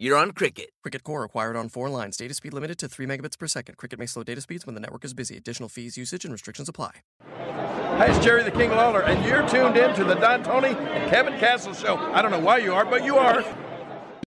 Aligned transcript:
you're 0.00 0.16
on 0.16 0.32
Cricket. 0.32 0.70
Cricket 0.82 1.04
Core 1.04 1.24
acquired 1.24 1.56
on 1.56 1.68
four 1.68 1.90
lines. 1.90 2.16
Data 2.16 2.32
speed 2.32 2.54
limited 2.54 2.78
to 2.78 2.88
3 2.88 3.04
megabits 3.04 3.38
per 3.38 3.46
second. 3.46 3.76
Cricket 3.76 3.98
may 3.98 4.06
slow 4.06 4.22
data 4.22 4.40
speeds 4.40 4.64
when 4.64 4.74
the 4.74 4.80
network 4.80 5.04
is 5.04 5.12
busy. 5.12 5.36
Additional 5.36 5.68
fees, 5.68 5.98
usage, 5.98 6.24
and 6.24 6.32
restrictions 6.32 6.70
apply. 6.70 7.02
Hi, 7.36 8.06
it's 8.06 8.24
Jerry 8.24 8.42
the 8.42 8.50
King 8.50 8.70
Lawler, 8.70 9.02
and 9.02 9.22
you're 9.26 9.46
tuned 9.46 9.76
in 9.76 9.94
to 9.96 10.04
the 10.04 10.14
Don 10.14 10.42
Tony 10.42 10.68
and 10.68 11.10
Kevin 11.10 11.38
Castle 11.38 11.74
Show. 11.74 11.98
I 11.98 12.22
don't 12.22 12.30
know 12.30 12.40
why 12.40 12.56
you 12.56 12.72
are, 12.72 12.86
but 12.86 13.04
you 13.04 13.18
are. 13.18 13.44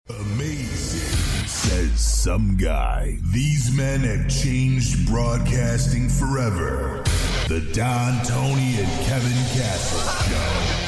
Amazing, 0.09 1.47
says 1.47 2.01
some 2.01 2.57
guy. 2.57 3.19
These 3.33 3.73
men 3.77 4.01
have 4.01 4.29
changed 4.29 5.07
broadcasting 5.07 6.09
forever. 6.09 7.05
The 7.47 7.61
Don 7.73 8.25
Tony 8.25 8.75
and 8.77 9.07
Kevin 9.07 9.31
Castle 9.55 10.01
Show. 10.27 10.80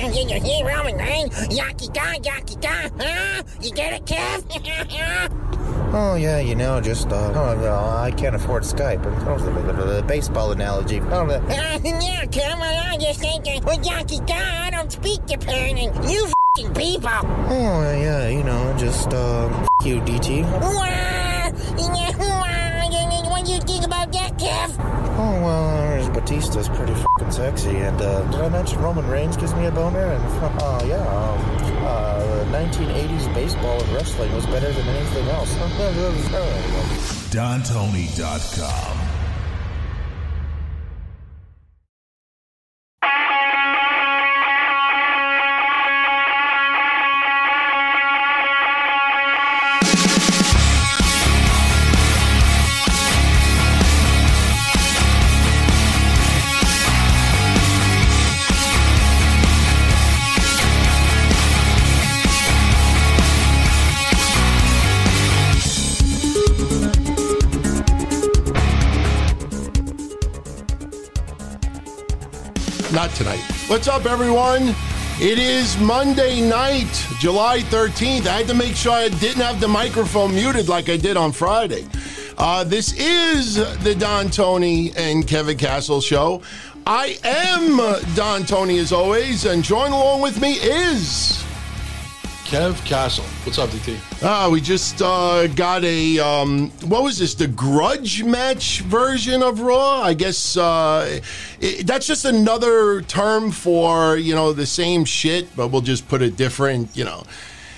Hey, 0.00 0.08
Kev, 0.08 0.16
you 0.16 0.28
your 0.30 0.42
hero, 0.42 0.96
right? 0.96 1.30
Yaki 1.50 1.92
ga, 1.92 2.14
yaki 2.22 2.58
ga, 2.62 2.88
huh? 2.98 3.42
You 3.60 3.70
get 3.72 3.92
it, 3.92 4.06
Kev? 4.06 5.36
Oh 5.92 6.14
yeah, 6.14 6.38
you 6.38 6.54
know, 6.54 6.80
just 6.80 7.08
uh, 7.08 7.32
oh, 7.34 7.54
no, 7.60 7.74
I 7.74 8.12
can't 8.12 8.36
afford 8.36 8.62
Skype. 8.62 9.02
The, 9.02 10.02
baseball 10.06 10.52
analogy. 10.52 11.00
Oh, 11.00 11.26
the, 11.26 11.38
Uh, 11.42 11.80
yeah, 11.82 12.24
Kev, 12.26 12.60
I 12.60 12.96
just 12.96 13.20
thinking, 13.20 13.62
with 13.64 13.80
yaki 13.84 14.24
ga, 14.26 14.66
I 14.66 14.70
don't 14.70 14.90
speak 14.90 15.26
Japan, 15.26 15.76
and 15.76 16.08
you 16.10 16.24
f***ing 16.24 16.72
people. 16.72 17.10
oh 17.10 17.82
yeah, 18.00 18.28
you 18.28 18.42
know, 18.44 18.74
just 18.78 19.12
uh, 19.12 19.48
f- 19.48 19.68
you, 19.84 20.00
DT. 20.00 20.44
Wah! 20.62 21.50
Yeah, 21.76 22.16
wah! 22.16 22.70
What 23.30 23.46
do 23.46 23.52
you 23.52 23.60
think 23.60 23.84
about 23.84 24.12
that, 24.12 24.38
Kev? 24.38 24.76
Oh 25.18 25.42
well, 25.42 25.89
Batista's 26.20 26.68
pretty 26.68 26.92
fucking 26.94 27.30
sexy, 27.32 27.78
and 27.78 28.00
uh, 28.00 28.22
did 28.30 28.40
I 28.42 28.48
mention 28.50 28.78
Roman 28.80 29.06
Reigns 29.08 29.38
gives 29.38 29.54
me 29.54 29.64
a 29.66 29.70
boner? 29.70 30.04
And 30.04 30.24
uh, 30.60 30.82
yeah, 30.84 31.00
um, 31.08 31.40
uh, 31.86 32.44
1980s 32.52 33.34
baseball 33.34 33.80
and 33.80 33.88
wrestling 33.92 34.30
was 34.34 34.44
better 34.46 34.70
than 34.70 34.86
anything 34.86 35.26
else. 35.28 35.54
DonTony.com. 37.32 39.09
tonight. 73.20 73.42
What's 73.66 73.86
up, 73.86 74.06
everyone? 74.06 74.74
It 75.20 75.38
is 75.38 75.76
Monday 75.78 76.40
night, 76.40 76.90
July 77.18 77.58
13th. 77.58 78.26
I 78.26 78.38
had 78.38 78.48
to 78.48 78.54
make 78.54 78.74
sure 78.74 78.92
I 78.92 79.10
didn't 79.10 79.42
have 79.42 79.60
the 79.60 79.68
microphone 79.68 80.34
muted 80.34 80.70
like 80.70 80.88
I 80.88 80.96
did 80.96 81.18
on 81.18 81.30
Friday. 81.30 81.86
Uh, 82.38 82.64
this 82.64 82.94
is 82.94 83.56
the 83.84 83.94
Don 83.94 84.30
Tony 84.30 84.92
and 84.96 85.28
Kevin 85.28 85.58
Castle 85.58 86.00
show. 86.00 86.40
I 86.86 87.18
am 87.22 87.76
Don 88.14 88.44
Tony 88.44 88.78
as 88.78 88.90
always, 88.90 89.44
and 89.44 89.62
join 89.62 89.92
along 89.92 90.22
with 90.22 90.40
me 90.40 90.54
is. 90.54 91.44
Kev 92.50 92.84
Castle. 92.84 93.24
What's 93.44 93.60
up, 93.60 93.70
DT? 93.70 93.96
Ah, 94.24 94.48
we 94.50 94.60
just 94.60 95.00
uh, 95.00 95.46
got 95.46 95.84
a 95.84 96.18
um, 96.18 96.70
what 96.88 97.04
was 97.04 97.16
this? 97.16 97.34
The 97.34 97.46
grudge 97.46 98.24
match 98.24 98.80
version 98.80 99.40
of 99.40 99.60
Raw. 99.60 100.02
I 100.02 100.14
guess 100.14 100.56
uh, 100.56 101.20
it, 101.60 101.86
that's 101.86 102.08
just 102.08 102.24
another 102.24 103.02
term 103.02 103.52
for 103.52 104.16
you 104.16 104.34
know 104.34 104.52
the 104.52 104.66
same 104.66 105.04
shit, 105.04 105.54
but 105.54 105.68
we'll 105.68 105.80
just 105.80 106.08
put 106.08 106.22
it 106.22 106.36
different. 106.36 106.96
You 106.96 107.04
know, 107.04 107.22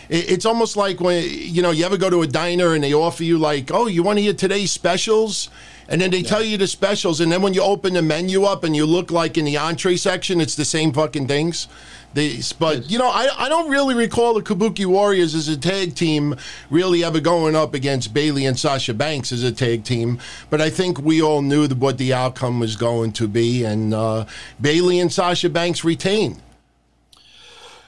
it, 0.09 0.31
it's 0.33 0.47
almost 0.47 0.75
like 0.75 1.01
when 1.01 1.23
you 1.29 1.61
know 1.61 1.71
you 1.71 1.85
ever 1.85 1.99
go 1.99 2.09
to 2.09 2.23
a 2.23 2.27
diner 2.27 2.73
and 2.73 2.83
they 2.83 2.95
offer 2.95 3.25
you 3.25 3.37
like, 3.37 3.71
oh, 3.75 3.89
you 3.89 4.03
want 4.03 4.21
to 4.21 4.23
hear 4.23 4.33
today's 4.33 4.73
specials. 4.73 5.51
And 5.89 6.01
then 6.01 6.11
they 6.11 6.23
tell 6.23 6.43
you 6.43 6.57
the 6.57 6.69
specials, 6.69 7.21
and 7.21 7.31
then 7.31 7.43
when 7.43 7.53
you 7.53 7.61
open 7.61 7.93
the 7.93 8.01
menu 8.01 8.45
up 8.45 8.65
and 8.65 8.75
you 8.75 8.87
look 8.87 9.11
like 9.11 9.37
in 9.37 9.45
the 9.45 9.59
entree 9.59 9.97
section, 9.97 10.41
it's 10.41 10.55
the 10.55 10.65
same 10.65 10.93
fucking 10.93 11.27
things. 11.27 11.69
They, 12.15 12.41
but 12.59 12.91
you 12.91 12.99
know, 12.99 13.09
I, 13.09 13.29
I 13.39 13.49
don't 13.49 13.71
really 13.71 13.95
recall 13.95 14.35
the 14.35 14.43
Kabuki 14.43 14.85
Warriors 14.85 15.35
as 15.35 15.49
a 15.49 15.57
tag 15.57 15.95
team 15.95 16.37
really 16.71 17.03
ever 17.05 17.21
going 17.21 17.57
up 17.57 17.75
against 17.75 18.13
Bayley 18.13 18.45
and 18.45 18.59
Sasha 18.59 18.93
Banks 18.93 19.33
as 19.33 19.43
a 19.43 19.53
tag 19.53 19.85
team. 19.85 20.19
But 20.51 20.61
I 20.61 20.69
think 20.69 20.99
we 20.99 21.23
all 21.23 21.43
knew 21.43 21.67
the, 21.67 21.75
what 21.75 21.99
the 21.99 22.13
outcome 22.13 22.61
was 22.61 22.77
going 22.77 23.13
to 23.13 23.29
be, 23.29 23.65
and 23.65 23.95
uh, 23.95 24.27
Bayley 24.61 25.01
and 25.01 25.13
Sasha 25.13 25.49
Banks 25.49 25.85
retain. 25.85 26.41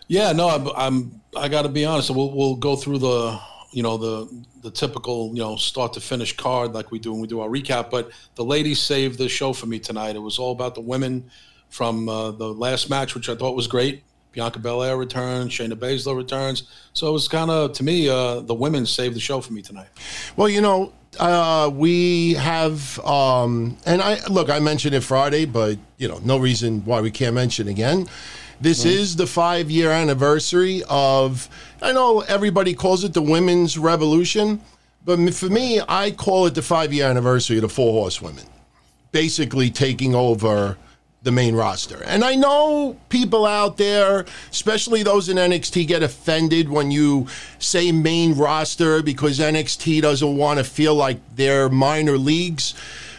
Yeah, 0.09 0.33
no, 0.33 0.49
I'm. 0.49 0.69
I'm 0.77 1.21
I 1.37 1.49
got 1.49 1.63
to 1.63 1.69
be 1.69 1.85
honest. 1.85 2.11
We'll 2.11 2.33
we'll 2.33 2.57
go 2.57 2.77
through 2.77 2.99
the 2.99 3.41
you 3.73 3.83
know 3.83 3.97
the 3.97 4.45
the 4.63 4.71
typical 4.71 5.29
you 5.29 5.43
know 5.43 5.57
start 5.57 5.93
to 5.95 6.01
finish 6.01 6.35
card 6.37 6.73
like 6.73 6.91
we 6.91 6.99
do 6.99 7.13
when 7.13 7.21
we 7.21 7.27
do 7.27 7.41
our 7.41 7.49
recap. 7.49 7.91
But 7.91 8.11
the 8.35 8.45
ladies 8.45 8.81
saved 8.81 9.19
the 9.19 9.29
show 9.29 9.53
for 9.53 9.67
me 9.67 9.79
tonight. 9.79 10.17
It 10.17 10.21
was 10.21 10.39
all 10.39 10.53
about 10.53 10.75
the 10.75 10.81
women 10.81 11.31
from 11.71 12.09
uh, 12.09 12.31
the 12.31 12.47
last 12.47 12.89
match, 12.89 13.15
which 13.15 13.29
I 13.29 13.35
thought 13.35 13.57
was 13.57 13.67
great. 13.67 14.05
Bianca 14.35 14.59
Belair 14.59 14.97
returns, 14.97 15.53
Shayna 15.53 15.75
Baszler 15.75 16.17
returns. 16.17 16.65
So 16.93 17.09
it 17.09 17.13
was 17.13 17.29
kind 17.29 17.51
of 17.51 17.73
to 17.75 17.85
me 17.85 18.09
uh, 18.09 18.41
the 18.41 18.55
women 18.55 18.85
saved 18.85 19.15
the 19.15 19.21
show 19.21 19.41
for 19.41 19.53
me 19.53 19.63
tonight. 19.63 19.89
Well, 20.37 20.49
you 20.49 20.61
know, 20.61 20.93
uh, 21.19 21.71
we 21.73 22.35
have, 22.35 22.99
um, 23.01 23.79
and 23.87 24.03
I 24.03 24.25
look, 24.27 24.51
I 24.51 24.59
mentioned 24.59 24.95
it 24.95 25.03
Friday, 25.03 25.45
but 25.45 25.79
you 25.99 26.09
know, 26.09 26.21
no 26.25 26.39
reason 26.39 26.85
why 26.85 27.01
we 27.01 27.11
can't 27.11 27.35
mention 27.35 27.69
again. 27.69 28.09
This 28.61 28.85
is 28.85 29.17
the 29.17 29.27
five 29.27 29.71
year 29.71 29.91
anniversary 29.91 30.83
of, 30.89 31.49
I 31.83 31.93
know 31.93 32.21
everybody 32.21 32.73
calls 32.73 33.05
it 33.05 33.13
the 33.13 33.23
women's 33.23 33.77
revolution, 33.77 34.61
but 35.05 35.35
for 35.35 35.51
me, 35.51 35.81
I 35.87 36.13
call 36.13 36.47
it 36.47 36.55
the 36.55 36.63
five 36.63 36.93
year 36.93 37.07
anniversary 37.07 37.57
of 37.57 37.63
the 37.63 37.69
Four 37.69 37.93
Horsewomen, 37.93 38.47
basically 39.13 39.71
taking 39.71 40.15
over 40.15 40.79
the 41.25 41.33
main 41.33 41.57
roster. 41.57 42.05
And 42.05 42.23
I 42.23 42.37
know 42.37 42.97
people 43.09 43.47
out 43.47 43.79
there, 43.79 44.27
especially 44.51 45.03
those 45.03 45.29
in 45.29 45.39
NXT, 45.39 45.87
get 45.89 46.03
offended 46.03 46.69
when 46.69 46.91
you 46.91 47.27
say 47.59 47.91
main 47.91 48.37
roster 48.37 49.03
because 49.03 49.39
NXT 49.39 50.03
doesn't 50.03 50.37
want 50.37 50.59
to 50.59 50.65
feel 50.65 50.95
like 50.95 51.19
they're 51.35 51.69
minor 51.69 52.19
leagues. 52.19 52.75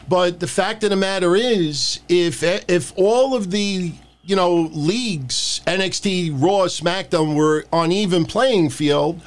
But 0.08 0.40
the 0.40 0.48
fact 0.48 0.84
of 0.84 0.92
the 0.92 0.96
matter 0.96 1.36
is, 1.36 2.00
if 2.08 2.44
if 2.44 2.94
all 2.96 3.36
of 3.36 3.50
the 3.50 3.92
you 4.24 4.36
know 4.36 4.70
leagues, 4.72 5.62
NXT, 5.66 6.32
Raw, 6.40 6.66
SmackDown, 6.66 7.36
were 7.36 7.66
on 7.74 7.92
even 7.92 8.26
playing 8.26 8.70
field, 8.70 9.20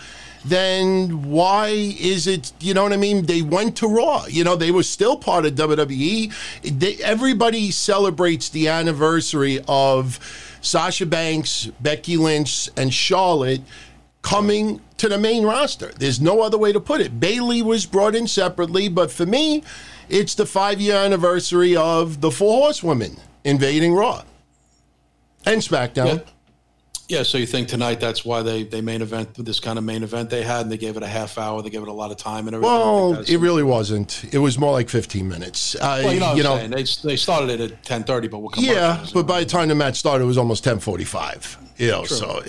then 0.44 1.30
why 1.30 1.68
is 1.68 2.26
it, 2.26 2.52
you 2.60 2.74
know 2.74 2.82
what 2.82 2.92
I 2.92 2.96
mean? 2.96 3.26
They 3.26 3.42
went 3.42 3.76
to 3.78 3.88
Raw. 3.88 4.26
You 4.26 4.44
know, 4.44 4.56
they 4.56 4.70
were 4.70 4.82
still 4.82 5.16
part 5.16 5.44
of 5.46 5.54
WWE. 5.54 6.32
They, 6.62 6.96
everybody 6.96 7.70
celebrates 7.70 8.48
the 8.48 8.68
anniversary 8.68 9.60
of 9.68 10.18
Sasha 10.60 11.06
Banks, 11.06 11.66
Becky 11.80 12.16
Lynch, 12.16 12.68
and 12.76 12.92
Charlotte 12.92 13.62
coming 14.22 14.80
to 14.98 15.08
the 15.08 15.18
main 15.18 15.44
roster. 15.44 15.92
There's 15.98 16.20
no 16.20 16.42
other 16.42 16.58
way 16.58 16.72
to 16.72 16.80
put 16.80 17.00
it. 17.00 17.20
Bayley 17.20 17.62
was 17.62 17.86
brought 17.86 18.14
in 18.14 18.26
separately, 18.26 18.88
but 18.88 19.10
for 19.10 19.26
me, 19.26 19.62
it's 20.08 20.34
the 20.34 20.46
five 20.46 20.80
year 20.80 20.96
anniversary 20.96 21.76
of 21.76 22.20
the 22.20 22.30
Four 22.30 22.62
Horsewomen 22.62 23.16
invading 23.44 23.94
Raw 23.94 24.22
and 25.46 25.62
SmackDown. 25.62 26.06
Yeah, 27.08 27.22
so 27.22 27.38
you 27.38 27.46
think 27.46 27.68
tonight 27.68 28.00
that's 28.00 28.22
why 28.22 28.42
they 28.42 28.64
they 28.64 28.82
main 28.82 29.00
event 29.00 29.34
this 29.42 29.60
kind 29.60 29.78
of 29.78 29.84
main 29.84 30.02
event 30.02 30.28
they 30.28 30.42
had, 30.42 30.62
and 30.62 30.70
they 30.70 30.76
gave 30.76 30.96
it 30.98 31.02
a 31.02 31.06
half 31.06 31.38
hour, 31.38 31.62
they 31.62 31.70
gave 31.70 31.80
it 31.80 31.88
a 31.88 31.92
lot 31.92 32.10
of 32.10 32.18
time 32.18 32.46
and 32.48 32.54
everything. 32.54 32.70
Well, 32.70 33.18
it 33.20 33.38
really 33.38 33.62
wasn't. 33.62 34.24
It 34.30 34.38
was 34.38 34.58
more 34.58 34.72
like 34.72 34.90
15 34.90 35.26
minutes. 35.26 35.74
Uh, 35.74 36.02
well, 36.04 36.12
you 36.12 36.20
know, 36.20 36.26
what 36.26 36.36
you 36.36 36.42
I'm 36.44 36.48
know 36.50 36.58
saying. 36.58 36.70
they 37.02 37.08
they 37.08 37.16
started 37.16 37.48
it 37.60 37.72
at 37.72 37.82
ten 37.82 38.04
thirty, 38.04 38.28
but 38.28 38.40
we'll 38.40 38.50
come. 38.50 38.62
yeah, 38.62 39.06
but 39.14 39.26
by 39.26 39.40
the 39.40 39.46
time 39.46 39.68
the 39.68 39.74
match 39.74 39.96
started, 39.96 40.24
it 40.24 40.26
was 40.26 40.36
almost 40.38 40.64
10:45. 40.64 41.56
You 41.78 41.92
know, 41.92 42.04
so 42.04 42.42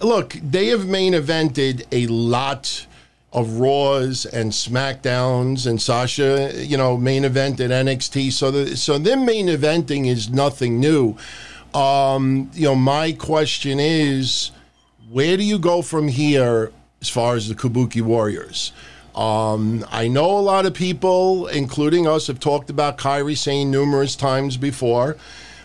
look, 0.00 0.32
they 0.42 0.66
have 0.66 0.86
main 0.86 1.14
evented 1.14 1.86
a 1.92 2.06
lot 2.08 2.86
of 3.32 3.60
Raws 3.60 4.26
and 4.26 4.52
SmackDowns 4.52 5.66
and 5.66 5.80
Sasha, 5.80 6.52
you 6.54 6.76
know, 6.76 6.98
main 6.98 7.24
event 7.24 7.60
at 7.60 7.70
NXT. 7.70 8.30
So 8.32 8.50
the, 8.50 8.76
so 8.76 8.98
them 8.98 9.24
main 9.24 9.46
eventing 9.46 10.06
is 10.06 10.28
nothing 10.28 10.78
new. 10.80 11.16
Um, 11.74 12.50
you 12.54 12.64
know, 12.64 12.74
my 12.74 13.12
question 13.12 13.80
is, 13.80 14.50
where 15.10 15.36
do 15.36 15.44
you 15.44 15.58
go 15.58 15.82
from 15.82 16.08
here 16.08 16.72
as 17.00 17.08
far 17.08 17.34
as 17.34 17.48
the 17.48 17.54
Kabuki 17.54 18.02
Warriors? 18.02 18.72
Um, 19.14 19.84
I 19.90 20.08
know 20.08 20.38
a 20.38 20.40
lot 20.40 20.64
of 20.64 20.74
people, 20.74 21.46
including 21.48 22.06
us, 22.06 22.26
have 22.28 22.40
talked 22.40 22.70
about 22.70 22.96
Kairi 22.98 23.36
Sane 23.36 23.70
numerous 23.70 24.16
times 24.16 24.56
before, 24.56 25.16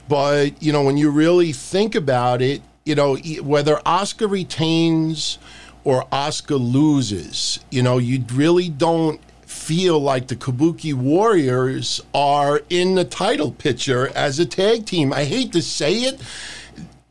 but 0.09 0.61
you 0.61 0.71
know, 0.73 0.83
when 0.83 0.97
you 0.97 1.09
really 1.09 1.53
think 1.53 1.95
about 1.95 2.41
it, 2.41 2.61
you 2.85 2.95
know, 2.95 3.15
whether 3.41 3.75
Asuka 3.85 4.29
retains 4.29 5.39
or 5.83 6.05
Asuka 6.11 6.59
loses, 6.59 7.59
you 7.71 7.81
know, 7.83 7.97
you 7.97 8.23
really 8.33 8.69
don't 8.69 9.21
feel 9.47 9.97
like 9.97 10.27
the 10.27 10.35
Kabuki 10.35 10.93
Warriors 10.93 12.01
are 12.13 12.61
in 12.69 12.95
the 12.95 13.05
title 13.05 13.51
picture 13.51 14.09
as 14.09 14.39
a 14.39 14.45
tag 14.45 14.85
team. 14.85 15.13
I 15.13 15.23
hate 15.23 15.53
to 15.53 15.61
say 15.61 15.93
it. 16.01 16.21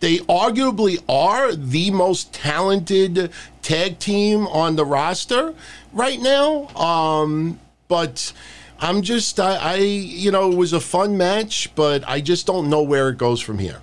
They 0.01 0.19
arguably 0.19 1.03
are 1.09 1.55
the 1.55 1.91
most 1.91 2.35
talented 2.35 3.33
tag 3.63 3.99
team 3.99 4.47
on 4.49 4.77
the 4.77 4.85
roster 4.85 5.55
right 5.95 6.21
now. 6.21 6.69
Um, 6.77 7.59
but 7.89 8.35
I'm 8.79 9.01
just, 9.01 9.41
I, 9.41 9.57
I, 9.57 9.75
you 9.77 10.31
know, 10.31 10.53
it 10.53 10.57
was 10.57 10.75
a 10.75 10.81
fun 10.81 11.17
match, 11.17 11.75
but 11.75 12.07
I 12.07 12.21
just 12.21 12.47
don't 12.47 12.69
know 12.69 12.83
where 12.83 13.09
it 13.09 13.17
goes 13.17 13.41
from 13.41 13.59
here. 13.59 13.81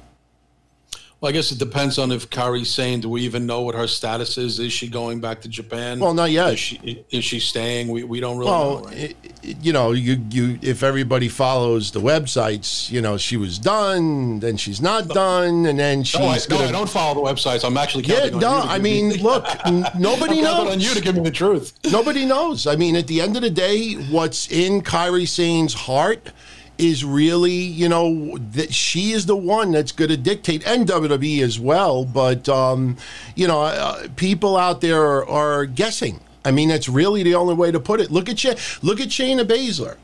Well, 1.23 1.29
I 1.29 1.31
guess 1.31 1.53
it 1.53 1.57
depends 1.57 1.97
on 1.99 2.11
if 2.11 2.29
Kairi 2.29 2.65
Sane, 2.65 2.99
do 2.99 3.07
we 3.07 3.21
even 3.21 3.45
know 3.45 3.61
what 3.61 3.75
her 3.75 3.87
status 3.87 4.37
is? 4.37 4.59
Is 4.59 4.73
she 4.73 4.89
going 4.89 5.21
back 5.21 5.39
to 5.43 5.47
Japan? 5.47 6.01
Well, 6.01 6.13
not 6.13 6.31
yet. 6.31 6.51
Is 6.51 6.59
she, 6.59 7.05
is 7.11 7.23
she 7.23 7.39
staying? 7.39 7.87
We, 7.87 8.03
we 8.03 8.19
don't 8.19 8.37
really 8.37 8.51
Well, 8.51 8.79
know. 8.81 8.85
Right? 8.87 9.15
it, 9.41 9.57
you 9.63 9.71
know, 9.71 9.93
you 9.93 10.21
you 10.31 10.59
if 10.61 10.83
everybody 10.83 11.29
follows 11.29 11.91
the 11.91 12.01
websites, 12.01 12.91
you 12.91 12.99
know, 12.99 13.15
she 13.15 13.37
was 13.37 13.57
done, 13.57 14.41
then 14.41 14.57
she's 14.57 14.81
not 14.81 15.07
done, 15.07 15.65
and 15.65 15.79
then 15.79 16.03
she's 16.03 16.19
no, 16.19 16.27
I, 16.27 16.35
no, 16.39 16.45
gonna. 16.57 16.67
I 16.67 16.71
don't 16.73 16.89
follow 16.89 17.23
the 17.23 17.31
websites. 17.31 17.63
I'm 17.63 17.77
actually 17.77 18.03
yeah, 18.03 18.27
counting 18.29 18.35
on 18.35 18.41
no, 18.41 18.57
I 18.57 18.73
give 18.73 18.83
me- 18.83 19.01
mean, 19.03 19.23
look, 19.23 19.45
n- 19.65 19.85
nobody 19.97 20.39
I'm 20.39 20.43
knows. 20.43 20.73
on 20.73 20.81
you 20.81 20.93
to 20.93 20.99
give 20.99 21.15
me 21.15 21.21
the 21.21 21.31
truth. 21.31 21.71
Nobody 21.89 22.25
knows. 22.25 22.67
I 22.67 22.75
mean, 22.75 22.97
at 22.97 23.07
the 23.07 23.21
end 23.21 23.37
of 23.37 23.43
the 23.43 23.49
day, 23.49 23.93
what's 24.11 24.51
in 24.51 24.81
Kairi 24.81 25.25
Sane's 25.25 25.73
heart 25.73 26.33
is 26.77 27.05
really, 27.05 27.51
you 27.53 27.87
know, 27.87 28.37
that 28.51 28.73
she 28.73 29.11
is 29.11 29.25
the 29.25 29.35
one 29.35 29.71
that's 29.71 29.91
going 29.91 30.09
to 30.09 30.17
dictate, 30.17 30.65
and 30.65 30.87
WWE 30.87 31.41
as 31.41 31.59
well. 31.59 32.05
But, 32.05 32.49
um, 32.49 32.97
you 33.35 33.47
know, 33.47 33.61
uh, 33.61 34.07
people 34.15 34.57
out 34.57 34.81
there 34.81 35.01
are, 35.01 35.27
are 35.27 35.65
guessing. 35.65 36.19
I 36.45 36.51
mean, 36.51 36.69
that's 36.69 36.89
really 36.89 37.23
the 37.23 37.35
only 37.35 37.53
way 37.53 37.71
to 37.71 37.79
put 37.79 38.01
it. 38.01 38.11
Look 38.11 38.29
at 38.29 38.39
Sha- 38.39 38.55
look 38.81 38.99
at 38.99 39.09
Shayna 39.09 39.45
Baszler. 39.45 39.97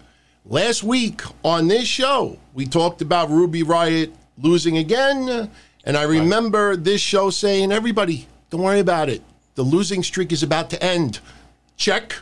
Last 0.46 0.84
week 0.84 1.22
on 1.44 1.68
this 1.68 1.88
show, 1.88 2.38
we 2.54 2.66
talked 2.66 3.02
about 3.02 3.30
Ruby 3.30 3.62
Riott 3.62 4.12
losing 4.42 4.78
again, 4.78 5.50
and 5.84 5.98
I 5.98 6.04
remember 6.04 6.76
this 6.76 7.02
show 7.02 7.30
saying, 7.30 7.72
"Everybody, 7.72 8.28
don't 8.50 8.62
worry 8.62 8.80
about 8.80 9.10
it. 9.10 9.22
The 9.56 9.64
losing 9.64 10.02
streak 10.02 10.32
is 10.32 10.42
about 10.42 10.70
to 10.70 10.84
end." 10.84 11.20
Check. 11.76 12.16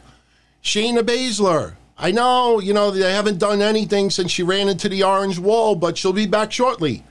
Shayna 0.64 1.02
Baszler. 1.02 1.76
I 2.00 2.12
know, 2.12 2.60
you 2.60 2.74
know, 2.74 2.92
they 2.92 3.12
haven't 3.12 3.40
done 3.40 3.62
anything 3.62 4.10
since 4.12 4.32
she 4.32 4.44
ran 4.44 4.70
into 4.70 4.88
the 4.88 5.04
orange 5.04 5.40
wall, 5.40 5.76
but 5.76 5.98
she'll 5.98 6.14
be 6.14 6.28
back 6.28 6.52
shortly. 6.52 7.04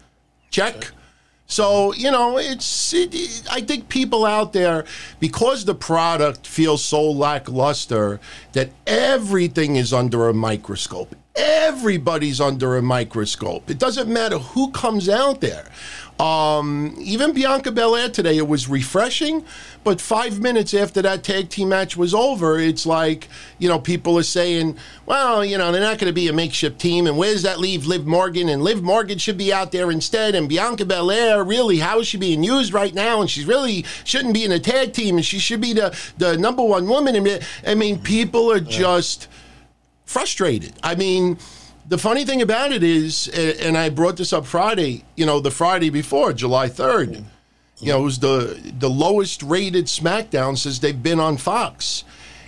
Check. 0.51 0.93
So, 1.49 1.93
you 1.95 2.11
know, 2.11 2.39
it's, 2.39 2.93
it, 2.93 3.15
it- 3.15 3.43
I 3.51 3.61
think 3.61 3.89
people 3.89 4.25
out 4.25 4.53
there, 4.53 4.85
because 5.21 5.65
the 5.65 5.75
product 5.75 6.47
feels 6.47 6.85
so 6.85 7.03
lackluster, 7.11 8.21
that 8.53 8.71
everything 8.87 9.77
is 9.77 9.93
under 9.93 10.29
a 10.29 10.35
microscope. 10.35 11.15
Everybody's 11.37 12.41
under 12.41 12.77
a 12.77 12.83
microscope. 12.83 13.69
It 13.71 13.79
doesn't 13.79 14.09
matter 14.13 14.39
who 14.39 14.71
comes 14.71 15.09
out 15.09 15.41
there. 15.41 15.69
Um, 16.19 16.95
even 16.99 17.35
Bianca 17.35 17.71
Belair 17.71 18.09
today, 18.09 18.39
it 18.39 18.49
was 18.49 18.71
refreshing, 18.71 19.45
but 19.85 20.01
five 20.01 20.41
minutes 20.41 20.73
after 20.73 21.03
that 21.03 21.23
tag 21.23 21.51
team 21.51 21.69
match 21.69 21.95
was 21.95 22.15
over, 22.15 22.59
it's 22.59 22.87
like, 22.87 23.29
you 23.59 23.69
know, 23.69 23.79
people 23.79 24.19
are 24.19 24.23
saying, 24.23 24.79
well, 25.05 25.45
you 25.45 25.59
know, 25.59 25.71
they're 25.71 25.81
not 25.83 25.99
going 25.99 26.09
to 26.09 26.15
be 26.15 26.29
a 26.29 26.33
makeshift 26.33 26.81
team, 26.81 27.07
and 27.07 27.19
where's 27.19 27.43
that 27.43 27.61
leave 27.61 27.85
Liv 27.85 28.07
Morgan? 28.07 28.49
And 28.49 28.63
Liv 28.63 28.83
Morgan 28.83 29.19
should 29.19 29.37
be 29.37 29.53
out 29.53 29.73
there 29.73 29.91
instead, 29.91 30.35
and 30.35 30.49
Bianca 30.49 30.87
Belair, 30.87 31.45
really, 31.45 31.81
how 31.81 32.01
is 32.01 32.07
she 32.07 32.17
being 32.17 32.43
used 32.43 32.73
right 32.73 32.95
now? 32.95 33.21
And 33.21 33.29
she 33.29 33.45
really 33.45 33.85
shouldn't 34.05 34.33
be 34.33 34.45
in 34.45 34.53
a 34.53 34.59
tag 34.59 34.95
team, 34.95 35.17
and 35.17 35.25
she 35.25 35.39
should 35.39 35.61
be 35.61 35.75
the, 35.75 35.95
the 36.17 36.39
number 36.39 36.63
one 36.63 36.89
woman. 36.89 37.29
I 37.67 37.75
mean, 37.75 37.99
people 37.99 38.51
are 38.51 38.61
just 38.61 39.29
frustrated. 40.07 40.73
I 40.83 40.95
mean, 40.95 41.37
the 41.89 41.99
funny 41.99 42.25
thing 42.25 42.43
about 42.43 42.73
it 42.73 42.83
is, 42.83 43.29
and 43.29 43.77
I 43.77 43.89
brought 43.91 44.17
this 44.17 44.33
up 44.33 44.47
Friday, 44.47 45.05
you 45.15 45.27
know, 45.27 45.41
the 45.41 45.51
Friday 45.51 45.91
before, 45.91 46.33
July 46.33 46.69
3rd, 46.69 47.09
mm-hmm. 47.09 47.25
you 47.79 47.93
know, 47.93 48.01
it 48.01 48.05
was 48.05 48.19
the, 48.19 48.73
the 48.79 48.91
lowest 48.91 49.43
rated 49.43 49.87
SmackDown 49.87 50.59
since 50.59 50.79
they've 50.79 51.01
been 51.03 51.21
on 51.21 51.37
Fox. 51.37 52.05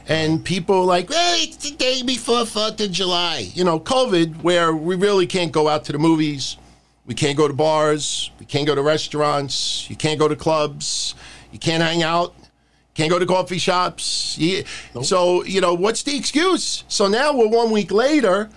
And 0.08 0.42
people 0.42 0.76
are 0.76 0.84
like, 0.84 1.10
well, 1.10 1.36
it's 1.42 1.56
the 1.58 1.76
day 1.76 2.02
before 2.02 2.44
4th 2.44 2.82
of 2.82 2.90
July. 2.90 3.50
You 3.52 3.62
know, 3.62 3.78
COVID, 3.78 4.42
where 4.42 4.74
we 4.74 4.96
really 4.96 5.26
can't 5.26 5.52
go 5.52 5.68
out 5.68 5.84
to 5.84 5.92
the 5.92 5.98
movies, 5.98 6.56
we 7.06 7.14
can't 7.14 7.36
go 7.36 7.46
to 7.46 7.54
bars, 7.54 8.30
we 8.40 8.46
can't 8.46 8.66
go 8.66 8.74
to 8.74 8.82
restaurants, 8.82 9.88
you 9.88 9.96
can't 9.96 10.18
go 10.18 10.26
to 10.26 10.36
clubs, 10.36 11.14
you 11.52 11.58
can't 11.58 11.82
hang 11.82 12.02
out, 12.02 12.34
can't 12.94 13.10
go 13.10 13.18
to 13.18 13.26
coffee 13.26 13.58
shops. 13.58 14.36
You- 14.38 14.64
So, 15.02 15.44
you 15.44 15.60
know, 15.60 15.74
what's 15.74 16.02
the 16.02 16.16
excuse? 16.16 16.84
So 16.88 17.06
now 17.06 17.32
we're 17.34 17.46
one 17.48 17.70
week 17.70 17.92
later, 17.92 18.48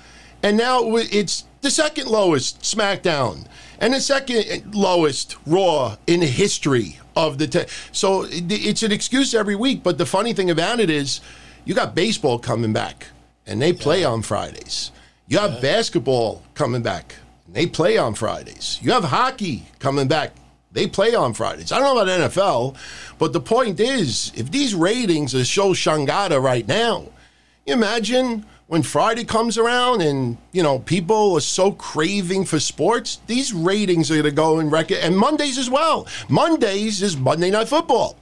and 0.43 0.57
now 0.57 0.95
it's 0.95 1.45
the 1.61 1.71
second 1.71 2.07
lowest 2.07 2.61
SmackDown 2.61 3.45
and 3.79 3.93
the 3.93 4.01
second 4.01 4.75
lowest 4.75 5.37
Raw 5.45 5.97
in 6.07 6.21
the 6.21 6.27
history 6.27 6.99
of 7.15 7.37
the. 7.37 7.47
Te- 7.47 7.65
so 7.91 8.25
it's 8.29 8.83
an 8.83 8.91
excuse 8.91 9.33
every 9.33 9.55
week. 9.55 9.83
But 9.83 9.97
the 9.97 10.05
funny 10.05 10.33
thing 10.33 10.49
about 10.49 10.79
it 10.79 10.89
is, 10.89 11.21
you 11.65 11.73
got 11.73 11.95
baseball 11.95 12.39
coming 12.39 12.73
back, 12.73 13.07
and 13.45 13.61
they 13.61 13.73
play 13.73 14.03
on 14.03 14.21
Fridays. 14.21 14.91
You 15.27 15.39
have 15.39 15.61
basketball 15.61 16.43
coming 16.53 16.81
back, 16.81 17.15
and 17.45 17.55
they 17.55 17.65
play 17.65 17.97
on 17.97 18.15
Fridays. 18.15 18.79
You 18.81 18.91
have 18.91 19.05
hockey 19.05 19.65
coming 19.79 20.07
back. 20.07 20.33
They 20.73 20.87
play 20.87 21.15
on 21.15 21.33
Fridays. 21.33 21.71
I 21.71 21.79
don't 21.79 21.95
know 21.95 22.01
about 22.01 22.31
NFL, 22.31 22.77
but 23.17 23.33
the 23.33 23.41
point 23.41 23.79
is, 23.79 24.31
if 24.35 24.51
these 24.51 24.73
ratings 24.73 25.35
are 25.35 25.43
so 25.43 25.71
shangada 25.73 26.41
right 26.41 26.65
now, 26.65 27.07
imagine 27.65 28.45
when 28.71 28.83
Friday 28.83 29.25
comes 29.25 29.57
around 29.57 30.01
and 30.01 30.37
you 30.53 30.63
know 30.63 30.79
people 30.79 31.33
are 31.33 31.41
so 31.41 31.73
craving 31.73 32.45
for 32.45 32.57
sports, 32.57 33.19
these 33.27 33.51
ratings 33.51 34.09
are 34.09 34.13
going 34.13 34.23
to 34.23 34.31
go 34.31 34.59
in 34.61 34.69
record, 34.69 34.99
and 34.99 35.17
Mondays 35.17 35.57
as 35.57 35.69
well. 35.69 36.07
Mondays 36.29 37.01
is 37.01 37.17
Monday 37.17 37.51
Night 37.51 37.67
Football. 37.67 38.15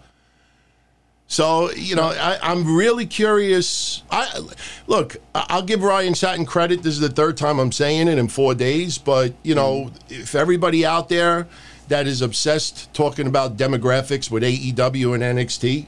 So 1.27 1.71
you 1.73 1.95
know, 1.95 2.07
I, 2.07 2.39
I'm 2.41 2.75
really 2.75 3.05
curious. 3.05 4.01
I 4.09 4.39
look, 4.87 5.17
I'll 5.35 5.61
give 5.61 5.83
Ryan 5.83 6.15
Satin 6.15 6.47
credit. 6.47 6.81
This 6.81 6.95
is 6.95 6.99
the 6.99 7.09
third 7.09 7.37
time 7.37 7.59
I'm 7.59 7.71
saying 7.71 8.07
it 8.07 8.17
in 8.17 8.27
four 8.27 8.55
days. 8.55 8.97
But 8.97 9.35
you 9.43 9.53
know, 9.53 9.91
if 10.09 10.33
everybody 10.33 10.83
out 10.83 11.09
there 11.09 11.47
that 11.89 12.07
is 12.07 12.23
obsessed 12.23 12.91
talking 12.95 13.27
about 13.27 13.55
demographics 13.55 14.31
with 14.31 14.41
AEW 14.41 15.13
and 15.13 15.37
NXT, 15.37 15.85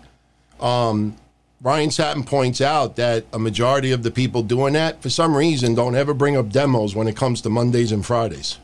um, 0.63 1.17
Ryan 1.61 1.91
Satin 1.91 2.23
points 2.23 2.59
out 2.59 2.95
that 2.95 3.25
a 3.33 3.39
majority 3.39 3.91
of 3.91 4.01
the 4.01 4.09
people 4.09 4.41
doing 4.41 4.73
that, 4.73 5.01
for 5.01 5.09
some 5.09 5.35
reason, 5.35 5.75
don't 5.75 5.95
ever 5.95 6.13
bring 6.13 6.35
up 6.35 6.49
demos 6.49 6.95
when 6.95 7.07
it 7.07 7.15
comes 7.15 7.41
to 7.41 7.49
Mondays 7.49 7.91
and 7.91 8.03
Fridays. 8.03 8.57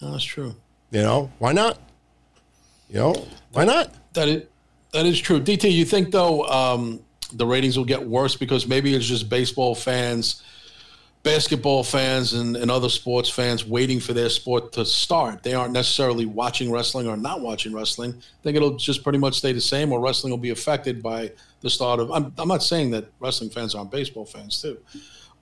No, 0.00 0.12
that's 0.12 0.24
true. 0.24 0.54
You 0.92 1.02
know, 1.02 1.30
why 1.38 1.52
not? 1.52 1.78
You 2.88 2.96
know, 2.96 3.26
why 3.52 3.64
not? 3.64 3.92
That 4.12 4.28
is, 4.28 4.42
that 4.92 5.06
is 5.06 5.20
true. 5.20 5.40
DT, 5.40 5.72
you 5.72 5.84
think 5.84 6.12
though 6.12 6.44
um, 6.44 7.00
the 7.32 7.46
ratings 7.46 7.76
will 7.76 7.84
get 7.84 8.02
worse 8.02 8.36
because 8.36 8.66
maybe 8.66 8.94
it's 8.94 9.06
just 9.06 9.28
baseball 9.28 9.74
fans, 9.74 10.42
basketball 11.24 11.82
fans, 11.82 12.32
and, 12.32 12.56
and 12.56 12.70
other 12.70 12.88
sports 12.88 13.28
fans 13.28 13.66
waiting 13.66 13.98
for 13.98 14.12
their 14.12 14.28
sport 14.28 14.72
to 14.72 14.84
start. 14.84 15.42
They 15.42 15.54
aren't 15.54 15.72
necessarily 15.72 16.26
watching 16.26 16.70
wrestling 16.70 17.08
or 17.08 17.16
not 17.16 17.40
watching 17.40 17.72
wrestling. 17.72 18.12
I 18.12 18.42
think 18.44 18.56
it'll 18.56 18.76
just 18.76 19.02
pretty 19.02 19.18
much 19.18 19.38
stay 19.38 19.52
the 19.52 19.60
same, 19.60 19.92
or 19.92 20.00
wrestling 20.00 20.30
will 20.30 20.38
be 20.38 20.50
affected 20.50 21.02
by 21.02 21.32
the 21.60 21.70
start 21.70 22.00
of. 22.00 22.10
I'm, 22.10 22.32
I'm 22.38 22.48
not 22.48 22.62
saying 22.62 22.90
that 22.92 23.06
wrestling 23.20 23.50
fans 23.50 23.74
aren't 23.74 23.90
baseball 23.90 24.24
fans 24.24 24.60
too. 24.60 24.78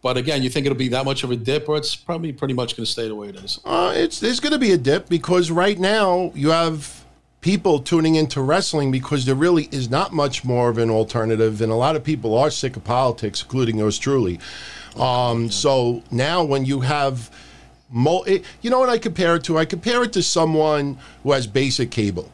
But 0.00 0.16
again, 0.16 0.42
you 0.42 0.50
think 0.50 0.64
it'll 0.66 0.78
be 0.78 0.88
that 0.88 1.04
much 1.04 1.25
of 1.25 1.30
a 1.30 1.37
dip, 1.37 1.68
or 1.68 1.76
it's 1.76 1.96
probably 1.96 2.32
pretty 2.32 2.54
much 2.54 2.76
going 2.76 2.84
to 2.84 2.90
stay 2.90 3.08
the 3.08 3.16
way 3.16 3.28
it 3.28 3.37
is. 3.37 3.60
Uh, 3.64 3.92
it's 3.96 4.20
there's 4.20 4.40
going 4.40 4.52
to 4.52 4.58
be 4.58 4.72
a 4.72 4.78
dip 4.78 5.08
because 5.08 5.50
right 5.50 5.78
now 5.78 6.30
you 6.34 6.50
have 6.50 7.04
people 7.40 7.80
tuning 7.80 8.14
into 8.16 8.40
wrestling 8.40 8.90
because 8.90 9.25
there 9.25 9.34
really 9.34 9.68
is 9.70 9.88
not 9.90 10.12
much 10.12 10.44
more 10.44 10.68
of 10.68 10.78
an 10.78 10.90
alternative, 10.90 11.60
and 11.60 11.72
a 11.72 11.75
lot 11.75 11.96
of 11.96 12.04
people 12.04 12.37
are 12.37 12.50
sick 12.50 12.76
of 12.76 12.84
politics, 12.84 13.42
including 13.42 13.78
yours 13.78 13.98
truly. 13.98 14.38
Um, 14.96 15.50
so 15.50 16.02
now 16.10 16.44
when 16.44 16.64
you 16.64 16.80
have, 16.80 17.30
mo- 17.90 18.22
it, 18.25 18.44
you 18.62 18.70
know 18.70 18.80
what 18.80 18.88
I 18.88 18.98
compare 18.98 19.37
it 19.37 19.44
to? 19.44 19.58
I 19.58 19.64
compare 19.64 20.02
it 20.02 20.12
to 20.14 20.22
someone 20.22 20.98
who 21.22 21.32
has 21.32 21.46
basic 21.46 21.90
cable. 21.90 22.30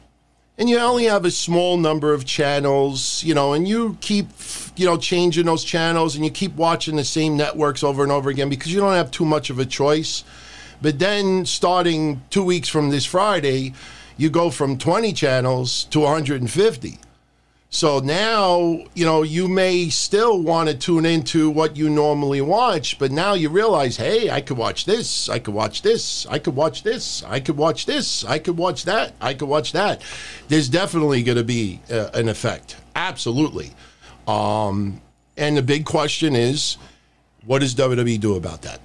And 0.57 0.69
you 0.71 0.79
only 0.79 1.05
have 1.05 1.25
a 1.25 1.31
small 1.31 1.77
number 1.77 2.13
of 2.13 2.25
channels, 2.25 3.25
you 3.25 3.35
know, 3.35 3.53
and 3.53 3.67
you 3.67 3.99
keep, 4.01 4.29
you 4.77 4.87
know, 4.87 4.97
changing 4.97 5.47
those 5.47 5.65
channels 5.65 6.15
and 6.15 6.25
you 6.25 6.31
keep 6.31 6.55
watching 6.55 6.97
the 6.97 7.05
same 7.05 7.37
networks 7.37 7.83
over 7.83 8.05
and 8.05 8.13
over 8.13 8.31
again 8.31 8.49
because 8.49 8.73
you 8.73 8.81
don't 8.81 8.95
have 8.95 9.11
too 9.11 9.25
much 9.25 9.51
of 9.51 9.59
a 9.59 9.67
choice. 9.67 10.23
But 10.81 10.99
then 10.99 11.45
starting 11.45 12.23
two 12.31 12.45
weeks 12.45 12.69
from 12.69 12.91
this 12.91 13.05
Friday, 13.05 13.75
you 14.17 14.31
go 14.31 14.51
from 14.51 14.79
20 14.79 15.13
channels 15.13 15.85
to 15.85 16.01
150. 16.01 16.99
So 17.75 17.99
now, 17.99 18.85
you 18.95 19.05
know, 19.05 19.25
you 19.25 19.49
may 19.49 19.89
still 19.89 20.41
want 20.41 20.69
to 20.69 20.77
tune 20.77 21.05
into 21.05 21.51
what 21.51 21.77
you 21.77 21.91
normally 21.91 22.41
watch, 22.41 23.01
but 23.01 23.11
now 23.11 23.35
you 23.35 23.49
realize, 23.49 23.97
hey, 23.97 24.31
I 24.31 24.43
could 24.43 24.57
watch 24.57 24.85
this, 24.85 25.29
I 25.29 25.41
could 25.41 25.55
watch 25.55 25.83
this, 25.83 26.25
I 26.27 26.39
could 26.39 26.55
watch 26.55 26.85
this, 26.85 27.25
I 27.25 27.41
could 27.41 27.57
watch 27.57 27.85
this, 27.87 28.25
I 28.27 28.39
could 28.39 28.57
watch 28.57 28.85
that, 28.85 29.15
I 29.21 29.35
could 29.35 29.49
watch 29.49 29.73
that. 29.73 30.03
There's 30.47 30.69
definitely 30.69 31.25
going 31.25 31.37
to 31.37 31.43
be 31.43 31.81
uh, 31.91 32.11
an 32.15 32.29
effect. 32.29 32.77
Absolutely. 32.95 33.73
Um, 34.29 35.01
and 35.37 35.57
the 35.57 35.63
big 35.63 35.85
question 35.85 36.37
is, 36.37 36.77
what 37.45 37.59
does 37.59 37.75
WWE 37.75 38.21
do 38.21 38.37
about 38.37 38.63
that? 38.63 38.79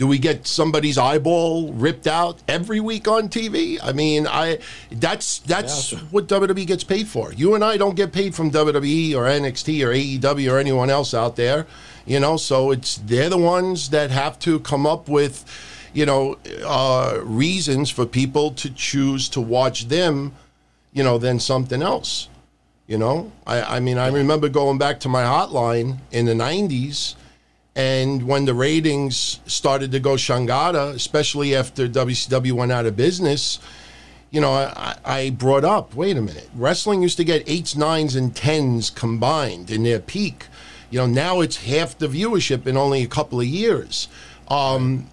Do 0.00 0.06
we 0.06 0.16
get 0.18 0.46
somebody's 0.46 0.96
eyeball 0.96 1.74
ripped 1.74 2.06
out 2.06 2.38
every 2.48 2.80
week 2.80 3.06
on 3.06 3.28
TV? 3.28 3.78
I 3.82 3.92
mean, 3.92 4.26
I 4.26 4.56
that's 4.90 5.40
that's 5.40 5.92
Yeah. 5.92 5.98
what 6.10 6.26
WWE 6.26 6.66
gets 6.66 6.84
paid 6.84 7.06
for. 7.06 7.34
You 7.34 7.54
and 7.54 7.62
I 7.62 7.76
don't 7.76 7.96
get 7.96 8.10
paid 8.10 8.34
from 8.34 8.50
WWE 8.50 9.14
or 9.14 9.24
NXT 9.24 9.84
or 9.84 9.92
AEW 9.92 10.50
or 10.52 10.58
anyone 10.58 10.88
else 10.88 11.12
out 11.12 11.36
there, 11.36 11.66
you 12.06 12.18
know. 12.18 12.38
So 12.38 12.70
it's 12.70 12.96
they're 13.04 13.28
the 13.28 13.36
ones 13.36 13.90
that 13.90 14.10
have 14.10 14.38
to 14.38 14.60
come 14.60 14.86
up 14.86 15.06
with, 15.06 15.44
you 15.92 16.06
know, 16.06 16.38
uh, 16.64 17.18
reasons 17.22 17.90
for 17.90 18.06
people 18.06 18.52
to 18.52 18.70
choose 18.70 19.28
to 19.28 19.40
watch 19.42 19.88
them, 19.88 20.32
you 20.94 21.02
know, 21.04 21.18
than 21.18 21.38
something 21.38 21.82
else. 21.82 22.28
You 22.86 22.96
know, 22.96 23.32
I, 23.46 23.76
I 23.76 23.80
mean, 23.80 23.98
I 23.98 24.08
remember 24.08 24.48
going 24.48 24.78
back 24.78 24.98
to 25.00 25.10
my 25.10 25.24
hotline 25.24 25.98
in 26.10 26.24
the 26.24 26.32
'90s. 26.32 27.16
And 27.76 28.26
when 28.26 28.44
the 28.46 28.54
ratings 28.54 29.40
started 29.46 29.92
to 29.92 30.00
go 30.00 30.14
shangada, 30.14 30.94
especially 30.94 31.54
after 31.54 31.88
WCW 31.88 32.52
went 32.52 32.72
out 32.72 32.86
of 32.86 32.96
business, 32.96 33.60
you 34.30 34.40
know, 34.40 34.52
I, 34.52 34.96
I 35.04 35.30
brought 35.30 35.64
up, 35.64 35.94
wait 35.94 36.16
a 36.16 36.20
minute, 36.20 36.48
wrestling 36.54 37.02
used 37.02 37.16
to 37.18 37.24
get 37.24 37.48
eights, 37.48 37.76
nines, 37.76 38.16
and 38.16 38.34
tens 38.34 38.90
combined 38.90 39.70
in 39.70 39.82
their 39.82 40.00
peak. 40.00 40.46
You 40.90 40.98
know, 41.00 41.06
now 41.06 41.40
it's 41.40 41.64
half 41.64 41.98
the 41.98 42.08
viewership 42.08 42.66
in 42.66 42.76
only 42.76 43.02
a 43.02 43.08
couple 43.08 43.40
of 43.40 43.46
years. 43.46 44.08
Um, 44.48 45.08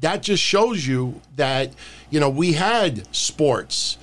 that 0.00 0.22
just 0.22 0.42
shows 0.42 0.86
you 0.86 1.20
that, 1.36 1.72
you 2.10 2.18
know, 2.18 2.30
we 2.30 2.52
had 2.52 3.14
sports 3.14 3.98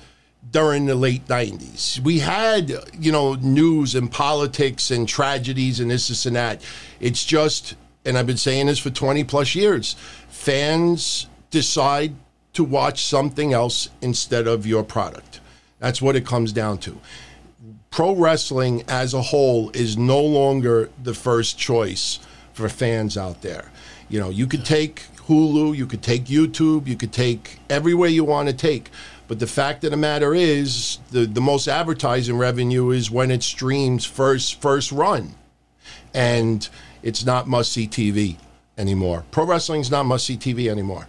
during 0.50 0.86
the 0.86 0.94
late 0.94 1.26
90s. 1.26 2.00
We 2.00 2.20
had, 2.20 2.72
you 2.98 3.12
know, 3.12 3.34
news 3.34 3.94
and 3.94 4.10
politics 4.10 4.90
and 4.90 5.08
tragedies 5.08 5.80
and 5.80 5.90
this, 5.90 6.08
this, 6.08 6.24
and 6.24 6.36
that. 6.36 6.62
It's 7.00 7.24
just, 7.24 7.74
and 8.08 8.16
I've 8.16 8.26
been 8.26 8.38
saying 8.38 8.66
this 8.66 8.78
for 8.78 8.88
20 8.88 9.22
plus 9.24 9.54
years, 9.54 9.94
fans 10.28 11.26
decide 11.50 12.14
to 12.54 12.64
watch 12.64 13.04
something 13.04 13.52
else 13.52 13.90
instead 14.00 14.46
of 14.46 14.66
your 14.66 14.82
product. 14.82 15.40
That's 15.78 16.00
what 16.00 16.16
it 16.16 16.24
comes 16.24 16.52
down 16.52 16.78
to. 16.78 16.98
Pro 17.90 18.16
wrestling 18.16 18.82
as 18.88 19.12
a 19.12 19.20
whole 19.20 19.70
is 19.70 19.98
no 19.98 20.20
longer 20.20 20.90
the 21.02 21.12
first 21.12 21.58
choice 21.58 22.18
for 22.54 22.68
fans 22.68 23.18
out 23.18 23.42
there. 23.42 23.70
You 24.08 24.20
know, 24.20 24.30
you 24.30 24.46
could 24.46 24.64
take 24.64 25.02
Hulu, 25.26 25.76
you 25.76 25.86
could 25.86 26.02
take 26.02 26.24
YouTube, 26.24 26.86
you 26.86 26.96
could 26.96 27.12
take 27.12 27.58
everywhere 27.68 28.08
you 28.08 28.24
want 28.24 28.48
to 28.48 28.54
take. 28.54 28.88
But 29.28 29.38
the 29.38 29.46
fact 29.46 29.84
of 29.84 29.90
the 29.90 29.98
matter 29.98 30.34
is, 30.34 30.98
the, 31.10 31.26
the 31.26 31.42
most 31.42 31.68
advertising 31.68 32.38
revenue 32.38 32.90
is 32.90 33.10
when 33.10 33.30
it 33.30 33.42
streams 33.42 34.06
first 34.06 34.62
first 34.62 34.90
run, 34.90 35.34
and 36.14 36.66
it's 37.02 37.24
not 37.24 37.46
must 37.46 37.72
see 37.72 37.86
TV 37.86 38.36
anymore. 38.76 39.24
Pro 39.30 39.44
wrestling's 39.44 39.90
not 39.90 40.04
must 40.04 40.26
see 40.26 40.36
TV 40.36 40.70
anymore. 40.70 41.08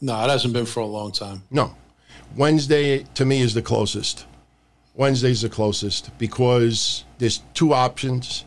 No, 0.00 0.24
it 0.24 0.30
hasn't 0.30 0.52
been 0.52 0.66
for 0.66 0.80
a 0.80 0.86
long 0.86 1.12
time. 1.12 1.42
No, 1.50 1.76
Wednesday 2.36 3.04
to 3.14 3.24
me 3.24 3.40
is 3.40 3.54
the 3.54 3.62
closest. 3.62 4.26
Wednesday's 4.94 5.42
the 5.42 5.48
closest 5.48 6.16
because 6.18 7.04
there's 7.18 7.42
two 7.54 7.72
options, 7.72 8.44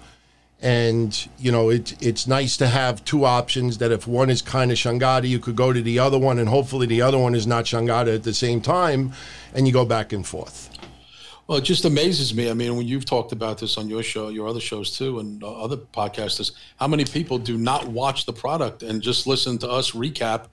and 0.61 1.27
you 1.39 1.51
know 1.51 1.69
it, 1.69 2.01
it's 2.03 2.27
nice 2.27 2.57
to 2.57 2.67
have 2.67 3.03
two 3.05 3.25
options. 3.25 3.77
That 3.77 3.91
if 3.91 4.05
one 4.05 4.29
is 4.29 4.41
kind 4.41 4.71
of 4.71 4.77
shangada, 4.77 5.27
you 5.27 5.39
could 5.39 5.55
go 5.55 5.71
to 5.71 5.81
the 5.81 5.99
other 5.99 6.19
one, 6.19 6.37
and 6.37 6.49
hopefully 6.49 6.87
the 6.87 7.01
other 7.01 7.17
one 7.17 7.35
is 7.35 7.47
not 7.47 7.65
shangada 7.65 8.13
at 8.13 8.23
the 8.23 8.33
same 8.33 8.61
time, 8.61 9.13
and 9.53 9.65
you 9.65 9.73
go 9.73 9.85
back 9.85 10.11
and 10.13 10.25
forth. 10.25 10.69
Well, 11.47 11.59
it 11.59 11.63
just 11.63 11.85
amazes 11.85 12.33
me. 12.33 12.49
I 12.49 12.53
mean, 12.53 12.75
when 12.75 12.87
you've 12.87 13.05
talked 13.05 13.31
about 13.31 13.59
this 13.59 13.77
on 13.77 13.87
your 13.87 14.01
show, 14.01 14.29
your 14.29 14.47
other 14.47 14.59
shows 14.59 14.97
too, 14.97 15.19
and 15.19 15.43
other 15.43 15.77
podcasters, 15.77 16.53
how 16.77 16.87
many 16.87 17.05
people 17.05 17.37
do 17.37 17.55
not 17.55 17.87
watch 17.87 18.25
the 18.25 18.33
product 18.33 18.81
and 18.81 18.99
just 18.99 19.27
listen 19.27 19.59
to 19.59 19.69
us 19.69 19.91
recap? 19.91 20.47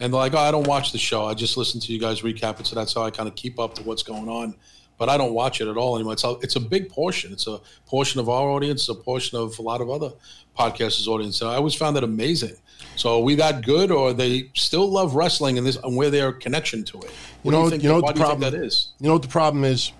And 0.00 0.12
they're 0.12 0.18
like, 0.20 0.32
oh, 0.32 0.38
I 0.38 0.50
don't 0.50 0.66
watch 0.66 0.92
the 0.92 0.98
show. 0.98 1.26
I 1.26 1.34
just 1.34 1.58
listen 1.58 1.80
to 1.80 1.92
you 1.92 2.00
guys 2.00 2.22
recap 2.22 2.60
it. 2.60 2.66
So 2.66 2.74
that's 2.74 2.94
how 2.94 3.02
I 3.02 3.10
kind 3.10 3.28
of 3.28 3.34
keep 3.34 3.58
up 3.58 3.74
to 3.74 3.82
what's 3.82 4.02
going 4.02 4.28
on. 4.28 4.54
But 4.96 5.10
I 5.10 5.18
don't 5.18 5.34
watch 5.34 5.60
it 5.60 5.68
at 5.68 5.76
all 5.76 5.96
anymore. 5.96 6.14
It's 6.14 6.24
a, 6.24 6.36
it's 6.40 6.56
a 6.56 6.60
big 6.60 6.88
portion. 6.88 7.32
It's 7.32 7.46
a 7.46 7.60
portion 7.86 8.18
of 8.18 8.28
our 8.28 8.48
audience, 8.48 8.88
a 8.88 8.94
portion 8.94 9.38
of 9.38 9.58
a 9.58 9.62
lot 9.62 9.80
of 9.80 9.90
other 9.90 10.12
podcasters' 10.58 11.06
audience. 11.06 11.36
So 11.36 11.50
I 11.50 11.56
always 11.56 11.74
found 11.74 11.94
that 11.96 12.04
amazing. 12.04 12.56
So 12.96 13.18
are 13.18 13.22
we 13.22 13.34
that 13.36 13.64
good, 13.64 13.90
or 13.90 14.12
they 14.12 14.50
still 14.54 14.90
love 14.90 15.14
wrestling 15.14 15.58
and 15.58 15.66
this, 15.66 15.76
and 15.76 15.94
where 15.94 16.10
their 16.10 16.32
connection 16.32 16.84
to 16.84 16.98
it? 16.98 17.10
What 17.42 17.44
You 17.44 17.50
know, 17.50 17.58
do 17.58 17.64
you 17.64 17.70
think, 17.70 17.82
you 17.82 17.88
know 17.90 18.00
what 18.00 18.06
the 18.08 18.12
do 18.14 18.20
you 18.20 18.26
think 18.26 18.40
problem 18.40 18.52
that 18.52 18.66
is? 18.66 18.88
You 18.98 19.06
know 19.08 19.12
what 19.12 19.22
the 19.22 19.28
problem 19.28 19.64
is? 19.64 19.92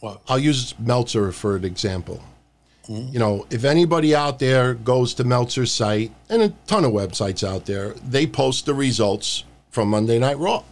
What? 0.00 0.20
I'll 0.28 0.38
use 0.38 0.78
Meltzer 0.78 1.32
for 1.32 1.56
an 1.56 1.64
example. 1.64 2.22
You 2.88 3.18
know, 3.18 3.46
if 3.50 3.64
anybody 3.64 4.14
out 4.14 4.38
there 4.38 4.72
goes 4.72 5.12
to 5.14 5.24
Meltzer's 5.24 5.70
site, 5.70 6.10
and 6.30 6.40
a 6.40 6.48
ton 6.66 6.86
of 6.86 6.92
websites 6.92 7.46
out 7.46 7.66
there, 7.66 7.90
they 7.90 8.26
post 8.26 8.64
the 8.64 8.72
results 8.72 9.44
from 9.70 9.90
Monday 9.90 10.18
Night 10.18 10.38
Raw. 10.38 10.64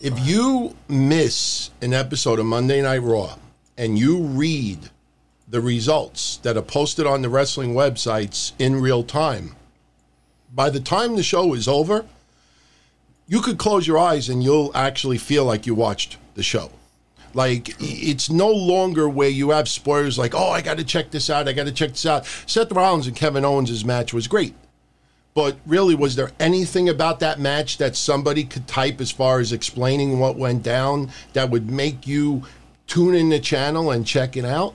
If 0.00 0.16
you 0.20 0.76
miss 0.88 1.70
an 1.82 1.92
episode 1.92 2.38
of 2.38 2.46
Monday 2.46 2.80
Night 2.80 3.02
Raw 3.02 3.38
and 3.76 3.98
you 3.98 4.18
read 4.18 4.90
the 5.48 5.60
results 5.60 6.36
that 6.38 6.56
are 6.56 6.62
posted 6.62 7.06
on 7.06 7.22
the 7.22 7.28
wrestling 7.28 7.74
websites 7.74 8.52
in 8.60 8.80
real 8.80 9.02
time, 9.02 9.56
by 10.54 10.70
the 10.70 10.80
time 10.80 11.16
the 11.16 11.24
show 11.24 11.54
is 11.54 11.66
over, 11.66 12.06
you 13.26 13.40
could 13.40 13.58
close 13.58 13.86
your 13.86 13.98
eyes 13.98 14.28
and 14.28 14.44
you'll 14.44 14.70
actually 14.76 15.18
feel 15.18 15.44
like 15.44 15.66
you 15.66 15.74
watched 15.74 16.18
the 16.34 16.42
show. 16.44 16.70
Like 17.36 17.76
it's 17.78 18.30
no 18.30 18.48
longer 18.48 19.06
where 19.06 19.28
you 19.28 19.50
have 19.50 19.68
spoilers 19.68 20.16
like, 20.16 20.34
oh, 20.34 20.48
I 20.48 20.62
got 20.62 20.78
to 20.78 20.84
check 20.84 21.10
this 21.10 21.28
out. 21.28 21.46
I 21.46 21.52
got 21.52 21.66
to 21.66 21.72
check 21.72 21.90
this 21.90 22.06
out. 22.06 22.24
Seth 22.46 22.72
Rollins 22.72 23.06
and 23.06 23.14
Kevin 23.14 23.44
Owens' 23.44 23.84
match 23.84 24.14
was 24.14 24.26
great. 24.26 24.54
But 25.34 25.58
really, 25.66 25.94
was 25.94 26.16
there 26.16 26.32
anything 26.40 26.88
about 26.88 27.20
that 27.20 27.38
match 27.38 27.76
that 27.76 27.94
somebody 27.94 28.42
could 28.42 28.66
type 28.66 29.02
as 29.02 29.10
far 29.10 29.38
as 29.38 29.52
explaining 29.52 30.18
what 30.18 30.36
went 30.36 30.62
down 30.62 31.10
that 31.34 31.50
would 31.50 31.70
make 31.70 32.06
you 32.06 32.44
tune 32.86 33.14
in 33.14 33.28
the 33.28 33.38
channel 33.38 33.90
and 33.90 34.06
check 34.06 34.38
it 34.38 34.46
out? 34.46 34.74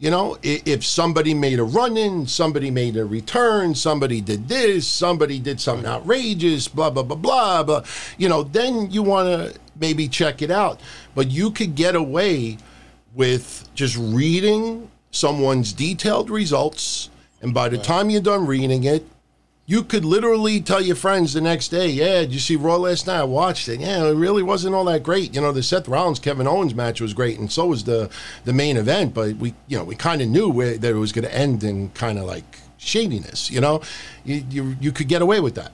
You 0.00 0.10
know, 0.10 0.38
if 0.44 0.84
somebody 0.84 1.34
made 1.34 1.58
a 1.58 1.64
run 1.64 1.96
in, 1.96 2.28
somebody 2.28 2.70
made 2.70 2.96
a 2.96 3.04
return, 3.04 3.74
somebody 3.74 4.20
did 4.20 4.46
this, 4.46 4.86
somebody 4.86 5.40
did 5.40 5.60
something 5.60 5.86
outrageous, 5.86 6.68
blah, 6.68 6.90
blah, 6.90 7.02
blah, 7.02 7.16
blah, 7.16 7.64
blah, 7.64 7.82
you 8.16 8.28
know, 8.28 8.44
then 8.44 8.92
you 8.92 9.02
want 9.02 9.26
to 9.26 9.58
maybe 9.80 10.06
check 10.06 10.40
it 10.40 10.52
out. 10.52 10.80
But 11.16 11.32
you 11.32 11.50
could 11.50 11.74
get 11.74 11.96
away 11.96 12.58
with 13.14 13.68
just 13.74 13.96
reading 13.96 14.88
someone's 15.10 15.72
detailed 15.72 16.30
results. 16.30 17.10
And 17.42 17.52
by 17.52 17.68
the 17.68 17.78
time 17.78 18.08
you're 18.08 18.20
done 18.20 18.46
reading 18.46 18.84
it, 18.84 19.04
you 19.68 19.84
could 19.84 20.02
literally 20.02 20.62
tell 20.62 20.80
your 20.80 20.96
friends 20.96 21.34
the 21.34 21.42
next 21.42 21.68
day, 21.68 21.88
yeah, 21.88 22.22
did 22.22 22.32
you 22.32 22.40
see 22.40 22.56
Raw 22.56 22.76
last 22.76 23.06
night? 23.06 23.20
I 23.20 23.24
watched 23.24 23.68
it. 23.68 23.80
Yeah, 23.80 24.06
it 24.06 24.14
really 24.14 24.42
wasn't 24.42 24.74
all 24.74 24.86
that 24.86 25.02
great. 25.02 25.34
You 25.34 25.42
know, 25.42 25.52
the 25.52 25.62
Seth 25.62 25.86
Rollins 25.86 26.18
Kevin 26.18 26.46
Owens 26.46 26.74
match 26.74 27.02
was 27.02 27.12
great, 27.12 27.38
and 27.38 27.52
so 27.52 27.66
was 27.66 27.84
the 27.84 28.08
the 28.46 28.54
main 28.54 28.78
event. 28.78 29.12
But 29.12 29.36
we, 29.36 29.52
you 29.66 29.76
know, 29.76 29.84
we 29.84 29.94
kind 29.94 30.22
of 30.22 30.28
knew 30.28 30.48
where, 30.48 30.78
that 30.78 30.90
it 30.90 30.94
was 30.94 31.12
going 31.12 31.26
to 31.26 31.34
end 31.34 31.62
in 31.62 31.90
kind 31.90 32.18
of 32.18 32.24
like 32.24 32.60
shadiness. 32.78 33.50
You 33.50 33.60
know, 33.60 33.82
you, 34.24 34.42
you 34.48 34.76
you 34.80 34.90
could 34.90 35.06
get 35.06 35.20
away 35.20 35.38
with 35.38 35.54
that. 35.56 35.72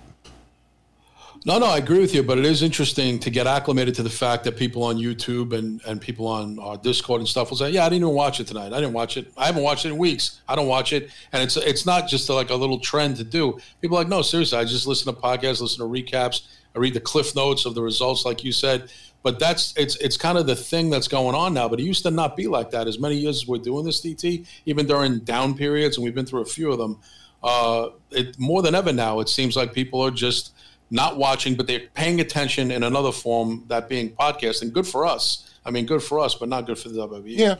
No, 1.47 1.59
no, 1.59 1.67
I 1.67 1.77
agree 1.77 1.99
with 1.99 2.15
you, 2.15 2.23
but 2.23 2.39
it 2.39 2.47
is 2.47 2.63
interesting 2.63 3.19
to 3.19 3.29
get 3.29 3.47
acclimated 3.47 3.95
to 3.97 4.03
the 4.03 4.09
fact 4.09 4.45
that 4.45 4.57
people 4.57 4.83
on 4.83 4.97
YouTube 4.97 5.53
and, 5.53 5.79
and 5.87 6.01
people 6.01 6.27
on 6.27 6.59
our 6.59 6.79
Discord 6.79 7.21
and 7.21 7.29
stuff 7.29 7.51
will 7.51 7.59
say, 7.59 7.69
"Yeah, 7.69 7.83
I 7.85 7.91
didn't 7.91 8.05
even 8.05 8.15
watch 8.15 8.41
it 8.41 8.47
tonight. 8.47 8.73
I 8.73 8.81
didn't 8.81 8.95
watch 8.95 9.19
it. 9.19 9.31
I 9.37 9.45
haven't 9.45 9.63
watched 9.63 9.85
it 9.85 9.91
in 9.91 9.99
weeks. 9.99 10.41
I 10.49 10.57
don't 10.57 10.69
watch 10.69 10.95
it." 10.95 11.11
And 11.33 11.43
it's 11.43 11.59
it's 11.59 11.85
not 11.85 12.09
just 12.09 12.31
like 12.31 12.49
a 12.49 12.55
little 12.55 12.79
trend 12.79 13.19
to 13.19 13.25
do. 13.25 13.59
People 13.83 13.99
are 13.99 14.01
like, 14.01 14.09
"No, 14.09 14.23
seriously, 14.23 14.57
I 14.57 14.65
just 14.65 14.87
listen 14.87 15.15
to 15.15 15.21
podcasts, 15.21 15.61
listen 15.61 15.87
to 15.87 16.03
recaps, 16.03 16.47
I 16.75 16.79
read 16.79 16.95
the 16.95 17.01
cliff 17.01 17.37
notes 17.37 17.67
of 17.67 17.75
the 17.75 17.83
results, 17.83 18.25
like 18.25 18.43
you 18.43 18.53
said." 18.53 18.91
But 19.23 19.39
that's 19.39 19.75
it's 19.77 19.97
it's 19.97 20.17
kind 20.17 20.39
of 20.39 20.47
the 20.47 20.57
thing 20.57 20.89
that's 20.89 21.09
going 21.09 21.35
on 21.35 21.53
now. 21.53 21.69
But 21.69 21.79
it 21.79 21.83
used 21.83 22.05
to 22.05 22.11
not 22.11 22.37
be 22.39 22.47
like 22.47 22.71
that. 22.71 22.89
As 22.89 22.99
many 22.99 23.17
years 23.17 23.43
as 23.43 23.47
we're 23.47 23.59
doing 23.59 23.85
this, 23.85 24.01
DT, 24.01 24.47
even 24.65 24.87
during 24.87 25.19
down 25.19 25.55
periods, 25.55 25.99
and 25.99 26.05
we've 26.05 26.15
been 26.15 26.27
through 26.27 26.41
a 26.41 26.47
few 26.47 26.73
of 26.73 26.79
them. 26.79 27.01
Uh, 27.43 27.91
it 28.11 28.39
more 28.39 28.63
than 28.63 28.75
ever 28.75 28.95
now. 28.95 29.21
It 29.21 29.29
seems 29.29 29.57
like 29.57 29.75
people 29.75 30.01
are 30.01 30.11
just 30.11 30.54
not 30.95 31.17
watching, 31.17 31.57
but 31.57 31.67
they're 31.67 31.89
paying 31.95 32.21
attention 32.21 32.71
in 32.71 32.85
another 32.85 33.11
form, 33.11 33.65
that 33.67 33.89
being 33.89 34.11
podcasting. 34.11 34.73
Good 34.73 34.87
for 34.87 35.05
us. 35.05 35.53
I 35.67 35.73
mean, 35.73 35.87
good 35.87 36.03
for 36.03 36.21
us, 36.21 36.37
but 36.37 36.49
not 36.49 36.67
good 36.67 36.79
for 36.79 36.89
the 36.89 37.09
WWE. 37.09 37.23
Yeah. 37.27 37.57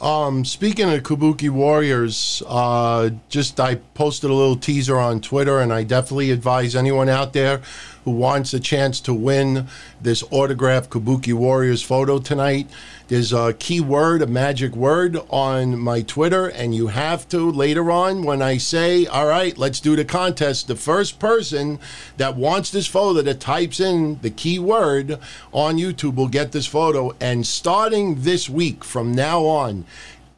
Um, 0.00 0.42
speaking 0.42 0.90
of 0.90 1.02
Kabuki 1.02 1.50
Warriors, 1.50 2.42
uh, 2.46 3.10
just 3.28 3.60
I 3.60 3.74
posted 3.74 4.30
a 4.30 4.34
little 4.34 4.56
teaser 4.56 4.98
on 4.98 5.20
Twitter, 5.20 5.60
and 5.60 5.70
I 5.70 5.82
definitely 5.82 6.30
advise 6.30 6.74
anyone 6.74 7.10
out 7.10 7.34
there 7.34 7.60
who 8.06 8.12
wants 8.12 8.54
a 8.54 8.60
chance 8.60 9.00
to 9.00 9.12
win 9.12 9.66
this 10.00 10.22
autographed 10.30 10.90
Kabuki 10.90 11.32
Warriors 11.32 11.82
photo 11.82 12.20
tonight. 12.20 12.70
There's 13.08 13.32
a 13.32 13.52
key 13.52 13.80
word, 13.80 14.22
a 14.22 14.28
magic 14.28 14.76
word 14.76 15.18
on 15.28 15.76
my 15.76 16.02
Twitter, 16.02 16.46
and 16.46 16.72
you 16.72 16.86
have 16.86 17.28
to 17.30 17.50
later 17.50 17.90
on 17.90 18.22
when 18.22 18.42
I 18.42 18.58
say, 18.58 19.06
All 19.06 19.26
right, 19.26 19.58
let's 19.58 19.80
do 19.80 19.96
the 19.96 20.04
contest. 20.04 20.68
The 20.68 20.76
first 20.76 21.18
person 21.18 21.80
that 22.16 22.36
wants 22.36 22.70
this 22.70 22.86
photo 22.86 23.22
that 23.22 23.40
types 23.40 23.80
in 23.80 24.20
the 24.22 24.30
key 24.30 24.60
word 24.60 25.18
on 25.52 25.76
YouTube 25.76 26.14
will 26.14 26.28
get 26.28 26.52
this 26.52 26.66
photo. 26.66 27.12
And 27.20 27.44
starting 27.44 28.22
this 28.22 28.48
week, 28.48 28.84
from 28.84 29.10
now 29.10 29.44
on, 29.46 29.84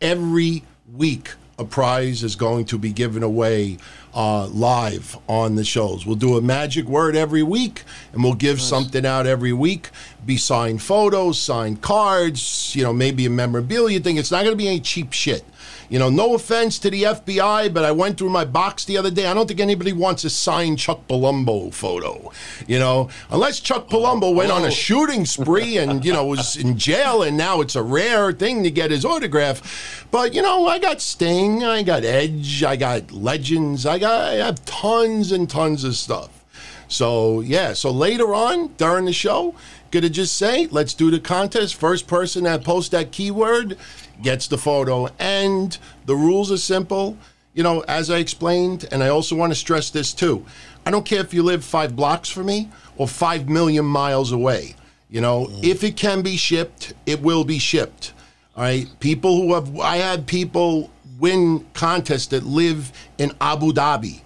every 0.00 0.62
week, 0.90 1.32
a 1.58 1.64
prize 1.64 2.22
is 2.22 2.36
going 2.36 2.64
to 2.66 2.78
be 2.78 2.92
given 2.92 3.22
away 3.22 3.78
uh, 4.14 4.46
live 4.46 5.18
on 5.28 5.56
the 5.56 5.64
shows. 5.64 6.06
We'll 6.06 6.16
do 6.16 6.36
a 6.36 6.40
magic 6.40 6.86
word 6.86 7.16
every 7.16 7.42
week, 7.42 7.82
and 8.12 8.22
we'll 8.22 8.34
give 8.34 8.60
something 8.60 9.04
out 9.04 9.26
every 9.26 9.52
week. 9.52 9.90
Be 10.24 10.36
signed 10.36 10.82
photos, 10.82 11.38
signed 11.40 11.82
cards, 11.82 12.74
you 12.74 12.82
know, 12.82 12.92
maybe 12.92 13.26
a 13.26 13.30
memorabilia 13.30 14.00
thing. 14.00 14.16
It's 14.16 14.30
not 14.30 14.44
going 14.44 14.52
to 14.52 14.56
be 14.56 14.68
any 14.68 14.80
cheap 14.80 15.12
shit. 15.12 15.44
You 15.88 15.98
know, 15.98 16.10
no 16.10 16.34
offense 16.34 16.78
to 16.80 16.90
the 16.90 17.04
FBI, 17.04 17.72
but 17.72 17.84
I 17.84 17.92
went 17.92 18.18
through 18.18 18.28
my 18.28 18.44
box 18.44 18.84
the 18.84 18.98
other 18.98 19.10
day. 19.10 19.26
I 19.26 19.32
don't 19.32 19.46
think 19.46 19.60
anybody 19.60 19.92
wants 19.92 20.22
a 20.24 20.30
signed 20.30 20.78
Chuck 20.78 21.08
Palumbo 21.08 21.72
photo. 21.72 22.30
You 22.66 22.78
know, 22.78 23.08
unless 23.30 23.60
Chuck 23.60 23.88
Palumbo 23.88 24.34
went 24.34 24.50
on 24.50 24.64
a 24.64 24.66
oh. 24.66 24.70
shooting 24.70 25.24
spree 25.24 25.78
and, 25.78 26.04
you 26.04 26.12
know, 26.12 26.26
was 26.26 26.56
in 26.56 26.76
jail 26.76 27.22
and 27.22 27.38
now 27.38 27.62
it's 27.62 27.74
a 27.74 27.82
rare 27.82 28.32
thing 28.32 28.62
to 28.64 28.70
get 28.70 28.90
his 28.90 29.04
autograph. 29.04 30.06
But, 30.10 30.34
you 30.34 30.42
know, 30.42 30.66
I 30.66 30.78
got 30.78 31.00
Sting, 31.00 31.64
I 31.64 31.82
got 31.82 32.04
Edge, 32.04 32.62
I 32.62 32.76
got 32.76 33.10
Legends, 33.10 33.86
I 33.86 33.98
got 33.98 34.28
I 34.28 34.34
have 34.34 34.64
tons 34.66 35.32
and 35.32 35.48
tons 35.48 35.84
of 35.84 35.94
stuff. 35.94 36.44
So 36.88 37.40
yeah, 37.40 37.74
so 37.74 37.90
later 37.90 38.34
on 38.34 38.68
during 38.78 39.04
the 39.04 39.12
show, 39.12 39.54
gonna 39.90 40.08
just 40.08 40.36
say, 40.36 40.66
let's 40.70 40.94
do 40.94 41.10
the 41.10 41.20
contest. 41.20 41.74
First 41.74 42.06
person 42.06 42.44
that 42.44 42.64
posts 42.64 42.90
that 42.90 43.12
keyword 43.12 43.76
gets 44.22 44.46
the 44.48 44.58
photo. 44.58 45.08
And 45.18 45.76
the 46.06 46.14
rules 46.14 46.50
are 46.52 46.58
simple. 46.58 47.16
You 47.54 47.62
know, 47.62 47.80
as 47.88 48.10
I 48.10 48.18
explained, 48.18 48.86
and 48.92 49.02
I 49.02 49.08
also 49.08 49.34
want 49.34 49.52
to 49.52 49.56
stress 49.56 49.90
this 49.90 50.12
too. 50.12 50.44
I 50.86 50.90
don't 50.90 51.04
care 51.04 51.20
if 51.20 51.34
you 51.34 51.42
live 51.42 51.64
five 51.64 51.96
blocks 51.96 52.28
from 52.28 52.46
me 52.46 52.68
or 52.96 53.08
five 53.08 53.48
million 53.48 53.84
miles 53.84 54.32
away. 54.32 54.76
You 55.10 55.20
know, 55.20 55.46
mm. 55.46 55.64
if 55.64 55.82
it 55.82 55.96
can 55.96 56.22
be 56.22 56.36
shipped, 56.36 56.92
it 57.06 57.20
will 57.20 57.44
be 57.44 57.58
shipped. 57.58 58.12
All 58.56 58.62
right. 58.62 58.86
People 59.00 59.36
who 59.36 59.54
have, 59.54 59.78
I 59.78 59.96
had 59.96 60.26
people 60.26 60.90
win 61.18 61.66
contests 61.74 62.28
that 62.28 62.44
live 62.44 62.92
in 63.18 63.32
Abu 63.40 63.72
Dhabi. 63.72 64.20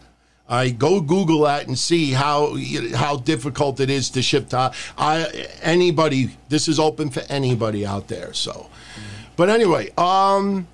I 0.48 0.68
go 0.70 1.00
Google 1.00 1.42
that 1.42 1.66
and 1.66 1.78
see 1.78 2.10
how 2.12 2.56
how 2.94 3.16
difficult 3.16 3.80
it 3.80 3.88
is 3.88 4.10
to 4.10 4.20
ship 4.22 4.50
to 4.50 4.72
I 4.98 5.48
anybody. 5.62 6.36
This 6.50 6.68
is 6.68 6.78
open 6.78 7.08
for 7.08 7.22
anybody 7.30 7.86
out 7.86 8.08
there. 8.08 8.34
So, 8.34 8.52
mm. 8.52 9.11
But 9.36 9.48
anyway, 9.48 9.90
um, 9.96 10.66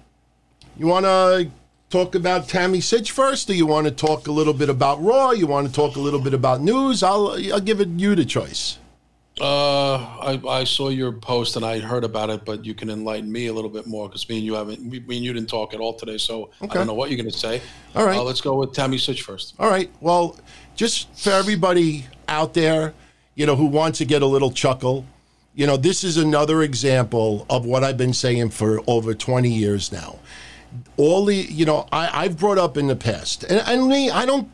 you 0.76 0.86
want 0.86 1.06
to 1.06 1.50
talk 1.90 2.14
about 2.14 2.48
Tammy 2.48 2.78
Sytch 2.78 3.10
first, 3.10 3.48
or 3.50 3.54
you 3.54 3.66
want 3.66 3.86
to 3.86 3.92
talk 3.92 4.26
a 4.26 4.32
little 4.32 4.54
bit 4.54 4.68
about 4.68 5.02
Raw? 5.02 5.30
You 5.30 5.46
want 5.46 5.66
to 5.66 5.72
talk 5.72 5.96
a 5.96 6.00
little 6.00 6.20
bit 6.20 6.34
about 6.34 6.60
news? 6.60 7.02
I'll 7.02 7.36
I'll 7.52 7.60
give 7.60 7.80
it 7.80 7.88
you 7.88 8.14
the 8.14 8.24
choice. 8.24 8.78
Uh, 9.40 9.98
I, 9.98 10.40
I 10.48 10.64
saw 10.64 10.88
your 10.88 11.12
post 11.12 11.54
and 11.54 11.64
I 11.64 11.78
heard 11.78 12.02
about 12.02 12.28
it, 12.28 12.44
but 12.44 12.64
you 12.64 12.74
can 12.74 12.90
enlighten 12.90 13.30
me 13.30 13.46
a 13.46 13.52
little 13.52 13.70
bit 13.70 13.86
more 13.86 14.08
because 14.08 14.28
me 14.28 14.38
and 14.38 14.44
you 14.44 14.54
haven't, 14.54 14.84
me, 14.84 14.98
and 14.98 15.24
you 15.24 15.32
didn't 15.32 15.48
talk 15.48 15.74
at 15.74 15.80
all 15.80 15.94
today. 15.94 16.18
So 16.18 16.50
I 16.60 16.66
don't 16.66 16.88
know 16.88 16.94
what 16.94 17.08
you're 17.10 17.16
going 17.18 17.30
to 17.30 17.38
say. 17.38 17.62
All 17.94 18.04
right. 18.04 18.18
Uh, 18.18 18.24
let's 18.24 18.40
go 18.40 18.56
with 18.56 18.72
Tammy 18.72 18.96
Sytch 18.96 19.22
first. 19.22 19.54
All 19.60 19.70
right. 19.70 19.90
Well, 20.00 20.36
just 20.74 21.14
for 21.16 21.30
everybody 21.30 22.06
out 22.26 22.54
there, 22.54 22.94
you 23.36 23.46
know, 23.46 23.54
who 23.54 23.66
wants 23.66 23.98
to 23.98 24.04
get 24.04 24.22
a 24.22 24.26
little 24.26 24.50
chuckle, 24.50 25.04
you 25.58 25.66
know, 25.66 25.76
this 25.76 26.04
is 26.04 26.16
another 26.16 26.62
example 26.62 27.44
of 27.50 27.66
what 27.66 27.82
I've 27.82 27.96
been 27.96 28.12
saying 28.12 28.50
for 28.50 28.80
over 28.86 29.12
20 29.12 29.50
years 29.50 29.90
now. 29.90 30.20
All 30.96 31.24
the, 31.24 31.34
you 31.34 31.64
know, 31.64 31.88
I, 31.90 32.22
I've 32.22 32.38
brought 32.38 32.58
up 32.58 32.76
in 32.76 32.86
the 32.86 32.94
past, 32.94 33.42
and, 33.42 33.60
and 33.66 33.88
me, 33.88 34.08
I 34.08 34.24
don't 34.24 34.48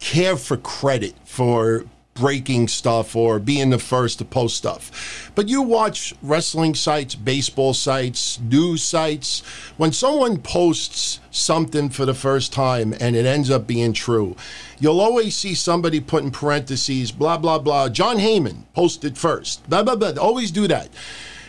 care 0.00 0.36
for 0.36 0.58
credit 0.58 1.14
for 1.24 1.86
breaking 2.14 2.68
stuff 2.68 3.14
or 3.14 3.38
being 3.38 3.70
the 3.70 3.78
first 3.78 4.18
to 4.18 4.24
post 4.24 4.56
stuff. 4.56 5.30
But 5.34 5.48
you 5.48 5.62
watch 5.62 6.14
wrestling 6.22 6.74
sites, 6.74 7.14
baseball 7.14 7.74
sites, 7.74 8.40
news 8.40 8.82
sites, 8.82 9.40
when 9.76 9.92
someone 9.92 10.38
posts 10.38 11.20
something 11.30 11.90
for 11.90 12.06
the 12.06 12.14
first 12.14 12.52
time 12.52 12.94
and 13.00 13.16
it 13.16 13.26
ends 13.26 13.50
up 13.50 13.66
being 13.66 13.92
true, 13.92 14.36
you'll 14.78 15.00
always 15.00 15.36
see 15.36 15.54
somebody 15.54 16.00
put 16.00 16.22
in 16.22 16.30
parentheses, 16.30 17.10
blah, 17.10 17.36
blah, 17.36 17.58
blah. 17.58 17.88
John 17.88 18.18
Heyman 18.18 18.64
posted 18.74 19.18
first. 19.18 19.68
Blah, 19.68 19.82
blah, 19.82 19.96
blah. 19.96 20.12
Always 20.20 20.50
do 20.50 20.68
that. 20.68 20.88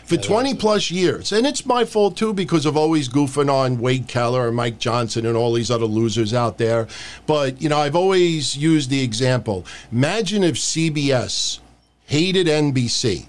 For 0.06 0.16
20 0.16 0.54
plus 0.54 0.90
years. 0.90 1.32
And 1.32 1.46
it's 1.46 1.66
my 1.66 1.84
fault 1.84 2.16
too 2.16 2.32
because 2.32 2.64
of 2.64 2.76
always 2.76 3.08
goofing 3.08 3.52
on 3.52 3.78
Wade 3.78 4.06
Keller 4.06 4.46
and 4.46 4.56
Mike 4.56 4.78
Johnson 4.78 5.26
and 5.26 5.36
all 5.36 5.52
these 5.52 5.70
other 5.70 5.86
losers 5.86 6.32
out 6.32 6.58
there. 6.58 6.86
But, 7.26 7.60
you 7.60 7.68
know, 7.68 7.78
I've 7.78 7.96
always 7.96 8.56
used 8.56 8.88
the 8.88 9.02
example. 9.02 9.66
Imagine 9.90 10.44
if 10.44 10.54
CBS 10.54 11.58
hated 12.06 12.46
NBC. 12.46 13.26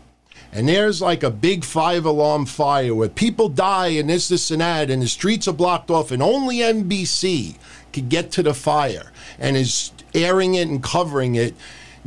And 0.51 0.69
there's 0.69 1.01
like 1.01 1.23
a 1.23 1.29
big 1.29 1.63
five 1.63 2.05
alarm 2.05 2.45
fire 2.45 2.95
where 2.95 3.09
people 3.09 3.49
die 3.49 3.87
and 3.87 4.09
this, 4.09 4.29
this, 4.29 4.49
and 4.51 4.61
that, 4.61 4.89
and 4.89 5.01
the 5.01 5.07
streets 5.07 5.47
are 5.47 5.53
blocked 5.53 5.91
off, 5.91 6.11
and 6.11 6.21
only 6.23 6.57
NBC 6.57 7.57
could 7.91 8.09
get 8.09 8.31
to 8.31 8.43
the 8.43 8.53
fire 8.53 9.11
and 9.39 9.57
is 9.57 9.91
airing 10.13 10.55
it 10.55 10.67
and 10.67 10.81
covering 10.81 11.35
it. 11.35 11.53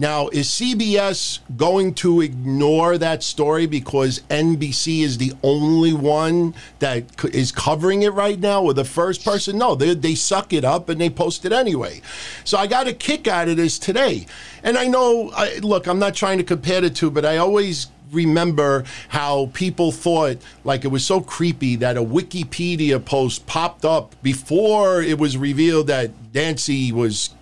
Now, 0.01 0.29
is 0.29 0.49
CBS 0.49 1.41
going 1.59 1.93
to 1.97 2.23
ignore 2.23 2.97
that 2.97 3.23
story 3.23 3.67
because 3.67 4.21
NBC 4.31 5.03
is 5.03 5.19
the 5.19 5.35
only 5.43 5.93
one 5.93 6.55
that 6.79 7.23
is 7.35 7.53
covering 7.53 8.01
it 8.01 8.15
right 8.15 8.41
now, 8.41 8.63
or 8.63 8.73
the 8.73 8.87
first 8.87 9.23
person? 9.23 9.59
No, 9.59 9.75
they, 9.75 9.93
they 9.93 10.15
suck 10.15 10.55
it 10.55 10.65
up 10.65 10.89
and 10.89 10.99
they 10.99 11.11
post 11.11 11.45
it 11.45 11.53
anyway. 11.53 12.01
So 12.45 12.57
I 12.57 12.67
got 12.67 12.89
a 12.89 12.95
kick 12.95 13.29
out 13.29 13.49
of 13.49 13.59
this 13.59 13.79
today. 13.79 14.25
And 14.63 14.79
I 14.79 14.87
know, 14.87 15.33
I, 15.35 15.59
look, 15.59 15.87
I'm 15.87 15.99
not 15.99 16.15
trying 16.15 16.39
to 16.39 16.45
compare 16.45 16.81
the 16.81 16.89
two, 16.89 17.11
but 17.11 17.27
I 17.27 17.37
always 17.37 17.89
remember 18.11 18.85
how 19.11 19.51
people 19.53 19.93
thought 19.93 20.39
like 20.65 20.87
it 20.87 20.89
was 20.89 21.05
so 21.05 21.21
creepy 21.21 21.77
that 21.77 21.99
a 21.99 22.03
Wikipedia 22.03 23.05
post 23.05 23.47
popped 23.47 23.85
up 23.85 24.17
before 24.23 25.03
it 25.03 25.19
was 25.19 25.37
revealed 25.37 25.89
that 25.89 26.11
Nancy 26.33 26.91
was 26.91 27.35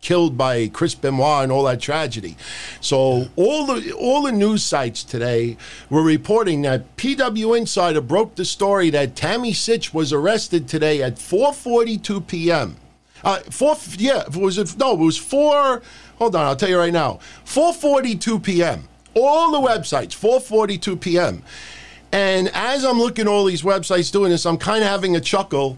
killed 0.00 0.36
by 0.36 0.68
Chris 0.68 0.94
Benoit 0.94 1.42
and 1.42 1.52
all 1.52 1.64
that 1.64 1.80
tragedy. 1.80 2.36
So 2.80 3.28
all 3.36 3.66
the 3.66 3.92
all 3.92 4.22
the 4.22 4.32
news 4.32 4.62
sites 4.62 5.02
today 5.02 5.56
were 5.90 6.02
reporting 6.02 6.62
that 6.62 6.96
PW 6.96 7.58
Insider 7.58 8.00
broke 8.00 8.34
the 8.36 8.44
story 8.44 8.90
that 8.90 9.16
Tammy 9.16 9.52
Sytch 9.52 9.92
was 9.92 10.12
arrested 10.12 10.68
today 10.68 11.02
at 11.02 11.16
4:42 11.16 12.26
p.m. 12.26 12.76
Uh, 13.24 13.38
four, 13.50 13.76
yeah, 13.98 14.24
was 14.36 14.58
it, 14.58 14.76
no, 14.78 14.92
it 14.92 14.98
was 14.98 15.18
four. 15.18 15.82
Hold 16.18 16.36
on, 16.36 16.46
I'll 16.46 16.56
tell 16.56 16.68
you 16.68 16.78
right 16.78 16.92
now. 16.92 17.18
4:42 17.44 18.42
p.m. 18.42 18.88
All 19.14 19.50
the 19.50 19.66
websites, 19.66 20.12
4:42 20.12 21.00
p.m. 21.00 21.42
And 22.12 22.48
as 22.54 22.84
I'm 22.84 22.98
looking 22.98 23.26
all 23.26 23.44
these 23.44 23.62
websites 23.62 24.12
doing 24.12 24.30
this, 24.30 24.46
I'm 24.46 24.58
kind 24.58 24.82
of 24.82 24.88
having 24.88 25.16
a 25.16 25.20
chuckle 25.20 25.76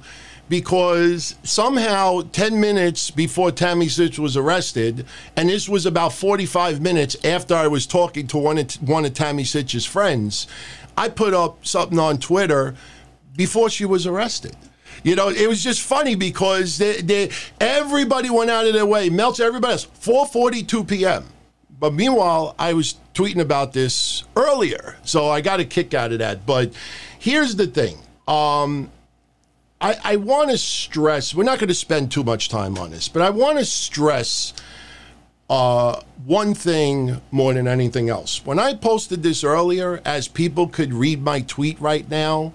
because 0.48 1.34
somehow 1.42 2.22
10 2.32 2.58
minutes 2.61 3.11
before 3.11 3.50
Tammy 3.50 3.87
Sytch 3.87 4.18
was 4.18 4.37
arrested, 4.37 5.06
and 5.37 5.48
this 5.48 5.68
was 5.68 5.87
about 5.87 6.12
45 6.12 6.80
minutes 6.80 7.16
after 7.24 7.54
I 7.54 7.66
was 7.66 7.87
talking 7.87 8.26
to 8.28 8.38
one 8.38 8.58
of, 8.58 8.74
one 8.76 9.04
of 9.04 9.14
Tammy 9.14 9.44
Sytch's 9.44 9.84
friends, 9.84 10.46
I 10.96 11.08
put 11.08 11.34
up 11.34 11.66
something 11.66 11.98
on 11.98 12.18
Twitter 12.18 12.74
before 13.37 13.70
she 13.70 13.84
was 13.84 14.06
arrested. 14.06 14.56
You 15.04 15.14
know, 15.14 15.28
it 15.28 15.48
was 15.48 15.62
just 15.62 15.80
funny 15.82 16.16
because 16.16 16.78
they, 16.78 17.00
they, 17.00 17.30
everybody 17.61 18.30
went 18.30 18.50
out 18.50 18.66
of 18.66 18.72
their 18.72 18.87
way. 18.87 19.11
Melts 19.11 19.38
everybody 19.38 19.72
else. 19.72 19.87
4:42 19.87 20.88
p.m. 20.88 21.24
But 21.78 21.94
meanwhile, 21.94 22.56
I 22.58 22.72
was 22.72 22.96
tweeting 23.14 23.40
about 23.40 23.72
this 23.72 24.24
earlier, 24.34 24.96
so 25.04 25.28
I 25.28 25.40
got 25.40 25.61
a 25.61 25.64
kick 25.64 25.94
out 25.94 26.11
of 26.11 26.18
that. 26.18 26.44
But 26.44 26.72
here's 27.18 27.54
the 27.54 27.68
thing. 27.68 27.98
Um, 28.26 28.90
I, 29.80 29.96
I 30.02 30.16
want 30.16 30.50
to 30.50 30.58
stress, 30.58 31.34
we're 31.34 31.44
not 31.44 31.58
going 31.58 31.68
to 31.68 31.74
spend 31.74 32.10
too 32.10 32.24
much 32.24 32.48
time 32.48 32.78
on 32.78 32.90
this, 32.90 33.08
but 33.08 33.22
I 33.22 33.30
want 33.30 33.58
to 33.58 33.64
stress 33.64 34.52
uh, 35.48 36.00
one 36.24 36.54
thing 36.54 37.20
more 37.30 37.54
than 37.54 37.68
anything 37.68 38.08
else. 38.08 38.44
When 38.44 38.58
I 38.58 38.74
posted 38.74 39.22
this 39.22 39.44
earlier, 39.44 40.02
as 40.04 40.26
people 40.26 40.66
could 40.66 40.92
read 40.92 41.22
my 41.22 41.42
tweet 41.42 41.80
right 41.80 42.08
now, 42.10 42.52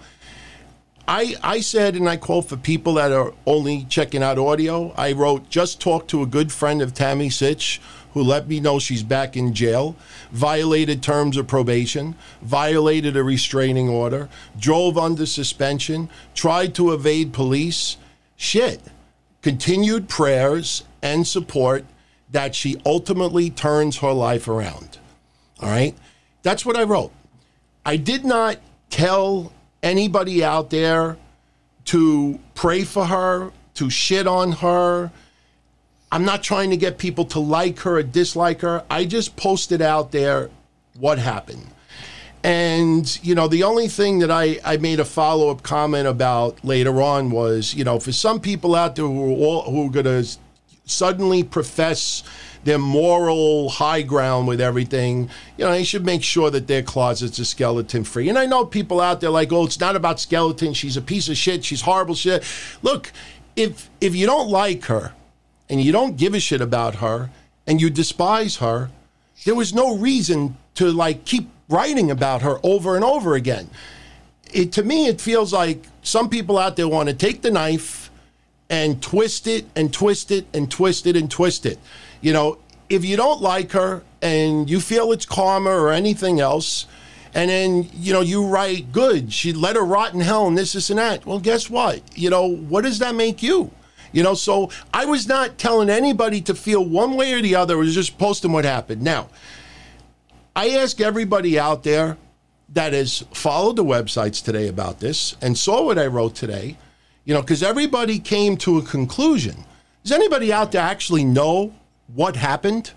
I, 1.07 1.35
I 1.43 1.59
said, 1.61 1.95
and 1.95 2.07
I 2.07 2.17
quote 2.17 2.47
for 2.47 2.57
people 2.57 2.93
that 2.93 3.11
are 3.11 3.33
only 3.45 3.85
checking 3.89 4.23
out 4.23 4.37
audio, 4.37 4.93
I 4.95 5.11
wrote, 5.13 5.49
just 5.49 5.81
talked 5.81 6.09
to 6.09 6.21
a 6.21 6.25
good 6.25 6.51
friend 6.51 6.81
of 6.81 6.93
Tammy 6.93 7.29
Sitch 7.29 7.81
who 8.13 8.21
let 8.21 8.47
me 8.47 8.59
know 8.59 8.79
she's 8.79 9.03
back 9.03 9.35
in 9.35 9.53
jail, 9.53 9.95
violated 10.31 11.01
terms 11.01 11.37
of 11.37 11.47
probation, 11.47 12.15
violated 12.41 13.17
a 13.17 13.23
restraining 13.23 13.89
order, 13.89 14.29
drove 14.57 14.97
under 14.97 15.25
suspension, 15.25 16.09
tried 16.33 16.75
to 16.75 16.93
evade 16.93 17.33
police. 17.33 17.97
Shit. 18.35 18.81
Continued 19.41 20.07
prayers 20.07 20.83
and 21.01 21.27
support 21.27 21.85
that 22.31 22.55
she 22.55 22.77
ultimately 22.85 23.49
turns 23.49 23.97
her 23.97 24.13
life 24.13 24.47
around. 24.47 24.97
All 25.59 25.69
right? 25.69 25.95
That's 26.41 26.65
what 26.65 26.77
I 26.77 26.83
wrote. 26.83 27.11
I 27.85 27.97
did 27.97 28.23
not 28.25 28.57
tell 28.89 29.51
anybody 29.81 30.43
out 30.43 30.69
there 30.69 31.17
to 31.85 32.39
pray 32.55 32.83
for 32.83 33.05
her, 33.05 33.51
to 33.75 33.89
shit 33.89 34.27
on 34.27 34.53
her. 34.53 35.11
I'm 36.13 36.25
not 36.25 36.43
trying 36.43 36.69
to 36.69 36.77
get 36.77 36.99
people 36.99 37.25
to 37.25 37.39
like 37.39 37.79
her 37.79 37.97
or 37.97 38.03
dislike 38.03 38.61
her. 38.61 38.85
I 38.87 39.05
just 39.05 39.35
posted 39.35 39.81
out 39.81 40.11
there 40.11 40.51
what 40.99 41.17
happened. 41.17 41.65
And, 42.43 43.19
you 43.23 43.33
know, 43.33 43.47
the 43.47 43.63
only 43.63 43.87
thing 43.87 44.19
that 44.19 44.29
I, 44.29 44.59
I 44.63 44.77
made 44.77 44.99
a 44.99 45.05
follow 45.05 45.49
up 45.49 45.63
comment 45.63 46.07
about 46.07 46.63
later 46.63 47.01
on 47.01 47.31
was, 47.31 47.73
you 47.73 47.83
know, 47.83 47.99
for 47.99 48.11
some 48.11 48.39
people 48.39 48.75
out 48.75 48.95
there 48.95 49.05
who 49.05 49.23
are, 49.23 49.37
all, 49.43 49.61
who 49.63 49.87
are 49.87 49.89
going 49.89 50.05
to 50.05 50.37
suddenly 50.85 51.43
profess 51.43 52.21
their 52.63 52.77
moral 52.77 53.69
high 53.69 54.03
ground 54.03 54.47
with 54.47 54.61
everything, 54.61 55.31
you 55.57 55.65
know, 55.65 55.71
they 55.71 55.83
should 55.83 56.05
make 56.05 56.21
sure 56.21 56.51
that 56.51 56.67
their 56.67 56.83
closets 56.83 57.39
are 57.39 57.45
skeleton 57.45 58.03
free. 58.03 58.29
And 58.29 58.37
I 58.37 58.45
know 58.45 58.65
people 58.65 59.01
out 59.01 59.19
there 59.19 59.31
like, 59.31 59.51
oh, 59.51 59.65
it's 59.65 59.79
not 59.79 59.95
about 59.95 60.19
skeleton. 60.19 60.75
She's 60.75 60.95
a 60.95 61.01
piece 61.01 61.27
of 61.27 61.37
shit. 61.37 61.65
She's 61.65 61.81
horrible 61.81 62.13
shit. 62.13 62.43
Look, 62.83 63.11
if 63.55 63.89
if 63.99 64.15
you 64.15 64.27
don't 64.27 64.49
like 64.49 64.85
her 64.85 65.13
and 65.73 65.81
you 65.81 65.91
don't 65.91 66.17
give 66.17 66.35
a 66.35 66.39
shit 66.39 66.61
about 66.61 66.95
her 66.95 67.31
and 67.65 67.81
you 67.81 67.89
despise 67.89 68.57
her, 68.57 68.91
there 69.43 69.55
was 69.55 69.73
no 69.73 69.97
reason 69.97 70.55
to 70.75 70.91
like 70.91 71.25
keep 71.25 71.49
writing 71.67 72.11
about 72.11 72.43
her 72.43 72.59
over 72.61 72.95
and 72.95 73.03
over 73.03 73.33
again. 73.33 73.67
It 74.53 74.71
to 74.73 74.83
me 74.83 75.07
it 75.07 75.19
feels 75.19 75.51
like 75.51 75.83
some 76.03 76.29
people 76.29 76.59
out 76.59 76.75
there 76.75 76.87
want 76.87 77.09
to 77.09 77.15
take 77.15 77.41
the 77.41 77.49
knife 77.49 78.11
and 78.69 79.01
twist 79.01 79.47
it 79.47 79.65
and 79.75 79.91
twist 79.91 80.29
it 80.29 80.45
and 80.53 80.69
twist 80.69 81.07
it 81.07 81.17
and 81.17 81.29
twist 81.31 81.65
it. 81.65 81.79
You 82.21 82.33
know, 82.33 82.59
if 82.87 83.03
you 83.03 83.17
don't 83.17 83.41
like 83.41 83.71
her 83.71 84.03
and 84.21 84.69
you 84.69 84.79
feel 84.79 85.11
it's 85.11 85.25
karma 85.25 85.71
or 85.71 85.89
anything 85.89 86.39
else, 86.39 86.85
and 87.33 87.49
then 87.49 87.89
you 87.95 88.13
know 88.13 88.21
you 88.21 88.45
write 88.45 88.91
good, 88.91 89.33
she 89.33 89.53
let 89.53 89.75
her 89.75 89.83
rot 89.83 90.13
in 90.13 90.19
hell 90.19 90.45
and 90.45 90.55
this, 90.55 90.73
this, 90.73 90.91
and 90.91 90.99
that. 90.99 91.25
Well, 91.25 91.39
guess 91.39 91.67
what? 91.67 92.03
You 92.15 92.29
know, 92.29 92.45
what 92.45 92.83
does 92.83 92.99
that 92.99 93.15
make 93.15 93.41
you? 93.41 93.71
You 94.13 94.21
know, 94.21 94.35
so 94.35 94.69
I 94.93 95.05
was 95.05 95.27
not 95.27 95.57
telling 95.57 95.89
anybody 95.89 96.39
to 96.41 96.53
feel 96.53 96.85
one 96.85 97.15
way 97.15 97.33
or 97.33 97.41
the 97.41 97.55
other. 97.55 97.75
I 97.75 97.79
was 97.79 97.95
just 97.95 98.17
posting 98.17 98.51
what 98.51 98.63
happened. 98.63 99.01
Now, 99.01 99.29
I 100.55 100.69
ask 100.69 101.01
everybody 101.01 101.59
out 101.59 101.83
there 101.83 102.17
that 102.69 102.93
has 102.93 103.25
followed 103.33 103.75
the 103.75 103.83
websites 103.83 104.43
today 104.43 104.67
about 104.67 104.99
this 104.99 105.35
and 105.41 105.57
saw 105.57 105.83
what 105.83 105.97
I 105.97 106.05
wrote 106.05 106.35
today, 106.35 106.77
you 107.25 107.33
know, 107.33 107.41
because 107.41 107.63
everybody 107.63 108.19
came 108.19 108.55
to 108.57 108.77
a 108.77 108.83
conclusion. 108.83 109.65
Does 110.03 110.11
anybody 110.11 110.53
out 110.53 110.71
there 110.71 110.81
actually 110.81 111.25
know 111.25 111.73
what 112.13 112.35
happened? 112.35 112.91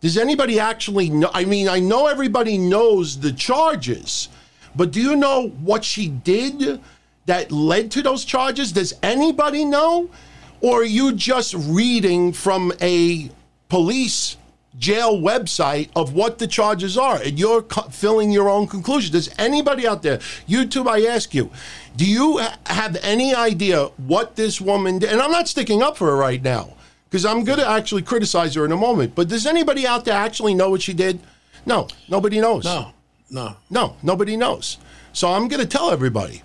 Does 0.00 0.16
anybody 0.16 0.60
actually 0.60 1.10
know? 1.10 1.30
I 1.34 1.44
mean, 1.44 1.68
I 1.68 1.80
know 1.80 2.06
everybody 2.06 2.58
knows 2.58 3.18
the 3.18 3.32
charges, 3.32 4.28
but 4.76 4.92
do 4.92 5.00
you 5.00 5.16
know 5.16 5.48
what 5.48 5.84
she 5.84 6.08
did 6.08 6.80
that 7.26 7.50
led 7.50 7.90
to 7.92 8.02
those 8.02 8.24
charges? 8.24 8.72
Does 8.72 8.94
anybody 9.02 9.64
know? 9.64 10.10
Or 10.60 10.80
are 10.82 10.84
you 10.84 11.12
just 11.12 11.54
reading 11.54 12.32
from 12.32 12.72
a 12.80 13.30
police 13.68 14.36
jail 14.78 15.18
website 15.18 15.90
of 15.96 16.14
what 16.14 16.38
the 16.38 16.46
charges 16.46 16.96
are 16.96 17.16
and 17.16 17.38
you're 17.38 17.62
co- 17.62 17.88
filling 17.88 18.30
your 18.30 18.48
own 18.48 18.66
conclusion? 18.66 19.12
Does 19.12 19.30
anybody 19.38 19.86
out 19.86 20.02
there, 20.02 20.18
YouTube, 20.48 20.86
I 20.88 21.06
ask 21.06 21.34
you, 21.34 21.50
do 21.96 22.04
you 22.04 22.38
ha- 22.38 22.58
have 22.66 22.96
any 23.02 23.34
idea 23.34 23.86
what 23.96 24.36
this 24.36 24.60
woman 24.60 24.98
did? 24.98 25.10
And 25.10 25.20
I'm 25.20 25.32
not 25.32 25.48
sticking 25.48 25.82
up 25.82 25.96
for 25.96 26.06
her 26.08 26.16
right 26.16 26.42
now 26.42 26.74
because 27.08 27.24
I'm 27.24 27.42
going 27.44 27.58
to 27.58 27.68
actually 27.68 28.02
criticize 28.02 28.54
her 28.54 28.64
in 28.64 28.72
a 28.72 28.76
moment. 28.76 29.14
But 29.14 29.28
does 29.28 29.46
anybody 29.46 29.86
out 29.86 30.04
there 30.04 30.14
actually 30.14 30.54
know 30.54 30.70
what 30.70 30.82
she 30.82 30.92
did? 30.94 31.20
No, 31.66 31.88
nobody 32.08 32.40
knows. 32.40 32.64
No, 32.64 32.92
no. 33.30 33.56
No, 33.70 33.96
nobody 34.02 34.36
knows. 34.36 34.78
So 35.12 35.32
I'm 35.32 35.48
going 35.48 35.60
to 35.60 35.66
tell 35.66 35.90
everybody, 35.90 36.42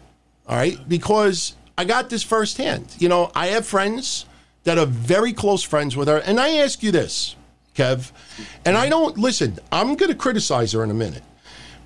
all 0.47 0.55
right, 0.55 0.77
because 0.89 1.55
I 1.77 1.85
got 1.85 2.09
this 2.09 2.23
firsthand. 2.23 2.95
You 2.99 3.09
know, 3.09 3.31
I 3.35 3.47
have 3.47 3.65
friends 3.65 4.25
that 4.63 4.77
are 4.77 4.85
very 4.85 5.33
close 5.33 5.63
friends 5.63 5.95
with 5.95 6.07
her. 6.07 6.17
And 6.17 6.39
I 6.39 6.57
ask 6.57 6.81
you 6.81 6.91
this, 6.91 7.35
Kev, 7.75 8.11
and 8.63 8.77
I 8.77 8.89
don't 8.89 9.17
listen, 9.17 9.59
I'm 9.71 9.95
going 9.95 10.11
to 10.11 10.17
criticize 10.17 10.71
her 10.71 10.83
in 10.83 10.91
a 10.91 10.95
minute. 10.95 11.23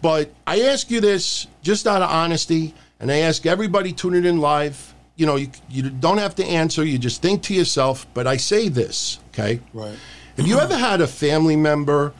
But 0.01 0.31
I 0.47 0.61
ask 0.61 0.89
you 0.89 1.01
this 1.01 1.47
just 1.61 1.85
out 1.85 2.01
of 2.01 2.09
honesty, 2.09 2.73
and 2.99 3.11
I 3.11 3.17
ask 3.19 3.45
everybody 3.45 3.91
tuning 3.91 4.25
in 4.25 4.39
live 4.39 4.93
you 5.19 5.25
know, 5.25 5.35
you, 5.35 5.49
you 5.69 5.89
don't 5.89 6.17
have 6.17 6.35
to 6.35 6.45
answer. 6.45 6.83
You 6.85 6.97
just 6.97 7.21
think 7.21 7.43
to 7.43 7.53
yourself. 7.53 8.07
But 8.13 8.25
I 8.25 8.37
say 8.37 8.69
this, 8.69 9.19
okay? 9.31 9.59
Right. 9.73 9.97
Have 10.37 10.47
you 10.47 10.59
ever 10.59 10.77
had 10.77 11.01
a 11.01 11.07
family 11.07 11.57
member 11.57 12.13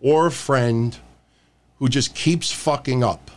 or 0.00 0.28
a 0.28 0.30
friend 0.30 0.96
who 1.80 1.88
just 1.88 2.14
keeps 2.14 2.52
fucking 2.52 3.02
up? 3.02 3.32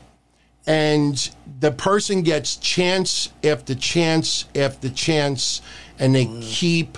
And 0.68 1.30
the 1.60 1.72
person 1.72 2.22
gets 2.22 2.58
chance 2.58 3.30
after 3.44 3.74
chance 3.74 4.46
after 4.54 4.90
chance, 4.90 5.62
and 5.98 6.14
they 6.14 6.26
mm. 6.26 6.42
keep 6.44 6.98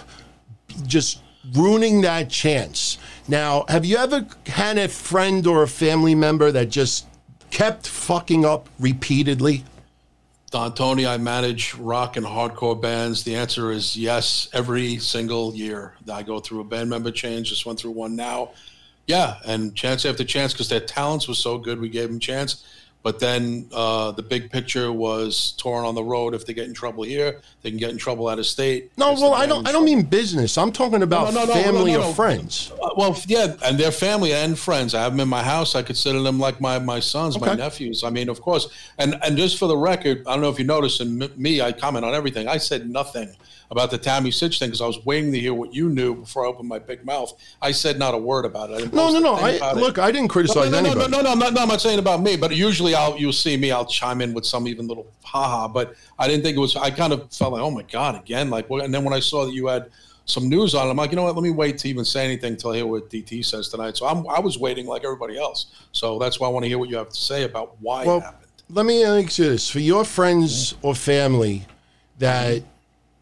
just 0.85 1.21
ruining 1.53 2.01
that 2.01 2.29
chance. 2.29 2.97
Now, 3.27 3.65
have 3.69 3.85
you 3.85 3.97
ever 3.97 4.25
had 4.47 4.77
a 4.77 4.87
friend 4.87 5.45
or 5.45 5.63
a 5.63 5.67
family 5.67 6.15
member 6.15 6.51
that 6.51 6.69
just 6.69 7.05
kept 7.51 7.87
fucking 7.87 8.43
up 8.43 8.67
repeatedly? 8.79 9.63
Don 10.51 10.73
Tony, 10.73 11.05
I 11.05 11.17
manage 11.17 11.75
rock 11.75 12.17
and 12.17 12.25
hardcore 12.25 12.79
bands. 12.79 13.23
The 13.23 13.35
answer 13.35 13.71
is 13.71 13.95
yes, 13.95 14.49
every 14.51 14.97
single 14.97 15.53
year. 15.53 15.93
I 16.11 16.23
go 16.23 16.39
through 16.39 16.61
a 16.61 16.63
band 16.63 16.89
member 16.89 17.11
change, 17.11 17.49
just 17.49 17.67
went 17.67 17.79
through 17.79 17.91
one 17.91 18.15
now. 18.15 18.51
Yeah, 19.05 19.37
and 19.45 19.75
chance 19.75 20.05
after 20.05 20.23
chance 20.23 20.53
because 20.53 20.69
their 20.69 20.79
talents 20.79 21.27
were 21.27 21.35
so 21.35 21.57
good, 21.59 21.79
we 21.79 21.89
gave 21.89 22.09
them 22.09 22.19
chance. 22.19 22.63
But 23.01 23.19
then 23.19 23.65
uh, 23.73 24.11
the 24.11 24.21
big 24.21 24.51
picture 24.51 24.91
was 24.91 25.53
torn 25.57 25.85
on 25.85 25.95
the 25.95 26.03
road. 26.03 26.33
If 26.33 26.45
they 26.45 26.53
get 26.53 26.67
in 26.67 26.73
trouble 26.73 27.03
here, 27.03 27.39
they 27.61 27.69
can 27.69 27.79
get 27.79 27.91
in 27.91 27.97
trouble 27.97 28.27
out 28.27 28.39
of 28.39 28.45
state. 28.45 28.91
No, 28.97 29.13
well, 29.13 29.33
I 29.33 29.45
don't. 29.45 29.65
I 29.65 29.71
don't 29.71 29.85
mean 29.85 30.01
business. 30.01 30.57
I'm 30.57 30.73
talking 30.73 31.01
about 31.01 31.33
No, 31.33 31.45
no, 31.45 31.53
no, 31.53 31.61
family 31.63 31.95
or 31.95 32.13
friends. 32.13 32.73
Uh, 32.83 32.89
Well, 32.97 33.17
yeah, 33.25 33.55
and 33.63 33.77
their 33.79 33.91
family 33.91 34.33
and 34.33 34.59
friends. 34.59 34.93
I 34.93 35.01
have 35.01 35.13
them 35.13 35.21
in 35.21 35.29
my 35.29 35.43
house. 35.43 35.75
I 35.75 35.81
consider 35.81 36.21
them 36.21 36.39
like 36.39 36.59
my 36.59 36.77
my 36.77 36.99
sons, 36.99 37.39
my 37.39 37.53
nephews. 37.53 38.03
I 38.03 38.09
mean, 38.09 38.27
of 38.27 38.41
course. 38.41 38.67
And 38.97 39.15
and 39.23 39.37
just 39.37 39.57
for 39.57 39.67
the 39.67 39.77
record, 39.77 40.23
I 40.27 40.33
don't 40.33 40.41
know 40.41 40.49
if 40.49 40.59
you 40.59 40.65
noticed, 40.65 40.99
and 40.99 41.23
m- 41.23 41.31
me, 41.37 41.61
I 41.61 41.71
comment 41.71 42.03
on 42.03 42.13
everything. 42.13 42.49
I 42.49 42.57
said 42.57 42.89
nothing 42.89 43.33
about 43.71 43.91
the 43.91 43.97
Tammy 43.97 44.31
Sytch 44.31 44.57
thing 44.57 44.69
because 44.69 44.81
I 44.81 44.87
was 44.87 45.05
waiting 45.05 45.31
to 45.31 45.39
hear 45.39 45.53
what 45.53 45.73
you 45.73 45.89
knew 45.89 46.15
before 46.15 46.45
I 46.45 46.47
opened 46.49 46.67
my 46.67 46.79
big 46.79 47.05
mouth. 47.05 47.33
I 47.61 47.71
said 47.71 47.99
not 47.99 48.13
a 48.15 48.17
word 48.17 48.45
about 48.45 48.71
it. 48.71 48.73
I 48.73 48.77
didn't 48.79 48.93
No, 48.95 49.11
no, 49.11 49.19
no. 49.19 49.35
I, 49.35 49.51
about 49.51 49.77
it. 49.77 49.79
look, 49.79 49.99
I 49.99 50.11
didn't 50.11 50.29
criticize 50.29 50.71
no, 50.71 50.81
no, 50.81 50.89
anybody. 50.89 51.11
no, 51.11 51.17
no, 51.17 51.23
no, 51.23 51.31
I'm 51.31 51.39
not, 51.39 51.53
no, 51.53 51.61
I'm 51.61 51.67
not 51.67 51.79
saying 51.81 51.99
about 51.99 52.21
me, 52.21 52.35
but 52.35 52.55
usually 52.55 52.95
I'll 52.95 53.17
you'll 53.17 53.31
see 53.31 53.57
me, 53.57 53.71
I'll 53.71 53.85
chime 53.85 54.21
in 54.21 54.33
with 54.33 54.45
some 54.45 54.67
even 54.67 54.87
little 54.87 55.05
haha. 55.23 55.67
But 55.67 55.95
I 56.17 56.27
didn't 56.27 56.43
think 56.43 56.57
it 56.57 56.59
was. 56.59 56.75
I 56.75 56.89
kind 56.89 57.13
of 57.13 57.31
felt 57.31 57.53
like, 57.53 57.61
oh 57.61 57.69
my 57.71 57.83
god, 57.83 58.15
again, 58.15 58.49
like. 58.49 58.67
And 58.71 58.91
then 58.93 59.03
when 59.03 59.13
I 59.13 59.19
saw 59.19 59.45
that 59.45 59.53
you 59.53 59.67
had 59.67 59.89
some 60.25 60.49
news 60.49 60.73
on, 60.73 60.87
it, 60.87 60.89
I'm 60.89 60.97
like, 60.97 61.11
you 61.11 61.15
know 61.15 61.23
what? 61.23 61.35
Let 61.35 61.43
me 61.43 61.51
wait 61.51 61.77
to 61.79 61.89
even 61.89 62.05
say 62.05 62.25
anything 62.25 62.57
till 62.57 62.71
I 62.71 62.77
hear 62.77 62.87
what 62.87 63.09
DT 63.09 63.45
says 63.45 63.69
tonight. 63.69 63.97
So 63.97 64.07
I'm, 64.07 64.27
I 64.27 64.39
was 64.39 64.57
waiting 64.59 64.85
like 64.87 65.03
everybody 65.03 65.37
else. 65.39 65.67
So 65.91 66.17
that's 66.19 66.39
why 66.39 66.47
I 66.47 66.49
want 66.49 66.63
to 66.65 66.69
hear 66.69 66.77
what 66.79 66.89
you 66.89 66.97
have 66.97 67.09
to 67.09 67.19
say 67.19 67.43
about 67.43 67.75
why 67.81 68.03
it 68.03 68.07
Well, 68.07 68.19
happened. 68.21 68.47
let 68.71 68.85
me 68.87 69.03
ask 69.03 69.37
you 69.37 69.45
this: 69.49 69.69
for 69.69 69.79
your 69.79 70.03
friends 70.05 70.73
or 70.81 70.95
family 70.95 71.65
that 72.17 72.63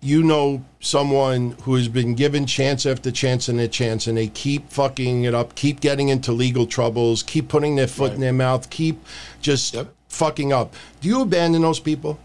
you 0.01 0.21
know 0.23 0.63
someone 0.79 1.51
who 1.63 1.75
has 1.75 1.87
been 1.87 2.13
given 2.13 2.45
chance 2.45 2.85
after 2.85 3.11
chance 3.11 3.49
and 3.49 3.59
a 3.59 3.67
chance, 3.67 4.07
and 4.07 4.17
they 4.17 4.27
keep 4.27 4.69
fucking 4.69 5.23
it 5.23 5.33
up, 5.33 5.55
keep 5.55 5.79
getting 5.79 6.09
into 6.09 6.31
legal 6.31 6.65
troubles, 6.65 7.23
keep 7.23 7.47
putting 7.47 7.75
their 7.75 7.87
foot 7.87 8.13
in 8.13 8.21
their 8.21 8.33
mouth, 8.33 8.69
keep 8.69 9.03
just 9.41 9.73
Yep. 9.73 9.93
fucking 10.09 10.53
up. 10.53 10.75
Do 11.01 11.09
you 11.09 11.21
abandon 11.21 11.61
those 11.63 11.79
people? 11.79 12.19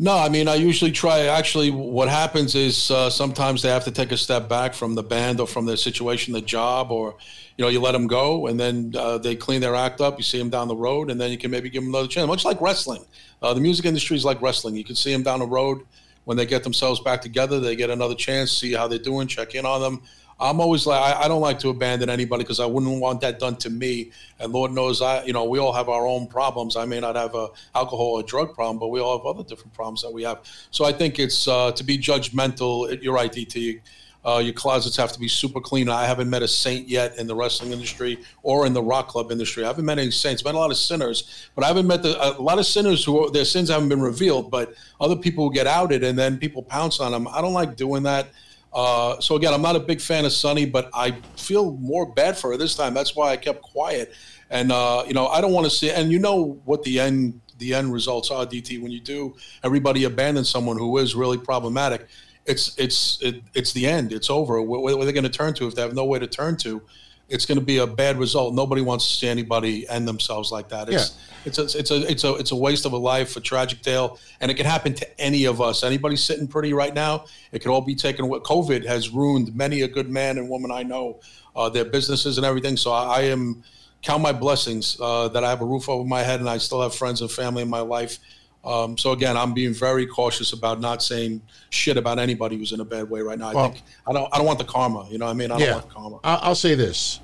No, 0.00 0.16
I 0.16 0.28
mean, 0.28 0.46
I 0.46 0.54
usually 0.54 0.92
try. 0.92 1.22
Actually, 1.26 1.72
what 1.72 2.08
happens 2.08 2.54
is 2.54 2.88
uh, 2.92 3.10
sometimes 3.10 3.62
they 3.62 3.68
have 3.68 3.82
to 3.84 3.90
take 3.90 4.12
a 4.12 4.16
step 4.16 4.48
back 4.48 4.72
from 4.72 4.94
the 4.94 5.02
band 5.02 5.40
or 5.40 5.46
from 5.48 5.66
their 5.66 5.76
situation, 5.76 6.32
the 6.32 6.40
job, 6.40 6.92
or 6.92 7.16
you 7.56 7.64
know, 7.64 7.68
you 7.68 7.80
let 7.80 7.92
them 7.92 8.06
go, 8.06 8.46
and 8.46 8.60
then 8.60 8.92
uh, 8.96 9.18
they 9.18 9.34
clean 9.34 9.60
their 9.60 9.74
act 9.74 10.00
up. 10.00 10.16
You 10.16 10.22
see 10.22 10.38
them 10.38 10.50
down 10.50 10.68
the 10.68 10.76
road, 10.76 11.10
and 11.10 11.20
then 11.20 11.32
you 11.32 11.38
can 11.38 11.50
maybe 11.50 11.68
give 11.68 11.82
them 11.82 11.92
another 11.92 12.06
chance. 12.06 12.28
Much 12.28 12.44
like 12.44 12.60
wrestling, 12.60 13.04
uh, 13.42 13.52
the 13.54 13.60
music 13.60 13.86
industry 13.86 14.16
is 14.16 14.24
like 14.24 14.40
wrestling. 14.40 14.76
You 14.76 14.84
can 14.84 14.94
see 14.94 15.12
them 15.12 15.24
down 15.24 15.40
the 15.40 15.46
road 15.46 15.80
when 16.28 16.36
they 16.36 16.44
get 16.44 16.62
themselves 16.62 17.00
back 17.00 17.22
together. 17.22 17.58
They 17.58 17.74
get 17.74 17.88
another 17.88 18.14
chance, 18.14 18.52
see 18.52 18.74
how 18.74 18.86
they're 18.86 18.98
doing, 18.98 19.28
check 19.28 19.54
in 19.54 19.64
on 19.64 19.80
them. 19.80 20.02
I'm 20.38 20.60
always 20.60 20.86
like, 20.86 21.00
I, 21.00 21.22
I 21.22 21.26
don't 21.26 21.40
like 21.40 21.58
to 21.60 21.70
abandon 21.70 22.10
anybody 22.10 22.44
because 22.44 22.60
I 22.60 22.66
wouldn't 22.66 23.00
want 23.00 23.22
that 23.22 23.38
done 23.38 23.56
to 23.56 23.70
me. 23.70 24.12
And 24.38 24.52
Lord 24.52 24.72
knows, 24.72 25.00
I, 25.00 25.24
you 25.24 25.32
know, 25.32 25.46
we 25.46 25.58
all 25.58 25.72
have 25.72 25.88
our 25.88 26.06
own 26.06 26.26
problems. 26.26 26.76
I 26.76 26.84
may 26.84 27.00
not 27.00 27.16
have 27.16 27.34
a 27.34 27.48
alcohol 27.74 28.18
or 28.18 28.22
drug 28.22 28.54
problem, 28.54 28.78
but 28.78 28.88
we 28.88 29.00
all 29.00 29.16
have 29.16 29.24
other 29.24 29.42
different 29.42 29.72
problems 29.72 30.02
that 30.02 30.12
we 30.12 30.22
have. 30.24 30.40
So 30.70 30.84
I 30.84 30.92
think 30.92 31.18
it's 31.18 31.48
uh, 31.48 31.72
to 31.72 31.82
be 31.82 31.96
judgmental. 31.96 33.02
You're 33.02 33.14
right, 33.14 33.32
DT. 33.32 33.80
Uh, 34.24 34.38
your 34.38 34.52
closets 34.52 34.96
have 34.96 35.12
to 35.12 35.20
be 35.20 35.28
super 35.28 35.60
clean. 35.60 35.88
I 35.88 36.04
haven't 36.04 36.28
met 36.28 36.42
a 36.42 36.48
saint 36.48 36.88
yet 36.88 37.18
in 37.18 37.26
the 37.26 37.34
wrestling 37.34 37.72
industry 37.72 38.18
or 38.42 38.66
in 38.66 38.72
the 38.72 38.82
rock 38.82 39.08
club 39.08 39.30
industry. 39.30 39.64
I 39.64 39.68
haven't 39.68 39.84
met 39.84 39.98
any 39.98 40.10
saints. 40.10 40.44
Met 40.44 40.54
a 40.54 40.58
lot 40.58 40.70
of 40.70 40.76
sinners, 40.76 41.48
but 41.54 41.64
I 41.64 41.68
haven't 41.68 41.86
met 41.86 42.02
the, 42.02 42.38
a 42.38 42.42
lot 42.42 42.58
of 42.58 42.66
sinners 42.66 43.04
who 43.04 43.30
their 43.30 43.44
sins 43.44 43.70
haven't 43.70 43.88
been 43.88 44.02
revealed. 44.02 44.50
But 44.50 44.74
other 45.00 45.16
people 45.16 45.48
get 45.50 45.66
outed 45.66 46.02
and 46.02 46.18
then 46.18 46.36
people 46.38 46.62
pounce 46.62 47.00
on 47.00 47.12
them. 47.12 47.28
I 47.28 47.40
don't 47.40 47.54
like 47.54 47.76
doing 47.76 48.02
that. 48.02 48.28
Uh, 48.72 49.18
so 49.20 49.36
again, 49.36 49.54
I'm 49.54 49.62
not 49.62 49.76
a 49.76 49.80
big 49.80 50.00
fan 50.00 50.24
of 50.24 50.32
Sunny, 50.32 50.66
but 50.66 50.90
I 50.92 51.12
feel 51.36 51.72
more 51.78 52.12
bad 52.12 52.36
for 52.36 52.50
her 52.50 52.56
this 52.56 52.74
time. 52.74 52.94
That's 52.94 53.16
why 53.16 53.30
I 53.30 53.36
kept 53.36 53.62
quiet. 53.62 54.12
And 54.50 54.72
uh, 54.72 55.04
you 55.06 55.14
know, 55.14 55.28
I 55.28 55.40
don't 55.40 55.52
want 55.52 55.64
to 55.66 55.70
see. 55.70 55.90
And 55.90 56.10
you 56.10 56.18
know 56.18 56.60
what 56.64 56.82
the 56.82 57.00
end 57.00 57.40
the 57.58 57.74
end 57.74 57.92
results 57.92 58.30
are, 58.30 58.46
DT. 58.46 58.80
When 58.80 58.92
you 58.92 59.00
do, 59.00 59.36
everybody 59.64 60.04
abandons 60.04 60.48
someone 60.48 60.78
who 60.78 60.98
is 60.98 61.14
really 61.14 61.38
problematic. 61.38 62.06
It's 62.48 62.76
it's 62.78 63.18
it, 63.20 63.42
it's 63.54 63.72
the 63.72 63.86
end. 63.86 64.12
It's 64.12 64.30
over. 64.30 64.60
What, 64.62 64.82
what 64.82 64.94
are 64.94 65.04
they 65.04 65.12
going 65.12 65.24
to 65.24 65.28
turn 65.30 65.54
to 65.54 65.66
if 65.66 65.74
they 65.74 65.82
have 65.82 65.94
no 65.94 66.04
way 66.04 66.18
to 66.18 66.26
turn 66.26 66.56
to? 66.58 66.82
It's 67.28 67.44
going 67.44 67.58
to 67.58 67.64
be 67.64 67.76
a 67.76 67.86
bad 67.86 68.18
result. 68.18 68.54
Nobody 68.54 68.80
wants 68.80 69.06
to 69.06 69.12
see 69.18 69.28
anybody 69.28 69.86
end 69.88 70.08
themselves 70.08 70.50
like 70.50 70.70
that. 70.70 70.88
It's 70.88 71.10
Yeah. 71.10 71.22
it's 71.44 71.58
a, 71.58 71.78
it's 71.78 71.90
a 71.90 72.10
it's 72.10 72.24
a 72.24 72.34
it's 72.36 72.50
a 72.52 72.56
waste 72.56 72.86
of 72.86 72.92
a 72.94 72.96
life, 72.96 73.36
a 73.36 73.40
tragic 73.40 73.82
tale, 73.82 74.18
and 74.40 74.50
it 74.50 74.54
can 74.54 74.64
happen 74.64 74.94
to 74.94 75.20
any 75.20 75.44
of 75.44 75.60
us. 75.60 75.84
Anybody 75.84 76.16
sitting 76.16 76.48
pretty 76.48 76.72
right 76.72 76.94
now, 76.94 77.26
it 77.52 77.58
could 77.60 77.70
all 77.70 77.82
be 77.82 77.94
taken 77.94 78.24
away. 78.24 78.38
COVID 78.40 78.86
has 78.86 79.10
ruined 79.10 79.54
many 79.54 79.82
a 79.82 79.88
good 79.88 80.08
man 80.08 80.38
and 80.38 80.48
woman 80.48 80.70
I 80.72 80.84
know, 80.84 81.20
uh, 81.54 81.68
their 81.68 81.84
businesses 81.84 82.38
and 82.38 82.46
everything. 82.46 82.78
So 82.78 82.92
I, 82.92 83.18
I 83.18 83.20
am 83.24 83.62
count 84.00 84.22
my 84.22 84.32
blessings 84.32 84.96
uh, 85.00 85.28
that 85.28 85.44
I 85.44 85.50
have 85.50 85.60
a 85.60 85.66
roof 85.66 85.88
over 85.88 86.04
my 86.08 86.22
head 86.22 86.40
and 86.40 86.48
I 86.48 86.56
still 86.58 86.80
have 86.80 86.94
friends 86.94 87.20
and 87.20 87.30
family 87.30 87.62
in 87.62 87.68
my 87.68 87.80
life. 87.80 88.18
Um, 88.64 88.98
so 88.98 89.12
again, 89.12 89.36
I'm 89.36 89.54
being 89.54 89.72
very 89.72 90.06
cautious 90.06 90.52
about 90.52 90.80
not 90.80 91.02
saying 91.02 91.40
shit 91.70 91.96
about 91.96 92.18
anybody 92.18 92.56
who's 92.56 92.72
in 92.72 92.80
a 92.80 92.84
bad 92.84 93.08
way 93.08 93.20
right 93.20 93.38
now. 93.38 93.48
I 93.50 93.54
Well- 93.54 93.70
think 93.70 93.82
I 94.06 94.12
don't 94.12 94.28
I 94.32 94.38
don't 94.38 94.46
want 94.46 94.58
the 94.58 94.64
karma. 94.64 95.06
You 95.10 95.18
know 95.18 95.26
what 95.26 95.30
I 95.30 95.34
mean? 95.34 95.50
I 95.50 95.58
don't 95.58 95.66
yeah, 95.66 95.74
want 95.74 95.90
karma. 95.90 96.16
I- 96.24 96.40
I'll 96.42 96.54
say 96.54 96.74
this: 96.74 97.20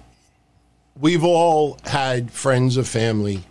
we've 0.98 1.24
all 1.24 1.78
had 1.84 2.30
friends 2.30 2.78
or 2.78 2.84
family 2.84 3.44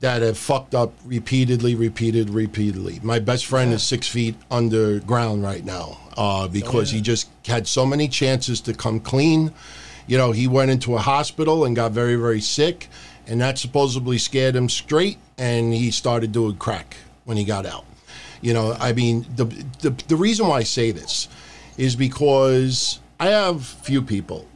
that 0.00 0.20
have 0.20 0.36
fucked 0.36 0.74
up 0.74 0.92
repeatedly, 1.04 1.76
repeated, 1.76 2.28
repeatedly. 2.28 2.98
My 3.04 3.20
best 3.20 3.46
friend 3.46 3.72
is 3.72 3.84
six 3.84 4.08
feet 4.08 4.34
underground 4.50 5.44
right 5.44 5.64
now 5.64 5.96
uh, 6.16 6.48
because 6.48 6.90
he 6.90 7.00
just 7.00 7.28
had 7.46 7.68
so 7.68 7.86
many 7.86 8.08
chances 8.08 8.60
to 8.62 8.74
come 8.74 8.98
clean. 8.98 9.52
You 10.08 10.18
know, 10.18 10.32
he 10.32 10.48
went 10.48 10.72
into 10.72 10.96
a 10.96 10.98
hospital 10.98 11.64
and 11.64 11.76
got 11.76 11.92
very, 11.92 12.16
very 12.16 12.40
sick, 12.40 12.88
and 13.28 13.40
that 13.40 13.58
supposedly 13.58 14.18
scared 14.18 14.56
him 14.56 14.68
straight, 14.68 15.18
and 15.38 15.72
he 15.72 15.92
started 15.92 16.32
doing 16.32 16.56
crack 16.56 16.96
when 17.24 17.36
he 17.36 17.44
got 17.44 17.66
out. 17.66 17.84
You 18.40 18.54
know, 18.54 18.76
I 18.78 18.92
mean, 18.92 19.26
the 19.36 19.44
the, 19.80 19.90
the 20.08 20.16
reason 20.16 20.48
why 20.48 20.58
I 20.58 20.62
say 20.64 20.90
this 20.90 21.28
is 21.78 21.96
because 21.96 23.00
I 23.20 23.26
have 23.26 23.64
few 23.64 24.02
people 24.02 24.46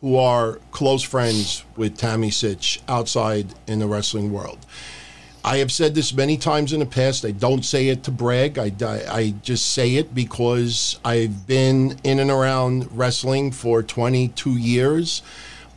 who 0.00 0.16
are 0.16 0.58
close 0.70 1.02
friends 1.02 1.64
with 1.76 1.96
Tammy 1.96 2.30
Sytch 2.30 2.80
outside 2.88 3.54
in 3.66 3.78
the 3.78 3.86
wrestling 3.86 4.32
world. 4.32 4.58
I 5.42 5.58
have 5.58 5.72
said 5.72 5.94
this 5.94 6.12
many 6.12 6.36
times 6.36 6.72
in 6.72 6.80
the 6.80 6.86
past. 6.86 7.24
I 7.24 7.30
don't 7.30 7.64
say 7.64 7.88
it 7.88 8.04
to 8.04 8.10
brag. 8.10 8.58
I, 8.58 8.72
I, 8.82 9.04
I 9.10 9.34
just 9.42 9.72
say 9.72 9.96
it 9.96 10.14
because 10.14 10.98
I've 11.04 11.46
been 11.46 11.98
in 12.04 12.18
and 12.18 12.30
around 12.30 12.94
wrestling 12.96 13.50
for 13.50 13.82
22 13.82 14.50
years. 14.58 15.22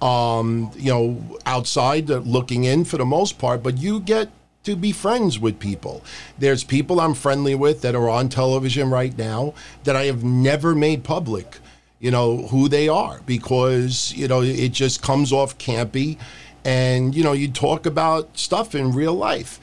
Um, 0.01 0.71
you 0.75 0.91
know, 0.91 1.39
outside 1.45 2.11
uh, 2.11 2.17
looking 2.17 2.65
in 2.65 2.83
for 2.83 2.97
the 2.97 3.05
most 3.05 3.39
part, 3.39 3.63
but 3.63 3.77
you 3.77 4.01
get 4.01 4.29
to 4.63 4.75
be 4.75 4.91
friends 4.91 5.39
with 5.39 5.59
people. 5.59 6.03
There's 6.37 6.63
people 6.63 6.99
I'm 6.99 7.13
friendly 7.13 7.55
with 7.55 7.81
that 7.81 7.95
are 7.95 8.09
on 8.09 8.29
television 8.29 8.89
right 8.89 9.15
now 9.17 9.53
that 9.83 9.95
I 9.95 10.05
have 10.05 10.23
never 10.23 10.73
made 10.75 11.03
public 11.03 11.57
you 11.99 12.11
know 12.11 12.47
who 12.47 12.67
they 12.67 12.89
are 12.89 13.21
because 13.25 14.11
you 14.13 14.27
know 14.27 14.41
it 14.41 14.73
just 14.73 15.01
comes 15.01 15.31
off 15.31 15.57
campy 15.57 16.17
and 16.65 17.15
you 17.15 17.23
know 17.23 17.31
you 17.31 17.49
talk 17.49 17.85
about 17.85 18.37
stuff 18.37 18.75
in 18.75 18.91
real 18.91 19.13
life 19.13 19.57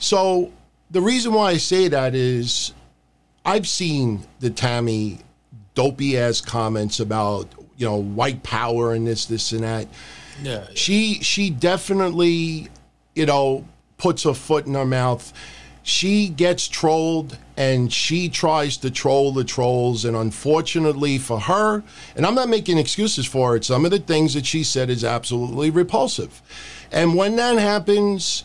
so 0.00 0.50
the 0.90 1.00
reason 1.00 1.32
why 1.32 1.50
i 1.52 1.56
say 1.56 1.86
that 1.86 2.12
is 2.12 2.72
i've 3.44 3.68
seen 3.68 4.26
the 4.40 4.50
tammy 4.50 5.18
dopey 5.76 6.18
ass 6.18 6.40
comments 6.40 6.98
about 6.98 7.48
you 7.76 7.86
know 7.86 7.94
white 8.02 8.42
power 8.42 8.92
and 8.92 9.06
this 9.06 9.26
this 9.26 9.52
and 9.52 9.62
that 9.62 9.86
Yeah. 10.42 10.66
she 10.74 11.20
she 11.22 11.50
definitely 11.50 12.66
you 13.14 13.26
know 13.26 13.64
puts 13.98 14.24
her 14.24 14.34
foot 14.34 14.66
in 14.66 14.74
her 14.74 14.84
mouth. 14.84 15.32
She 15.82 16.28
gets 16.28 16.66
trolled 16.66 17.38
and 17.56 17.92
she 17.92 18.28
tries 18.28 18.76
to 18.78 18.90
troll 18.90 19.32
the 19.32 19.44
trolls 19.44 20.04
and 20.04 20.16
unfortunately 20.16 21.16
for 21.16 21.40
her 21.40 21.82
and 22.14 22.26
i'm 22.26 22.34
not 22.34 22.50
making 22.50 22.76
excuses 22.76 23.24
for 23.24 23.56
it 23.56 23.64
some 23.64 23.86
of 23.86 23.90
the 23.90 23.98
things 23.98 24.34
that 24.34 24.44
she 24.44 24.62
said 24.62 24.90
is 24.90 25.04
absolutely 25.04 25.70
repulsive. 25.70 26.42
And 26.92 27.14
when 27.14 27.36
that 27.36 27.56
happens 27.58 28.44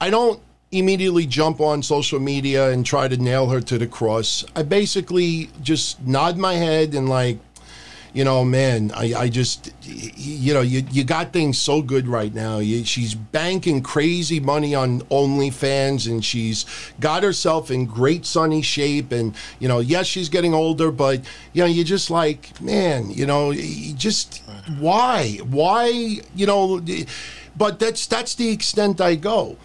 i 0.00 0.10
don't 0.10 0.40
immediately 0.72 1.26
jump 1.26 1.60
on 1.60 1.82
social 1.82 2.20
media 2.20 2.70
and 2.70 2.86
try 2.86 3.08
to 3.08 3.16
nail 3.16 3.48
her 3.48 3.60
to 3.60 3.76
the 3.76 3.86
cross. 3.86 4.44
I 4.54 4.62
basically 4.62 5.50
just 5.62 6.00
nod 6.06 6.36
my 6.36 6.54
head 6.54 6.94
and 6.94 7.08
like 7.08 7.38
you 8.12 8.24
know, 8.24 8.44
man, 8.44 8.90
I, 8.94 9.14
I 9.14 9.28
just, 9.28 9.72
you 9.84 10.52
know, 10.52 10.62
you, 10.62 10.82
you 10.90 11.04
got 11.04 11.32
things 11.32 11.58
so 11.58 11.80
good 11.80 12.08
right 12.08 12.34
now. 12.34 12.58
You, 12.58 12.84
she's 12.84 13.14
banking 13.14 13.82
crazy 13.82 14.40
money 14.40 14.74
on 14.74 15.02
OnlyFans 15.02 16.10
and 16.10 16.24
she's 16.24 16.66
got 16.98 17.22
herself 17.22 17.70
in 17.70 17.86
great 17.86 18.26
sunny 18.26 18.62
shape. 18.62 19.12
And, 19.12 19.34
you 19.60 19.68
know, 19.68 19.78
yes, 19.78 20.06
she's 20.06 20.28
getting 20.28 20.54
older, 20.54 20.90
but, 20.90 21.20
you 21.52 21.62
know, 21.62 21.68
you're 21.68 21.84
just 21.84 22.10
like, 22.10 22.60
man, 22.60 23.10
you 23.10 23.26
know, 23.26 23.52
you 23.52 23.94
just, 23.94 24.42
why? 24.78 25.38
Why, 25.48 26.20
you 26.34 26.46
know, 26.46 26.80
but 27.56 27.78
that's, 27.78 28.06
that's 28.06 28.34
the 28.34 28.50
extent 28.50 29.00
I 29.00 29.14
go. 29.14 29.56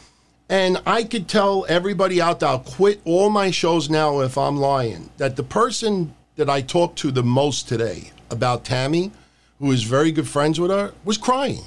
And 0.48 0.80
I 0.86 1.04
could 1.04 1.28
tell 1.28 1.66
everybody 1.68 2.22
out 2.22 2.42
there, 2.42 2.50
I'll 2.50 2.60
quit 2.60 3.02
all 3.06 3.32
my 3.32 3.50
shows 3.50 3.90
now 3.90 4.20
if 4.20 4.38
I'm 4.38 4.58
lying, 4.58 5.10
that 5.18 5.36
the 5.36 5.44
person 5.44 6.14
that 6.36 6.48
I 6.48 6.62
talked 6.62 7.00
to 7.00 7.10
the 7.10 7.24
most 7.24 7.68
today 7.68 8.12
about 8.30 8.66
Tammy, 8.66 9.12
who 9.60 9.72
is 9.72 9.84
very 9.84 10.12
good 10.12 10.28
friends 10.28 10.60
with 10.60 10.72
her, 10.72 10.94
was 11.04 11.18
crying. 11.18 11.64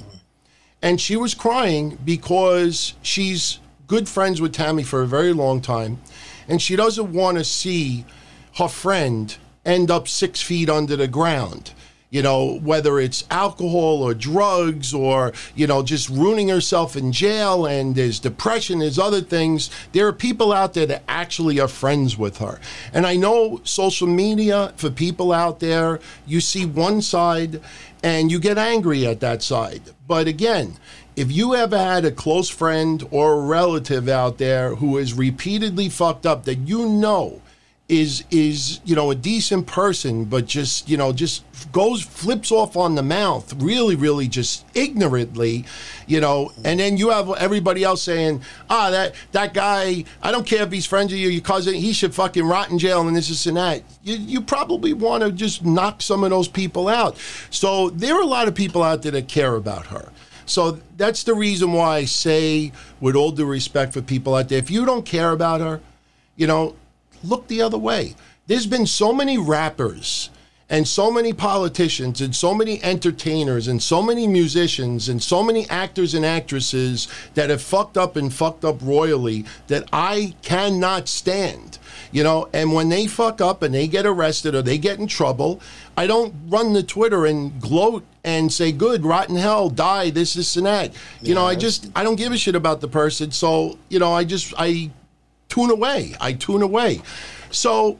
And 0.81 1.01
she 1.01 1.15
was 1.15 1.33
crying 1.33 1.97
because 2.03 2.93
she's 3.01 3.59
good 3.87 4.07
friends 4.07 4.39
with 4.39 4.53
Tammy 4.53 4.83
for 4.83 5.01
a 5.01 5.07
very 5.07 5.33
long 5.33 5.61
time. 5.61 5.99
And 6.47 6.61
she 6.61 6.75
doesn't 6.75 7.11
want 7.11 7.37
to 7.37 7.43
see 7.43 8.05
her 8.57 8.67
friend 8.67 9.35
end 9.65 9.91
up 9.91 10.07
six 10.07 10.41
feet 10.41 10.69
under 10.69 10.95
the 10.95 11.07
ground. 11.07 11.73
You 12.11 12.23
know, 12.23 12.57
whether 12.63 12.99
it's 12.99 13.23
alcohol 13.29 14.01
or 14.01 14.15
drugs 14.15 14.95
or, 14.95 15.31
you 15.55 15.67
know, 15.67 15.83
just 15.83 16.09
ruining 16.09 16.49
herself 16.49 16.95
in 16.95 17.11
jail 17.11 17.67
and 17.67 17.95
there's 17.95 18.19
depression, 18.19 18.79
there's 18.79 18.97
other 18.97 19.21
things. 19.21 19.69
There 19.91 20.07
are 20.07 20.13
people 20.13 20.51
out 20.51 20.73
there 20.73 20.87
that 20.87 21.03
actually 21.07 21.59
are 21.59 21.67
friends 21.67 22.17
with 22.17 22.37
her. 22.39 22.59
And 22.93 23.05
I 23.05 23.15
know 23.15 23.61
social 23.63 24.07
media, 24.07 24.73
for 24.75 24.89
people 24.89 25.31
out 25.31 25.59
there, 25.59 25.99
you 26.25 26.41
see 26.41 26.65
one 26.65 27.03
side 27.03 27.61
and 28.01 28.31
you 28.31 28.39
get 28.39 28.57
angry 28.57 29.05
at 29.05 29.19
that 29.19 29.43
side. 29.43 29.81
But 30.07 30.27
again, 30.27 30.77
if 31.15 31.31
you 31.31 31.53
ever 31.53 31.77
had 31.77 32.05
a 32.05 32.11
close 32.11 32.49
friend 32.49 33.05
or 33.11 33.33
a 33.33 33.41
relative 33.41 34.07
out 34.09 34.37
there 34.37 34.75
who 34.75 34.97
is 34.97 35.13
repeatedly 35.13 35.89
fucked 35.89 36.25
up 36.25 36.45
that 36.45 36.59
you 36.59 36.87
know 36.87 37.41
is 37.89 38.23
is 38.29 38.79
you 38.85 38.95
know 38.95 39.11
a 39.11 39.15
decent 39.15 39.65
person 39.65 40.23
but 40.25 40.45
just 40.45 40.87
you 40.87 40.95
know 40.95 41.11
just 41.11 41.43
goes 41.71 42.01
flips 42.01 42.51
off 42.51 42.77
on 42.77 42.95
the 42.95 43.03
mouth 43.03 43.51
really 43.61 43.95
really 43.95 44.27
just 44.27 44.65
ignorantly 44.75 45.65
you 46.07 46.21
know 46.21 46.51
and 46.63 46.79
then 46.79 46.97
you 46.97 47.09
have 47.09 47.29
everybody 47.37 47.83
else 47.83 48.03
saying 48.03 48.41
ah 48.69 48.89
that 48.91 49.13
that 49.31 49.53
guy 49.53 50.03
i 50.21 50.31
don't 50.31 50.45
care 50.45 50.63
if 50.63 50.71
he's 50.71 50.85
friends 50.85 51.11
with 51.11 51.19
you 51.19 51.29
your 51.29 51.41
cousin 51.41 51.73
he 51.73 51.91
should 51.91 52.13
fucking 52.13 52.45
rot 52.45 52.69
in 52.69 52.77
jail 52.77 53.07
and 53.07 53.17
this 53.17 53.29
this 53.29 53.45
and 53.45 53.57
that. 53.57 53.83
You, 54.03 54.15
you 54.15 54.41
probably 54.41 54.93
want 54.93 55.23
to 55.23 55.31
just 55.31 55.63
knock 55.63 56.01
some 56.01 56.23
of 56.23 56.29
those 56.29 56.47
people 56.47 56.87
out. 56.87 57.17
So 57.49 57.89
there 57.89 58.15
are 58.15 58.21
a 58.21 58.25
lot 58.25 58.47
of 58.47 58.55
people 58.55 58.83
out 58.83 59.01
there 59.01 59.11
that 59.13 59.27
care 59.27 59.55
about 59.55 59.87
her. 59.87 60.11
So 60.45 60.79
that's 60.97 61.23
the 61.23 61.35
reason 61.35 61.73
why 61.73 61.97
i 61.97 62.05
say 62.05 62.71
with 62.99 63.15
all 63.15 63.31
due 63.31 63.45
respect 63.45 63.93
for 63.93 64.01
people 64.01 64.33
out 64.33 64.49
there 64.49 64.57
if 64.57 64.71
you 64.71 64.83
don't 64.83 65.05
care 65.05 65.29
about 65.29 65.61
her 65.61 65.79
you 66.35 66.47
know 66.47 66.75
look 67.23 67.47
the 67.47 67.61
other 67.61 67.77
way. 67.77 68.15
There's 68.47 68.67
been 68.67 68.87
so 68.87 69.13
many 69.13 69.37
rappers 69.37 70.29
and 70.69 70.87
so 70.87 71.09
many 71.11 71.33
politicians 71.33 72.21
and 72.21 72.35
so 72.35 72.53
many 72.53 72.81
entertainers 72.83 73.67
and 73.67 73.81
so 73.81 74.01
many 74.01 74.27
musicians 74.27 75.09
and 75.09 75.21
so 75.21 75.43
many 75.43 75.67
actors 75.69 76.13
and 76.13 76.25
actresses 76.25 77.07
that 77.33 77.49
have 77.49 77.61
fucked 77.61 77.97
up 77.97 78.15
and 78.15 78.31
fucked 78.33 78.63
up 78.63 78.77
royally 78.81 79.45
that 79.67 79.89
I 79.91 80.35
cannot 80.43 81.07
stand. 81.07 81.79
You 82.11 82.23
know, 82.23 82.49
and 82.53 82.73
when 82.73 82.89
they 82.89 83.07
fuck 83.07 83.39
up 83.41 83.61
and 83.61 83.73
they 83.73 83.87
get 83.87 84.05
arrested 84.05 84.55
or 84.55 84.61
they 84.61 84.77
get 84.77 84.99
in 84.99 85.07
trouble, 85.07 85.59
I 85.95 86.07
don't 86.07 86.33
run 86.47 86.73
the 86.73 86.83
Twitter 86.83 87.25
and 87.25 87.59
gloat 87.61 88.03
and 88.23 88.51
say, 88.51 88.71
good, 88.71 89.03
rotten 89.05 89.35
hell, 89.35 89.69
die, 89.69 90.09
this, 90.09 90.33
this, 90.33 90.55
and 90.55 90.65
that. 90.65 90.93
You 91.21 91.35
know, 91.35 91.45
I 91.45 91.55
just, 91.55 91.89
I 91.95 92.03
don't 92.03 92.15
give 92.15 92.31
a 92.31 92.37
shit 92.37 92.55
about 92.55 92.81
the 92.81 92.87
person. 92.87 93.31
So, 93.31 93.77
you 93.89 93.99
know, 93.99 94.11
I 94.11 94.23
just, 94.23 94.53
I 94.57 94.89
tune 95.49 95.71
away. 95.71 96.15
I 96.21 96.33
tune 96.33 96.61
away. 96.61 97.01
So 97.51 97.99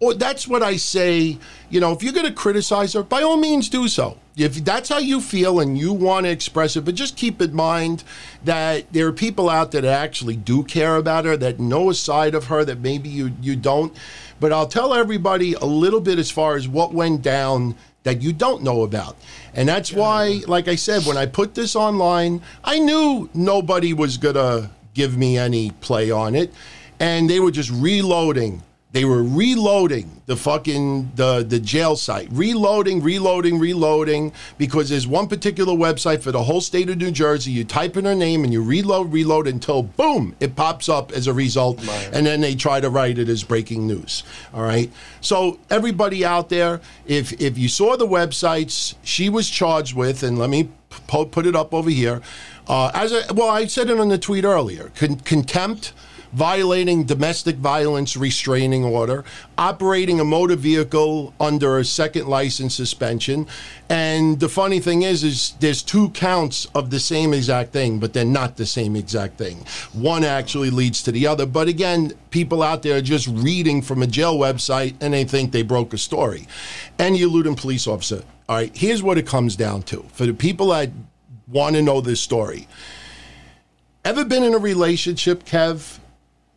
or 0.00 0.14
that's 0.14 0.46
what 0.46 0.62
I 0.62 0.76
say. 0.76 1.38
You 1.70 1.80
know, 1.80 1.92
if 1.92 2.02
you're 2.02 2.12
going 2.12 2.26
to 2.26 2.32
criticize 2.32 2.92
her, 2.92 3.02
by 3.02 3.22
all 3.22 3.36
means 3.36 3.68
do 3.68 3.88
so. 3.88 4.18
If 4.36 4.56
that's 4.64 4.90
how 4.90 4.98
you 4.98 5.20
feel 5.20 5.60
and 5.60 5.78
you 5.78 5.92
want 5.94 6.26
to 6.26 6.30
express 6.30 6.76
it, 6.76 6.84
but 6.84 6.94
just 6.94 7.16
keep 7.16 7.40
in 7.40 7.54
mind 7.54 8.04
that 8.44 8.92
there 8.92 9.06
are 9.06 9.12
people 9.12 9.48
out 9.48 9.72
there 9.72 9.80
that 9.80 9.98
actually 9.98 10.36
do 10.36 10.62
care 10.62 10.96
about 10.96 11.24
her, 11.24 11.36
that 11.38 11.58
know 11.58 11.88
a 11.88 11.94
side 11.94 12.34
of 12.34 12.44
her 12.46 12.64
that 12.64 12.80
maybe 12.80 13.08
you 13.08 13.32
you 13.40 13.56
don't. 13.56 13.96
But 14.38 14.52
I'll 14.52 14.68
tell 14.68 14.92
everybody 14.92 15.54
a 15.54 15.64
little 15.64 16.00
bit 16.00 16.18
as 16.18 16.30
far 16.30 16.56
as 16.56 16.68
what 16.68 16.92
went 16.92 17.22
down 17.22 17.74
that 18.02 18.20
you 18.20 18.32
don't 18.32 18.62
know 18.62 18.82
about. 18.82 19.16
And 19.54 19.68
that's 19.68 19.92
why, 19.92 20.42
like 20.46 20.68
I 20.68 20.76
said, 20.76 21.06
when 21.06 21.16
I 21.16 21.26
put 21.26 21.54
this 21.54 21.74
online, 21.74 22.42
I 22.62 22.78
knew 22.78 23.30
nobody 23.32 23.94
was 23.94 24.18
going 24.18 24.34
to 24.34 24.70
give 24.92 25.16
me 25.16 25.38
any 25.38 25.70
play 25.70 26.10
on 26.10 26.34
it. 26.34 26.52
And 27.00 27.28
they 27.28 27.40
were 27.40 27.50
just 27.50 27.70
reloading. 27.70 28.62
They 28.92 29.04
were 29.04 29.22
reloading 29.22 30.22
the 30.24 30.36
fucking 30.36 31.12
the 31.16 31.44
the 31.46 31.60
jail 31.60 31.96
site, 31.96 32.28
reloading, 32.30 33.02
reloading, 33.02 33.58
reloading. 33.58 34.32
Because 34.56 34.88
there's 34.88 35.06
one 35.06 35.26
particular 35.26 35.74
website 35.74 36.22
for 36.22 36.32
the 36.32 36.42
whole 36.42 36.62
state 36.62 36.88
of 36.88 36.96
New 36.96 37.10
Jersey. 37.10 37.50
You 37.50 37.64
type 37.64 37.98
in 37.98 38.06
her 38.06 38.14
name 38.14 38.42
and 38.42 38.52
you 38.54 38.62
reload, 38.62 39.12
reload 39.12 39.48
until 39.48 39.82
boom, 39.82 40.34
it 40.40 40.56
pops 40.56 40.88
up 40.88 41.12
as 41.12 41.26
a 41.26 41.34
result, 41.34 41.78
and 42.12 42.24
then 42.24 42.40
they 42.40 42.54
try 42.54 42.80
to 42.80 42.88
write 42.88 43.18
it 43.18 43.28
as 43.28 43.44
breaking 43.44 43.86
news. 43.86 44.22
All 44.54 44.62
right. 44.62 44.90
So 45.20 45.58
everybody 45.68 46.24
out 46.24 46.48
there, 46.48 46.80
if 47.06 47.38
if 47.38 47.58
you 47.58 47.68
saw 47.68 47.96
the 47.96 48.06
websites 48.06 48.94
she 49.02 49.28
was 49.28 49.50
charged 49.50 49.94
with, 49.94 50.22
and 50.22 50.38
let 50.38 50.48
me 50.48 50.70
put 51.06 51.44
it 51.44 51.54
up 51.54 51.74
over 51.74 51.90
here. 51.90 52.22
Uh, 52.66 52.90
as 52.94 53.12
I, 53.12 53.30
well, 53.32 53.50
I 53.50 53.66
said 53.66 53.90
it 53.90 54.00
on 54.00 54.08
the 54.08 54.18
tweet 54.18 54.44
earlier. 54.44 54.90
Con- 54.96 55.16
contempt 55.16 55.92
violating 56.36 57.02
domestic 57.02 57.56
violence 57.56 58.14
restraining 58.14 58.84
order, 58.84 59.24
operating 59.56 60.20
a 60.20 60.24
motor 60.24 60.54
vehicle 60.54 61.32
under 61.40 61.78
a 61.78 61.84
second 61.84 62.26
license 62.26 62.74
suspension. 62.74 63.46
And 63.88 64.38
the 64.38 64.50
funny 64.50 64.78
thing 64.78 65.00
is, 65.00 65.24
is 65.24 65.54
there's 65.60 65.82
two 65.82 66.10
counts 66.10 66.66
of 66.74 66.90
the 66.90 67.00
same 67.00 67.32
exact 67.32 67.72
thing, 67.72 67.98
but 67.98 68.12
they're 68.12 68.26
not 68.26 68.58
the 68.58 68.66
same 68.66 68.96
exact 68.96 69.38
thing. 69.38 69.64
One 69.94 70.24
actually 70.24 70.68
leads 70.68 71.02
to 71.04 71.12
the 71.12 71.26
other. 71.26 71.46
But 71.46 71.68
again, 71.68 72.12
people 72.28 72.62
out 72.62 72.82
there 72.82 72.98
are 72.98 73.02
just 73.02 73.26
reading 73.28 73.80
from 73.80 74.02
a 74.02 74.06
jail 74.06 74.36
website 74.36 74.94
and 75.00 75.14
they 75.14 75.24
think 75.24 75.52
they 75.52 75.62
broke 75.62 75.94
a 75.94 75.98
story. 75.98 76.46
And 76.98 77.16
you 77.16 77.28
eluding 77.30 77.56
police 77.56 77.86
officer. 77.86 78.22
All 78.46 78.56
right, 78.56 78.76
here's 78.76 79.02
what 79.02 79.16
it 79.16 79.26
comes 79.26 79.56
down 79.56 79.84
to. 79.84 80.04
For 80.12 80.26
the 80.26 80.34
people 80.34 80.66
that 80.68 80.90
want 81.48 81.76
to 81.76 81.82
know 81.82 82.02
this 82.02 82.20
story. 82.20 82.68
Ever 84.04 84.24
been 84.24 84.42
in 84.42 84.52
a 84.52 84.58
relationship, 84.58 85.44
Kev, 85.44 85.98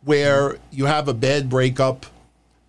where 0.04 0.56
you 0.70 0.86
have 0.86 1.08
a 1.08 1.14
bad 1.14 1.48
breakup, 1.48 2.06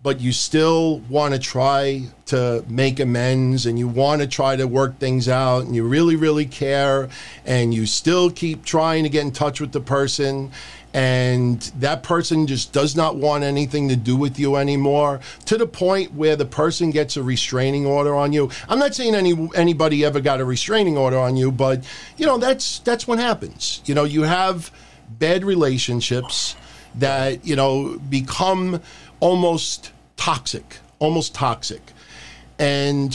but 0.02 0.20
you 0.20 0.32
still 0.32 0.98
want 1.08 1.32
to 1.32 1.40
try 1.40 2.02
to 2.26 2.64
make 2.68 2.98
amends 2.98 3.66
and 3.66 3.78
you 3.78 3.86
want 3.86 4.20
to 4.20 4.26
try 4.26 4.56
to 4.56 4.66
work 4.66 4.98
things 4.98 5.28
out 5.28 5.64
and 5.64 5.76
you 5.76 5.84
really, 5.84 6.16
really 6.16 6.46
care 6.46 7.08
and 7.46 7.72
you 7.72 7.86
still 7.86 8.30
keep 8.30 8.64
trying 8.64 9.04
to 9.04 9.08
get 9.08 9.22
in 9.22 9.30
touch 9.30 9.60
with 9.60 9.72
the 9.72 9.80
person 9.80 10.50
and 10.94 11.60
that 11.78 12.02
person 12.02 12.46
just 12.46 12.72
does 12.72 12.94
not 12.94 13.16
want 13.16 13.44
anything 13.44 13.88
to 13.88 13.96
do 13.96 14.16
with 14.16 14.38
you 14.38 14.56
anymore 14.56 15.20
to 15.46 15.56
the 15.56 15.66
point 15.66 16.12
where 16.14 16.36
the 16.36 16.44
person 16.44 16.90
gets 16.90 17.16
a 17.16 17.22
restraining 17.22 17.86
order 17.86 18.14
on 18.14 18.32
you. 18.32 18.50
I'm 18.68 18.78
not 18.78 18.94
saying 18.94 19.14
any 19.14 19.48
anybody 19.54 20.04
ever 20.04 20.20
got 20.20 20.40
a 20.40 20.44
restraining 20.44 20.98
order 20.98 21.18
on 21.18 21.36
you, 21.36 21.50
but 21.50 21.84
you 22.16 22.26
know 22.26 22.38
that's 22.38 22.80
that's 22.80 23.06
what 23.06 23.18
happens. 23.18 23.80
You 23.86 23.94
know, 23.94 24.04
you 24.04 24.22
have 24.22 24.70
bad 25.18 25.44
relationships 25.44 26.56
that 26.96 27.44
you 27.44 27.56
know 27.56 27.98
become 28.08 28.80
almost 29.20 29.92
toxic, 30.16 30.78
almost 30.98 31.34
toxic. 31.34 31.82
And 32.58 33.14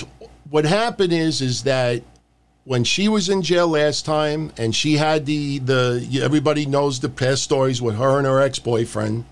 what 0.49 0.65
happened 0.65 1.13
is 1.13 1.41
is 1.41 1.63
that 1.63 2.03
when 2.63 2.83
she 2.83 3.07
was 3.07 3.29
in 3.29 3.41
jail 3.41 3.67
last 3.67 4.05
time 4.05 4.51
and 4.57 4.75
she 4.75 4.97
had 4.97 5.25
the 5.25 5.59
the 5.59 6.21
everybody 6.21 6.65
knows 6.65 6.99
the 6.99 7.09
past 7.09 7.43
stories 7.43 7.81
with 7.81 7.95
her 7.95 8.17
and 8.17 8.27
her 8.27 8.41
ex-boyfriend, 8.41 9.25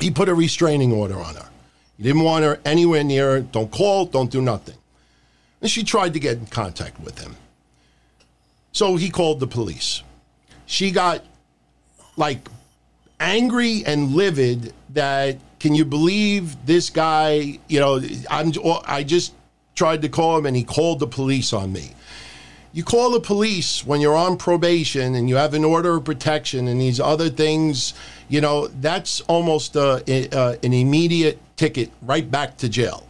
he 0.00 0.10
put 0.10 0.28
a 0.28 0.34
restraining 0.34 0.92
order 0.92 1.18
on 1.18 1.36
her. 1.36 1.48
He 1.96 2.04
didn't 2.04 2.22
want 2.22 2.44
her 2.44 2.58
anywhere 2.64 3.04
near 3.04 3.32
her. 3.32 3.40
Don't 3.40 3.70
call, 3.70 4.06
don't 4.06 4.30
do 4.30 4.40
nothing. 4.40 4.76
And 5.60 5.70
she 5.70 5.84
tried 5.84 6.14
to 6.14 6.20
get 6.20 6.38
in 6.38 6.46
contact 6.46 6.98
with 6.98 7.18
him. 7.18 7.36
So 8.72 8.96
he 8.96 9.10
called 9.10 9.40
the 9.40 9.46
police. 9.46 10.02
She 10.66 10.90
got 10.90 11.22
like 12.16 12.48
angry 13.20 13.84
and 13.84 14.12
livid 14.12 14.72
that 14.90 15.36
can 15.60 15.74
you 15.74 15.84
believe 15.84 16.56
this 16.66 16.90
guy 16.90 17.58
you 17.68 17.78
know 17.78 18.00
i'm 18.30 18.52
i 18.86 19.04
just 19.04 19.34
tried 19.80 20.02
to 20.02 20.10
call 20.10 20.36
him 20.36 20.44
and 20.44 20.54
he 20.54 20.62
called 20.62 20.98
the 21.00 21.06
police 21.06 21.54
on 21.54 21.72
me. 21.72 21.92
You 22.74 22.84
call 22.84 23.12
the 23.12 23.20
police 23.20 23.82
when 23.84 24.02
you're 24.02 24.14
on 24.14 24.36
probation 24.36 25.14
and 25.14 25.26
you 25.26 25.36
have 25.36 25.54
an 25.54 25.64
order 25.64 25.96
of 25.96 26.04
protection 26.04 26.68
and 26.68 26.78
these 26.78 27.00
other 27.00 27.30
things 27.30 27.94
you 28.28 28.42
know 28.42 28.68
that's 28.68 29.22
almost 29.22 29.76
a, 29.76 30.04
a, 30.06 30.58
an 30.62 30.74
immediate 30.74 31.38
ticket 31.56 31.90
right 32.02 32.30
back 32.30 32.58
to 32.58 32.68
jail. 32.68 33.06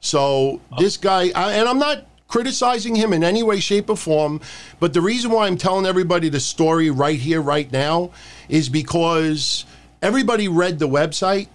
So 0.00 0.60
this 0.78 0.96
guy 0.96 1.30
I, 1.34 1.54
and 1.54 1.68
i'm 1.68 1.78
not 1.78 2.06
criticizing 2.32 2.94
him 2.96 3.12
in 3.12 3.22
any 3.22 3.42
way 3.42 3.60
shape 3.60 3.90
or 3.90 3.96
form 3.96 4.40
but 4.80 4.92
the 4.94 5.00
reason 5.00 5.30
why 5.30 5.46
i'm 5.46 5.56
telling 5.56 5.86
everybody 5.86 6.28
the 6.28 6.40
story 6.40 6.90
right 6.90 7.20
here 7.20 7.42
right 7.42 7.70
now 7.70 8.10
is 8.48 8.68
because 8.68 9.64
everybody 10.02 10.48
read 10.48 10.78
the 10.78 10.88
website, 10.88 11.48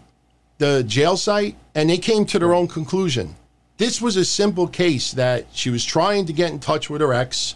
the 0.58 0.84
jail 0.84 1.18
site, 1.18 1.56
and 1.76 1.90
they 1.90 1.98
came 1.98 2.26
to 2.26 2.40
their 2.40 2.54
own 2.54 2.68
conclusion. 2.68 3.36
This 3.78 4.02
was 4.02 4.16
a 4.16 4.26
simple 4.26 4.68
case 4.68 5.12
that 5.12 5.46
she 5.52 5.70
was 5.70 5.86
trying 5.86 6.26
to 6.26 6.34
get 6.34 6.52
in 6.52 6.60
touch 6.60 6.90
with 6.90 7.02
her 7.02 7.13
ex 7.13 7.54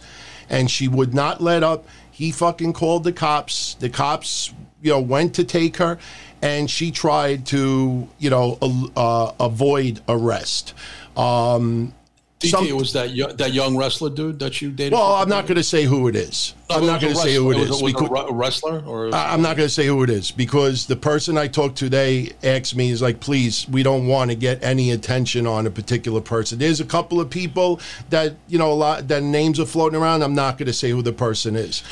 and 0.48 0.70
she 0.70 0.86
would 0.86 1.14
not 1.14 1.40
let 1.40 1.64
up. 1.64 1.86
He 2.12 2.30
fucking 2.30 2.74
called 2.74 3.02
the 3.02 3.12
cops. 3.12 3.74
The 3.74 3.88
cops, 3.88 4.52
you 4.82 4.92
know, 4.92 5.00
went 5.00 5.34
to 5.36 5.44
take 5.44 5.78
her 5.78 5.98
and 6.42 6.70
she 6.70 6.92
tried 6.92 7.46
to, 7.46 8.08
you 8.18 8.30
know, 8.30 8.58
uh, 8.94 9.32
avoid 9.40 10.00
arrest. 10.08 10.74
Um, 11.16 11.94
DK 12.42 12.50
some, 12.50 12.76
was 12.76 12.92
that 12.94 13.10
yo- 13.10 13.32
that 13.32 13.52
young 13.52 13.76
wrestler 13.76 14.10
dude 14.10 14.38
that 14.40 14.60
you 14.60 14.70
dated. 14.70 14.94
Well, 14.94 15.14
I'm 15.14 15.28
not 15.28 15.46
going 15.46 15.56
to 15.56 15.62
say 15.62 15.84
who 15.84 16.08
it 16.08 16.16
is. 16.16 16.54
No, 16.68 16.76
I'm 16.76 16.86
not 16.86 17.00
going 17.00 17.14
to 17.14 17.18
say 17.18 17.34
who 17.34 17.52
it 17.52 17.58
is. 17.58 17.70
Was, 17.70 17.94
was 17.94 18.28
a 18.28 18.32
wrestler, 18.32 18.82
or 18.84 19.14
I'm 19.14 19.42
not 19.42 19.56
going 19.56 19.68
to 19.68 19.74
say 19.74 19.86
who 19.86 20.02
it 20.02 20.10
is 20.10 20.30
because 20.30 20.86
the 20.86 20.96
person 20.96 21.38
I 21.38 21.46
talked 21.46 21.78
to, 21.78 21.88
they 21.88 22.32
asked 22.42 22.74
me, 22.74 22.90
is 22.90 23.00
like, 23.00 23.20
please, 23.20 23.68
we 23.68 23.82
don't 23.82 24.06
want 24.06 24.30
to 24.30 24.34
get 24.34 24.62
any 24.62 24.90
attention 24.90 25.46
on 25.46 25.66
a 25.66 25.70
particular 25.70 26.20
person. 26.20 26.58
There's 26.58 26.80
a 26.80 26.84
couple 26.84 27.20
of 27.20 27.30
people 27.30 27.80
that 28.10 28.34
you 28.48 28.58
know 28.58 28.72
a 28.72 28.74
lot 28.74 29.08
that 29.08 29.22
names 29.22 29.60
are 29.60 29.66
floating 29.66 30.00
around. 30.00 30.22
I'm 30.22 30.34
not 30.34 30.58
going 30.58 30.66
to 30.66 30.72
say 30.72 30.90
who 30.90 31.02
the 31.02 31.12
person 31.12 31.54
is, 31.54 31.82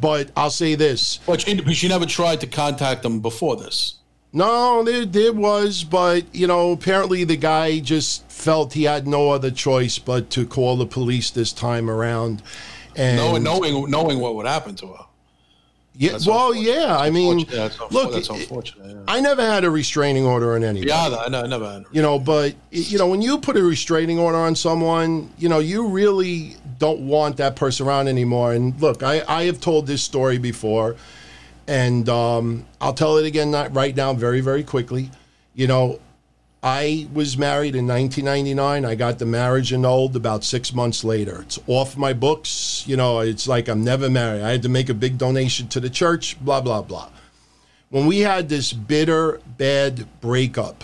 but 0.00 0.30
I'll 0.36 0.50
say 0.50 0.74
this. 0.74 1.18
But 1.26 1.42
she, 1.42 1.56
she 1.74 1.88
never 1.88 2.06
tried 2.06 2.40
to 2.40 2.46
contact 2.46 3.02
them 3.02 3.20
before 3.20 3.56
this. 3.56 3.94
No, 4.32 4.84
there, 4.84 5.04
there 5.04 5.32
was, 5.32 5.82
but 5.82 6.24
you 6.34 6.46
know, 6.46 6.72
apparently 6.72 7.24
the 7.24 7.36
guy 7.36 7.80
just 7.80 8.30
felt 8.30 8.72
he 8.74 8.84
had 8.84 9.06
no 9.06 9.30
other 9.30 9.50
choice 9.50 9.98
but 9.98 10.30
to 10.30 10.46
call 10.46 10.76
the 10.76 10.86
police 10.86 11.30
this 11.30 11.52
time 11.52 11.90
around. 11.90 12.42
And 12.96 13.16
knowing, 13.16 13.42
knowing, 13.42 13.90
knowing 13.90 14.18
what 14.20 14.36
would 14.36 14.46
happen 14.46 14.74
to 14.76 14.86
her. 14.88 15.04
Yeah, 15.96 16.12
that's 16.12 16.26
well, 16.26 16.54
yeah. 16.54 16.96
I 16.96 17.10
mean, 17.10 17.40
yeah, 17.40 17.68
look, 17.90 18.12
that's 18.12 18.30
unfortunate. 18.30 18.90
Yeah. 18.90 19.02
I 19.06 19.20
never 19.20 19.42
had 19.42 19.64
a 19.64 19.70
restraining 19.70 20.24
order 20.24 20.54
on 20.54 20.64
anybody. 20.64 20.88
Yeah, 20.88 21.08
I, 21.08 21.26
I 21.26 21.46
never 21.46 21.70
had. 21.70 21.84
You 21.92 22.00
know, 22.00 22.18
but 22.18 22.54
you 22.70 22.96
know, 22.96 23.08
when 23.08 23.20
you 23.20 23.36
put 23.38 23.56
a 23.56 23.62
restraining 23.62 24.18
order 24.18 24.38
on 24.38 24.54
someone, 24.54 25.30
you 25.36 25.48
know, 25.48 25.58
you 25.58 25.88
really 25.88 26.56
don't 26.78 27.00
want 27.00 27.36
that 27.36 27.56
person 27.56 27.86
around 27.86 28.08
anymore. 28.08 28.54
And 28.54 28.80
look, 28.80 29.02
I, 29.02 29.22
I 29.28 29.42
have 29.44 29.60
told 29.60 29.86
this 29.86 30.02
story 30.02 30.38
before, 30.38 30.96
and 31.70 32.08
um, 32.08 32.66
I'll 32.80 32.94
tell 32.94 33.16
it 33.18 33.24
again 33.24 33.52
right 33.52 33.94
now, 33.94 34.12
very, 34.12 34.40
very 34.40 34.64
quickly. 34.64 35.08
You 35.54 35.68
know, 35.68 36.00
I 36.64 37.06
was 37.12 37.38
married 37.38 37.76
in 37.76 37.86
1999. 37.86 38.84
I 38.84 38.96
got 38.96 39.20
the 39.20 39.24
marriage 39.24 39.72
annulled 39.72 40.16
about 40.16 40.42
six 40.42 40.74
months 40.74 41.04
later. 41.04 41.42
It's 41.42 41.60
off 41.68 41.96
my 41.96 42.12
books. 42.12 42.82
You 42.88 42.96
know, 42.96 43.20
it's 43.20 43.46
like 43.46 43.68
I'm 43.68 43.84
never 43.84 44.10
married. 44.10 44.42
I 44.42 44.50
had 44.50 44.62
to 44.62 44.68
make 44.68 44.88
a 44.88 44.94
big 44.94 45.16
donation 45.16 45.68
to 45.68 45.78
the 45.78 45.88
church, 45.88 46.44
blah, 46.44 46.60
blah, 46.60 46.82
blah. 46.82 47.08
When 47.88 48.06
we 48.06 48.18
had 48.18 48.48
this 48.48 48.72
bitter, 48.72 49.40
bad 49.46 50.08
breakup, 50.20 50.82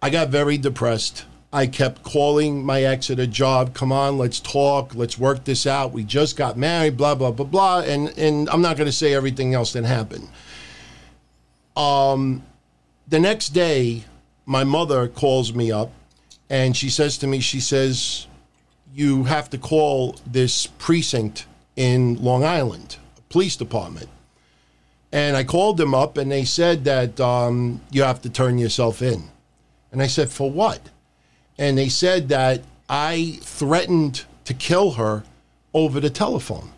I 0.00 0.08
got 0.08 0.30
very 0.30 0.56
depressed. 0.56 1.26
I 1.54 1.68
kept 1.68 2.02
calling 2.02 2.66
my 2.66 2.82
ex 2.82 3.10
at 3.10 3.20
a 3.20 3.28
job. 3.28 3.74
Come 3.74 3.92
on, 3.92 4.18
let's 4.18 4.40
talk. 4.40 4.92
Let's 4.96 5.16
work 5.16 5.44
this 5.44 5.68
out. 5.68 5.92
We 5.92 6.02
just 6.02 6.36
got 6.36 6.58
married, 6.58 6.96
blah, 6.96 7.14
blah, 7.14 7.30
blah, 7.30 7.46
blah. 7.46 7.80
And, 7.82 8.08
and 8.18 8.50
I'm 8.50 8.60
not 8.60 8.76
going 8.76 8.88
to 8.88 8.92
say 8.92 9.14
everything 9.14 9.54
else 9.54 9.72
that 9.74 9.84
happened. 9.84 10.28
Um, 11.76 12.42
the 13.06 13.20
next 13.20 13.50
day, 13.50 14.02
my 14.46 14.64
mother 14.64 15.06
calls 15.06 15.54
me 15.54 15.70
up 15.70 15.92
and 16.50 16.76
she 16.76 16.90
says 16.90 17.16
to 17.18 17.28
me, 17.28 17.38
she 17.38 17.60
says, 17.60 18.26
you 18.92 19.22
have 19.22 19.48
to 19.50 19.58
call 19.58 20.16
this 20.26 20.66
precinct 20.66 21.46
in 21.76 22.20
Long 22.20 22.42
Island, 22.42 22.96
police 23.28 23.54
department. 23.54 24.08
And 25.12 25.36
I 25.36 25.44
called 25.44 25.76
them 25.76 25.94
up 25.94 26.16
and 26.16 26.32
they 26.32 26.44
said 26.44 26.82
that 26.86 27.20
um, 27.20 27.80
you 27.92 28.02
have 28.02 28.22
to 28.22 28.28
turn 28.28 28.58
yourself 28.58 29.02
in. 29.02 29.30
And 29.92 30.02
I 30.02 30.08
said, 30.08 30.28
For 30.28 30.50
what? 30.50 30.90
And 31.58 31.78
they 31.78 31.88
said 31.88 32.28
that 32.28 32.62
I 32.88 33.38
threatened 33.40 34.24
to 34.44 34.54
kill 34.54 34.92
her 34.92 35.24
over 35.72 36.00
the 36.00 36.10
telephone. 36.10 36.70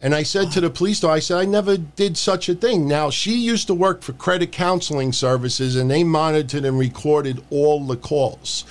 And 0.00 0.14
I 0.14 0.22
said 0.22 0.52
to 0.52 0.60
the 0.60 0.70
police, 0.70 1.00
though, 1.00 1.10
I 1.10 1.18
said, 1.18 1.38
I 1.38 1.44
never 1.44 1.76
did 1.76 2.16
such 2.16 2.48
a 2.48 2.54
thing. 2.54 2.86
Now, 2.86 3.10
she 3.10 3.34
used 3.34 3.66
to 3.66 3.74
work 3.74 4.02
for 4.02 4.12
credit 4.12 4.52
counseling 4.52 5.12
services, 5.12 5.74
and 5.74 5.90
they 5.90 6.04
monitored 6.04 6.64
and 6.64 6.78
recorded 6.78 7.42
all 7.50 7.84
the 7.84 7.96
calls. 7.96 8.64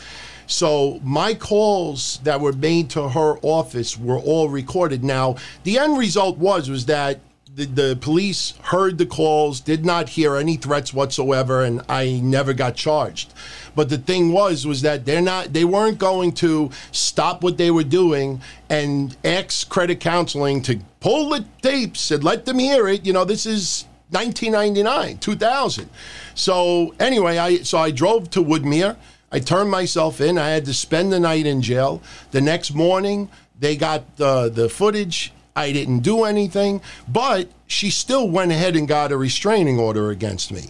So 0.45 1.01
my 1.03 1.34
calls 1.34 2.22
that 2.24 2.39
were 2.39 2.53
made 2.53 2.89
to 2.91 3.09
her 3.09 3.38
office 3.41 3.97
were 3.97 4.20
all 4.20 4.47
recorded. 4.47 5.03
Now, 5.03 5.36
the 5.63 5.78
end 5.78 5.97
result 5.97 6.38
was 6.38 6.70
was 6.70 6.86
that 6.86 7.20
the, 7.58 7.66
the 7.66 7.97
police 7.99 8.53
heard 8.66 8.99
the 8.99 9.05
calls, 9.08 9.60
did 9.60 9.84
not 9.84 10.10
hear 10.10 10.36
any 10.36 10.58
threats 10.58 10.93
whatsoever, 10.93 11.64
and 11.64 11.82
I 11.89 12.20
never 12.22 12.53
got 12.53 12.76
charged. 12.76 13.34
But 13.76 13.89
the 13.89 13.97
thing 13.97 14.32
was, 14.32 14.68
was 14.68 14.84
that 14.84 15.05
they're 15.05 15.22
not, 15.22 15.53
they 15.53 15.66
weren't 15.66 15.97
going 15.97 16.34
to 16.34 16.70
stop 16.91 17.41
what 17.41 17.58
they 17.58 17.72
were 17.72 17.84
doing 17.84 18.41
and 18.70 19.18
ask 19.26 19.68
credit 19.70 19.99
counseling 19.99 20.62
to 20.64 20.80
pull 20.99 21.30
the 21.30 21.45
tapes 21.64 22.12
and 22.12 22.24
let 22.24 22.45
them 22.45 22.60
hear 22.60 22.88
it. 22.88 23.08
You 23.08 23.14
know, 23.14 23.26
this 23.26 23.47
is 23.47 23.86
1999, 24.12 25.18
2000. 25.18 25.89
So 26.36 26.93
anyway, 26.99 27.39
I 27.39 27.58
so 27.58 27.80
I 27.80 27.89
drove 27.89 28.30
to 28.32 28.43
Woodmere. 28.43 28.97
I 29.32 29.39
turned 29.39 29.72
myself 29.72 30.22
in. 30.22 30.38
I 30.38 30.49
had 30.49 30.66
to 30.66 30.76
spend 30.76 31.12
the 31.12 31.20
night 31.20 31.47
in 31.47 31.64
jail. 31.64 32.03
The 32.32 32.39
next 32.39 32.76
morning, 32.76 33.30
they 33.60 33.76
got 33.76 34.18
the 34.18 34.47
the 34.47 34.70
footage. 34.70 35.34
I 35.58 35.72
didn't 35.72 35.99
do 35.99 36.24
anything, 36.24 36.82
but 37.08 37.49
she 37.66 37.89
still 37.89 38.30
went 38.30 38.51
ahead 38.51 38.76
and 38.76 38.88
got 38.88 39.12
a 39.12 39.18
restraining 39.18 39.80
order 39.80 40.12
against 40.12 40.51
me. 40.51 40.66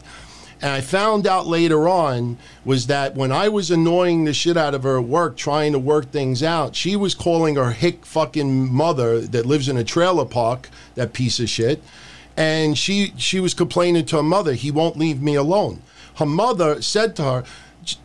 And 0.62 0.72
I 0.72 0.80
found 0.80 1.28
out 1.28 1.46
later 1.46 1.90
on 1.90 2.38
was 2.66 2.88
that 2.88 3.14
when 3.14 3.32
I 3.32 3.50
was 3.50 3.70
annoying 3.70 4.24
the 4.24 4.34
shit 4.34 4.56
out 4.56 4.74
of 4.74 4.84
her 4.84 4.98
at 4.98 5.04
work, 5.04 5.36
trying 5.36 5.74
to 5.74 5.80
work 5.80 6.12
things 6.12 6.42
out, 6.42 6.74
she 6.74 6.96
was 6.96 7.14
calling 7.14 7.56
her 7.58 7.72
hick 7.72 8.06
fucking 8.06 8.74
mother 8.74 9.20
that 9.20 9.46
lives 9.46 9.68
in 9.68 9.76
a 9.76 9.84
trailer 9.84 10.26
park, 10.26 10.70
that 10.96 11.12
piece 11.12 11.40
of 11.40 11.50
shit. 11.50 11.84
And 12.38 12.78
she 12.78 13.14
she 13.18 13.40
was 13.40 13.54
complaining 13.54 14.06
to 14.06 14.18
her 14.18 14.24
mother, 14.24 14.54
he 14.54 14.72
won't 14.72 14.98
leave 14.98 15.22
me 15.22 15.36
alone. 15.36 15.82
Her 16.16 16.26
mother 16.26 16.82
said 16.82 17.16
to 17.18 17.24
her, 17.24 17.44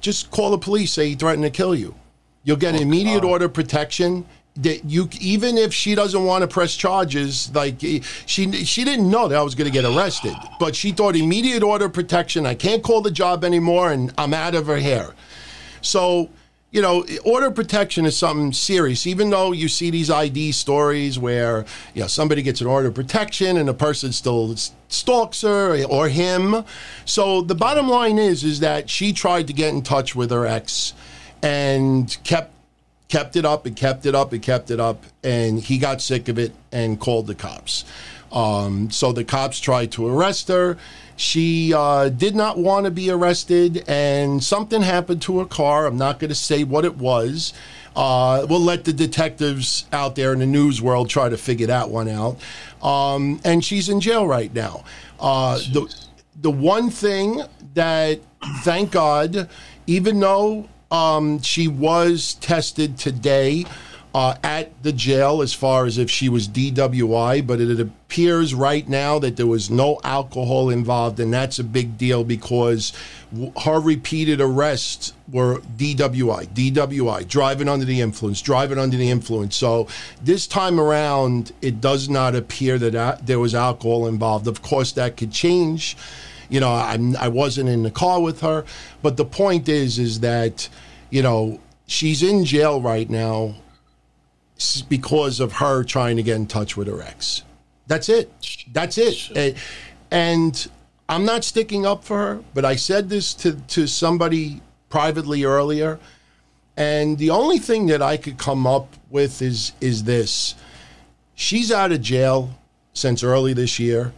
just 0.01 0.31
call 0.31 0.51
the 0.51 0.59
police, 0.59 0.93
say 0.93 1.11
he 1.11 1.15
threatened 1.15 1.45
to 1.45 1.51
kill 1.51 1.75
you. 1.75 1.95
You'll 2.45 2.57
get 2.57 2.75
an 2.75 2.83
immediate 2.83 3.25
order 3.25 3.45
of 3.45 3.53
protection. 3.53 4.27
That 4.57 4.85
you 4.85 5.09
even 5.19 5.57
if 5.57 5.73
she 5.73 5.95
doesn't 5.95 6.25
want 6.25 6.43
to 6.43 6.49
press 6.49 6.77
charges, 6.77 7.51
like 7.55 7.83
eh, 7.83 8.01
she 8.27 8.53
she 8.65 8.85
didn't 8.85 9.11
know 9.11 9.27
that 9.29 9.39
I 9.39 9.43
was 9.43 9.55
going 9.55 9.71
to 9.71 9.73
get 9.73 9.87
arrested, 9.87 10.35
but 10.61 10.77
she 10.77 10.93
thought 10.93 11.17
immediate 11.17 11.63
order 11.63 11.89
protection. 11.89 12.45
I 12.45 12.55
can't 12.55 12.83
call 12.83 13.01
the 13.01 13.11
job 13.11 13.45
anymore, 13.45 13.91
and 13.93 14.13
I'm 14.19 14.35
out 14.35 14.55
of 14.55 14.67
her 14.67 14.79
hair. 14.79 15.15
So, 15.83 16.31
you 16.71 16.81
know, 16.81 17.05
order 17.25 17.51
protection 17.51 18.07
is 18.07 18.17
something 18.17 18.53
serious. 18.53 19.07
Even 19.07 19.31
though 19.31 19.53
you 19.53 19.69
see 19.69 19.91
these 19.91 20.11
ID 20.11 20.53
stories 20.53 21.19
where, 21.19 21.67
you 21.93 22.01
know, 22.01 22.07
somebody 22.07 22.41
gets 22.41 22.61
an 22.61 22.67
order 22.67 22.89
of 22.89 22.95
protection 22.95 23.57
and 23.57 23.69
the 23.69 23.75
person 23.75 24.13
still 24.13 24.55
stalks 24.89 25.43
her 25.43 25.85
or 25.85 26.09
him. 26.09 26.65
So 27.05 27.43
the 27.43 27.55
bottom 27.55 27.89
line 27.89 28.19
is, 28.19 28.43
is 28.45 28.61
that 28.61 28.89
she 28.89 29.13
tried 29.13 29.49
to 29.49 29.53
get 29.53 29.75
in 29.75 29.83
touch 29.83 30.15
with 30.15 30.31
her 30.31 30.47
ex 30.47 30.95
and 31.43 32.17
kept 32.23 32.52
kept 33.13 33.37
it 33.37 33.45
up 33.45 33.67
and 33.67 33.77
kept 33.77 34.07
it 34.07 34.15
up 34.15 34.33
and 34.33 34.43
kept 34.43 34.71
it 34.71 34.81
up 34.81 35.05
and 35.23 35.61
he 35.61 35.77
got 35.77 36.01
sick 36.01 36.31
of 36.31 36.39
it 36.39 36.51
and 36.73 36.99
called 36.99 37.27
the 37.27 37.35
cops. 37.35 37.85
Um, 38.33 38.91
so 38.91 39.13
the 39.13 39.23
cops 39.23 39.61
tried 39.61 39.93
to 39.93 40.09
arrest 40.09 40.49
her. 40.49 40.79
She 41.17 41.75
uh, 41.75 42.09
did 42.09 42.35
not 42.35 42.57
want 42.57 42.87
to 42.87 42.91
be 42.91 43.11
arrested 43.11 43.85
and 43.87 44.43
something 44.43 44.81
happened 44.81 45.21
to 45.23 45.41
her 45.41 45.45
car. 45.45 45.85
I'm 45.85 45.99
not 45.99 46.21
going 46.21 46.31
to 46.31 46.35
say 46.35 46.65
what 46.65 46.87
it 46.87 46.97
was. 46.97 47.53
Uh, 47.95 48.47
we'll 48.49 48.61
let 48.61 48.85
the 48.85 48.95
detectives 48.95 49.85
out 49.93 50.17
there 50.17 50.33
in 50.33 50.39
the 50.39 50.47
news 50.47 50.81
world 50.81 51.11
try 51.11 51.29
to 51.29 51.37
figure 51.37 51.67
that 51.67 51.91
one 51.91 52.09
out. 52.09 52.39
Um, 52.83 53.43
and 53.45 53.63
she's 53.63 53.91
in 53.91 54.01
jail 54.01 54.27
right 54.27 54.55
now. 54.55 54.85
Uh, 55.21 55.59
the, 55.59 55.95
the 56.41 56.51
one 56.51 56.89
thing 56.89 57.43
that 57.75 58.21
thank 58.63 58.91
god 58.91 59.51
even 59.87 60.19
though 60.19 60.67
um, 60.93 61.41
she 61.41 61.67
was 61.67 62.35
tested 62.35 62.99
today 62.99 63.65
uh, 64.15 64.35
at 64.43 64.83
the 64.83 64.93
jail 64.93 65.41
as 65.41 65.55
far 65.55 65.87
as 65.87 65.97
if 65.97 66.11
she 66.11 66.29
was 66.29 66.47
DWI, 66.47 67.47
but 67.47 67.63
it 67.63 67.81
appears 67.81 68.55
right 68.55 68.87
now 68.87 69.19
that 69.19 69.39
there 69.39 69.47
was 69.47 69.71
no 69.71 69.99
alcohol 70.05 70.69
involved, 70.69 71.19
and 71.19 71.33
that's 71.33 71.59
a 71.59 71.65
big 71.65 71.97
deal 71.97 72.23
because 72.23 72.93
her 73.63 73.81
repeated 73.81 74.39
arrests 74.39 75.15
were 75.31 75.61
DWI, 75.79 76.47
DWI, 76.49 77.27
driving 77.27 77.69
under 77.69 77.87
the 77.87 78.03
influence, 78.03 78.43
driving 78.43 78.79
under 78.79 78.99
the 78.99 79.11
influence. 79.11 79.57
So 79.57 79.89
this 80.23 80.47
time 80.47 80.79
around, 80.79 81.53
it 81.63 81.81
does 81.81 82.11
not 82.11 82.35
appear 82.35 82.79
that 82.79 83.27
there 83.27 83.39
was 83.39 83.55
alcohol 83.55 84.07
involved. 84.07 84.47
Of 84.47 84.61
course, 84.61 84.93
that 84.93 85.17
could 85.17 85.33
change 85.33 85.97
you 86.53 86.61
know 86.61 86.73
I'm, 86.73 87.17
i 87.17 87.29
wasn't 87.29 87.69
in 87.69 87.83
the 87.83 87.91
car 87.91 88.21
with 88.21 88.41
her 88.41 88.65
but 89.03 89.17
the 89.17 89.25
point 89.25 89.69
is 89.69 89.99
is 89.99 90.21
that 90.21 90.69
you 91.11 91.23
know 91.23 91.61
she's 91.87 92.23
in 92.23 92.45
jail 92.45 92.81
right 92.81 93.09
now 93.09 93.55
because 94.89 95.41
of 95.41 95.55
her 95.55 95.83
trying 95.83 96.17
to 96.17 96.23
get 96.23 96.37
in 96.37 96.47
touch 96.47 96.77
with 96.77 96.87
her 96.87 97.03
ex. 97.03 97.43
That's 97.89 98.09
it. 98.09 98.31
That's 98.73 98.97
it. 98.97 99.57
And, 100.11 100.71
i'm 101.09 101.25
not 101.25 101.43
sticking 101.43 101.85
up 101.85 102.05
for 102.05 102.17
her 102.17 102.45
but 102.55 102.65
i 102.65 102.77
said 102.77 103.09
this 103.09 103.35
to, 103.35 103.55
to 103.67 103.89
somebody 103.89 104.63
privately 104.89 105.43
earlier 105.43 105.99
and 106.77 107.19
the 107.19 107.29
only 107.29 107.59
thing 107.59 107.87
that 107.87 108.01
i 108.01 108.17
could 108.17 108.39
come 108.39 108.67
up 108.67 108.95
with 109.13 109.43
is 109.43 109.73
is 109.81 110.05
this. 110.05 110.57
She's 111.35 111.71
out 111.71 111.93
of 111.93 112.01
jail 112.01 112.51
since 112.93 113.23
early 113.23 113.53
this 113.53 113.79
year. 113.79 114.13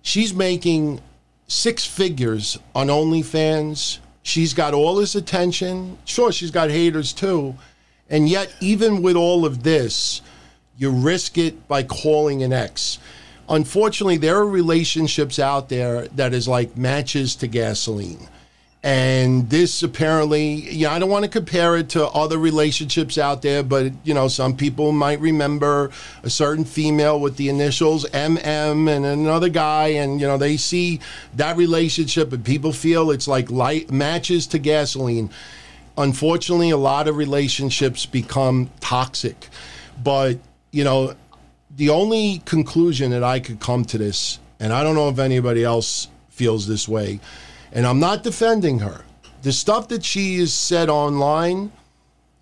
She's 0.00 0.32
making 0.32 1.00
six 1.48 1.84
figures 1.84 2.58
on 2.74 2.86
OnlyFans. 2.86 3.98
She's 4.22 4.54
got 4.54 4.74
all 4.74 4.98
his 4.98 5.16
attention. 5.16 5.98
Sure, 6.04 6.30
she's 6.30 6.50
got 6.50 6.70
haters 6.70 7.12
too. 7.12 7.56
And 8.08 8.28
yet, 8.28 8.54
even 8.60 9.02
with 9.02 9.16
all 9.16 9.44
of 9.44 9.62
this, 9.62 10.22
you 10.76 10.90
risk 10.90 11.36
it 11.36 11.66
by 11.66 11.82
calling 11.82 12.42
an 12.42 12.52
ex. 12.52 12.98
Unfortunately, 13.48 14.18
there 14.18 14.36
are 14.36 14.46
relationships 14.46 15.38
out 15.38 15.68
there 15.68 16.06
that 16.08 16.34
is 16.34 16.46
like 16.46 16.76
matches 16.76 17.34
to 17.36 17.46
gasoline. 17.46 18.28
And 18.80 19.50
this 19.50 19.82
apparently, 19.82 20.70
yeah, 20.70 20.92
I 20.92 21.00
don't 21.00 21.10
want 21.10 21.24
to 21.24 21.30
compare 21.30 21.76
it 21.76 21.88
to 21.90 22.06
other 22.06 22.38
relationships 22.38 23.18
out 23.18 23.42
there, 23.42 23.64
but 23.64 23.92
you 24.04 24.14
know, 24.14 24.28
some 24.28 24.56
people 24.56 24.92
might 24.92 25.18
remember 25.20 25.90
a 26.22 26.30
certain 26.30 26.64
female 26.64 27.18
with 27.18 27.36
the 27.36 27.48
initials 27.48 28.04
MM 28.06 28.88
and 28.88 29.04
another 29.04 29.48
guy, 29.48 29.88
and 29.88 30.20
you 30.20 30.28
know, 30.28 30.38
they 30.38 30.56
see 30.56 31.00
that 31.34 31.56
relationship 31.56 32.32
and 32.32 32.44
people 32.44 32.72
feel 32.72 33.10
it's 33.10 33.26
like 33.26 33.50
light 33.50 33.90
matches 33.90 34.46
to 34.48 34.58
gasoline. 34.60 35.30
Unfortunately, 35.96 36.70
a 36.70 36.76
lot 36.76 37.08
of 37.08 37.16
relationships 37.16 38.06
become 38.06 38.70
toxic. 38.78 39.48
But, 40.00 40.38
you 40.70 40.84
know, 40.84 41.14
the 41.74 41.90
only 41.90 42.42
conclusion 42.44 43.10
that 43.10 43.24
I 43.24 43.40
could 43.40 43.58
come 43.58 43.84
to 43.86 43.98
this, 43.98 44.38
and 44.60 44.72
I 44.72 44.84
don't 44.84 44.94
know 44.94 45.08
if 45.08 45.18
anybody 45.18 45.64
else 45.64 46.06
feels 46.28 46.68
this 46.68 46.88
way, 46.88 47.18
and 47.72 47.86
I'm 47.86 48.00
not 48.00 48.22
defending 48.22 48.80
her. 48.80 49.04
The 49.42 49.52
stuff 49.52 49.88
that 49.88 50.04
she 50.04 50.38
has 50.38 50.52
said 50.52 50.88
online, 50.88 51.70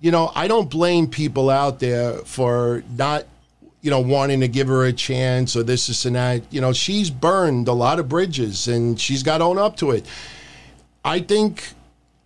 you 0.00 0.10
know, 0.10 0.32
I 0.34 0.48
don't 0.48 0.70
blame 0.70 1.08
people 1.08 1.50
out 1.50 1.80
there 1.80 2.14
for 2.18 2.82
not, 2.96 3.26
you 3.82 3.90
know, 3.90 4.00
wanting 4.00 4.40
to 4.40 4.48
give 4.48 4.68
her 4.68 4.84
a 4.84 4.92
chance 4.92 5.56
or 5.56 5.62
this, 5.62 5.86
this, 5.86 6.04
and 6.04 6.16
that. 6.16 6.42
You 6.50 6.60
know, 6.60 6.72
she's 6.72 7.10
burned 7.10 7.68
a 7.68 7.72
lot 7.72 7.98
of 7.98 8.08
bridges 8.08 8.68
and 8.68 9.00
she's 9.00 9.22
got 9.22 9.38
to 9.38 9.44
own 9.44 9.58
up 9.58 9.76
to 9.76 9.90
it. 9.90 10.06
I 11.04 11.20
think, 11.20 11.72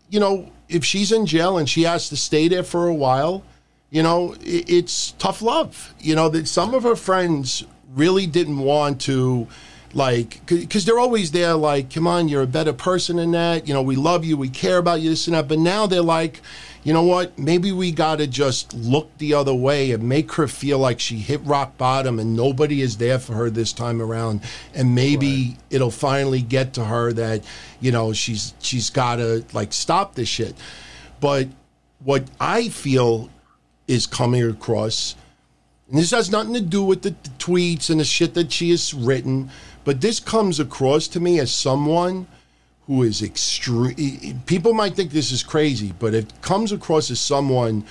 you 0.09 0.21
know, 0.21 0.51
if 0.69 0.85
she's 0.85 1.13
in 1.13 1.27
jail 1.27 1.59
and 1.59 1.69
she 1.69 1.83
has 1.83 2.09
to 2.09 2.17
stay 2.17 2.49
there 2.49 2.63
for 2.63 2.87
a 2.87 2.95
while, 2.95 3.43
you 3.91 4.03
know, 4.03 4.37
it's 4.41 5.13
tough 5.13 5.43
love. 5.43 5.93
You 5.99 6.15
know, 6.15 6.29
that 6.29 6.47
some 6.47 6.75
of 6.75 6.85
her 6.85 6.97
friends 6.97 7.65
really 7.95 8.27
didn't 8.27 8.59
want 8.59 9.01
to, 9.03 9.49
like, 9.93 10.45
because 10.47 10.85
they're 10.85 10.99
always 10.99 11.33
there, 11.33 11.55
like, 11.55 11.93
come 11.93 12.07
on, 12.07 12.29
you're 12.29 12.43
a 12.43 12.47
better 12.47 12.73
person 12.73 13.17
than 13.17 13.33
that. 13.33 13.67
You 13.67 13.75
know, 13.75 13.83
we 13.83 13.97
love 13.97 14.25
you, 14.25 14.37
we 14.37 14.49
care 14.49 14.79
about 14.79 15.01
you, 15.01 15.11
this 15.11 15.27
and 15.27 15.35
that. 15.35 15.49
But 15.49 15.59
now 15.59 15.87
they're 15.87 16.01
like, 16.01 16.41
you 16.83 16.95
know 16.95 17.03
what? 17.03 17.39
Maybe 17.39 17.73
we 17.73 17.93
got 17.93 18.17
to 18.17 18.27
just 18.27 18.73
look 18.73 19.17
the 19.19 19.35
other 19.35 19.55
way 19.55 19.91
and 19.91 20.03
make 20.03 20.33
her 20.33 20.49
feel 20.49 20.79
like 20.79 20.99
she 20.99 21.19
hit 21.19 21.41
rock 21.45 21.77
bottom 21.77 22.19
and 22.19 22.35
nobody 22.35 22.81
is 22.81 22.97
there 22.97 23.19
for 23.19 23.35
her 23.35 23.51
this 23.51 23.73
time 23.73 24.01
around. 24.01 24.41
And 24.75 24.95
maybe 24.95 25.59
it'll 25.69 25.91
finally 25.91 26.41
get 26.41 26.75
to 26.75 26.85
her 26.85 27.13
that, 27.13 27.45
you 27.81 27.93
know, 27.93 28.13
she's 28.13 28.55
she's 28.61 28.89
got 28.89 29.17
to 29.17 29.45
like 29.53 29.73
stop 29.75 30.15
this 30.15 30.29
shit. 30.29 30.55
But 31.21 31.49
what 32.03 32.25
I 32.41 32.71
feel 32.71 33.29
is 33.87 34.07
coming 34.07 34.49
across, 34.49 35.17
and 35.91 35.99
this 35.99 36.13
has 36.13 36.31
nothing 36.31 36.55
to 36.55 36.61
do 36.63 36.83
with 36.83 37.03
the, 37.03 37.11
the 37.11 37.31
tweets 37.39 37.91
and 37.91 38.01
the 38.01 38.05
shit 38.05 38.33
that 38.35 38.53
she 38.53 38.71
has 38.71 38.95
written, 38.95 39.51
but 39.85 40.01
this 40.01 40.21
comes 40.21 40.61
across 40.61 41.09
to 41.09 41.21
me 41.21 41.39
as 41.41 41.53
someone 41.53 42.27
who 42.87 43.03
is 43.03 43.23
extreme. 43.23 44.43
People 44.47 44.75
might 44.75 44.95
think 44.95 45.13
this 45.13 45.31
is 45.31 45.43
crazy, 45.43 45.93
but 45.99 46.15
it 46.15 46.41
comes 46.43 46.73
across 46.73 47.11
as 47.11 47.21
someone 47.21 47.85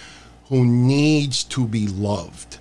who 0.50 0.66
needs 0.66 1.44
to 1.46 1.66
be 1.66 1.88
loved. 1.88 2.58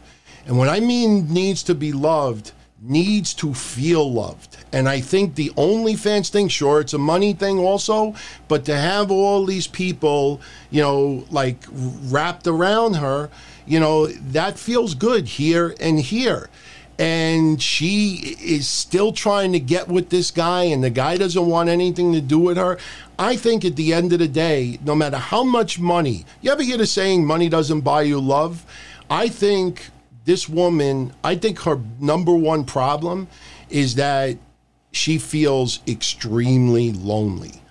And 0.46 0.56
when 0.56 0.68
I 0.68 0.80
mean 0.80 1.32
needs 1.32 1.62
to 1.64 1.74
be 1.74 1.92
loved, 1.92 2.52
needs 2.80 3.34
to 3.34 3.52
feel 3.54 4.12
loved. 4.12 4.56
And 4.72 4.88
I 4.88 5.00
think 5.00 5.34
the 5.34 5.50
OnlyFans 5.50 6.28
thing, 6.28 6.48
sure, 6.48 6.80
it's 6.80 6.94
a 6.94 6.98
money 6.98 7.32
thing 7.32 7.58
also, 7.58 8.14
but 8.46 8.64
to 8.66 8.76
have 8.76 9.10
all 9.10 9.44
these 9.44 9.66
people, 9.66 10.40
you 10.70 10.80
know, 10.80 11.24
like 11.30 11.64
wrapped 11.72 12.46
around 12.46 12.94
her, 12.94 13.30
you 13.66 13.80
know, 13.80 14.06
that 14.06 14.58
feels 14.58 14.94
good 14.94 15.26
here 15.26 15.74
and 15.80 15.98
here. 15.98 16.48
And 16.98 17.62
she 17.62 18.36
is 18.40 18.68
still 18.68 19.12
trying 19.12 19.52
to 19.52 19.60
get 19.60 19.86
with 19.86 20.10
this 20.10 20.32
guy, 20.32 20.64
and 20.64 20.82
the 20.82 20.90
guy 20.90 21.16
doesn't 21.16 21.46
want 21.46 21.68
anything 21.68 22.12
to 22.12 22.20
do 22.20 22.40
with 22.40 22.56
her. 22.56 22.78
I 23.18 23.36
think 23.36 23.64
at 23.64 23.76
the 23.76 23.94
end 23.94 24.12
of 24.12 24.18
the 24.18 24.26
day, 24.28 24.78
no 24.84 24.96
matter 24.96 25.16
how 25.16 25.44
much 25.44 25.78
money, 25.78 26.24
you 26.40 26.50
ever 26.50 26.62
hear 26.62 26.76
the 26.76 26.86
saying, 26.86 27.24
money 27.24 27.48
doesn't 27.48 27.82
buy 27.82 28.02
you 28.02 28.20
love? 28.20 28.66
I 29.08 29.28
think 29.28 29.90
this 30.24 30.48
woman, 30.48 31.12
I 31.22 31.36
think 31.36 31.60
her 31.60 31.80
number 32.00 32.34
one 32.34 32.64
problem 32.64 33.28
is 33.70 33.94
that 33.94 34.36
she 34.90 35.18
feels 35.18 35.80
extremely 35.86 36.92
lonely. 36.92 37.62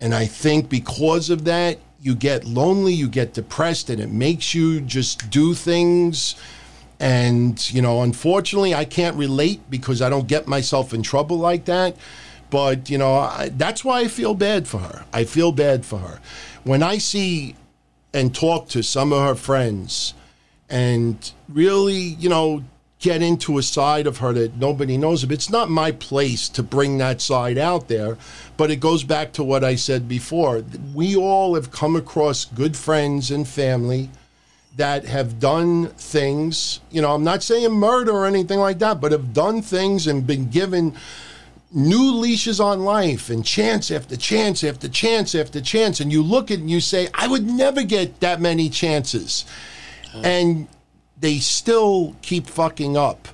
And 0.00 0.14
I 0.14 0.26
think 0.26 0.68
because 0.68 1.30
of 1.30 1.44
that, 1.46 1.78
you 2.00 2.14
get 2.14 2.44
lonely, 2.44 2.92
you 2.92 3.08
get 3.08 3.32
depressed, 3.32 3.88
and 3.88 3.98
it 3.98 4.10
makes 4.10 4.54
you 4.54 4.82
just 4.82 5.30
do 5.30 5.54
things. 5.54 6.34
And, 7.00 7.72
you 7.72 7.82
know, 7.82 8.02
unfortunately, 8.02 8.74
I 8.74 8.84
can't 8.84 9.16
relate 9.16 9.68
because 9.68 10.00
I 10.00 10.08
don't 10.08 10.28
get 10.28 10.46
myself 10.46 10.94
in 10.94 11.02
trouble 11.02 11.38
like 11.38 11.64
that. 11.66 11.96
But, 12.50 12.88
you 12.88 12.98
know, 12.98 13.14
I, 13.14 13.50
that's 13.52 13.84
why 13.84 14.00
I 14.00 14.08
feel 14.08 14.34
bad 14.34 14.68
for 14.68 14.78
her. 14.78 15.04
I 15.12 15.24
feel 15.24 15.50
bad 15.50 15.84
for 15.84 15.98
her. 15.98 16.20
When 16.62 16.82
I 16.82 16.98
see 16.98 17.56
and 18.12 18.34
talk 18.34 18.68
to 18.68 18.82
some 18.82 19.12
of 19.12 19.26
her 19.26 19.34
friends 19.34 20.14
and 20.70 21.32
really, 21.48 21.94
you 21.94 22.28
know, 22.28 22.62
get 23.04 23.20
into 23.20 23.58
a 23.58 23.62
side 23.62 24.06
of 24.06 24.16
her 24.18 24.32
that 24.32 24.56
nobody 24.56 24.96
knows 24.96 25.22
of. 25.22 25.30
It's 25.30 25.50
not 25.50 25.68
my 25.68 25.92
place 25.92 26.48
to 26.48 26.62
bring 26.62 26.96
that 26.96 27.20
side 27.20 27.58
out 27.58 27.88
there, 27.88 28.16
but 28.56 28.70
it 28.70 28.76
goes 28.76 29.04
back 29.04 29.34
to 29.34 29.44
what 29.44 29.62
I 29.62 29.74
said 29.74 30.08
before. 30.08 30.64
We 30.94 31.14
all 31.14 31.54
have 31.54 31.70
come 31.70 31.96
across 31.96 32.46
good 32.46 32.78
friends 32.78 33.30
and 33.30 33.46
family 33.46 34.08
that 34.76 35.04
have 35.04 35.38
done 35.38 35.86
things, 35.88 36.80
you 36.90 37.00
know, 37.00 37.14
I'm 37.14 37.24
not 37.24 37.42
saying 37.42 37.70
murder 37.72 38.12
or 38.12 38.26
anything 38.26 38.58
like 38.58 38.80
that, 38.80 39.00
but 39.00 39.12
have 39.12 39.32
done 39.32 39.62
things 39.62 40.06
and 40.06 40.26
been 40.26 40.50
given 40.50 40.94
new 41.72 42.12
leashes 42.12 42.60
on 42.60 42.80
life 42.80 43.30
and 43.30 43.44
chance 43.44 43.90
after 43.90 44.16
chance 44.16 44.64
after 44.64 44.88
chance 44.88 45.34
after 45.34 45.60
chance. 45.60 46.00
And 46.00 46.10
you 46.12 46.22
look 46.22 46.50
at 46.50 46.58
it 46.58 46.60
and 46.60 46.70
you 46.70 46.80
say, 46.80 47.08
I 47.14 47.28
would 47.28 47.46
never 47.46 47.82
get 47.82 48.20
that 48.20 48.40
many 48.40 48.68
chances. 48.68 49.44
And 50.22 50.68
they 51.18 51.38
still 51.38 52.14
keep 52.22 52.46
fucking 52.46 52.96
up. 52.96 53.28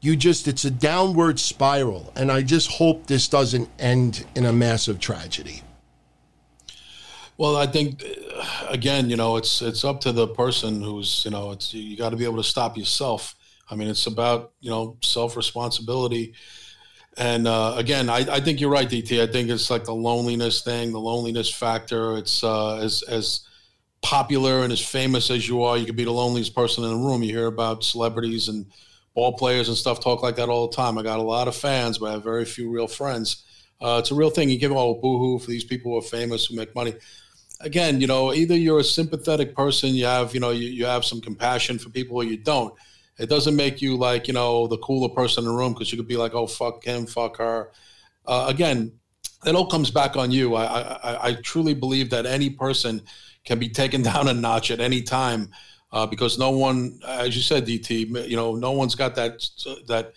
You 0.00 0.16
just, 0.16 0.48
it's 0.48 0.64
a 0.64 0.70
downward 0.70 1.38
spiral. 1.38 2.12
And 2.16 2.32
I 2.32 2.42
just 2.42 2.70
hope 2.70 3.06
this 3.06 3.28
doesn't 3.28 3.68
end 3.78 4.24
in 4.34 4.46
a 4.46 4.52
massive 4.52 5.00
tragedy. 5.00 5.62
Well, 7.36 7.56
I 7.56 7.66
think 7.66 8.04
again, 8.68 9.10
you 9.10 9.16
know, 9.16 9.36
it's 9.36 9.60
it's 9.60 9.84
up 9.84 10.00
to 10.02 10.12
the 10.12 10.28
person 10.28 10.82
who's, 10.82 11.24
you 11.24 11.30
know, 11.30 11.50
it's 11.50 11.74
you 11.74 11.96
got 11.96 12.10
to 12.10 12.16
be 12.16 12.24
able 12.24 12.36
to 12.36 12.44
stop 12.44 12.76
yourself. 12.76 13.34
I 13.70 13.74
mean, 13.74 13.88
it's 13.88 14.06
about 14.06 14.52
you 14.60 14.70
know 14.70 14.96
self 15.02 15.36
responsibility. 15.36 16.34
And 17.16 17.46
uh, 17.48 17.74
again, 17.76 18.10
I, 18.10 18.18
I 18.30 18.40
think 18.40 18.60
you're 18.60 18.70
right, 18.70 18.88
DT. 18.88 19.22
I 19.22 19.30
think 19.30 19.48
it's 19.50 19.70
like 19.70 19.84
the 19.84 19.94
loneliness 19.94 20.62
thing, 20.62 20.92
the 20.92 21.00
loneliness 21.00 21.50
factor. 21.52 22.16
It's 22.16 22.44
uh, 22.44 22.78
as 22.78 23.02
as 23.02 23.46
popular 24.02 24.62
and 24.62 24.72
as 24.72 24.80
famous 24.80 25.30
as 25.30 25.48
you 25.48 25.62
are, 25.62 25.76
you 25.78 25.86
could 25.86 25.96
be 25.96 26.04
the 26.04 26.12
loneliest 26.12 26.54
person 26.54 26.84
in 26.84 26.90
the 26.90 26.96
room. 26.96 27.22
You 27.22 27.34
hear 27.34 27.46
about 27.46 27.84
celebrities 27.84 28.48
and 28.48 28.66
ball 29.14 29.32
players 29.36 29.68
and 29.68 29.76
stuff 29.76 30.00
talk 30.00 30.22
like 30.22 30.36
that 30.36 30.48
all 30.48 30.68
the 30.68 30.76
time. 30.76 30.98
I 30.98 31.02
got 31.02 31.18
a 31.20 31.22
lot 31.22 31.48
of 31.48 31.56
fans, 31.56 31.98
but 31.98 32.06
I 32.06 32.12
have 32.12 32.24
very 32.24 32.44
few 32.44 32.70
real 32.70 32.88
friends. 32.88 33.44
Uh, 33.80 33.98
it's 34.00 34.10
a 34.10 34.14
real 34.14 34.30
thing. 34.30 34.50
You 34.50 34.58
give 34.58 34.72
all 34.72 35.00
boohoo 35.00 35.38
for 35.38 35.50
these 35.50 35.64
people 35.64 35.92
who 35.92 35.98
are 35.98 36.02
famous 36.02 36.46
who 36.46 36.56
make 36.56 36.74
money. 36.74 36.94
Again, 37.64 38.00
you 38.00 38.06
know, 38.06 38.32
either 38.32 38.56
you're 38.56 38.80
a 38.80 38.84
sympathetic 38.84 39.54
person, 39.54 39.90
you 39.90 40.04
have, 40.04 40.34
you 40.34 40.40
know, 40.40 40.50
you, 40.50 40.68
you 40.68 40.84
have 40.84 41.04
some 41.04 41.20
compassion 41.20 41.78
for 41.78 41.88
people, 41.88 42.16
or 42.16 42.24
you 42.24 42.36
don't. 42.36 42.74
It 43.18 43.28
doesn't 43.28 43.56
make 43.56 43.80
you 43.80 43.96
like, 43.96 44.28
you 44.28 44.34
know, 44.34 44.66
the 44.66 44.78
cooler 44.78 45.08
person 45.08 45.44
in 45.44 45.50
the 45.50 45.56
room 45.56 45.72
because 45.72 45.90
you 45.92 45.98
could 45.98 46.08
be 46.08 46.16
like, 46.16 46.34
oh, 46.34 46.46
fuck 46.46 46.84
him, 46.84 47.06
fuck 47.06 47.38
her. 47.38 47.70
Uh, 48.26 48.46
again, 48.48 48.92
it 49.46 49.54
all 49.54 49.66
comes 49.66 49.90
back 49.90 50.16
on 50.16 50.30
you. 50.30 50.54
I, 50.54 50.64
I, 50.64 51.28
I 51.28 51.34
truly 51.34 51.74
believe 51.74 52.10
that 52.10 52.26
any 52.26 52.50
person 52.50 53.02
can 53.44 53.58
be 53.58 53.68
taken 53.68 54.02
down 54.10 54.28
a 54.28 54.34
notch 54.34 54.70
at 54.70 54.80
any 54.80 55.02
time 55.02 55.50
uh, 55.92 56.06
because 56.06 56.38
no 56.38 56.50
one, 56.50 56.98
as 57.06 57.36
you 57.36 57.42
said, 57.42 57.66
DT, 57.66 58.28
you 58.28 58.36
know, 58.36 58.54
no 58.54 58.72
one's 58.72 58.94
got 58.94 59.14
that 59.14 59.48
that 59.86 60.12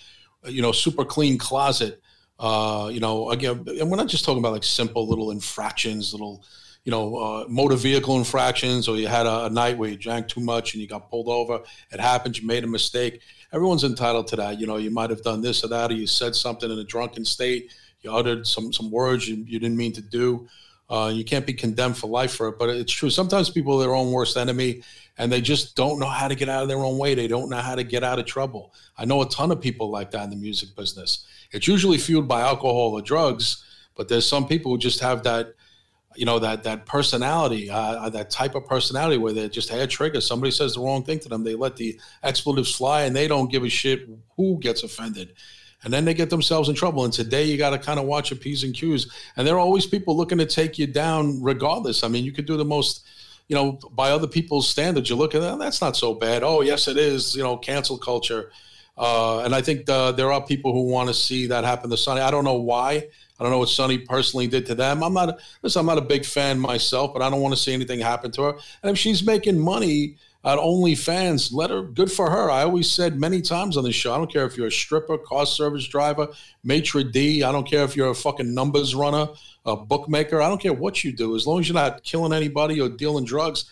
you 0.46 0.62
know 0.62 0.72
super 0.72 1.06
clean 1.06 1.38
closet. 1.38 2.02
Uh, 2.40 2.90
you 2.92 3.00
know, 3.00 3.30
again, 3.32 3.64
and 3.80 3.90
we're 3.90 3.98
not 3.98 4.08
just 4.08 4.26
talking 4.26 4.40
about 4.40 4.54
like 4.54 4.64
simple 4.64 5.08
little 5.08 5.32
infractions, 5.32 6.14
little 6.14 6.44
you 6.88 6.92
know, 6.92 7.18
uh, 7.18 7.46
motor 7.50 7.76
vehicle 7.76 8.16
infractions, 8.16 8.88
or 8.88 8.96
you 8.96 9.10
had 9.10 9.26
a, 9.26 9.48
a, 9.48 9.50
night 9.50 9.78
where 9.78 9.90
you 9.90 9.98
drank 9.98 10.30
too 10.30 10.40
much 10.40 10.74
and 10.74 10.82
you 10.82 10.88
got 10.88 11.10
pulled 11.10 11.28
over. 11.28 11.60
It 11.92 12.00
happens. 12.00 12.40
You 12.40 12.48
made 12.48 12.64
a 12.64 12.68
mistake. 12.68 13.20
Everyone's 13.52 13.84
entitled 13.84 14.28
to 14.28 14.38
that. 14.38 14.58
You 14.58 14.68
know, 14.68 14.78
you 14.78 14.90
might 14.90 15.10
have 15.10 15.22
done 15.22 15.42
this 15.42 15.66
or 15.66 15.68
that, 15.68 15.92
or 15.92 15.96
you 15.96 16.08
said 16.08 16.34
something 16.34 16.72
in 16.72 16.80
a 16.80 16.86
drunken 16.86 17.26
state. 17.26 17.74
You 18.04 18.14
uttered 18.14 18.48
some 18.48 18.72
some 18.72 18.90
words 18.90 19.28
you, 19.28 19.36
you 19.36 19.60
didn't 19.60 19.76
mean 19.76 19.92
to 19.94 20.02
do. 20.02 20.48
Uh, 20.90 21.12
you 21.14 21.26
can't 21.26 21.46
be 21.46 21.52
condemned 21.52 21.98
for 21.98 22.08
life 22.08 22.34
for 22.34 22.48
it, 22.48 22.58
but 22.58 22.70
it's 22.70 22.94
true. 22.94 23.10
Sometimes 23.10 23.50
people 23.50 23.76
are 23.76 23.82
their 23.82 23.94
own 23.94 24.14
worst 24.14 24.38
enemy 24.38 24.82
and 25.18 25.30
they 25.30 25.42
just 25.42 25.76
don't 25.76 26.00
know 26.00 26.08
how 26.08 26.30
to 26.30 26.36
get 26.36 26.48
out 26.48 26.62
of 26.62 26.70
their 26.70 26.78
own 26.78 26.98
way. 26.98 27.16
They 27.16 27.28
don't 27.28 27.50
know 27.50 27.58
how 27.58 27.76
to 27.76 27.84
get 27.84 28.06
out 28.06 28.18
of 28.18 28.26
trouble. 28.26 28.74
I 28.98 29.04
know 29.04 29.22
a 29.22 29.28
ton 29.28 29.52
of 29.52 29.60
people 29.60 29.90
like 29.90 30.12
that 30.12 30.24
in 30.24 30.30
the 30.30 30.38
music 30.38 30.70
business. 30.78 31.28
It's 31.52 31.68
usually 31.68 31.98
fueled 31.98 32.30
by 32.30 32.40
alcohol 32.40 32.94
or 32.94 33.02
drugs, 33.02 33.66
but 33.98 34.08
there's 34.08 34.26
some 34.26 34.48
people 34.48 34.72
who 34.72 34.78
just 34.78 35.02
have 35.02 35.24
that, 35.24 35.54
you 36.18 36.26
know, 36.26 36.40
that 36.40 36.64
that 36.64 36.86
personality, 36.86 37.70
uh, 37.70 38.10
that 38.10 38.30
type 38.30 38.56
of 38.56 38.66
personality 38.66 39.18
where 39.18 39.34
they 39.34 39.48
just 39.50 39.70
hair 39.70 39.88
trigger. 39.88 40.22
Somebody 40.22 40.52
says 40.52 40.74
the 40.74 40.82
wrong 40.82 41.04
thing 41.04 41.20
to 41.20 41.30
them, 41.30 41.44
they 41.44 41.56
let 41.56 41.76
the 41.76 42.00
expletives 42.24 42.74
fly, 42.74 43.04
and 43.04 43.16
they 43.16 43.28
don't 43.28 43.52
give 43.52 43.64
a 43.64 43.70
shit 43.70 44.10
who 44.36 44.58
gets 44.60 44.84
offended 44.84 45.34
and 45.84 45.94
then 45.94 46.06
they 46.06 46.14
get 46.14 46.30
themselves 46.30 46.70
in 46.70 46.76
trouble. 46.76 47.06
And 47.06 47.14
today 47.14 47.44
you 47.46 47.58
got 47.58 47.70
to 47.70 47.80
kind 47.80 48.00
of 48.00 48.06
watch 48.06 48.32
your 48.32 48.40
P's 48.40 48.64
and 48.64 48.74
Q's. 48.74 49.12
And 49.36 49.46
there 49.46 49.56
are 49.56 49.60
always 49.60 49.86
people 49.86 50.18
looking 50.18 50.38
to 50.40 50.46
take 50.46 50.80
you 50.80 50.88
down 50.88 51.42
regardless. 51.42 52.04
I 52.04 52.08
mean, 52.08 52.26
you 52.26 52.32
could 52.32 52.46
do 52.46 52.58
the 52.58 52.66
most, 52.66 53.06
you 53.48 53.56
know, 53.56 53.74
by 53.92 54.12
other 54.12 54.28
people's 54.28 54.68
standards. 54.68 55.10
You 55.10 55.16
look 55.16 55.36
at 55.36 55.42
that, 55.42 55.60
that's 55.60 55.82
not 55.82 55.96
so 55.96 56.14
bad. 56.14 56.44
Oh, 56.44 56.62
yes, 56.62 56.88
it 56.88 56.98
is, 56.98 57.36
you 57.36 57.44
know, 57.44 57.58
cancel 57.58 57.98
culture. 57.98 58.52
Uh, 58.98 59.42
and 59.42 59.54
I 59.54 59.62
think 59.62 59.86
the, 59.86 60.12
there 60.14 60.32
are 60.32 60.44
people 60.44 60.74
who 60.74 60.92
want 60.92 61.10
to 61.10 61.14
see 61.14 61.46
that 61.48 61.64
happen 61.64 61.92
to 61.92 61.98
Sunny. 61.98 62.22
I 62.22 62.32
don't 62.32 62.44
know 62.44 62.56
why. 62.56 63.08
I 63.40 63.44
don't 63.44 63.52
know 63.52 63.60
what 63.60 63.70
Sunny 63.70 64.00
personally 64.00 64.48
did 64.48 64.66
to 64.68 64.76
them. 64.76 65.04
I'm 65.04 65.14
not, 65.14 65.40
listen, 65.62 65.80
I'm 65.80 65.86
not 65.86 65.98
a 65.98 66.02
big 66.02 66.26
fan 66.26 66.60
myself, 66.60 67.14
but 67.14 67.22
I 67.22 67.30
don't 67.30 67.42
want 67.42 67.54
to 67.54 67.60
see 67.60 67.74
anything 67.74 68.00
happen 68.00 68.32
to 68.32 68.42
her. 68.44 68.54
And 68.82 68.92
if 68.92 68.98
she's 68.98 69.24
making 69.24 69.60
money, 69.60 70.18
at 70.48 70.60
OnlyFans, 70.60 71.52
let 71.52 71.72
her, 71.72 71.82
good 71.82 72.10
for 72.10 72.30
her. 72.30 72.50
I 72.50 72.62
always 72.62 72.90
said 72.90 73.20
many 73.20 73.42
times 73.42 73.76
on 73.76 73.84
this 73.84 73.96
show, 73.96 74.14
I 74.14 74.18
don't 74.18 74.32
care 74.32 74.46
if 74.46 74.56
you're 74.56 74.68
a 74.68 74.72
stripper, 74.72 75.18
car 75.18 75.46
service 75.46 75.86
driver, 75.86 76.30
maitre 76.64 77.04
d. 77.04 77.44
I 77.44 77.52
don't 77.52 77.68
care 77.68 77.84
if 77.84 77.98
you're 77.98 78.12
a 78.12 78.16
fucking 78.16 78.54
numbers 78.54 78.96
runner, 78.96 79.28
a 79.66 79.76
bookmaker, 79.76 80.42
I 80.42 80.48
don't 80.48 80.62
care 80.62 80.72
what 80.72 81.04
you 81.04 81.12
do. 81.12 81.36
As 81.36 81.46
long 81.46 81.60
as 81.60 81.68
you're 81.68 81.74
not 81.74 82.04
killing 82.04 82.32
anybody 82.32 82.80
or 82.80 82.88
dealing 82.88 83.26
drugs, 83.26 83.66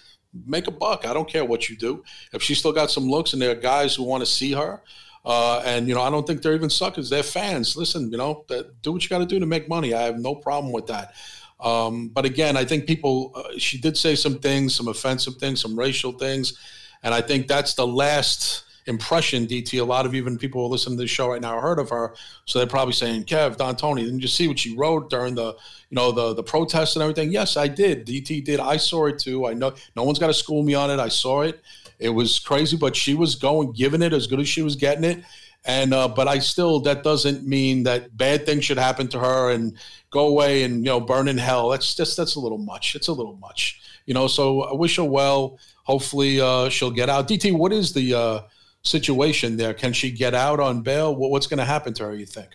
make 0.46 0.68
a 0.68 0.72
buck. 0.72 1.06
I 1.08 1.14
don't 1.14 1.30
care 1.30 1.46
what 1.46 1.70
you 1.70 1.78
do. 1.78 2.04
If 2.34 2.44
she's 2.44 2.60
still 2.60 2.74
got 2.74 2.92
some 2.92 3.10
looks 3.10 3.32
and 3.32 3.42
there 3.42 3.52
are 3.52 3.56
guys 3.56 3.96
who 3.96 4.04
want 4.04 4.22
to 4.22 4.30
see 4.30 4.52
her, 4.52 4.82
uh, 5.26 5.64
and 5.66 5.88
you 5.88 5.96
know, 5.96 6.02
I 6.02 6.10
don't 6.10 6.26
think 6.26 6.42
they're 6.42 6.54
even 6.54 6.70
suckers. 6.70 7.10
They're 7.10 7.24
fans. 7.24 7.76
Listen, 7.76 8.12
you 8.12 8.18
know, 8.18 8.46
do 8.82 8.92
what 8.92 9.04
you 9.04 9.10
got 9.10 9.20
to 9.20 9.26
do 9.26 9.40
to 9.40 9.46
make 9.46 9.68
money. 9.68 9.94
I 9.94 10.04
have 10.04 10.20
no 10.20 10.36
problem 10.36 10.72
with 10.72 10.88
that. 10.88 11.14
Um, 11.60 12.10
but 12.10 12.26
again, 12.26 12.58
I 12.58 12.66
think 12.66 12.86
people, 12.86 13.32
uh, 13.36 13.58
she 13.58 13.80
did 13.80 13.98
say 13.98 14.16
some 14.16 14.40
things, 14.40 14.76
some 14.76 14.88
offensive 14.88 15.36
things, 15.36 15.62
some 15.62 15.78
racial 15.78 16.12
things. 16.12 16.60
And 17.02 17.14
I 17.14 17.22
think 17.22 17.48
that's 17.48 17.74
the 17.74 17.88
last 17.88 18.66
impression, 18.88 19.48
DT. 19.48 19.80
A 19.80 19.84
lot 19.84 20.06
of 20.06 20.14
even 20.14 20.38
people 20.38 20.66
who 20.66 20.72
listen 20.72 20.94
to 20.94 20.98
this 20.98 21.10
show 21.10 21.30
right 21.30 21.42
now 21.42 21.60
heard 21.60 21.80
of 21.80 21.90
her. 21.90 22.14
So 22.46 22.60
they're 22.60 22.68
probably 22.68 22.94
saying, 22.94 23.26
Kev, 23.26 23.58
Don 23.58 23.76
Tony, 23.76 24.04
didn't 24.04 24.20
you 24.20 24.28
see 24.28 24.48
what 24.48 24.60
she 24.60 24.76
wrote 24.76 25.10
during 25.10 25.36
the, 25.36 25.54
you 25.90 25.96
know, 25.96 26.12
the, 26.12 26.34
the 26.34 26.44
protests 26.44 26.96
and 26.96 27.02
everything? 27.02 27.32
Yes, 27.32 27.58
I 27.58 27.68
did. 27.68 28.06
DT 28.06 28.44
did. 28.44 28.60
I 28.60 28.78
saw 28.78 29.08
it 29.08 29.18
too. 29.18 29.48
I 29.48 29.54
know 29.54 29.74
no 29.96 30.04
one's 30.04 30.20
got 30.20 30.28
to 30.28 30.34
school 30.34 30.62
me 30.62 30.76
on 30.76 30.92
it. 30.92 31.00
I 31.00 31.10
saw 31.10 31.42
it. 31.42 31.62
It 32.00 32.10
was 32.10 32.40
crazy, 32.40 32.78
but 32.78 32.96
she 32.96 33.14
was 33.14 33.36
going, 33.36 33.72
giving 33.72 34.02
it 34.02 34.14
as 34.14 34.28
good 34.28 34.40
as 34.40 34.48
she 34.48 34.62
was 34.62 34.76
getting 34.76 35.04
it. 35.04 35.24
And 35.66 35.94
uh, 35.94 36.08
but 36.08 36.28
I 36.28 36.40
still 36.40 36.80
that 36.82 37.04
doesn't 37.04 37.46
mean 37.48 37.84
that 37.84 38.16
bad 38.16 38.46
things 38.46 38.64
should 38.66 38.78
happen 38.78 39.08
to 39.10 39.20
her 39.20 39.50
and 39.50 39.76
go 40.12 40.28
away 40.28 40.64
and 40.64 40.78
you 40.78 40.92
know 40.92 41.00
burn 41.00 41.28
in 41.28 41.38
hell. 41.38 41.70
That's 41.70 41.96
just 41.96 42.16
that's 42.18 42.36
a 42.36 42.40
little 42.40 42.60
much. 42.60 42.96
It's 42.96 43.08
a 43.08 43.14
little 43.14 43.38
much, 43.38 43.82
you 44.06 44.14
know. 44.14 44.28
So 44.28 44.62
I 44.62 44.74
wish 44.74 44.98
her 44.98 45.04
well. 45.04 45.58
Hopefully 45.84 46.40
uh, 46.40 46.70
she'll 46.70 46.92
get 46.92 47.10
out. 47.10 47.28
DT, 47.28 47.58
what 47.58 47.74
is 47.74 47.94
the 47.94 48.14
uh, 48.14 48.42
situation 48.84 49.58
there? 49.58 49.74
Can 49.74 49.92
she 49.92 50.12
get 50.12 50.36
out 50.36 50.60
on 50.60 50.82
bail? 50.82 51.16
What's 51.16 51.48
going 51.48 51.60
to 51.60 51.66
happen 51.66 51.94
to 51.96 52.04
her? 52.06 52.16
You 52.16 52.28
think? 52.28 52.50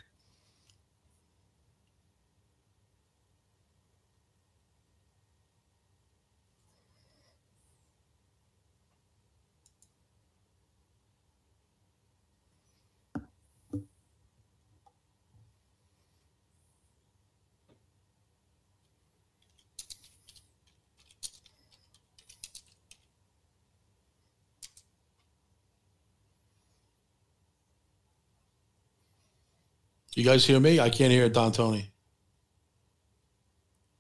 You 30.21 30.27
guys 30.27 30.45
hear 30.45 30.61
me? 30.61 30.79
I 30.79 30.91
can't 30.91 31.11
hear 31.11 31.31
Don 31.31 31.51
Tony. 31.51 31.91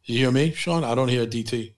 You 0.05 0.19
hear 0.19 0.31
me, 0.31 0.53
Sean? 0.53 0.85
I 0.85 0.95
don't 0.95 1.09
hear 1.09 1.25
DT. 1.25 1.73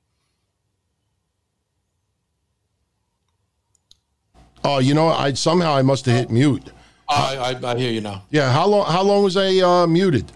Oh, 4.64 4.80
you 4.80 4.94
know, 4.94 5.10
I 5.10 5.34
somehow 5.34 5.76
I 5.76 5.82
must 5.82 6.06
have 6.06 6.16
hit 6.16 6.30
mute. 6.30 6.72
I, 7.08 7.36
I, 7.62 7.70
I 7.70 7.78
hear 7.78 7.92
you 7.92 8.00
now. 8.00 8.24
Yeah, 8.30 8.50
how 8.50 8.66
long? 8.66 8.90
How 8.90 9.04
long 9.04 9.22
was 9.22 9.36
I 9.36 9.58
uh, 9.58 9.86
muted? 9.86 10.32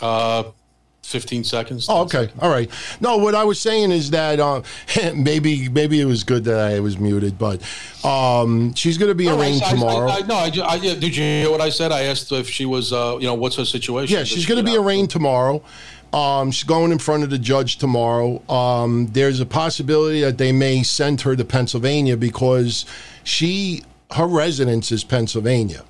Uh, 0.00 0.44
15 1.04 1.44
seconds. 1.44 1.86
Oh, 1.88 2.02
okay, 2.02 2.30
all 2.40 2.50
right. 2.50 2.70
No, 3.00 3.18
what 3.18 3.34
I 3.34 3.44
was 3.44 3.60
saying 3.60 3.92
is 3.92 4.10
that 4.10 4.40
uh, 4.40 4.62
maybe 5.14 5.68
maybe 5.68 6.00
it 6.00 6.06
was 6.06 6.24
good 6.24 6.44
that 6.44 6.58
I 6.58 6.80
was 6.80 6.98
muted, 6.98 7.38
but 7.38 7.60
um, 8.04 8.74
she's 8.74 8.98
going 8.98 9.10
to 9.10 9.14
be 9.14 9.26
No, 9.26 9.38
arraigned 9.38 9.62
I- 9.62 9.70
tomorrow. 9.70 10.08
I, 10.08 10.16
I, 10.16 10.20
no, 10.22 10.34
I, 10.64 10.78
did 10.78 11.16
you 11.16 11.22
hear 11.22 11.50
what 11.50 11.60
I 11.60 11.70
said? 11.70 11.92
I 11.92 12.04
asked 12.04 12.32
if 12.32 12.48
she 12.48 12.64
was, 12.66 12.92
uh, 12.92 13.18
you 13.20 13.26
know, 13.26 13.34
what's 13.34 13.56
her 13.56 13.64
situation? 13.64 14.16
Yeah, 14.16 14.24
she's 14.24 14.46
going 14.46 14.64
to 14.64 14.68
be 14.70 14.76
arraigned 14.76 15.10
tomorrow. 15.10 15.62
Um, 16.12 16.52
she's 16.52 16.64
going 16.64 16.92
in 16.92 16.98
front 17.00 17.24
of 17.24 17.30
the 17.30 17.38
judge 17.38 17.76
tomorrow. 17.78 18.40
Um, 18.48 19.08
there's 19.08 19.40
a 19.40 19.46
possibility 19.46 20.20
that 20.20 20.38
they 20.38 20.52
may 20.52 20.84
send 20.84 21.22
her 21.22 21.34
to 21.34 21.44
Pennsylvania 21.44 22.16
because 22.16 22.86
she 23.24 23.82
her 24.12 24.26
residence 24.26 24.92
is 24.92 25.02
Pennsylvania. 25.02 25.84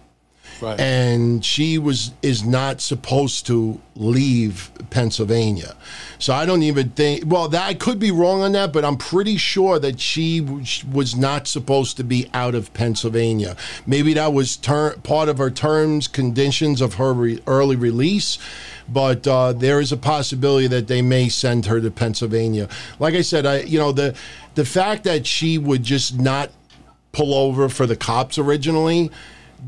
Right. 0.61 0.79
and 0.81 1.45
she 1.45 1.79
was 1.79 2.13
is 2.23 2.45
not 2.45 2.81
supposed 2.81 3.47
to 3.47 3.81
leave 3.97 4.71
Pennsylvania. 4.91 5.75
So 6.19 6.33
I 6.33 6.47
don't 6.47 6.63
even 6.63 6.91
think. 6.91 7.25
Well, 7.27 7.49
that 7.49 7.67
I 7.67 7.75
could 7.75 7.99
be 7.99 8.11
wrong 8.11 8.43
on 8.43 8.53
that, 8.53 8.73
but 8.73 8.85
I'm 8.85 8.97
pretty 8.97 9.37
sure 9.37 9.79
that 9.79 10.01
she 10.01 10.41
was- 10.41 11.15
not 11.17 11.47
supposed 11.47 11.97
to 11.99 12.05
be 12.05 12.29
out 12.35 12.55
of 12.55 12.73
Pennsylvania. 12.75 13.57
Maybe 13.87 14.15
that 14.15 14.33
was 14.33 14.57
ter- 14.57 14.97
part 14.99 15.29
of 15.29 15.39
her 15.39 15.51
terms, 15.51 16.09
conditions 16.09 16.81
of 16.81 16.95
her 16.95 17.13
re- 17.13 17.41
early 17.47 17.77
release. 17.77 18.39
But 18.89 19.27
uh, 19.27 19.53
there 19.53 19.81
is 19.81 19.93
a 19.93 19.97
possibility 19.97 20.67
that 20.67 20.89
they 20.89 21.03
may 21.03 21.29
send 21.29 21.67
her 21.67 21.81
to 21.81 21.91
Pennsylvania. 21.91 22.69
Like 22.99 23.15
I 23.15 23.23
said, 23.23 23.47
I 23.47 23.61
you 23.61 23.79
know 23.79 23.93
the 23.93 24.15
the 24.55 24.65
fact 24.65 25.05
that 25.05 25.27
she 25.27 25.57
would 25.59 25.83
just 25.83 26.19
not 26.19 26.51
pull 27.13 27.33
over 27.33 27.69
for 27.69 27.87
the 27.87 27.97
cops 27.97 28.39
originally, 28.39 29.11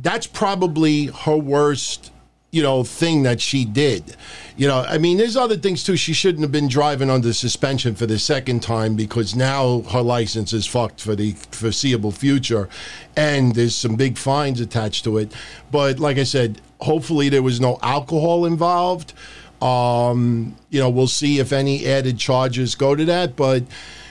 that's 0.03 0.26
probably 0.26 1.07
her 1.07 1.36
worst, 1.36 2.12
you 2.51 2.62
know, 2.62 2.84
thing 2.84 3.22
that 3.24 3.40
she 3.40 3.64
did. 3.64 4.16
You 4.57 4.68
know, 4.68 4.84
I 4.88 4.99
mean, 4.99 5.18
there's 5.18 5.36
other 5.36 5.57
things 5.57 5.84
too. 5.84 5.97
She 5.97 6.12
shouldn't 6.12 6.42
have 6.42 6.53
been 6.53 6.68
driving 6.68 7.11
under 7.11 7.32
suspension 7.32 7.94
for 7.94 8.07
the 8.07 8.18
second 8.18 8.62
time 8.62 8.97
because 8.97 9.34
now 9.34 9.82
her 9.92 10.01
license 10.01 10.53
is 10.53 10.66
fucked 10.66 11.01
for 11.01 11.14
the 11.14 11.32
foreseeable 11.51 12.12
future, 12.12 12.68
and 13.16 13.55
there's 13.55 13.74
some 13.74 13.97
big 13.97 14.16
fines 14.16 14.61
attached 14.61 15.05
to 15.05 15.18
it. 15.18 15.32
But 15.70 15.99
like 15.99 16.18
I 16.18 16.24
said, 16.24 16.61
hopefully 16.80 17.28
there 17.28 17.42
was 17.42 17.61
no 17.61 17.78
alcohol 17.82 18.47
involved. 18.47 19.12
Um, 19.61 20.57
you 20.70 20.80
know, 20.80 20.90
we'll 20.90 21.07
see 21.07 21.38
if 21.38 21.53
any 21.53 21.86
added 21.86 22.18
charges 22.18 22.74
go 22.74 22.94
to 22.94 23.05
that, 23.07 23.36
but 23.36 23.62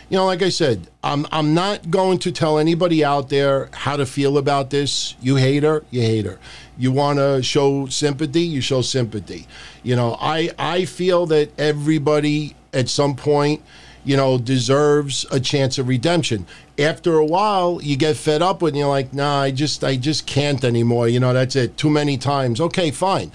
you 0.09 0.17
know, 0.17 0.25
like 0.25 0.41
I 0.43 0.49
said, 0.49 0.87
I'm 1.03 1.25
I'm 1.31 1.53
not 1.53 1.89
going 1.89 2.19
to 2.19 2.31
tell 2.31 2.59
anybody 2.59 3.03
out 3.03 3.29
there 3.29 3.69
how 3.73 3.97
to 3.97 4.05
feel 4.05 4.37
about 4.37 4.69
this. 4.69 5.15
You 5.19 5.37
hate 5.37 5.63
her, 5.63 5.83
you 5.89 6.01
hate 6.01 6.25
her. 6.25 6.39
You 6.77 6.91
want 6.91 7.19
to 7.19 7.41
show 7.41 7.87
sympathy, 7.87 8.41
you 8.41 8.61
show 8.61 8.81
sympathy. 8.81 9.47
You 9.83 9.95
know, 9.95 10.15
I 10.19 10.51
I 10.59 10.85
feel 10.85 11.25
that 11.27 11.57
everybody 11.59 12.55
at 12.71 12.87
some 12.87 13.15
point, 13.15 13.63
you 14.03 14.15
know, 14.15 14.37
deserves 14.37 15.25
a 15.31 15.39
chance 15.39 15.79
of 15.79 15.87
redemption. 15.87 16.45
After 16.77 17.15
a 17.15 17.25
while, 17.25 17.79
you 17.81 17.97
get 17.97 18.15
fed 18.15 18.43
up 18.43 18.61
with, 18.61 18.73
and 18.73 18.79
you're 18.79 18.89
like, 18.89 19.11
nah, 19.11 19.41
I 19.41 19.51
just 19.51 19.83
I 19.83 19.95
just 19.95 20.27
can't 20.27 20.63
anymore. 20.63 21.07
You 21.07 21.19
know, 21.19 21.33
that's 21.33 21.55
it. 21.55 21.77
Too 21.77 21.89
many 21.89 22.17
times. 22.17 22.61
Okay, 22.61 22.91
fine. 22.91 23.31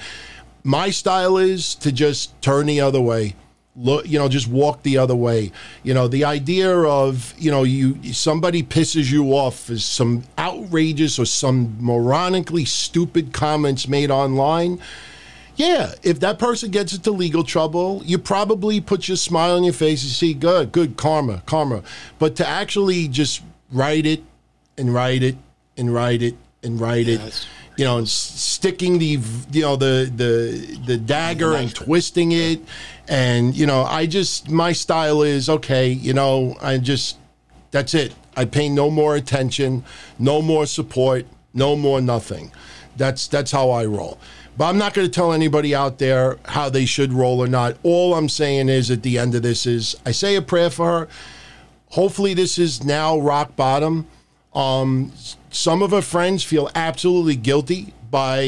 My 0.62 0.91
style 0.91 1.37
is 1.37 1.75
to 1.77 1.91
just 1.91 2.41
turn 2.43 2.66
the 2.66 2.81
other 2.81 3.01
way 3.01 3.35
look 3.81 4.07
you 4.07 4.18
know 4.18 4.28
just 4.28 4.49
walk 4.49 4.83
the 4.83 4.99
other 4.99 5.16
way. 5.16 5.53
You 5.83 5.95
know 5.95 6.09
the 6.09 6.24
idea 6.24 6.70
of 6.70 7.35
you 7.39 7.51
know 7.51 7.64
you 7.64 8.12
somebody 8.12 8.62
pisses 8.62 9.11
you 9.11 9.33
off 9.33 9.70
is 9.70 9.85
some 9.85 10.24
outrageous 10.39 11.18
or 11.18 11.24
some 11.24 11.78
moronically 11.81 12.66
stupid 12.66 13.33
comments 13.33 13.89
made 13.89 14.11
online. 14.11 14.81
Yeah 15.57 15.93
if 16.03 16.20
that 16.20 16.39
person 16.39 16.70
gets 16.70 16.95
into 16.95 17.11
legal 17.11 17.45
trouble 17.45 18.03
you 18.05 18.18
probably 18.18 18.81
put 18.81 19.09
your 19.09 19.16
smile 19.16 19.57
on 19.57 19.64
your 19.64 19.74
face 19.74 20.03
and 20.03 20.11
see 20.11 20.35
good 20.35 20.72
good 20.72 20.97
karma 20.97 21.43
karma. 21.47 21.83
But 22.18 22.37
to 22.37 22.47
actually 22.47 23.09
just 23.09 23.43
write 23.72 24.07
it 24.07 24.22
and 24.78 24.95
write 24.95 25.22
it 25.22 25.37
and 25.76 25.93
write 25.93 26.22
it 26.22 26.37
and 26.62 26.81
write 26.81 27.09
it 27.09 27.20
you 27.81 27.87
know 27.87 27.97
and 27.97 28.07
sticking 28.07 28.99
the 28.99 29.18
you 29.53 29.62
know 29.62 29.74
the 29.74 30.12
the 30.14 30.78
the 30.85 30.99
dagger 30.99 31.55
and 31.55 31.74
twisting 31.74 32.33
it. 32.33 32.61
And 33.09 33.57
you 33.57 33.66
know 33.66 33.85
i 33.85 34.05
just 34.07 34.51
my 34.51 34.72
style 34.72 35.22
is 35.22 35.49
okay 35.49 35.89
you 35.89 36.12
know 36.12 36.57
i 36.61 36.76
just 36.76 37.16
that's 37.70 37.95
it. 37.95 38.14
I 38.37 38.45
pay 38.45 38.68
no 38.68 38.91
more 38.91 39.16
attention 39.16 39.83
no 40.18 40.43
more 40.43 40.66
support 40.66 41.24
no 41.55 41.74
more 41.74 42.03
nothing. 42.03 42.53
That's 42.99 43.26
that's 43.26 43.51
how 43.51 43.70
i 43.70 43.87
roll. 43.87 44.18
But 44.59 44.66
i'm 44.66 44.76
not 44.76 44.93
going 44.93 45.07
to 45.07 45.12
tell 45.12 45.33
anybody 45.33 45.74
out 45.74 45.99
there 45.99 46.37
how 46.45 46.68
they 46.68 46.85
should 46.85 47.14
roll 47.14 47.41
or 47.43 47.49
not. 47.49 47.78
All 47.83 48.14
i'm 48.14 48.28
saying 48.28 48.68
is 48.68 48.91
at 48.91 49.03
the 49.03 49.18
end 49.18 49.35
of 49.35 49.43
this 49.43 49.64
is 49.64 49.97
i 50.05 50.11
say 50.11 50.37
a 50.37 50.43
prayer 50.43 50.68
for 50.68 50.87
her. 50.87 51.09
Hopefully 51.93 52.35
this 52.35 52.59
is 52.59 52.85
now 52.85 53.18
rock 53.18 53.57
bottom 53.57 54.07
um, 54.55 55.12
some 55.51 55.82
of 55.82 55.90
her 55.90 56.03
friends 56.03 56.42
feel 56.42 56.70
absolutely 56.74 57.36
guilty 57.36 57.92
by 58.11 58.40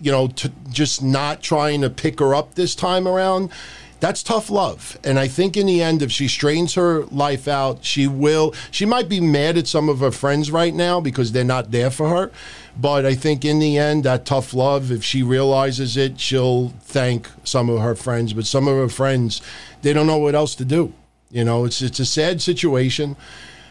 you 0.00 0.12
know 0.12 0.28
t- 0.28 0.52
just 0.70 1.02
not 1.02 1.42
trying 1.42 1.80
to 1.80 1.90
pick 1.90 2.18
her 2.20 2.34
up 2.34 2.54
this 2.54 2.74
time 2.74 3.08
around. 3.08 3.50
That's 3.98 4.22
tough 4.22 4.50
love. 4.50 4.98
And 5.04 5.18
i 5.18 5.26
think 5.26 5.56
in 5.56 5.66
the 5.66 5.82
end 5.82 6.02
if 6.02 6.12
she 6.12 6.28
strains 6.28 6.74
her 6.74 7.04
life 7.06 7.48
out 7.48 7.82
she 7.82 8.06
will 8.06 8.54
she 8.70 8.84
might 8.84 9.08
be 9.08 9.20
mad 9.20 9.56
at 9.56 9.66
some 9.66 9.88
of 9.88 10.00
her 10.00 10.10
friends 10.10 10.50
right 10.50 10.74
now 10.74 11.00
because 11.00 11.32
they're 11.32 11.44
not 11.44 11.70
there 11.70 11.90
for 11.90 12.10
her. 12.10 12.30
But 12.78 13.06
i 13.06 13.14
think 13.14 13.44
in 13.44 13.58
the 13.58 13.78
end 13.78 14.04
that 14.04 14.26
tough 14.26 14.52
love 14.52 14.90
if 14.92 15.02
she 15.02 15.22
realizes 15.22 15.96
it 15.96 16.20
she'll 16.20 16.68
thank 16.82 17.28
some 17.44 17.70
of 17.70 17.80
her 17.80 17.94
friends. 17.94 18.34
But 18.34 18.46
some 18.46 18.68
of 18.68 18.76
her 18.76 18.90
friends 18.90 19.40
they 19.80 19.94
don't 19.94 20.06
know 20.06 20.18
what 20.18 20.34
else 20.34 20.54
to 20.56 20.66
do. 20.66 20.92
You 21.30 21.44
know 21.44 21.64
it's 21.64 21.80
it's 21.80 21.98
a 21.98 22.06
sad 22.06 22.42
situation 22.42 23.16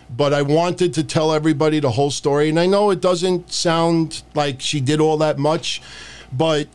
but 0.09 0.33
I 0.33 0.41
wanted 0.41 0.93
to 0.95 1.03
tell 1.03 1.33
everybody 1.33 1.79
the 1.79 1.91
whole 1.91 2.11
story. 2.11 2.49
And 2.49 2.59
I 2.59 2.65
know 2.65 2.89
it 2.91 3.01
doesn't 3.01 3.51
sound 3.51 4.23
like 4.33 4.61
she 4.61 4.79
did 4.79 4.99
all 4.99 5.17
that 5.17 5.37
much, 5.37 5.81
but 6.31 6.67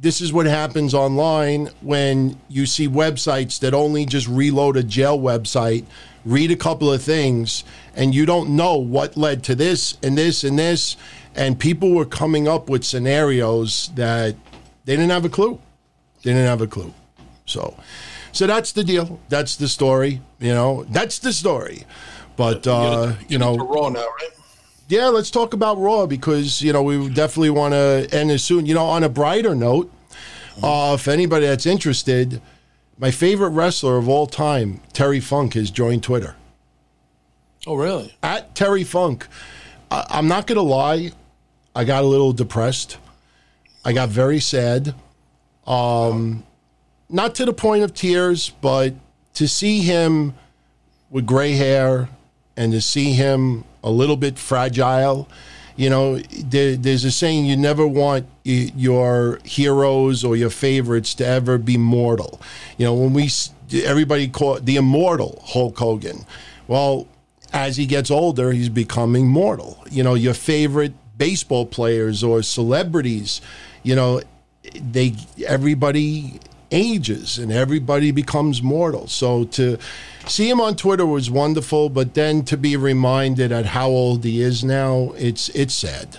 this 0.00 0.20
is 0.20 0.32
what 0.32 0.46
happens 0.46 0.94
online 0.94 1.70
when 1.80 2.38
you 2.48 2.66
see 2.66 2.88
websites 2.88 3.58
that 3.60 3.74
only 3.74 4.06
just 4.06 4.28
reload 4.28 4.76
a 4.76 4.82
jail 4.82 5.18
website, 5.18 5.84
read 6.24 6.50
a 6.50 6.56
couple 6.56 6.92
of 6.92 7.02
things, 7.02 7.64
and 7.96 8.14
you 8.14 8.24
don't 8.24 8.50
know 8.50 8.76
what 8.76 9.16
led 9.16 9.42
to 9.44 9.54
this 9.54 9.98
and 10.02 10.16
this 10.16 10.44
and 10.44 10.58
this. 10.58 10.96
And 11.34 11.58
people 11.58 11.94
were 11.94 12.04
coming 12.04 12.46
up 12.46 12.68
with 12.68 12.84
scenarios 12.84 13.90
that 13.96 14.36
they 14.84 14.96
didn't 14.96 15.10
have 15.10 15.24
a 15.24 15.28
clue. 15.28 15.60
They 16.22 16.30
didn't 16.30 16.46
have 16.46 16.60
a 16.60 16.66
clue. 16.66 16.92
So, 17.44 17.76
so 18.32 18.46
that's 18.46 18.72
the 18.72 18.84
deal. 18.84 19.20
That's 19.28 19.56
the 19.56 19.68
story. 19.68 20.20
You 20.38 20.54
know, 20.54 20.84
that's 20.90 21.18
the 21.18 21.32
story. 21.32 21.84
But 22.38 22.66
uh, 22.68 23.14
you 23.28 23.36
know, 23.36 23.56
Raw 23.56 23.88
now, 23.88 23.98
right? 24.06 24.30
yeah, 24.88 25.08
let's 25.08 25.30
talk 25.30 25.52
about 25.54 25.76
Raw 25.78 26.06
because 26.06 26.62
you 26.62 26.72
know 26.72 26.84
we 26.84 27.08
definitely 27.10 27.50
want 27.50 27.72
to 27.74 28.08
end 28.12 28.30
this 28.30 28.44
soon. 28.44 28.64
You 28.64 28.74
know, 28.74 28.86
on 28.86 29.02
a 29.02 29.08
brighter 29.08 29.56
note, 29.56 29.92
uh, 30.62 30.92
if 30.94 31.08
anybody 31.08 31.46
that's 31.46 31.66
interested, 31.66 32.40
my 32.96 33.10
favorite 33.10 33.48
wrestler 33.50 33.96
of 33.98 34.08
all 34.08 34.28
time, 34.28 34.80
Terry 34.92 35.18
Funk, 35.18 35.54
has 35.54 35.70
joined 35.72 36.04
Twitter 36.04 36.36
Oh, 37.66 37.74
really? 37.74 38.14
at 38.22 38.54
Terry 38.54 38.84
Funk. 38.84 39.26
I, 39.90 40.06
I'm 40.08 40.28
not 40.28 40.46
gonna 40.46 40.62
lie, 40.62 41.10
I 41.74 41.82
got 41.82 42.04
a 42.04 42.06
little 42.06 42.32
depressed. 42.32 42.98
I 43.84 43.92
got 43.92 44.10
very 44.10 44.38
sad. 44.38 44.94
Um, 45.66 46.44
not 47.08 47.34
to 47.36 47.44
the 47.44 47.52
point 47.52 47.82
of 47.82 47.94
tears, 47.94 48.50
but 48.60 48.94
to 49.34 49.48
see 49.48 49.80
him 49.80 50.34
with 51.10 51.26
gray 51.26 51.52
hair 51.52 52.08
and 52.58 52.72
to 52.72 52.80
see 52.80 53.12
him 53.12 53.64
a 53.84 53.90
little 53.90 54.16
bit 54.16 54.36
fragile. 54.38 55.28
You 55.76 55.88
know, 55.88 56.18
there, 56.18 56.74
there's 56.74 57.04
a 57.04 57.12
saying 57.12 57.46
you 57.46 57.56
never 57.56 57.86
want 57.86 58.26
your 58.42 59.38
heroes 59.44 60.24
or 60.24 60.34
your 60.34 60.50
favorites 60.50 61.14
to 61.14 61.26
ever 61.26 61.56
be 61.56 61.76
mortal. 61.76 62.40
You 62.76 62.86
know, 62.86 62.94
when 62.94 63.14
we 63.14 63.30
everybody 63.84 64.26
called 64.26 64.66
the 64.66 64.74
immortal 64.76 65.40
Hulk 65.46 65.78
Hogan. 65.78 66.26
Well, 66.66 67.06
as 67.52 67.76
he 67.76 67.86
gets 67.86 68.10
older, 68.10 68.50
he's 68.50 68.68
becoming 68.68 69.28
mortal. 69.28 69.82
You 69.88 70.02
know, 70.02 70.14
your 70.14 70.34
favorite 70.34 70.94
baseball 71.16 71.64
players 71.64 72.24
or 72.24 72.42
celebrities, 72.42 73.40
you 73.84 73.94
know, 73.94 74.20
they 74.74 75.14
everybody 75.46 76.40
ages 76.70 77.38
and 77.38 77.50
everybody 77.52 78.10
becomes 78.10 78.62
mortal. 78.62 79.06
So 79.06 79.44
to 79.44 79.78
see 80.26 80.48
him 80.48 80.60
on 80.60 80.76
Twitter 80.76 81.06
was 81.06 81.30
wonderful, 81.30 81.88
but 81.88 82.14
then 82.14 82.44
to 82.44 82.56
be 82.56 82.76
reminded 82.76 83.52
at 83.52 83.66
how 83.66 83.88
old 83.88 84.24
he 84.24 84.40
is 84.40 84.62
now, 84.64 85.12
it's 85.16 85.48
it's 85.50 85.74
sad. 85.74 86.18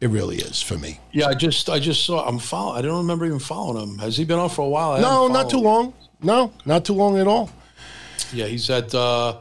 It 0.00 0.08
really 0.10 0.36
is 0.36 0.60
for 0.60 0.76
me. 0.76 1.00
Yeah, 1.12 1.28
I 1.28 1.34
just 1.34 1.70
I 1.70 1.78
just 1.78 2.04
saw 2.04 2.26
I'm 2.26 2.38
follow. 2.38 2.72
I 2.72 2.82
don't 2.82 2.98
remember 2.98 3.24
even 3.26 3.38
following 3.38 3.82
him. 3.82 3.98
Has 3.98 4.16
he 4.16 4.24
been 4.24 4.38
on 4.38 4.50
for 4.50 4.62
a 4.62 4.68
while? 4.68 4.92
I 4.92 5.00
No, 5.00 5.28
haven't 5.28 5.50
too 5.50 5.58
long. 5.58 5.94
No, 6.22 6.52
not 6.64 6.84
too 6.84 6.94
long 6.94 7.18
at 7.18 7.26
all. 7.26 7.50
Yeah, 8.32 8.46
he's 8.46 8.68
at. 8.70 8.94
uh 8.94 9.40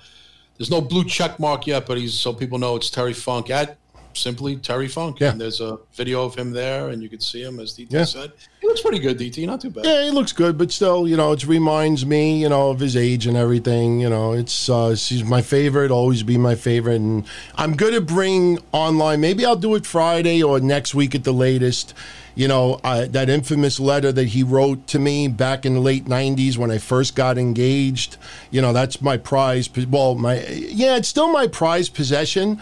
There's 0.57 0.69
no 0.69 0.81
blue 0.81 1.03
check 1.03 1.39
mark 1.39 1.67
yet, 1.67 1.85
but 1.85 1.97
he's 1.97 2.13
so 2.13 2.31
people 2.33 2.59
know 2.59 2.75
it's 2.75 2.89
Terry 2.89 3.13
Funk 3.13 3.49
at 3.49 3.77
simply 4.15 4.55
Terry 4.57 4.87
Funk. 4.87 5.19
Yeah. 5.19 5.31
And 5.31 5.41
there's 5.41 5.61
a 5.61 5.77
video 5.93 6.23
of 6.23 6.35
him 6.35 6.51
there, 6.51 6.89
and 6.89 7.01
you 7.01 7.09
can 7.09 7.19
see 7.19 7.41
him 7.41 7.59
as 7.59 7.73
DT 7.73 7.87
Yeah. 7.91 8.05
said. 8.05 8.31
He 8.61 8.67
looks 8.67 8.81
pretty 8.81 8.99
good, 8.99 9.17
DT. 9.17 9.45
Not 9.45 9.59
too 9.61 9.69
bad. 9.69 9.85
Yeah, 9.85 10.05
he 10.05 10.11
looks 10.11 10.31
good, 10.31 10.57
but 10.57 10.71
still, 10.71 11.07
you 11.07 11.17
know, 11.17 11.33
it 11.33 11.45
reminds 11.45 12.05
me, 12.05 12.39
you 12.41 12.47
know, 12.49 12.69
of 12.69 12.79
his 12.79 12.95
age 12.95 13.27
and 13.27 13.35
everything. 13.35 13.99
You 13.99 14.09
know, 14.09 14.31
it's 14.33 14.69
uh, 14.69 14.89
he's 14.89 15.23
my 15.23 15.41
favorite, 15.41 15.91
always 15.91 16.23
be 16.23 16.37
my 16.37 16.55
favorite, 16.55 17.01
and 17.01 17.25
I'm 17.55 17.73
gonna 17.73 17.99
bring 18.01 18.59
online. 18.71 19.19
Maybe 19.19 19.45
I'll 19.45 19.55
do 19.57 19.75
it 19.75 19.85
Friday 19.85 20.41
or 20.41 20.59
next 20.59 20.95
week 20.95 21.13
at 21.13 21.23
the 21.25 21.33
latest. 21.33 21.93
You 22.35 22.47
know, 22.47 22.79
uh, 22.83 23.05
that 23.11 23.29
infamous 23.29 23.79
letter 23.79 24.11
that 24.11 24.29
he 24.29 24.41
wrote 24.41 24.87
to 24.87 24.97
me 24.97 25.27
back 25.27 25.67
in 25.67 25.75
the 25.75 25.79
late 25.79 26.05
'90s 26.05 26.57
when 26.57 26.71
I 26.71 26.79
first 26.79 27.15
got 27.15 27.37
engaged. 27.37 28.17
You 28.49 28.61
know, 28.61 28.73
that's 28.73 29.01
my 29.01 29.17
prize. 29.17 29.69
Well, 29.87 30.15
my 30.15 30.43
yeah, 30.47 30.95
it's 30.95 31.07
still 31.09 31.31
my 31.31 31.45
prize 31.47 31.89
possession. 31.89 32.59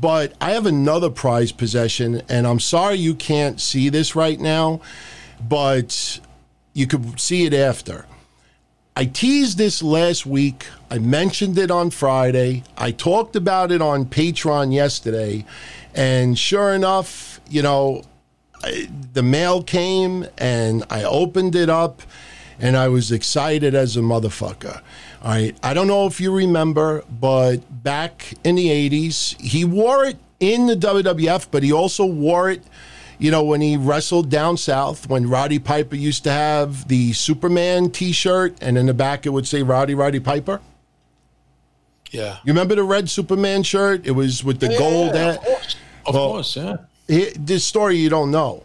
But 0.00 0.32
I 0.40 0.52
have 0.52 0.66
another 0.66 1.10
prized 1.10 1.58
possession, 1.58 2.22
and 2.28 2.46
I'm 2.46 2.60
sorry 2.60 2.96
you 2.96 3.14
can't 3.14 3.60
see 3.60 3.88
this 3.88 4.16
right 4.16 4.40
now, 4.40 4.80
but 5.46 6.20
you 6.72 6.86
could 6.86 7.20
see 7.20 7.44
it 7.44 7.52
after. 7.52 8.06
I 8.96 9.04
teased 9.04 9.58
this 9.58 9.82
last 9.82 10.26
week. 10.26 10.66
I 10.90 10.98
mentioned 10.98 11.58
it 11.58 11.70
on 11.70 11.90
Friday. 11.90 12.64
I 12.76 12.90
talked 12.90 13.36
about 13.36 13.70
it 13.72 13.80
on 13.80 14.04
Patreon 14.04 14.72
yesterday. 14.72 15.44
And 15.94 16.38
sure 16.38 16.74
enough, 16.74 17.40
you 17.48 17.62
know, 17.62 18.02
I, 18.62 18.88
the 19.12 19.22
mail 19.22 19.62
came 19.62 20.26
and 20.36 20.84
I 20.90 21.04
opened 21.04 21.54
it 21.54 21.70
up 21.70 22.02
and 22.58 22.76
I 22.76 22.88
was 22.88 23.10
excited 23.10 23.74
as 23.74 23.96
a 23.96 24.00
motherfucker. 24.00 24.82
All 25.22 25.30
right. 25.30 25.56
I 25.62 25.74
don't 25.74 25.86
know 25.86 26.06
if 26.06 26.20
you 26.20 26.34
remember, 26.34 27.04
but 27.10 27.58
back 27.82 28.34
in 28.44 28.54
the 28.54 28.68
80s, 28.68 29.38
he 29.40 29.64
wore 29.64 30.04
it 30.04 30.16
in 30.40 30.66
the 30.66 30.74
WWF, 30.76 31.48
but 31.50 31.62
he 31.62 31.72
also 31.72 32.06
wore 32.06 32.50
it 32.50 32.62
you 33.18 33.30
know, 33.30 33.44
when 33.44 33.60
he 33.60 33.76
wrestled 33.76 34.30
down 34.30 34.56
south, 34.56 35.06
when 35.10 35.28
Roddy 35.28 35.58
Piper 35.58 35.94
used 35.94 36.24
to 36.24 36.30
have 36.32 36.88
the 36.88 37.12
Superman 37.12 37.90
t 37.90 38.12
shirt 38.12 38.56
and 38.62 38.78
in 38.78 38.86
the 38.86 38.94
back 38.94 39.26
it 39.26 39.28
would 39.28 39.46
say 39.46 39.62
Roddy 39.62 39.94
Roddy 39.94 40.20
Piper. 40.20 40.58
Yeah. 42.10 42.38
You 42.44 42.54
remember 42.54 42.74
the 42.74 42.82
red 42.82 43.10
Superman 43.10 43.62
shirt? 43.62 44.06
It 44.06 44.12
was 44.12 44.42
with 44.42 44.60
the 44.60 44.68
gold. 44.68 45.14
Yeah, 45.14 45.34
of 45.34 45.40
course. 45.40 45.76
Of 46.06 46.14
Well, 46.14 46.28
course, 46.30 46.56
yeah. 46.56 46.76
Here- 47.08 47.30
this 47.36 47.62
story 47.62 47.98
you 47.98 48.08
don't 48.08 48.30
know. 48.30 48.62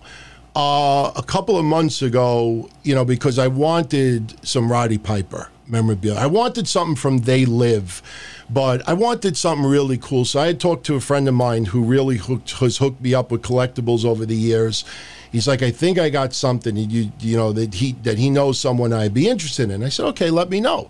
Uh, 0.56 1.12
a 1.18 1.24
couple 1.24 1.58
of 1.60 1.66
months 1.66 2.02
ago, 2.02 2.70
you 2.84 2.96
know, 2.96 3.04
because 3.04 3.38
I 3.38 3.48
wanted 3.48 4.36
some 4.48 4.72
Roddy 4.72 4.98
Piper 4.98 5.50
memorabilia. 5.68 6.20
I 6.20 6.28
wanted 6.28 6.68
something 6.68 6.96
from 6.96 7.20
They 7.20 7.46
Live, 7.46 8.02
but 8.50 8.88
I 8.88 8.94
wanted 8.94 9.38
something 9.38 9.66
really 9.66 9.98
cool. 9.98 10.26
So 10.26 10.40
I 10.40 10.48
had 10.48 10.60
talked 10.60 10.86
to 10.88 10.96
a 10.96 11.02
friend 11.02 11.28
of 11.28 11.34
mine 11.34 11.66
who 11.66 11.84
really 11.84 12.18
hooked, 12.18 12.52
has 12.52 12.78
hooked 12.78 13.02
me 13.02 13.14
up 13.14 13.32
with 13.32 13.42
collectibles 13.42 14.06
over 14.06 14.26
the 14.26 14.36
years. 14.36 14.86
He's 15.32 15.48
like, 15.48 15.62
I 15.62 15.72
think 15.72 16.00
I 16.00 16.10
got 16.10 16.34
something 16.34 16.78
you 16.78 17.12
you 17.20 17.36
know 17.36 17.52
that 17.52 17.74
he 17.74 17.94
that 18.04 18.18
he 18.18 18.30
knows 18.30 18.60
someone 18.60 18.94
I'd 18.94 19.14
be 19.14 19.28
interested 19.28 19.70
in. 19.70 19.84
I 19.84 19.90
said, 19.90 20.06
okay, 20.08 20.30
let 20.30 20.50
me 20.50 20.62
know. 20.62 20.90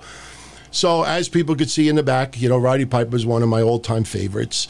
So 0.71 1.03
as 1.03 1.30
people 1.30 1.55
could 1.55 1.69
see 1.69 1.89
in 1.89 1.95
the 1.95 2.03
back, 2.03 2.39
you 2.39 2.49
know, 2.49 2.57
Roddy 2.57 2.86
Piper 2.86 3.15
is 3.15 3.26
one 3.26 3.41
of 3.41 3.49
my 3.49 3.61
all-time 3.61 4.03
favorites. 4.03 4.67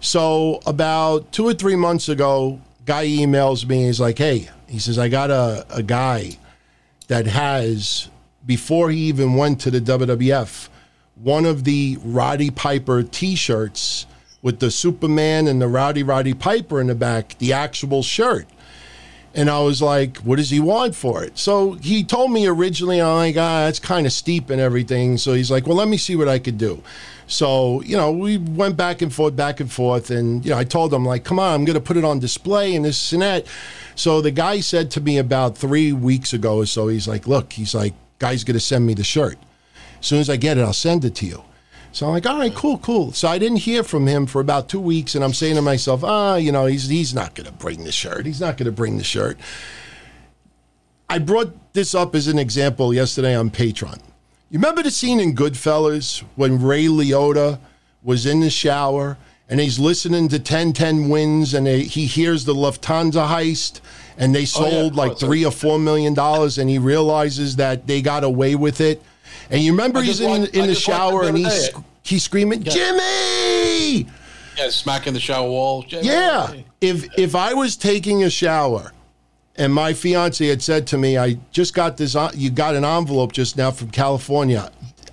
So 0.00 0.60
about 0.66 1.32
two 1.32 1.44
or 1.44 1.54
three 1.54 1.76
months 1.76 2.08
ago, 2.08 2.60
guy 2.84 3.06
emails 3.06 3.66
me. 3.66 3.86
He's 3.86 3.98
like, 3.98 4.18
"Hey," 4.18 4.48
he 4.68 4.78
says, 4.78 4.98
"I 4.98 5.08
got 5.08 5.30
a 5.30 5.66
a 5.70 5.82
guy 5.82 6.38
that 7.08 7.26
has 7.26 8.08
before 8.46 8.90
he 8.90 8.98
even 9.00 9.34
went 9.34 9.60
to 9.62 9.70
the 9.70 9.80
WWF 9.80 10.68
one 11.22 11.44
of 11.46 11.64
the 11.64 11.98
Roddy 12.02 12.50
Piper 12.50 13.02
T-shirts 13.02 14.06
with 14.42 14.60
the 14.60 14.70
Superman 14.70 15.48
and 15.48 15.60
the 15.60 15.68
Rowdy 15.68 16.02
Roddy 16.02 16.34
Piper 16.34 16.80
in 16.80 16.86
the 16.86 16.94
back, 16.94 17.36
the 17.38 17.52
actual 17.52 18.02
shirt." 18.02 18.46
And 19.36 19.50
I 19.50 19.60
was 19.60 19.82
like, 19.82 20.16
what 20.18 20.36
does 20.36 20.48
he 20.48 20.60
want 20.60 20.94
for 20.94 21.22
it? 21.22 21.36
So 21.36 21.72
he 21.72 22.02
told 22.04 22.32
me 22.32 22.46
originally, 22.46 23.02
I'm 23.02 23.16
like, 23.16 23.36
ah, 23.36 23.66
that's 23.66 23.78
kind 23.78 24.06
of 24.06 24.12
steep 24.14 24.48
and 24.48 24.58
everything. 24.58 25.18
So 25.18 25.34
he's 25.34 25.50
like, 25.50 25.66
well, 25.66 25.76
let 25.76 25.88
me 25.88 25.98
see 25.98 26.16
what 26.16 26.26
I 26.26 26.38
could 26.38 26.56
do. 26.56 26.82
So, 27.26 27.82
you 27.82 27.98
know, 27.98 28.10
we 28.12 28.38
went 28.38 28.78
back 28.78 29.02
and 29.02 29.12
forth, 29.12 29.36
back 29.36 29.60
and 29.60 29.70
forth. 29.70 30.10
And, 30.10 30.42
you 30.42 30.52
know, 30.52 30.56
I 30.56 30.64
told 30.64 30.94
him, 30.94 31.04
like, 31.04 31.24
come 31.24 31.38
on, 31.38 31.52
I'm 31.52 31.64
going 31.66 31.74
to 31.74 31.82
put 31.82 31.98
it 31.98 32.04
on 32.04 32.18
display 32.18 32.74
and 32.74 32.86
this 32.86 33.12
and 33.12 33.20
that. 33.20 33.46
So 33.94 34.22
the 34.22 34.30
guy 34.30 34.60
said 34.60 34.90
to 34.92 35.02
me 35.02 35.18
about 35.18 35.58
three 35.58 35.92
weeks 35.92 36.32
ago 36.32 36.56
or 36.56 36.66
so, 36.66 36.88
he's 36.88 37.06
like, 37.06 37.26
look, 37.26 37.52
he's 37.52 37.74
like, 37.74 37.92
guy's 38.18 38.44
going 38.44 38.54
to 38.54 38.60
send 38.60 38.86
me 38.86 38.94
the 38.94 39.04
shirt. 39.04 39.38
As 40.00 40.06
soon 40.06 40.20
as 40.20 40.30
I 40.30 40.36
get 40.36 40.58
it, 40.58 40.62
I'll 40.62 40.72
send 40.72 41.04
it 41.04 41.14
to 41.16 41.26
you. 41.26 41.42
So 41.92 42.06
I'm 42.06 42.12
like, 42.12 42.26
all 42.26 42.38
right, 42.38 42.54
cool, 42.54 42.78
cool. 42.78 43.12
So 43.12 43.28
I 43.28 43.38
didn't 43.38 43.58
hear 43.58 43.82
from 43.82 44.06
him 44.06 44.26
for 44.26 44.40
about 44.40 44.68
two 44.68 44.80
weeks, 44.80 45.14
and 45.14 45.24
I'm 45.24 45.32
saying 45.32 45.54
to 45.54 45.62
myself, 45.62 46.04
ah, 46.04 46.36
you 46.36 46.52
know, 46.52 46.66
he's 46.66 46.88
he's 46.88 47.14
not 47.14 47.34
going 47.34 47.46
to 47.46 47.52
bring 47.52 47.84
the 47.84 47.92
shirt. 47.92 48.26
He's 48.26 48.40
not 48.40 48.58
going 48.58 48.66
to 48.66 48.72
bring 48.72 48.98
the 48.98 49.04
shirt. 49.04 49.38
I 51.08 51.18
brought 51.18 51.72
this 51.72 51.94
up 51.94 52.14
as 52.14 52.26
an 52.26 52.38
example 52.38 52.92
yesterday 52.92 53.34
on 53.34 53.50
Patreon. 53.50 54.00
You 54.50 54.58
remember 54.58 54.82
the 54.82 54.90
scene 54.90 55.20
in 55.20 55.34
Goodfellas 55.34 56.22
when 56.34 56.62
Ray 56.62 56.84
Liotta 56.84 57.60
was 58.02 58.26
in 58.26 58.40
the 58.40 58.50
shower 58.50 59.16
and 59.48 59.60
he's 59.60 59.78
listening 59.78 60.28
to 60.28 60.36
1010 60.36 61.08
wins 61.08 61.54
and 61.54 61.66
he 61.66 62.06
hears 62.06 62.44
the 62.44 62.54
Lufthansa 62.54 63.28
heist 63.28 63.80
and 64.18 64.34
they 64.34 64.42
oh, 64.42 64.44
sold 64.44 64.92
of 64.92 64.96
like 64.96 65.10
course. 65.12 65.20
three 65.20 65.44
or 65.44 65.50
four 65.50 65.78
million 65.78 66.14
dollars 66.14 66.58
and 66.58 66.68
he 66.68 66.78
realizes 66.78 67.56
that 67.56 67.86
they 67.86 68.02
got 68.02 68.24
away 68.24 68.54
with 68.54 68.80
it. 68.80 69.02
And 69.50 69.62
you 69.62 69.72
remember 69.72 70.02
he's 70.02 70.20
in, 70.20 70.42
watched- 70.42 70.54
in 70.54 70.66
the 70.66 70.74
shower 70.74 71.24
and 71.24 71.36
he's, 71.36 71.70
he's 72.02 72.22
screaming, 72.24 72.62
Jimmy! 72.62 74.06
Yeah, 74.56 74.70
smacking 74.70 75.12
the 75.12 75.20
shower 75.20 75.48
wall. 75.48 75.84
Yeah. 75.88 76.52
If 76.80 77.06
if 77.18 77.34
I 77.34 77.52
was 77.54 77.76
taking 77.76 78.24
a 78.24 78.30
shower 78.30 78.92
and 79.56 79.72
my 79.72 79.92
fiance 79.92 80.46
had 80.46 80.62
said 80.62 80.86
to 80.88 80.98
me, 80.98 81.18
I 81.18 81.38
just 81.50 81.74
got 81.74 81.96
this, 81.96 82.16
you 82.34 82.50
got 82.50 82.74
an 82.74 82.84
envelope 82.84 83.32
just 83.32 83.56
now 83.56 83.70
from 83.70 83.90
California. 83.90 84.70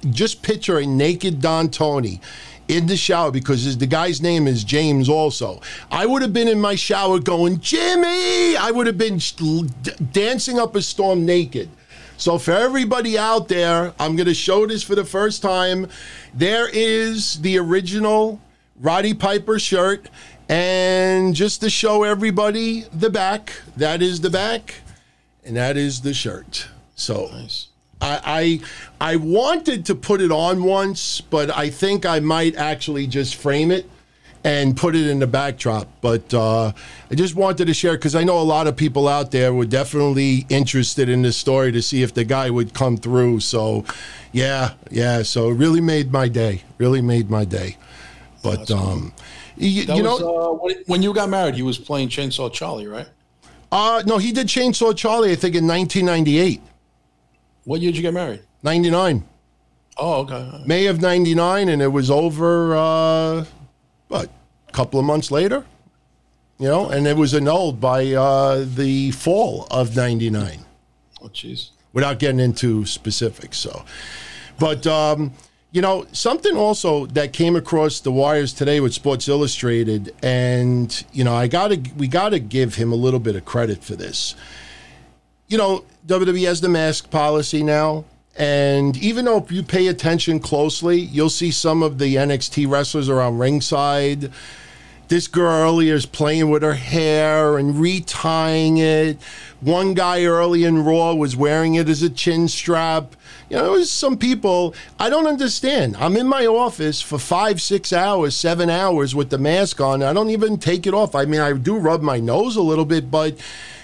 Just 0.09 0.41
picture 0.43 0.79
a 0.79 0.85
naked 0.85 1.41
Don 1.41 1.69
Tony 1.69 2.19
in 2.67 2.87
the 2.87 2.97
shower 2.97 3.31
because 3.31 3.77
the 3.77 3.87
guy's 3.87 4.21
name 4.21 4.47
is 4.47 4.63
James 4.63 5.09
also. 5.09 5.61
I 5.91 6.05
would 6.05 6.21
have 6.21 6.33
been 6.33 6.47
in 6.47 6.61
my 6.61 6.75
shower 6.75 7.19
going, 7.19 7.59
Jimmy! 7.59 8.55
I 8.55 8.71
would 8.71 8.87
have 8.87 8.97
been 8.97 9.19
dancing 10.11 10.59
up 10.59 10.75
a 10.75 10.81
storm 10.81 11.25
naked. 11.25 11.69
So 12.17 12.37
for 12.37 12.51
everybody 12.51 13.17
out 13.17 13.47
there, 13.47 13.93
I'm 13.99 14.15
going 14.15 14.27
to 14.27 14.33
show 14.33 14.65
this 14.65 14.83
for 14.83 14.95
the 14.95 15.03
first 15.03 15.41
time. 15.41 15.87
There 16.33 16.69
is 16.71 17.41
the 17.41 17.57
original 17.57 18.39
Roddy 18.79 19.13
Piper 19.13 19.59
shirt. 19.59 20.09
And 20.49 21.33
just 21.33 21.61
to 21.61 21.69
show 21.69 22.03
everybody 22.03 22.81
the 22.93 23.09
back, 23.09 23.53
that 23.77 24.01
is 24.01 24.21
the 24.21 24.29
back, 24.29 24.75
and 25.45 25.55
that 25.55 25.77
is 25.77 26.01
the 26.01 26.13
shirt. 26.13 26.67
So 26.95 27.31
I, 28.03 28.59
I 28.99 29.13
I 29.13 29.15
wanted 29.15 29.85
to 29.85 29.95
put 29.95 30.21
it 30.21 30.31
on 30.31 30.63
once, 30.63 31.21
but 31.21 31.49
I 31.49 31.69
think 31.69 32.05
I 32.05 32.19
might 32.19 32.55
actually 32.55 33.07
just 33.07 33.35
frame 33.35 33.71
it 33.71 33.89
and 34.43 34.75
put 34.75 34.95
it 34.95 35.07
in 35.07 35.19
the 35.19 35.27
backdrop. 35.27 35.87
But 36.01 36.33
uh, 36.33 36.73
I 37.09 37.15
just 37.15 37.35
wanted 37.35 37.67
to 37.67 37.73
share 37.73 37.93
because 37.93 38.13
I 38.15 38.23
know 38.23 38.39
a 38.39 38.43
lot 38.43 38.67
of 38.67 38.75
people 38.75 39.07
out 39.07 39.31
there 39.31 39.53
were 39.53 39.65
definitely 39.65 40.45
interested 40.49 41.07
in 41.07 41.21
this 41.21 41.37
story 41.37 41.71
to 41.71 41.81
see 41.81 42.03
if 42.03 42.13
the 42.13 42.25
guy 42.25 42.49
would 42.49 42.73
come 42.73 42.97
through. 42.97 43.39
So, 43.39 43.85
yeah, 44.31 44.73
yeah. 44.91 45.23
So 45.23 45.49
it 45.49 45.53
really 45.53 45.81
made 45.81 46.11
my 46.11 46.27
day. 46.27 46.63
Really 46.77 47.01
made 47.01 47.29
my 47.29 47.45
day. 47.45 47.77
But 48.43 48.69
um, 48.69 49.13
you, 49.55 49.83
you 49.83 50.03
was, 50.03 50.19
know, 50.19 50.37
uh, 50.37 50.53
when, 50.55 50.75
when 50.87 51.01
you 51.01 51.13
got 51.13 51.29
married, 51.29 51.55
he 51.55 51.61
was 51.61 51.77
playing 51.77 52.09
Chainsaw 52.09 52.51
Charlie, 52.51 52.87
right? 52.87 53.07
uh, 53.71 54.03
no, 54.05 54.17
he 54.17 54.31
did 54.31 54.47
Chainsaw 54.47 54.95
Charlie. 54.95 55.31
I 55.31 55.35
think 55.35 55.55
in 55.55 55.65
1998, 55.65 56.61
What 57.65 57.81
year 57.81 57.91
did 57.91 57.97
you 57.97 58.01
get 58.03 58.13
married? 58.13 58.41
99, 58.63 59.23
Oh, 59.95 60.21
okay. 60.21 60.63
May 60.65 60.87
of 60.87 61.01
99, 61.01 61.69
and 61.69 61.79
it 61.81 61.87
was 61.89 62.09
over. 62.09 62.75
Uh, 62.75 63.45
what? 64.07 64.29
A 64.67 64.71
couple 64.71 64.99
of 64.99 65.05
months 65.05 65.29
later. 65.29 65.65
You 66.57 66.67
know, 66.67 66.89
and 66.89 67.05
it 67.05 67.15
was 67.15 67.33
annulled 67.35 67.79
by 67.79 68.11
uh, 68.13 68.65
the 68.67 69.11
fall 69.11 69.67
of 69.69 69.95
99. 69.95 70.65
Oh, 71.21 71.27
jeez. 71.27 71.69
without 71.93 72.17
getting 72.19 72.39
into 72.39 72.85
specifics. 72.85 73.57
So, 73.59 73.85
but 74.57 74.87
um, 74.87 75.33
you 75.71 75.81
know, 75.81 76.05
something 76.11 76.55
also 76.57 77.05
that 77.07 77.31
came 77.33 77.55
across 77.55 77.99
the 77.99 78.11
wires 78.11 78.51
today 78.53 78.79
with 78.79 78.93
Sports 78.95 79.27
Illustrated, 79.27 80.13
and 80.23 81.03
you 81.13 81.23
know, 81.23 81.35
I 81.35 81.47
gotta 81.47 81.81
we 81.97 82.07
gotta 82.07 82.39
give 82.39 82.75
him 82.75 82.91
a 82.91 82.95
little 82.95 83.19
bit 83.19 83.35
of 83.35 83.45
credit 83.45 83.83
for 83.83 83.95
this. 83.95 84.33
You 85.53 85.59
know, 85.59 85.83
WWE 86.07 86.47
has 86.47 86.61
the 86.61 86.67
mask 86.67 87.11
policy 87.11 87.61
now. 87.61 88.05
And 88.35 88.97
even 88.97 89.25
though 89.25 89.37
if 89.37 89.51
you 89.51 89.61
pay 89.61 89.85
attention 89.85 90.39
closely, 90.39 90.99
you'll 90.99 91.29
see 91.29 91.51
some 91.51 91.83
of 91.83 91.99
the 91.99 92.15
NXT 92.15 92.67
wrestlers 92.67 93.07
around 93.07 93.37
ringside 93.37 94.31
This 95.09 95.27
girl 95.27 95.53
earlier 95.53 95.93
is 95.93 96.07
playing 96.07 96.49
with 96.49 96.63
her 96.63 96.73
hair 96.73 97.59
and 97.59 97.75
retying 97.75 98.79
it. 98.79 99.21
One 99.61 99.93
guy 99.93 100.23
early 100.23 100.63
in 100.63 100.83
Raw 100.83 101.13
was 101.13 101.35
wearing 101.35 101.75
it 101.75 101.87
as 101.87 102.01
a 102.01 102.09
chin 102.09 102.47
strap. 102.47 103.15
You 103.49 103.57
know, 103.57 103.75
there's 103.75 103.91
some 103.91 104.17
people 104.17 104.73
I 104.99 105.09
don't 105.09 105.27
understand. 105.27 105.95
I'm 105.97 106.17
in 106.17 106.27
my 106.27 106.45
office 106.45 107.01
for 107.01 107.19
five, 107.19 107.61
six 107.61 107.93
hours, 107.93 108.35
seven 108.35 108.69
hours 108.69 109.13
with 109.13 109.29
the 109.29 109.37
mask 109.37 109.81
on. 109.81 110.01
I 110.01 110.13
don't 110.13 110.29
even 110.29 110.57
take 110.57 110.87
it 110.87 110.93
off. 110.93 111.15
I 111.15 111.25
mean, 111.25 111.41
I 111.41 111.53
do 111.53 111.77
rub 111.77 112.01
my 112.01 112.19
nose 112.19 112.55
a 112.55 112.61
little 112.61 112.85
bit, 112.85 113.11
but 113.11 113.37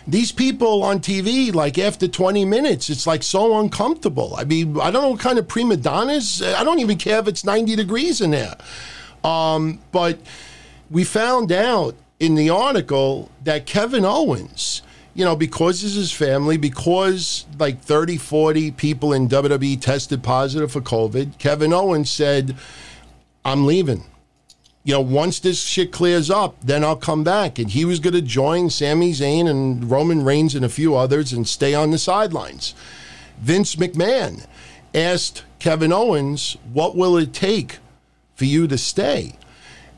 these 0.07 0.31
people 0.31 0.83
on 0.83 0.99
TV, 0.99 1.53
like 1.53 1.77
after 1.77 2.07
20 2.07 2.45
minutes, 2.45 2.89
it's 2.89 3.05
like 3.05 3.21
so 3.21 3.59
uncomfortable. 3.59 4.33
I 4.37 4.43
mean, 4.43 4.79
I 4.79 4.89
don't 4.91 5.01
know 5.03 5.09
what 5.09 5.19
kind 5.19 5.37
of 5.37 5.47
prima 5.47 5.77
donnas. 5.77 6.41
I 6.41 6.63
don't 6.63 6.79
even 6.79 6.97
care 6.97 7.19
if 7.19 7.27
it's 7.27 7.43
90 7.43 7.75
degrees 7.75 8.21
in 8.21 8.31
there. 8.31 8.55
Um, 9.23 9.79
but 9.91 10.19
we 10.89 11.03
found 11.03 11.51
out 11.51 11.95
in 12.19 12.35
the 12.35 12.49
article 12.49 13.29
that 13.43 13.65
Kevin 13.65 14.03
Owens, 14.03 14.81
you 15.19 15.25
know, 15.25 15.35
because 15.35 15.81
this 15.81 15.91
is 15.91 15.97
his 15.97 16.11
family, 16.13 16.55
because 16.55 17.45
like 17.57 17.81
30, 17.81 18.15
40 18.15 18.71
people 18.71 19.11
in 19.11 19.27
WWE 19.27 19.81
tested 19.81 20.23
positive 20.23 20.71
for 20.71 20.79
COVID, 20.79 21.37
Kevin 21.37 21.73
Owens 21.73 22.09
said, 22.09 22.55
I'm 23.43 23.65
leaving. 23.65 24.05
You 24.85 24.93
know, 24.93 25.01
once 25.01 25.41
this 25.41 25.61
shit 25.61 25.91
clears 25.91 26.29
up, 26.29 26.55
then 26.61 26.85
I'll 26.85 26.95
come 26.95 27.25
back. 27.25 27.59
And 27.59 27.69
he 27.69 27.83
was 27.83 27.99
going 27.99 28.13
to 28.13 28.21
join 28.21 28.69
Sami 28.69 29.11
Zayn 29.11 29.49
and 29.49 29.91
Roman 29.91 30.23
Reigns 30.23 30.55
and 30.55 30.63
a 30.63 30.69
few 30.69 30.95
others 30.95 31.33
and 31.33 31.45
stay 31.45 31.73
on 31.73 31.91
the 31.91 31.97
sidelines. 31.97 32.73
Vince 33.41 33.75
McMahon 33.75 34.45
asked 34.95 35.43
Kevin 35.59 35.91
Owens, 35.91 36.55
What 36.71 36.95
will 36.95 37.17
it 37.17 37.33
take 37.33 37.79
for 38.35 38.45
you 38.45 38.69
to 38.69 38.77
stay? 38.77 39.33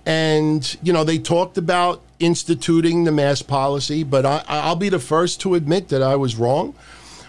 And, 0.04 0.76
you 0.82 0.92
know, 0.92 1.04
they 1.04 1.20
talked 1.20 1.60
about 1.60 2.02
instituting 2.22 3.04
the 3.04 3.12
mask 3.12 3.48
policy, 3.48 4.04
but 4.04 4.26
I, 4.26 4.44
I'll 4.48 4.76
be 4.76 4.90
the 4.90 5.00
first 5.00 5.42
to 5.42 5.56
admit 5.56 5.90
that 5.90 6.02
I 6.02 6.16
was 6.16 6.36
wrong. 6.36 6.76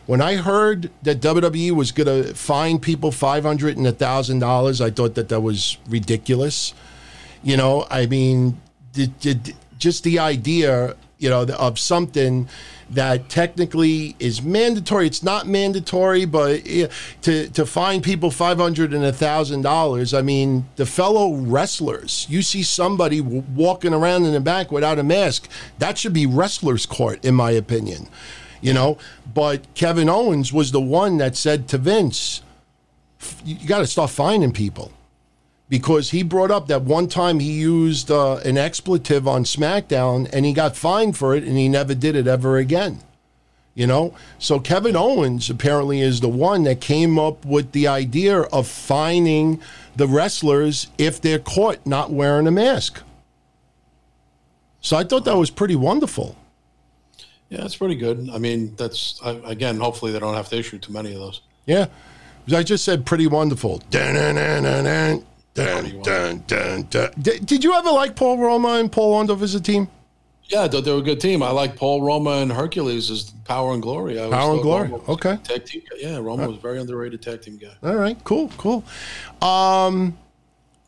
When 0.06 0.20
I 0.20 0.36
heard 0.36 0.90
that 1.02 1.20
WWE 1.20 1.70
was 1.72 1.92
going 1.92 2.24
to 2.24 2.34
fine 2.34 2.78
people 2.78 3.12
500 3.12 3.76
and 3.76 3.86
$1,000, 3.86 4.80
I 4.80 4.90
thought 4.90 5.14
that 5.14 5.28
that 5.28 5.40
was 5.40 5.78
ridiculous. 5.88 6.74
You 7.42 7.56
know, 7.56 7.86
I 7.90 8.06
mean, 8.06 8.60
just 9.78 10.04
the 10.04 10.18
idea, 10.18 10.96
you 11.18 11.30
know, 11.30 11.42
of 11.42 11.78
something 11.78 12.48
that 12.94 13.28
technically 13.28 14.14
is 14.18 14.42
mandatory. 14.42 15.06
It's 15.06 15.22
not 15.22 15.46
mandatory, 15.46 16.24
but 16.24 16.64
to 17.22 17.48
to 17.48 17.66
fine 17.66 18.02
people 18.02 18.30
five 18.30 18.58
hundred 18.58 18.92
and 18.92 19.04
a 19.04 19.12
thousand 19.12 19.62
dollars. 19.62 20.12
I 20.12 20.22
mean, 20.22 20.66
the 20.76 20.86
fellow 20.86 21.34
wrestlers. 21.34 22.26
You 22.28 22.42
see 22.42 22.62
somebody 22.62 23.20
walking 23.20 23.94
around 23.94 24.24
in 24.24 24.32
the 24.32 24.40
back 24.40 24.70
without 24.70 24.98
a 24.98 25.02
mask. 25.02 25.48
That 25.78 25.98
should 25.98 26.12
be 26.12 26.26
wrestlers' 26.26 26.86
court, 26.86 27.24
in 27.24 27.34
my 27.34 27.50
opinion. 27.50 28.08
You 28.60 28.72
know, 28.74 28.98
but 29.34 29.72
Kevin 29.74 30.08
Owens 30.08 30.52
was 30.52 30.70
the 30.70 30.80
one 30.80 31.18
that 31.18 31.34
said 31.36 31.68
to 31.68 31.78
Vince, 31.78 32.42
"You 33.44 33.66
got 33.66 33.78
to 33.78 33.86
start 33.86 34.10
finding 34.10 34.52
people." 34.52 34.92
Because 35.72 36.10
he 36.10 36.22
brought 36.22 36.50
up 36.50 36.66
that 36.66 36.82
one 36.82 37.08
time 37.08 37.38
he 37.38 37.50
used 37.50 38.10
uh, 38.10 38.36
an 38.44 38.58
expletive 38.58 39.26
on 39.26 39.42
SmackDown 39.42 40.28
and 40.30 40.44
he 40.44 40.52
got 40.52 40.76
fined 40.76 41.16
for 41.16 41.34
it 41.34 41.44
and 41.44 41.56
he 41.56 41.66
never 41.66 41.94
did 41.94 42.14
it 42.14 42.26
ever 42.26 42.58
again. 42.58 43.00
You 43.74 43.86
know? 43.86 44.14
So 44.38 44.60
Kevin 44.60 44.96
Owens 44.96 45.48
apparently 45.48 46.02
is 46.02 46.20
the 46.20 46.28
one 46.28 46.64
that 46.64 46.82
came 46.82 47.18
up 47.18 47.46
with 47.46 47.72
the 47.72 47.88
idea 47.88 48.40
of 48.40 48.68
fining 48.68 49.62
the 49.96 50.06
wrestlers 50.06 50.88
if 50.98 51.22
they're 51.22 51.38
caught 51.38 51.86
not 51.86 52.10
wearing 52.10 52.46
a 52.46 52.50
mask. 52.50 53.02
So 54.82 54.98
I 54.98 55.04
thought 55.04 55.24
that 55.24 55.38
was 55.38 55.48
pretty 55.48 55.76
wonderful. 55.76 56.36
Yeah, 57.48 57.62
that's 57.62 57.76
pretty 57.76 57.96
good. 57.96 58.28
I 58.30 58.36
mean, 58.36 58.74
that's 58.76 59.18
I, 59.24 59.40
again. 59.46 59.80
Hopefully, 59.80 60.12
they 60.12 60.18
don't 60.18 60.34
have 60.34 60.50
to 60.50 60.58
issue 60.58 60.78
too 60.78 60.92
many 60.92 61.14
of 61.14 61.20
those. 61.20 61.40
Yeah. 61.64 61.86
I 62.52 62.62
just 62.62 62.84
said 62.84 63.06
pretty 63.06 63.26
wonderful. 63.26 63.78
Dun, 63.90 64.16
dun, 64.16 64.64
dun, 64.64 65.24
dun, 65.54 66.84
dun. 66.88 67.12
Did, 67.20 67.46
did 67.46 67.64
you 67.64 67.74
ever 67.74 67.90
like 67.90 68.16
Paul 68.16 68.38
Roma 68.38 68.74
and 68.74 68.90
Paul 68.90 69.22
Orndorff 69.22 69.42
as 69.42 69.54
a 69.54 69.60
team? 69.60 69.88
Yeah, 70.44 70.64
I 70.64 70.68
thought 70.68 70.84
they 70.84 70.92
were 70.92 70.98
a 70.98 71.02
good 71.02 71.20
team. 71.20 71.42
I 71.42 71.50
like 71.50 71.76
Paul 71.76 72.02
Roma 72.02 72.32
and 72.32 72.52
Hercules 72.52 73.10
as 73.10 73.30
Power 73.44 73.72
and 73.72 73.82
Glory. 73.82 74.18
I 74.18 74.24
always 74.24 74.36
Power 74.36 74.52
and 74.52 74.62
Glory. 74.62 74.92
Okay. 75.08 75.36
Tag 75.44 75.64
team. 75.64 75.82
guy. 75.88 75.96
Yeah, 76.00 76.18
Roma 76.18 76.46
was 76.48 76.58
a 76.58 76.60
very 76.60 76.80
underrated 76.80 77.22
tag 77.22 77.42
team 77.42 77.56
guy. 77.56 77.74
All 77.82 77.96
right, 77.96 78.22
cool, 78.24 78.48
cool. 78.58 78.84
Um, 79.40 80.18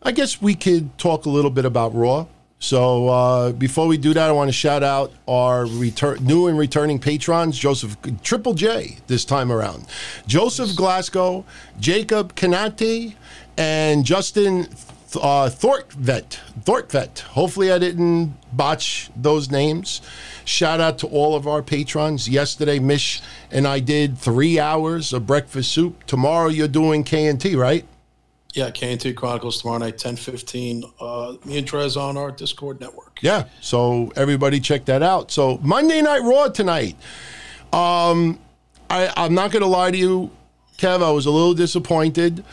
I 0.02 0.12
guess 0.12 0.42
we 0.42 0.54
could 0.54 0.96
talk 0.98 1.24
a 1.24 1.30
little 1.30 1.50
bit 1.50 1.64
about 1.64 1.94
Raw. 1.94 2.26
So 2.58 3.08
uh, 3.08 3.52
before 3.52 3.86
we 3.86 3.96
do 3.98 4.14
that, 4.14 4.28
I 4.28 4.32
want 4.32 4.48
to 4.48 4.52
shout 4.52 4.82
out 4.82 5.12
our 5.28 5.66
return, 5.66 6.24
new 6.24 6.46
and 6.46 6.58
returning 6.58 6.98
patrons, 6.98 7.58
Joseph 7.58 7.96
Triple 8.22 8.54
J 8.54 8.98
this 9.06 9.24
time 9.24 9.52
around, 9.52 9.86
Joseph 10.26 10.74
Glasgow, 10.74 11.44
Jacob 11.78 12.34
Canati, 12.34 13.16
and 13.56 14.04
Justin 14.04 14.68
uh, 15.16 15.48
Thortvet. 15.48 16.38
Thortvet. 16.60 17.20
Hopefully, 17.20 17.70
I 17.70 17.78
didn't 17.78 18.34
botch 18.52 19.10
those 19.16 19.50
names. 19.50 20.00
Shout 20.44 20.80
out 20.80 20.98
to 20.98 21.06
all 21.06 21.34
of 21.34 21.46
our 21.46 21.62
patrons. 21.62 22.28
Yesterday, 22.28 22.78
Mish 22.78 23.22
and 23.50 23.66
I 23.66 23.80
did 23.80 24.18
three 24.18 24.58
hours 24.58 25.12
of 25.12 25.26
breakfast 25.26 25.72
soup. 25.72 26.04
Tomorrow, 26.06 26.48
you're 26.48 26.68
doing 26.68 27.04
K 27.04 27.26
and 27.26 27.40
T, 27.40 27.54
right? 27.54 27.84
Yeah, 28.52 28.70
KNT 28.70 29.16
Chronicles 29.16 29.60
tomorrow 29.60 29.78
night, 29.78 29.98
ten 29.98 30.14
fifteen. 30.14 30.84
Uh, 31.00 31.34
me 31.44 31.58
and 31.58 31.66
Trez 31.66 31.96
on 31.96 32.16
our 32.16 32.30
Discord 32.30 32.80
network. 32.80 33.18
Yeah. 33.20 33.44
So 33.60 34.12
everybody 34.14 34.60
check 34.60 34.84
that 34.84 35.02
out. 35.02 35.32
So 35.32 35.58
Monday 35.58 36.00
Night 36.02 36.20
Raw 36.20 36.48
tonight. 36.48 36.96
Um, 37.72 38.38
I, 38.88 39.12
I'm 39.16 39.34
not 39.34 39.50
going 39.50 39.62
to 39.62 39.68
lie 39.68 39.90
to 39.90 39.96
you, 39.96 40.30
Kev. 40.78 41.02
I 41.02 41.10
was 41.10 41.26
a 41.26 41.32
little 41.32 41.54
disappointed 41.54 42.44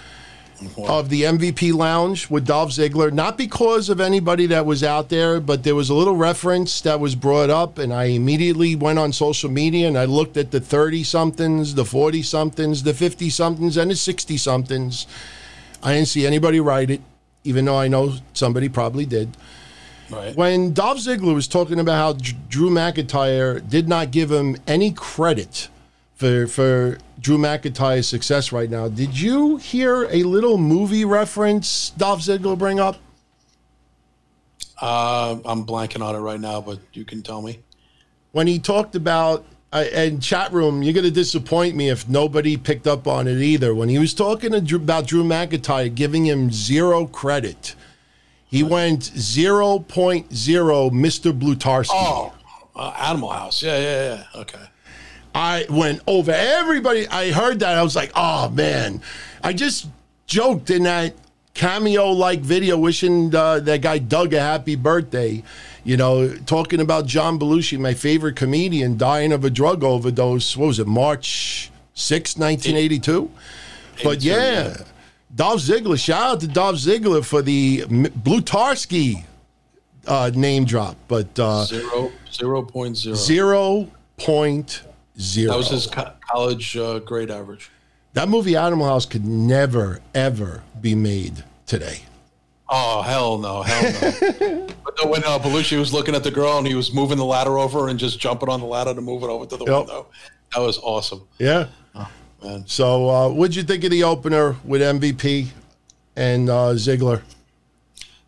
of 0.77 1.09
the 1.09 1.23
MVP 1.23 1.73
Lounge 1.73 2.29
with 2.29 2.45
Dolph 2.45 2.71
Ziggler. 2.71 3.11
Not 3.11 3.37
because 3.37 3.89
of 3.89 3.99
anybody 3.99 4.45
that 4.47 4.65
was 4.65 4.83
out 4.83 5.09
there, 5.09 5.39
but 5.39 5.63
there 5.63 5.75
was 5.75 5.89
a 5.89 5.93
little 5.93 6.15
reference 6.15 6.81
that 6.81 6.99
was 6.99 7.15
brought 7.15 7.49
up, 7.49 7.77
and 7.77 7.93
I 7.93 8.05
immediately 8.05 8.75
went 8.75 8.99
on 8.99 9.13
social 9.13 9.49
media 9.49 9.87
and 9.87 9.97
I 9.97 10.05
looked 10.05 10.37
at 10.37 10.51
the 10.51 10.59
30 10.59 11.03
somethings, 11.03 11.75
the 11.75 11.85
40 11.85 12.23
somethings, 12.23 12.83
the 12.83 12.93
50 12.93 13.29
somethings, 13.29 13.77
and 13.77 13.91
the 13.91 13.95
60 13.95 14.37
somethings. 14.37 15.07
I 15.83 15.93
didn't 15.93 16.09
see 16.09 16.25
anybody 16.25 16.59
write 16.59 16.91
it, 16.91 17.01
even 17.43 17.65
though 17.65 17.77
I 17.77 17.87
know 17.87 18.15
somebody 18.33 18.69
probably 18.69 19.05
did. 19.05 19.35
Right. 20.09 20.35
When 20.35 20.73
Dolph 20.73 20.99
Ziggler 20.99 21.33
was 21.33 21.47
talking 21.47 21.79
about 21.79 21.95
how 21.95 22.33
Drew 22.49 22.69
McIntyre 22.69 23.67
did 23.67 23.87
not 23.87 24.11
give 24.11 24.29
him 24.29 24.57
any 24.67 24.91
credit 24.91 25.69
for 26.21 26.45
for 26.45 26.99
Drew 27.19 27.39
McIntyre's 27.39 28.07
success 28.07 28.51
right 28.51 28.69
now, 28.69 28.87
did 28.87 29.19
you 29.19 29.57
hear 29.57 30.03
a 30.11 30.21
little 30.21 30.57
movie 30.59 31.03
reference 31.03 31.89
Dolph 31.89 32.21
Ziggler 32.21 32.57
bring 32.57 32.79
up? 32.79 32.97
Uh, 34.79 35.39
I'm 35.43 35.65
blanking 35.65 36.05
on 36.05 36.15
it 36.15 36.19
right 36.19 36.39
now, 36.39 36.61
but 36.61 36.79
you 36.93 37.05
can 37.05 37.23
tell 37.23 37.41
me. 37.41 37.59
When 38.33 38.45
he 38.47 38.59
talked 38.59 38.95
about 38.95 39.45
uh, 39.73 39.85
and 39.93 40.21
chat 40.21 40.53
room, 40.53 40.83
you're 40.83 40.93
going 40.93 41.05
to 41.05 41.11
disappoint 41.11 41.75
me 41.75 41.89
if 41.89 42.07
nobody 42.07 42.55
picked 42.55 42.87
up 42.87 43.07
on 43.07 43.27
it 43.27 43.41
either. 43.41 43.73
When 43.73 43.89
he 43.89 43.97
was 43.97 44.13
talking 44.13 44.51
to 44.51 44.61
Drew, 44.61 44.77
about 44.77 45.07
Drew 45.07 45.23
McIntyre, 45.23 45.93
giving 45.93 46.25
him 46.25 46.51
zero 46.51 47.07
credit, 47.07 47.75
he 48.45 48.63
went 48.63 49.01
0.0 49.01 50.27
Mr. 50.27 51.39
Blutarski. 51.39 51.89
Oh, 51.93 52.33
uh, 52.75 52.93
Animal 52.99 53.29
House. 53.29 53.61
Yeah, 53.63 53.79
yeah, 53.79 54.15
yeah. 54.33 54.41
Okay. 54.41 54.65
I 55.33 55.65
went 55.69 56.01
over 56.07 56.31
everybody. 56.31 57.07
I 57.07 57.31
heard 57.31 57.59
that. 57.59 57.77
I 57.77 57.83
was 57.83 57.95
like, 57.95 58.11
oh 58.15 58.49
man. 58.49 59.01
I 59.43 59.53
just 59.53 59.87
joked 60.27 60.69
in 60.69 60.83
that 60.83 61.13
cameo 61.53 62.11
like 62.11 62.39
video 62.39 62.77
wishing 62.77 63.33
uh, 63.35 63.59
that 63.59 63.81
guy 63.81 63.97
Doug 63.97 64.33
a 64.33 64.39
happy 64.39 64.75
birthday. 64.75 65.43
You 65.83 65.97
know, 65.97 66.35
talking 66.45 66.79
about 66.79 67.07
John 67.07 67.39
Belushi, 67.39 67.79
my 67.79 67.93
favorite 67.93 68.35
comedian, 68.35 68.97
dying 68.97 69.31
of 69.31 69.43
a 69.43 69.49
drug 69.49 69.83
overdose. 69.83 70.55
What 70.55 70.67
was 70.67 70.79
it, 70.79 70.85
March 70.85 71.71
6, 71.95 72.37
1982? 72.37 73.31
But 74.03 74.21
yeah. 74.21 74.77
Dolph 75.33 75.61
Ziggler. 75.61 75.97
Shout 75.97 76.21
out 76.21 76.39
to 76.41 76.47
Dolph 76.47 76.75
Ziggler 76.75 77.23
for 77.23 77.41
the 77.41 77.81
Blutarski 77.87 79.23
uh, 80.05 80.31
name 80.33 80.65
drop. 80.65 80.97
But 81.07 81.39
uh, 81.39 81.65
Zero, 81.65 82.11
zero 82.31 82.63
point 82.63 82.97
zero. 82.97 83.15
zero 83.15 83.87
point 84.17 84.83
zero. 85.21 85.51
That 85.51 85.57
was 85.57 85.69
his 85.69 85.87
co- 85.87 86.11
college 86.29 86.75
uh, 86.77 86.99
grade 86.99 87.29
average. 87.31 87.69
That 88.13 88.27
movie 88.27 88.55
Animal 88.57 88.85
House 88.87 89.05
could 89.05 89.25
never, 89.25 90.01
ever 90.13 90.63
be 90.81 90.95
made 90.95 91.43
today. 91.65 91.99
Oh 92.73 93.01
hell 93.01 93.37
no, 93.37 93.61
hell 93.61 93.91
no. 94.39 94.67
but 94.85 95.09
when 95.09 95.23
uh, 95.23 95.39
Belushi 95.39 95.77
was 95.77 95.93
looking 95.93 96.15
at 96.15 96.23
the 96.23 96.31
girl 96.31 96.57
and 96.57 96.65
he 96.67 96.73
was 96.75 96.93
moving 96.93 97.17
the 97.17 97.25
ladder 97.25 97.57
over 97.57 97.87
and 97.89 97.99
just 97.99 98.19
jumping 98.19 98.49
on 98.49 98.59
the 98.61 98.65
ladder 98.65 98.93
to 98.93 99.01
move 99.01 99.23
it 99.23 99.27
over 99.29 99.45
to 99.45 99.57
the 99.57 99.65
Yep. 99.65 99.77
window, 99.77 100.07
that 100.53 100.61
was 100.61 100.77
awesome, 100.79 101.21
Yeah. 101.37 101.67
man. 102.43 102.63
So, 102.67 103.09
uh, 103.09 103.29
what'd 103.29 103.55
you 103.55 103.63
think 103.63 103.83
of 103.83 103.91
the 103.91 104.03
opener 104.03 104.55
with 104.63 104.81
MVP 104.81 105.47
and 106.15 106.49
uh, 106.49 106.73
Ziggler? 106.75 107.21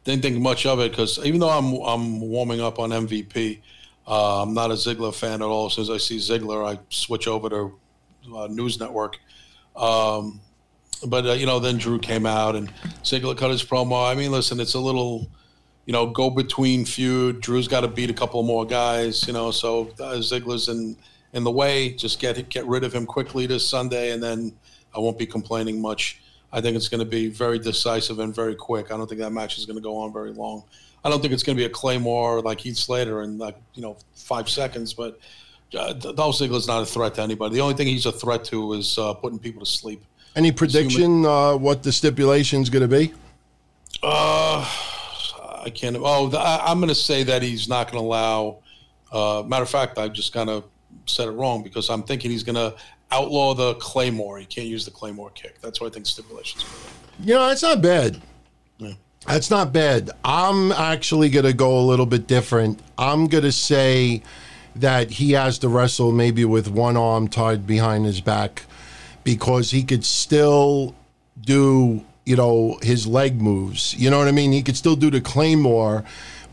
didn't 0.04 0.22
think 0.22 0.38
much 0.42 0.66
of 0.66 0.80
it 0.82 0.92
because 0.92 1.18
even 1.26 1.40
though 1.40 1.50
I'm 1.50 1.76
I'm 1.76 2.20
warming 2.20 2.60
up 2.60 2.78
on 2.80 2.90
MVP, 2.90 3.60
uh, 4.08 4.44
I'm 4.44 4.54
not 4.54 4.72
a 4.72 4.76
Ziggler 4.76 5.14
fan 5.14 5.42
at 5.42 5.48
all. 5.48 5.68
As 5.68 5.74
soon 5.74 5.84
as 5.84 5.90
I 5.90 5.98
see 5.98 6.18
Ziggler, 6.18 6.66
I 6.66 6.80
switch 6.90 7.28
over 7.28 7.50
to 7.50 7.80
uh, 8.36 8.48
News 8.48 8.80
Network. 8.80 9.20
Um, 9.76 10.42
but 11.08 11.26
uh, 11.26 11.34
you 11.34 11.46
know, 11.46 11.60
then 11.60 11.78
Drew 11.78 12.00
came 12.00 12.26
out 12.26 12.56
and 12.56 12.72
Ziggler 13.04 13.38
cut 13.38 13.52
his 13.52 13.64
promo. 13.64 14.10
I 14.10 14.16
mean, 14.16 14.32
listen, 14.32 14.60
it's 14.60 14.74
a 14.74 14.80
little, 14.80 15.28
you 15.86 15.94
know, 15.94 16.08
go 16.08 16.30
between 16.30 16.86
feud. 16.86 17.42
Drew's 17.42 17.68
got 17.68 17.82
to 17.82 17.88
beat 17.88 18.10
a 18.10 18.14
couple 18.14 18.42
more 18.44 18.66
guys, 18.66 19.26
you 19.28 19.34
know. 19.34 19.52
So 19.52 19.90
uh, 20.00 20.18
Ziggler's 20.18 20.70
in 20.70 20.96
in 21.34 21.44
the 21.44 21.52
way. 21.52 21.94
Just 21.94 22.20
get 22.20 22.50
get 22.50 22.66
rid 22.68 22.84
of 22.84 22.94
him 22.94 23.06
quickly 23.06 23.46
this 23.46 23.68
Sunday, 23.68 24.12
and 24.12 24.22
then 24.22 24.54
I 24.96 25.00
won't 25.00 25.18
be 25.18 25.26
complaining 25.26 25.82
much. 25.82 26.22
I 26.52 26.62
think 26.62 26.76
it's 26.76 26.88
going 26.88 27.00
to 27.00 27.10
be 27.10 27.30
very 27.30 27.58
decisive 27.58 28.20
and 28.20 28.34
very 28.34 28.56
quick. 28.56 28.92
I 28.92 28.98
don't 28.98 29.08
think 29.08 29.22
that 29.22 29.32
match 29.32 29.58
is 29.58 29.66
going 29.66 29.78
to 29.78 29.82
go 29.82 29.98
on 29.98 30.14
very 30.14 30.32
long. 30.32 30.64
I 31.04 31.10
don't 31.10 31.22
think 31.22 31.34
it's 31.34 31.44
going 31.44 31.58
to 31.58 31.62
be 31.62 31.66
a 31.66 31.70
Claymore 31.70 32.42
like 32.42 32.60
Heath 32.62 32.78
Slater 32.78 33.24
in 33.24 33.38
like 33.38 33.58
you 33.74 33.82
know 33.82 33.98
five 34.16 34.50
seconds, 34.50 34.94
but. 34.94 35.20
Uh, 35.76 35.92
Dolph 35.92 36.36
Ziggler's 36.36 36.68
not 36.68 36.84
a 36.84 36.86
threat 36.86 37.16
to 37.16 37.24
anybody. 37.24 37.56
The 37.56 37.62
only 37.62 37.74
thing 37.74 37.88
he's 37.88 38.06
a 38.06 38.12
threat 38.12 38.44
to 38.44 38.74
is 38.74 38.96
uh, 39.00 39.16
putting 39.16 39.40
people 39.40 39.60
to 39.60 39.66
sleep. 39.66 40.04
Any 40.36 40.52
prediction 40.52 41.26
uh, 41.26 41.56
what 41.56 41.82
the 41.82 41.92
stipulation's 41.92 42.70
going 42.70 42.88
to 42.88 42.88
be? 42.88 43.12
Uh, 44.04 44.64
I 45.64 45.72
can't. 45.74 45.96
Oh, 46.00 46.28
the, 46.28 46.40
I, 46.40 46.72
am 46.72 46.80
going 46.80 46.90
to 46.90 46.96
say 46.96 47.24
that 47.24 47.42
he's 47.42 47.68
not 47.68 47.92
going 47.92 48.04
to 48.04 48.08
allow. 48.08 48.60
Uh, 49.12 49.44
matter 49.48 49.64
of 49.64 49.70
fact, 49.70 49.98
I 49.98 50.10
just 50.10 50.34
kind 50.34 50.50
of 50.50 50.66
said 51.06 51.28
it 51.28 51.32
wrong 51.32 51.64
because 51.64 51.90
I'm 51.90 52.04
thinking 52.04 52.32
he's 52.32 52.44
going 52.44 52.56
to 52.56 52.76
outlaw 53.12 53.54
the 53.54 53.76
claymore. 53.76 54.40
He 54.40 54.46
can't 54.46 54.68
use 54.68 54.86
the 54.86 54.92
claymore 54.92 55.30
kick. 55.32 55.62
That's 55.62 55.80
what 55.80 55.88
I 55.88 55.94
think 55.94 56.06
stipulations. 56.06 56.66
You 57.20 57.36
know, 57.36 57.50
it's 57.50 57.62
not 57.62 57.82
bad. 57.82 58.22
Yeah. 58.80 58.94
That's 59.28 59.50
not 59.50 59.72
bad. 59.72 60.12
I'm 60.24 60.72
actually 60.72 61.30
going 61.30 61.46
to 61.46 61.54
go 61.54 61.80
a 61.80 61.82
little 61.82 62.06
bit 62.06 62.28
different. 62.28 62.80
I'm 62.98 63.28
going 63.28 63.44
to 63.44 63.52
say 63.52 64.22
that 64.76 65.12
he 65.12 65.32
has 65.32 65.60
to 65.60 65.70
wrestle 65.70 66.12
maybe 66.12 66.44
with 66.46 66.68
one 66.68 66.98
arm 66.98 67.28
tied 67.28 67.66
behind 67.66 68.06
his 68.06 68.20
back 68.22 68.64
because 69.24 69.72
he 69.72 69.84
could 69.84 70.04
still 70.04 70.94
do, 71.40 72.04
you 72.26 72.36
know, 72.36 72.78
his 72.82 73.08
leg 73.08 73.42
moves. 73.42 73.94
You 73.94 74.10
know 74.10 74.20
what 74.20 74.28
I 74.28 74.32
mean? 74.32 74.52
He 74.52 74.62
could 74.62 74.76
still 74.76 74.96
do 74.96 75.10
the 75.10 75.22
Claymore, 75.22 76.04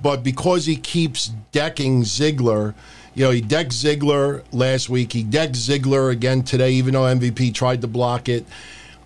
but 0.02 0.22
because 0.22 0.66
he 0.66 0.76
keeps 0.76 1.32
decking 1.52 2.02
Ziggler, 2.02 2.74
you 3.14 3.24
know, 3.24 3.32
he 3.32 3.40
decked 3.40 3.72
Ziggler 3.72 4.44
last 4.52 4.88
week. 4.88 5.12
He 5.12 5.24
decked 5.24 5.54
Ziggler 5.54 6.12
again 6.12 6.42
today, 6.42 6.70
even 6.72 6.94
though 6.94 7.02
MVP 7.02 7.52
tried 7.52 7.80
to 7.80 7.88
block 7.88 8.28
it. 8.28 8.46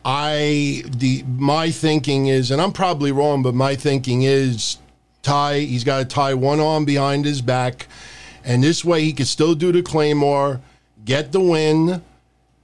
I 0.05 0.83
the 0.87 1.25
my 1.27 1.71
thinking 1.71 2.27
is, 2.27 2.51
and 2.51 2.61
I'm 2.61 2.73
probably 2.73 3.13
wrong, 3.13 3.43
but 3.43 3.55
my 3.55 3.75
thinking 3.75 4.23
is 4.23 4.79
tie. 5.23 5.61
He's 5.61 5.85
got 5.85 5.99
to 5.99 6.05
tie 6.05 6.35
one 6.35 6.61
arm 6.61 6.85
behind 6.85 7.25
his 7.25 7.41
back 7.41 7.87
and 8.45 8.63
this 8.63 8.85
way 8.85 9.03
he 9.03 9.13
could 9.13 9.27
still 9.27 9.55
do 9.55 9.73
the 9.73 9.83
claymore, 9.83 10.61
get 11.05 11.33
the 11.33 11.41
win, 11.41 12.03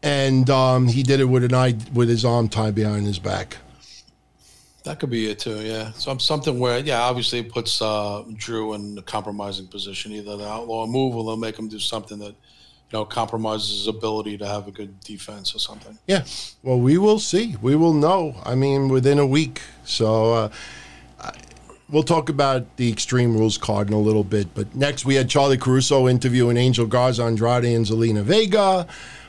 and 0.03 0.49
um, 0.51 0.87
he 0.87 1.03
did 1.03 1.21
it 1.21 1.25
with 1.25 1.43
an 1.45 1.55
eye 1.55 1.75
with 1.95 2.09
his 2.09 2.25
arm 2.25 2.49
tied 2.49 2.75
behind 2.75 3.07
his 3.07 3.19
back. 3.19 3.57
That 4.85 4.99
could 4.99 5.11
be 5.11 5.31
it 5.31 5.39
too, 5.39 5.61
yeah. 5.61 5.93
So 5.93 6.11
I'm 6.11 6.21
something 6.21 6.59
where, 6.59 6.79
yeah, 6.79 7.01
obviously 7.01 7.41
it 7.41 7.53
puts 7.53 7.83
uh, 7.83 8.25
Drew 8.37 8.75
in 8.75 8.97
a 8.97 9.03
compromising 9.03 9.67
position. 9.67 10.13
Either 10.13 10.37
the 10.39 10.49
outlaw 10.49 10.87
move, 10.87 11.17
or 11.17 11.25
they'll 11.25 11.37
make 11.37 11.59
him 11.59 11.69
do 11.69 11.79
something 11.79 12.19
that, 12.19 12.35
know, 12.99 13.05
compromises 13.05 13.71
his 13.71 13.87
ability 13.87 14.39
to 14.39 14.47
have 14.47 14.67
a 14.67 14.71
good 14.71 15.01
defense 15.01 15.55
or 15.55 15.59
something. 15.59 15.99
Yeah. 16.07 16.25
Well, 16.63 16.81
we 16.81 16.99
will 16.99 17.19
see. 17.19 17.57
We 17.63 17.77
will 17.77 17.95
know. 17.95 18.35
I 18.45 18.55
mean, 18.55 18.89
within 18.89 19.19
a 19.19 19.27
week. 19.27 19.63
So. 19.85 20.35
Uh, 20.35 20.51
we'll 21.91 22.03
talk 22.03 22.29
about 22.29 22.77
the 22.77 22.91
Extreme 22.91 23.37
Rules 23.37 23.59
card 23.59 23.89
in 23.89 23.95
a 23.95 23.99
little 24.01 24.25
bit. 24.25 24.55
But 24.55 24.75
next, 24.75 25.05
we 25.05 25.17
had 25.17 25.29
Charlie 25.29 25.59
Caruso 25.59 26.09
interviewing 26.09 26.57
Angel 26.57 26.87
Garza, 26.87 27.25
Andrade, 27.25 27.65
and 27.65 27.85
Zelina 27.85 28.23
Vega. 28.23 28.87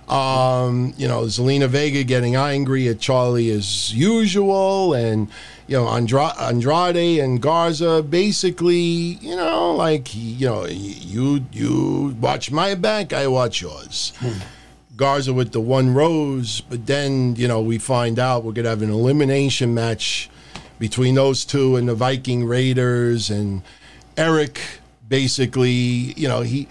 Um, 0.08 0.94
you 0.98 1.08
know, 1.08 1.24
Zelina 1.24 1.68
Vega 1.68 2.04
getting 2.04 2.36
angry 2.36 2.88
at 2.90 3.00
Charlie 3.00 3.50
as 3.52 3.94
usual, 3.94 4.94
and 4.94 5.30
you 5.72 5.78
know, 5.78 5.88
Andra- 5.88 6.36
Andrade 6.38 7.22
and 7.22 7.42
Garza 7.42 8.04
basically, 8.04 8.76
you 9.22 9.38
know, 9.38 9.74
like 9.74 10.14
you 10.14 10.46
know, 10.46 10.66
you 10.66 11.46
you 11.54 12.14
watch 12.20 12.52
my 12.52 12.76
back, 12.76 13.14
I 13.14 13.28
watch 13.28 13.62
yours. 13.62 14.12
Hmm. 14.18 14.40
Garza 14.98 15.34
with 15.34 15.54
the 15.54 15.62
one 15.62 15.94
rose, 15.94 16.60
but 16.60 16.88
then 16.88 17.38
you 17.38 17.48
know 17.48 17.62
we 17.62 17.78
find 17.78 18.20
out 18.20 18.44
we're 18.44 18.52
gonna 18.52 18.68
have 18.68 18.82
an 18.82 18.92
elimination 18.92 19.74
match 19.74 20.30
between 20.78 21.16
those 21.16 21.46
two 21.46 21.78
and 21.78 21.88
the 21.88 21.96
Viking 21.96 22.44
Raiders 22.44 23.30
and 23.30 23.62
Erik. 24.18 24.60
basically, 25.08 25.72
you 26.20 26.28
know, 26.28 26.42
he 26.42 26.68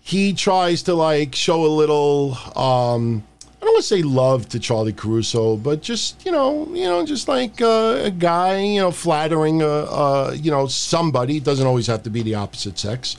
he 0.00 0.32
tries 0.32 0.82
to 0.82 0.94
like 0.94 1.36
show 1.36 1.64
a 1.64 1.68
little 1.68 2.36
um 2.56 3.22
I 3.62 3.64
don't 3.64 3.74
want 3.74 3.84
to 3.84 3.88
say 3.88 4.02
love 4.02 4.48
to 4.48 4.58
Charlie 4.58 4.92
Caruso, 4.92 5.56
but 5.56 5.82
just 5.82 6.26
you 6.26 6.32
know, 6.32 6.66
you 6.74 6.82
know, 6.82 7.06
just 7.06 7.28
like 7.28 7.60
uh, 7.62 8.00
a 8.02 8.10
guy, 8.10 8.60
you 8.60 8.80
know, 8.80 8.90
flattering, 8.90 9.62
uh, 9.62 9.66
uh, 9.66 10.36
you 10.36 10.50
know, 10.50 10.66
somebody. 10.66 11.36
It 11.36 11.44
doesn't 11.44 11.64
always 11.64 11.86
have 11.86 12.02
to 12.02 12.10
be 12.10 12.22
the 12.22 12.34
opposite 12.34 12.76
sex. 12.76 13.16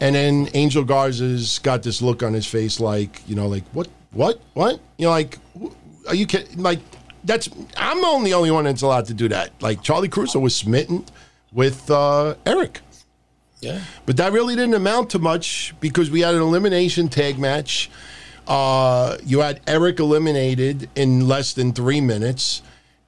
And 0.00 0.14
then 0.14 0.48
Angel 0.54 0.84
Garza's 0.84 1.58
got 1.58 1.82
this 1.82 2.00
look 2.00 2.22
on 2.22 2.34
his 2.34 2.46
face, 2.46 2.78
like 2.78 3.20
you 3.26 3.34
know, 3.34 3.48
like 3.48 3.64
what, 3.72 3.88
what, 4.12 4.40
what? 4.54 4.78
You 4.96 5.06
know, 5.06 5.10
like, 5.10 5.38
are 6.06 6.14
you 6.14 6.24
kidding? 6.24 6.62
Like, 6.62 6.78
that's 7.24 7.48
I'm 7.76 8.00
the 8.00 8.34
only 8.34 8.52
one 8.52 8.66
that's 8.66 8.82
allowed 8.82 9.06
to 9.06 9.14
do 9.14 9.26
that. 9.30 9.50
Like 9.60 9.82
Charlie 9.82 10.08
Caruso 10.08 10.38
was 10.38 10.54
smitten 10.54 11.04
with 11.52 11.90
uh, 11.90 12.36
Erik. 12.46 12.80
Yeah. 13.60 13.80
But 14.06 14.18
that 14.18 14.30
really 14.30 14.54
didn't 14.54 14.74
amount 14.74 15.10
to 15.10 15.18
much 15.18 15.74
because 15.80 16.12
we 16.12 16.20
had 16.20 16.36
an 16.36 16.42
elimination 16.42 17.08
tag 17.08 17.40
match. 17.40 17.90
Uh, 18.50 19.16
you 19.24 19.38
had 19.40 19.60
Erik 19.68 20.00
eliminated 20.00 20.90
in 20.96 21.28
less 21.28 21.52
than 21.52 21.72
three 21.72 22.00
minutes, 22.00 22.62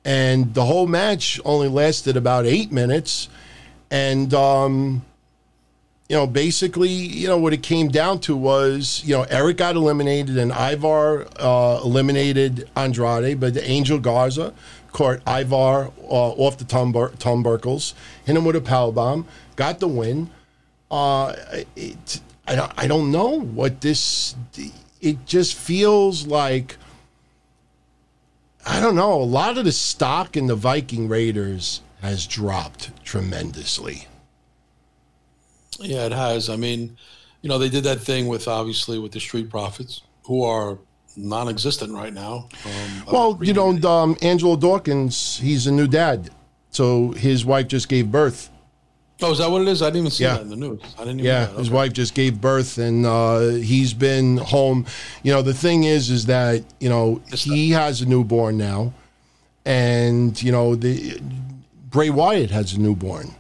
and 0.05 0.55
the 0.55 0.65
whole 0.65 0.87
match 0.87 1.41
only 1.45 1.67
lasted 1.67 2.17
about 2.17 2.47
eight 2.47 2.71
minutes. 2.71 3.29
And 3.91 4.33
um, 4.33 5.05
you 6.09 6.15
know, 6.15 6.29
basically, 6.29 6.91
you 6.91 7.27
know, 7.27 7.39
what 7.39 7.53
it 7.53 7.63
came 7.63 7.89
down 7.89 8.21
to 8.21 8.37
was, 8.37 9.03
you 9.05 9.17
know, 9.17 9.23
Erik 9.25 9.57
got 9.57 9.75
eliminated 9.75 10.39
and 10.39 10.53
Ivar 10.53 11.27
uh, 11.41 11.81
eliminated 11.83 12.71
Andrade, 12.77 13.41
but 13.41 13.55
the 13.55 13.69
Angel 13.69 13.99
Garza 13.99 14.55
caught 14.93 15.21
Ivar 15.27 15.91
uh, 16.03 16.05
off 16.09 16.59
the 16.59 16.65
Tumber- 16.65 17.11
Tumberkles, 17.17 17.95
hit 18.25 18.37
him 18.37 18.45
with 18.45 18.55
a 18.55 18.61
power 18.61 18.93
bomb, 18.93 19.27
got 19.57 19.81
the 19.81 19.89
win. 19.89 20.31
Uh, 20.89 21.35
it, 21.75 22.21
I, 22.47 22.71
I 22.77 22.87
don't 22.87 23.11
know 23.11 23.41
what 23.41 23.81
this. 23.81 24.37
It 25.03 25.27
just 25.27 25.55
feels 25.55 26.27
like. 26.27 26.79
I 28.65 28.81
don't 28.81 28.95
know. 28.95 29.15
A 29.15 29.25
lot 29.25 29.59
of 29.59 29.65
the 29.65 29.73
stock 29.73 30.37
in 30.37 30.47
the 30.47 30.55
Viking 30.55 31.09
Raiders 31.09 31.81
has 32.01 32.29
dropped 32.29 33.05
tremendously. 33.05 34.07
Yeah, 35.81 36.07
it 36.07 36.13
has. 36.13 36.49
I 36.49 36.55
mean, 36.55 36.97
you 37.41 37.49
know, 37.49 37.59
they 37.59 37.69
did 37.69 37.83
that 37.85 38.01
thing 38.01 38.29
with 38.29 38.47
obviously 38.47 39.01
with 39.01 39.11
the 39.11 39.19
Street 39.19 39.51
Profits, 39.51 40.03
who 40.25 40.45
are 40.45 40.79
non-existent 41.17 41.93
right 41.93 42.13
now. 42.13 42.49
Um, 42.65 43.05
well, 43.13 43.39
you 43.43 43.53
know, 43.53 43.71
um, 43.89 44.17
Angelo 44.23 44.55
Dawkins, 44.57 45.39
he's 45.39 45.67
a 45.67 45.73
new 45.73 45.89
dad, 45.89 46.31
so 46.71 47.11
his 47.11 47.45
wife 47.45 47.67
just 47.67 47.89
gave 47.89 48.13
birth. 48.13 48.49
Oh, 49.23 49.33
is 49.33 49.39
that 49.39 49.51
what 49.51 49.63
it 49.63 49.69
is? 49.69 49.83
I 49.83 49.87
didn't 49.87 50.01
even 50.01 50.11
see 50.11 50.25
yeah. 50.25 50.35
that 50.35 50.43
in 50.43 50.51
the 50.51 50.57
news. 50.57 50.83
I 50.99 51.05
didn't. 51.05 51.21
yeah, 51.21 51.49
okay. 51.49 51.59
his 51.59 51.71
wife 51.71 51.93
just 51.93 52.15
gave 52.15 52.41
birth, 52.41 52.79
and 52.79 53.07
uh, 53.07 53.49
he's 53.51 53.95
been 53.95 54.37
home. 54.39 54.87
You 55.23 55.33
know, 55.33 55.43
the 55.43 55.55
thing 55.55 55.85
is, 55.85 56.11
is 56.11 56.27
that 56.27 56.65
you 56.81 56.89
know 56.89 57.21
he 57.33 57.71
has 57.71 58.01
a 58.03 58.07
newborn 58.07 58.59
now, 58.59 58.93
and 59.65 60.41
you 60.43 60.53
know 60.53 60.75
the 60.75 61.21
Bray 61.91 62.11
Wyatt 62.11 62.51
has 62.51 62.73
a 62.73 62.81
newborn, 62.81 63.35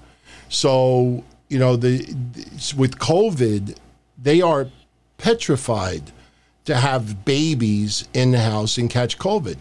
so 0.48 1.24
you 1.52 1.58
know, 1.58 1.76
the, 1.76 1.98
the 1.98 2.74
with 2.78 2.98
COVID, 2.98 3.76
they 4.16 4.40
are 4.40 4.68
petrified 5.18 6.10
to 6.64 6.74
have 6.74 7.26
babies 7.26 8.08
in 8.14 8.30
the 8.30 8.40
house 8.40 8.78
and 8.78 8.88
catch 8.88 9.18
COVID. 9.18 9.58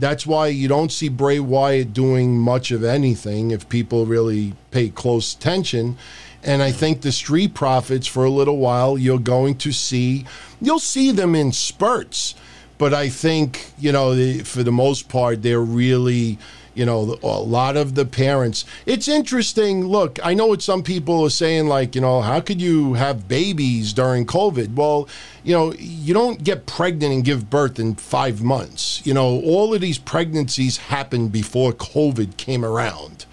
That's 0.00 0.26
why 0.26 0.48
you 0.48 0.66
don't 0.66 0.90
see 0.90 1.08
Bray 1.08 1.38
Wyatt 1.38 1.92
doing 1.92 2.38
much 2.38 2.70
of 2.70 2.82
anything 2.82 3.50
if 3.50 3.68
people 3.68 4.06
really 4.06 4.54
pay 4.70 4.88
close 4.88 5.34
attention. 5.34 5.96
And 6.42 6.62
I 6.62 6.72
think 6.72 7.02
the 7.02 7.12
Street 7.12 7.54
Profits, 7.54 8.06
for 8.06 8.24
a 8.24 8.30
little 8.30 8.56
while, 8.56 8.96
you're 8.96 9.18
going 9.18 9.56
to 9.58 9.72
see, 9.72 10.24
you'll 10.60 10.78
see 10.78 11.12
them 11.12 11.34
in 11.34 11.52
spurts. 11.52 12.34
But 12.78 12.94
I 12.94 13.10
think, 13.10 13.72
you 13.78 13.92
know, 13.92 14.38
for 14.42 14.62
the 14.62 14.72
most 14.72 15.10
part, 15.10 15.42
they're 15.42 15.60
really 15.60 16.38
you 16.74 16.86
know, 16.86 17.18
a 17.22 17.40
lot 17.40 17.76
of 17.76 17.94
the 17.94 18.04
parents. 18.04 18.64
It's 18.86 19.08
interesting. 19.08 19.86
Look, 19.86 20.18
I 20.24 20.34
know 20.34 20.46
what 20.46 20.62
some 20.62 20.82
people 20.82 21.24
are 21.24 21.30
saying, 21.30 21.66
like, 21.66 21.94
you 21.94 22.00
know, 22.00 22.20
how 22.20 22.40
could 22.40 22.60
you 22.62 22.94
have 22.94 23.28
babies 23.28 23.92
during 23.92 24.24
COVID? 24.24 24.74
Well, 24.74 25.08
you 25.42 25.54
know, 25.54 25.72
you 25.78 26.14
don't 26.14 26.42
get 26.42 26.66
pregnant 26.66 27.12
and 27.12 27.24
give 27.24 27.50
birth 27.50 27.78
in 27.78 27.94
five 27.94 28.42
months. 28.42 29.04
You 29.04 29.14
know, 29.14 29.40
all 29.40 29.74
of 29.74 29.80
these 29.80 29.98
pregnancies 29.98 30.76
happened 30.76 31.32
before 31.32 31.72
COVID 31.72 32.36
came 32.36 32.64
around. 32.64 33.26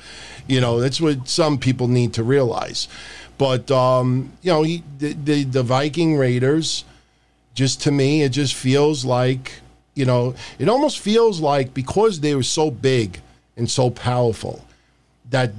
You 0.47 0.61
know, 0.61 0.79
that's 0.79 1.01
what 1.01 1.27
some 1.27 1.57
people 1.57 1.87
need 1.87 2.13
to 2.13 2.23
realize. 2.23 2.87
But 3.37 3.69
um, 3.69 4.31
you 4.41 4.51
know, 4.51 4.63
he, 4.63 4.83
the, 4.99 5.13
the 5.13 5.43
the 5.43 5.63
Viking 5.63 6.17
Raiders, 6.17 6.85
just 7.53 7.81
to 7.83 7.91
me, 7.91 8.23
it 8.23 8.29
just 8.29 8.53
feels 8.53 9.05
like 9.05 9.61
you 9.93 10.05
know, 10.05 10.35
it 10.59 10.69
almost 10.69 10.99
feels 10.99 11.41
like 11.41 11.73
because 11.73 12.19
they 12.19 12.35
were 12.35 12.43
so 12.43 12.69
big 12.69 13.19
and 13.57 13.69
so 13.69 13.89
powerful 13.89 14.63
that 15.29 15.51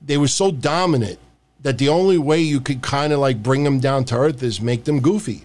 they 0.00 0.16
were 0.16 0.28
so 0.28 0.50
dominant 0.50 1.18
that 1.60 1.78
the 1.78 1.88
only 1.88 2.18
way 2.18 2.40
you 2.40 2.60
could 2.60 2.80
kind 2.82 3.12
of 3.12 3.18
like 3.18 3.42
bring 3.42 3.64
them 3.64 3.78
down 3.78 4.04
to 4.04 4.16
earth 4.16 4.42
is 4.42 4.60
make 4.60 4.84
them 4.84 5.00
goofy. 5.00 5.44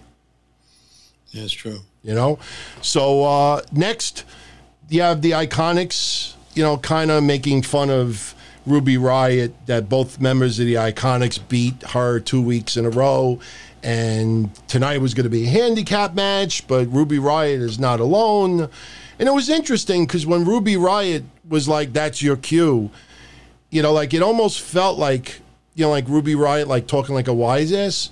It's 1.34 1.52
true. 1.52 1.80
You 2.04 2.14
know, 2.14 2.40
so 2.82 3.24
uh, 3.24 3.62
next 3.72 4.26
you 4.90 5.02
have 5.02 5.22
the 5.22 5.32
IIconics. 5.32 6.36
You 6.54 6.62
know, 6.62 6.78
kind 6.78 7.10
of 7.10 7.24
making 7.24 7.64
fun 7.64 7.90
of 7.90 8.36
Ruby 8.66 8.96
Riott 8.96 9.54
that 9.66 9.90
both 9.90 10.22
members 10.22 10.60
of 10.60 10.66
the 10.66 10.76
IIconics 10.76 11.40
beat 11.50 11.82
her 11.90 12.20
two 12.20 12.42
weeks 12.42 12.78
in 12.78 12.86
a 12.86 12.90
row. 12.90 13.40
And 13.82 14.54
tonight 14.68 15.02
was 15.02 15.14
going 15.14 15.26
to 15.26 15.30
be 15.30 15.44
a 15.44 15.50
handicap 15.50 16.14
match, 16.14 16.66
but 16.68 16.86
Ruby 16.88 17.18
Riott 17.18 17.60
is 17.60 17.80
not 17.80 18.00
alone. 18.00 18.70
And 19.20 19.28
it 19.28 19.34
was 19.34 19.50
interesting 19.50 20.06
because 20.06 20.26
when 20.26 20.46
Ruby 20.46 20.76
Riott 20.76 21.24
was 21.50 21.68
like, 21.68 21.92
that's 21.92 22.22
your 22.22 22.38
cue, 22.38 22.90
you 23.70 23.82
know, 23.82 23.92
like 23.92 24.14
it 24.14 24.22
almost 24.22 24.62
felt 24.62 24.98
like, 24.98 25.42
you 25.76 25.84
know, 25.84 25.90
like 25.90 26.08
Ruby 26.08 26.36
Riott, 26.36 26.68
like 26.68 26.88
talking 26.88 27.14
like 27.14 27.28
a 27.28 27.34
wise 27.34 27.74
ass. 27.74 28.12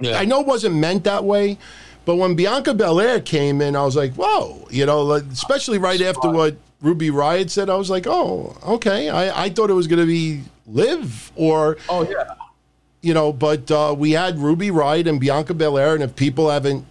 Yeah. 0.00 0.18
I 0.18 0.24
know 0.24 0.40
it 0.40 0.46
wasn't 0.46 0.76
meant 0.76 1.04
that 1.04 1.24
way, 1.24 1.58
but 2.04 2.16
when 2.16 2.34
Bianca 2.34 2.74
Belair 2.74 3.20
came 3.20 3.60
in, 3.60 3.76
I 3.76 3.84
was 3.84 3.96
like, 3.96 4.12
whoa, 4.14 4.66
you 4.70 4.86
know, 4.86 5.12
especially 5.12 5.78
right 5.78 6.00
after 6.00 6.30
what 6.30 6.56
Ruby 6.80 7.10
Riott 7.10 7.50
said, 7.50 7.70
I 7.70 7.76
was 7.76 7.90
like, 7.90 8.06
oh, 8.06 8.56
okay. 8.66 9.08
I, 9.08 9.44
I 9.44 9.48
thought 9.50 9.70
it 9.70 9.74
was 9.74 9.86
going 9.86 10.00
to 10.00 10.06
be 10.06 10.42
Liv 10.66 11.30
or, 11.36 11.76
Oh 11.88 12.02
yeah. 12.08 12.34
you 13.00 13.14
know, 13.14 13.32
but 13.32 13.70
uh, 13.70 13.94
we 13.96 14.12
had 14.12 14.38
Ruby 14.38 14.68
Riott 14.70 15.06
and 15.08 15.20
Bianca 15.20 15.54
Belair, 15.54 15.94
and 15.94 16.02
if 16.02 16.16
people 16.16 16.50
haven't 16.50 16.84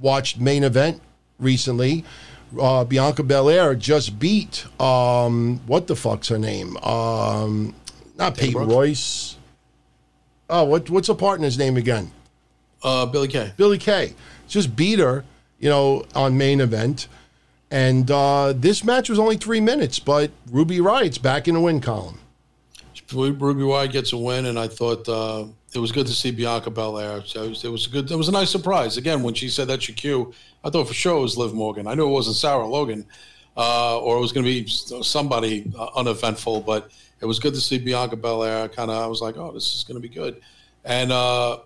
watched 0.00 0.40
main 0.40 0.64
event 0.64 1.00
recently, 1.38 2.04
uh, 2.60 2.84
Bianca 2.84 3.22
Belair 3.22 3.74
just 3.74 4.18
beat 4.18 4.66
um, 4.80 5.60
what 5.66 5.86
the 5.86 5.96
fuck's 5.96 6.28
her 6.28 6.38
name? 6.38 6.76
Um, 6.78 7.74
not 8.16 8.36
Peyton 8.36 8.52
Brooks? 8.52 8.72
Royce. 8.72 9.36
Oh, 10.48 10.64
what 10.64 10.88
what's 10.90 11.08
her 11.08 11.14
partner's 11.14 11.58
name 11.58 11.76
again? 11.76 12.10
Uh, 12.82 13.04
Billie 13.06 13.28
Kay. 13.28 13.52
Billie 13.56 13.78
Kay. 13.78 14.14
Just 14.48 14.76
beat 14.76 14.98
her, 14.98 15.24
you 15.58 15.68
know, 15.68 16.04
on 16.14 16.36
main 16.36 16.60
event. 16.60 17.08
And 17.70 18.10
uh, 18.10 18.52
this 18.56 18.84
match 18.84 19.08
was 19.08 19.18
only 19.18 19.36
three 19.36 19.60
minutes, 19.60 19.98
but 19.98 20.30
Ruby 20.50 20.78
Riott's 20.78 21.18
back 21.18 21.48
in 21.48 21.54
the 21.54 21.60
win 21.60 21.80
column. 21.80 22.20
Ruby 23.12 23.62
Riott 23.62 23.92
gets 23.92 24.12
a 24.12 24.16
win, 24.16 24.46
and 24.46 24.58
I 24.58 24.68
thought 24.68 25.08
uh, 25.08 25.44
it 25.74 25.78
was 25.78 25.92
good 25.92 26.06
to 26.06 26.12
see 26.12 26.30
Bianca 26.30 26.70
Belair. 26.70 27.22
So 27.24 27.44
it 27.44 27.48
was, 27.50 27.64
it 27.64 27.68
was 27.68 27.86
a 27.86 27.90
good. 27.90 28.10
It 28.10 28.16
was 28.16 28.28
a 28.28 28.32
nice 28.32 28.50
surprise. 28.50 28.96
Again, 28.96 29.22
when 29.22 29.34
she 29.34 29.48
said 29.48 29.68
that's 29.68 29.88
your 29.88 29.94
cue, 29.94 30.32
I 30.64 30.70
thought 30.70 30.88
for 30.88 30.94
sure 30.94 31.18
it 31.18 31.20
was 31.20 31.36
Liv 31.36 31.54
Morgan. 31.54 31.86
I 31.86 31.94
knew 31.94 32.06
it 32.06 32.10
wasn't 32.10 32.36
Sarah 32.36 32.66
Logan, 32.66 33.06
uh, 33.56 34.00
or 34.00 34.16
it 34.16 34.20
was 34.20 34.32
going 34.32 34.44
to 34.44 34.50
be 34.50 34.66
somebody 34.68 35.70
uh, 35.78 35.88
uneventful. 35.94 36.62
But 36.62 36.90
it 37.20 37.26
was 37.26 37.38
good 37.38 37.54
to 37.54 37.60
see 37.60 37.78
Bianca 37.78 38.16
Belair. 38.16 38.68
Kind 38.68 38.90
of, 38.90 39.02
I 39.02 39.06
was 39.06 39.20
like, 39.20 39.36
oh, 39.36 39.52
this 39.52 39.74
is 39.74 39.84
going 39.84 40.00
to 40.00 40.08
be 40.08 40.12
good. 40.12 40.40
And 40.84 41.12
uh, 41.12 41.58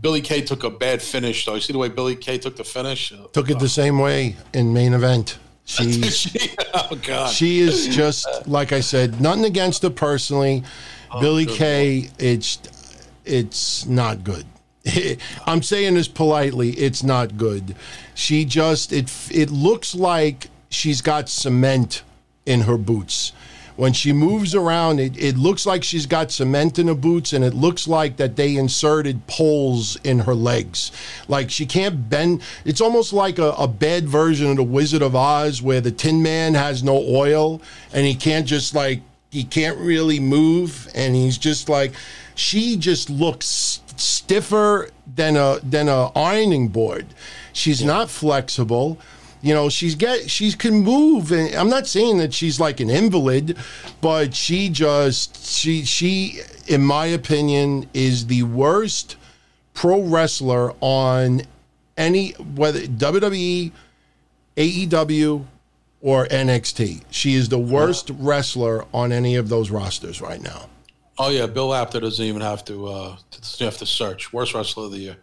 Billie 0.00 0.20
Kay 0.20 0.42
took 0.42 0.62
a 0.62 0.70
bad 0.70 1.02
finish, 1.02 1.44
though. 1.44 1.54
You 1.56 1.60
see 1.60 1.72
the 1.72 1.78
way 1.78 1.88
Billie 1.88 2.16
Kay 2.16 2.38
took 2.38 2.56
the 2.56 2.64
finish? 2.64 3.12
Took 3.32 3.50
it 3.50 3.58
the 3.58 3.68
same 3.68 3.98
way 3.98 4.36
in 4.52 4.72
main 4.72 4.94
event. 4.94 5.38
She- 5.64 6.54
oh 6.74 6.98
God. 7.02 7.30
she 7.30 7.60
is 7.60 7.88
just 7.88 8.26
like 8.46 8.72
I 8.72 8.80
said, 8.80 9.20
nothing 9.20 9.44
against 9.44 9.82
her 9.82 9.90
personally. 9.90 10.64
Oh, 11.12 11.20
Billy 11.20 11.44
good 11.44 11.58
Kay, 11.58 12.10
it's 12.18 12.58
it's 13.24 13.86
not 13.86 14.24
good. 14.24 14.46
I'm 15.46 15.62
saying 15.62 15.94
this 15.94 16.08
politely, 16.08 16.70
it's 16.70 17.02
not 17.02 17.36
good. 17.36 17.76
She 18.14 18.44
just 18.44 18.92
it 18.92 19.12
it 19.30 19.50
looks 19.50 19.94
like 19.94 20.48
she's 20.70 21.02
got 21.02 21.28
cement 21.28 22.02
in 22.46 22.62
her 22.62 22.76
boots. 22.78 23.32
When 23.80 23.94
she 23.94 24.12
moves 24.12 24.54
around, 24.54 25.00
it, 25.00 25.16
it 25.16 25.38
looks 25.38 25.64
like 25.64 25.82
she's 25.82 26.04
got 26.04 26.30
cement 26.30 26.78
in 26.78 26.88
her 26.88 26.94
boots, 26.94 27.32
and 27.32 27.42
it 27.42 27.54
looks 27.54 27.88
like 27.88 28.18
that 28.18 28.36
they 28.36 28.56
inserted 28.56 29.26
poles 29.26 29.96
in 30.04 30.18
her 30.18 30.34
legs. 30.34 30.92
Like 31.28 31.50
she 31.50 31.64
can't 31.64 32.10
bend. 32.10 32.42
It's 32.66 32.82
almost 32.82 33.14
like 33.14 33.38
a, 33.38 33.52
a 33.52 33.66
bad 33.66 34.06
version 34.06 34.50
of 34.50 34.58
the 34.58 34.62
Wizard 34.62 35.00
of 35.00 35.16
Oz, 35.16 35.62
where 35.62 35.80
the 35.80 35.90
Tin 35.90 36.22
Man 36.22 36.52
has 36.52 36.82
no 36.82 37.02
oil, 37.08 37.62
and 37.90 38.04
he 38.04 38.14
can't 38.14 38.44
just 38.44 38.74
like 38.74 39.00
he 39.30 39.44
can't 39.44 39.78
really 39.78 40.20
move, 40.20 40.86
and 40.94 41.14
he's 41.14 41.38
just 41.38 41.70
like 41.70 41.94
she 42.34 42.76
just 42.76 43.08
looks 43.08 43.80
stiffer 43.96 44.90
than 45.06 45.38
a 45.38 45.58
than 45.62 45.88
a 45.88 46.12
ironing 46.14 46.68
board. 46.68 47.06
She's 47.54 47.82
not 47.82 48.10
flexible. 48.10 48.98
You 49.42 49.54
know, 49.54 49.68
she's 49.68 49.94
get 49.94 50.30
she 50.30 50.52
can 50.52 50.74
move, 50.74 51.32
and 51.32 51.54
I'm 51.54 51.70
not 51.70 51.86
saying 51.86 52.18
that 52.18 52.34
she's 52.34 52.60
like 52.60 52.80
an 52.80 52.90
invalid, 52.90 53.56
but 54.00 54.34
she 54.34 54.68
just 54.68 55.46
she 55.46 55.84
she, 55.84 56.40
in 56.66 56.82
my 56.82 57.06
opinion, 57.06 57.88
is 57.94 58.26
the 58.26 58.42
worst 58.42 59.16
pro 59.72 60.02
wrestler 60.02 60.74
on 60.80 61.42
any 61.96 62.32
whether 62.32 62.80
WWE, 62.80 63.72
AEW, 64.56 65.44
or 66.02 66.26
NXT. 66.26 67.04
She 67.10 67.34
is 67.34 67.48
the 67.48 67.58
worst 67.58 68.10
wrestler 68.18 68.84
on 68.92 69.12
any 69.12 69.36
of 69.36 69.48
those 69.48 69.70
rosters 69.70 70.20
right 70.20 70.42
now. 70.42 70.68
Oh 71.18 71.30
yeah, 71.30 71.46
Bill 71.46 71.74
Apter 71.74 72.00
doesn't 72.00 72.24
even 72.24 72.40
have 72.40 72.64
to 72.66 72.88
uh, 72.88 73.16
doesn't 73.30 73.64
have 73.64 73.78
to 73.78 73.86
search. 73.86 74.32
Worst 74.32 74.54
wrestler 74.54 74.84
of 74.84 74.92
the 74.92 74.98
year, 74.98 75.16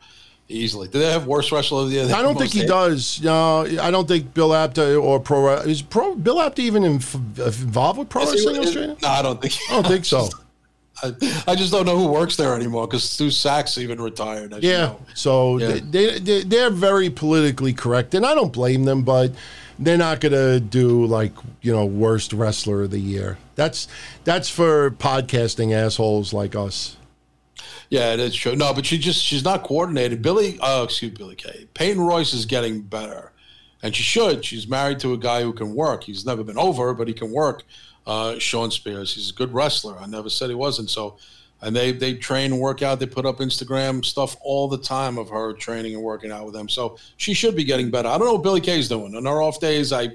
easily. 0.50 0.88
Do 0.88 1.00
they 1.00 1.12
have 1.12 1.28
worst 1.28 1.52
wrestler 1.52 1.84
of 1.84 1.90
the 1.90 1.96
year? 1.96 2.06
I 2.16 2.22
don't 2.22 2.38
think 2.38 2.52
he 2.54 2.60
Most- 2.60 2.68
does. 2.70 3.22
No, 3.24 3.62
I 3.82 3.92
don't 3.92 4.08
think 4.08 4.34
Bill 4.34 4.54
Apter 4.54 4.98
or 4.98 5.20
pro 5.20 5.56
is 5.58 5.82
pro 5.82 6.16
Bill 6.16 6.42
Apter 6.42 6.62
even 6.62 6.84
inf- 6.84 7.16
involved 7.16 8.00
with 8.00 8.10
Pro 8.10 8.24
Wrestling 8.26 8.56
Illustrated. 8.58 9.02
No, 9.02 9.08
I 9.08 9.22
don't 9.22 9.42
think. 9.42 9.54
I 9.70 9.74
don't 9.74 9.88
think 9.88 10.06
so. 10.06 10.30
I, 11.04 11.14
I 11.48 11.54
just 11.56 11.72
don't 11.72 11.86
know 11.86 11.96
who 11.96 12.08
works 12.08 12.38
there 12.38 12.56
anymore 12.56 12.88
because 12.88 13.04
Stu 13.08 13.28
Saks 13.28 13.78
even 13.78 14.02
retired. 14.02 14.52
as 14.52 14.64
you 14.64 14.72
Yeah, 14.72 14.78
know. 14.88 15.00
so 15.14 15.58
Yeah. 15.60 15.78
They, 15.84 16.18
they 16.18 16.42
they're 16.44 16.72
very 16.72 17.12
politically 17.12 17.72
correct, 17.74 18.16
and 18.16 18.26
I 18.26 18.34
don't 18.34 18.52
blame 18.52 18.86
them, 18.86 19.04
but 19.04 19.32
they're 19.78 19.96
not 19.98 20.22
gonna 20.22 20.60
do 20.60 21.06
like 21.06 21.34
you 21.62 21.72
know 21.72 21.86
worst 21.86 22.34
wrestler 22.34 22.82
of 22.84 22.90
the 22.90 23.00
year. 23.00 23.38
That's 23.54 23.88
that's 24.24 24.50
for 24.50 24.90
podcasting 24.90 25.72
assholes 25.72 26.34
like 26.34 26.56
us. 26.56 26.97
Yeah, 27.90 28.14
it 28.14 28.20
is 28.20 28.36
true. 28.36 28.56
No, 28.56 28.74
but 28.74 28.86
she 28.86 28.98
just 28.98 29.24
she's 29.24 29.44
not 29.44 29.64
coordinated. 29.64 30.22
Billie, 30.22 30.60
uh, 30.60 30.84
excuse 30.84 31.14
Billie 31.14 31.36
Kay. 31.36 31.68
Peyton 31.74 32.02
Royce 32.02 32.34
is 32.34 32.46
getting 32.46 32.82
better, 32.82 33.32
and 33.82 33.96
she 33.96 34.04
should. 34.04 34.44
She's 34.44 34.68
married 34.68 35.00
to 35.00 35.14
a 35.14 35.18
guy 35.18 35.42
who 35.42 35.54
can 35.54 35.74
work. 35.74 36.04
He's 36.04 36.26
never 36.26 36.44
been 36.44 36.58
over, 36.58 36.94
but 36.94 37.08
he 37.08 37.14
can 37.14 37.32
work. 37.32 37.64
Uh, 38.06 38.40
Shawn 38.40 38.72
Spears. 38.72 39.14
He's 39.16 39.32
a 39.32 39.34
good 39.34 39.54
wrestler. 39.54 39.98
I 39.98 40.06
never 40.06 40.30
said 40.30 40.50
he 40.50 40.56
wasn't. 40.56 40.90
So, 40.90 41.18
and 41.62 41.76
they 41.76 41.92
they 41.94 42.16
train 42.16 42.52
and 42.52 42.62
work 42.62 42.82
out. 42.82 43.00
They 43.00 43.06
put 43.06 43.26
up 43.26 43.38
Instagram 43.38 44.04
stuff 44.04 44.36
all 44.42 44.68
the 44.68 44.78
time 44.78 45.18
of 45.18 45.30
her 45.30 45.54
training 45.54 45.96
and 45.96 46.04
working 46.04 46.32
out 46.32 46.46
with 46.46 46.54
them. 46.54 46.68
So 46.68 46.98
she 47.16 47.34
should 47.34 47.56
be 47.56 47.64
getting 47.64 47.90
better. 47.90 48.10
I 48.10 48.18
don't 48.18 48.28
know 48.28 48.34
what 48.34 48.44
Billie 48.44 48.62
Kay's 48.62 48.90
doing 48.90 49.16
on 49.16 49.26
her 49.26 49.42
off 49.42 49.60
days. 49.62 49.94
I 49.94 50.10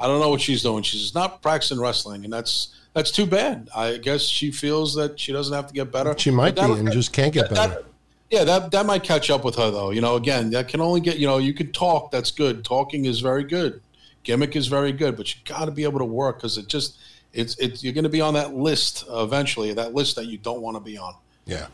I 0.00 0.06
don't 0.06 0.20
know 0.20 0.28
what 0.28 0.40
she's 0.40 0.62
doing. 0.62 0.82
She's 0.82 1.14
not 1.14 1.42
practicing 1.42 1.80
wrestling, 1.80 2.24
and 2.24 2.32
that's 2.32 2.74
that's 2.94 3.10
too 3.10 3.26
bad. 3.26 3.68
I 3.74 3.96
guess 3.98 4.22
she 4.22 4.50
feels 4.50 4.94
that 4.94 5.18
she 5.20 5.32
doesn't 5.32 5.54
have 5.54 5.66
to 5.68 5.74
get 5.74 5.90
better. 5.92 6.14
She 6.18 6.30
might 6.30 6.54
be 6.54 6.62
and 6.62 6.90
just 6.92 7.12
can't 7.12 7.32
get 7.32 7.48
that- 7.50 7.54
that- 7.54 7.68
better. 7.70 7.84
yeah, 8.30 8.44
that 8.44 8.70
that 8.70 8.86
might 8.86 9.02
catch 9.02 9.30
up 9.30 9.44
with 9.44 9.56
her 9.56 9.70
though. 9.70 9.90
You 9.90 10.00
know, 10.00 10.16
again, 10.16 10.50
that 10.50 10.68
can 10.68 10.80
only 10.80 11.00
get 11.00 11.18
you 11.18 11.26
know 11.26 11.38
you 11.38 11.52
could 11.54 11.74
talk. 11.74 12.10
That's 12.10 12.30
good. 12.30 12.64
Talking 12.64 13.04
is 13.06 13.20
very 13.20 13.44
good. 13.44 13.80
Gimmick 14.24 14.56
is 14.56 14.66
very 14.66 14.92
good, 14.92 15.16
but 15.16 15.34
you 15.34 15.40
got 15.44 15.64
to 15.66 15.70
be 15.70 15.84
able 15.84 15.98
to 16.00 16.04
work 16.04 16.36
because 16.38 16.58
it 16.58 16.68
just 16.68 16.98
it's 17.32 17.56
it's 17.58 17.82
you're 17.82 17.92
going 17.94 18.04
to 18.04 18.10
be 18.10 18.20
on 18.20 18.34
that 18.34 18.54
list 18.54 19.04
eventually. 19.10 19.72
That 19.74 19.94
list 19.94 20.16
that 20.16 20.26
you 20.26 20.38
don't 20.38 20.60
want 20.60 20.76
to 20.76 20.80
be 20.80 20.98
on. 20.98 21.14
Yeah. 21.46 21.66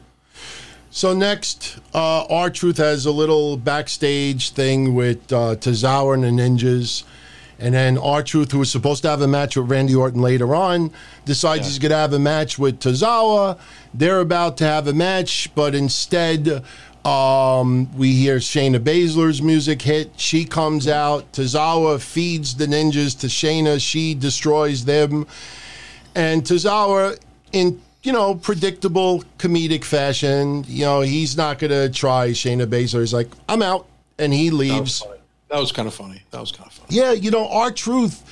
So 0.90 1.12
next, 1.12 1.78
uh, 1.92 2.24
R 2.26 2.50
Truth 2.50 2.76
has 2.78 3.04
a 3.06 3.10
little 3.10 3.56
backstage 3.56 4.50
thing 4.50 4.94
with 4.94 5.32
uh, 5.32 5.56
Tozawa 5.56 6.14
and 6.14 6.22
the 6.22 6.28
Ninjas, 6.42 7.02
and 7.58 7.74
then 7.74 7.98
R 7.98 8.22
Truth, 8.22 8.52
who 8.52 8.58
was 8.58 8.70
supposed 8.70 9.02
to 9.02 9.10
have 9.10 9.20
a 9.20 9.28
match 9.28 9.56
with 9.56 9.70
Randy 9.70 9.94
Orton 9.94 10.20
later 10.20 10.54
on, 10.54 10.92
decides 11.24 11.66
he's 11.66 11.78
going 11.78 11.90
to 11.90 11.96
have 11.96 12.12
a 12.12 12.18
match 12.18 12.58
with 12.58 12.80
Tozawa. 12.80 13.58
They're 13.92 14.20
about 14.20 14.56
to 14.58 14.64
have 14.64 14.88
a 14.88 14.92
match, 14.92 15.50
but 15.54 15.74
instead, 15.74 16.64
um, 17.04 17.94
we 17.96 18.12
hear 18.14 18.36
Shayna 18.36 18.78
Baszler's 18.78 19.42
music 19.42 19.82
hit. 19.82 20.12
She 20.16 20.44
comes 20.44 20.88
out. 20.88 21.30
Tozawa 21.32 22.00
feeds 22.00 22.56
the 22.56 22.66
ninjas 22.66 23.18
to 23.20 23.26
Shayna. 23.26 23.80
She 23.80 24.14
destroys 24.14 24.84
them 24.84 25.26
and 26.14 26.42
Tozawa 26.42 27.18
in 27.52 27.80
you 28.02 28.12
know 28.12 28.34
predictable 28.34 29.24
comedic 29.38 29.84
fashion. 29.84 30.64
You 30.68 30.84
know 30.84 31.00
he's 31.00 31.36
not 31.36 31.58
gonna 31.58 31.88
try 31.88 32.28
Shayna 32.30 32.66
Baszler. 32.66 33.00
He's 33.00 33.14
like 33.14 33.28
I'm 33.48 33.62
out, 33.62 33.86
and 34.18 34.32
he 34.32 34.50
leaves. 34.50 35.00
funny. 35.00 35.13
That 35.50 35.60
was 35.60 35.72
kind 35.72 35.86
of 35.86 35.94
funny. 35.94 36.22
That 36.30 36.40
was 36.40 36.50
kind 36.52 36.66
of 36.66 36.72
funny. 36.72 36.96
Yeah, 36.96 37.12
you 37.12 37.30
know 37.30 37.48
R 37.48 37.70
Truth 37.70 38.22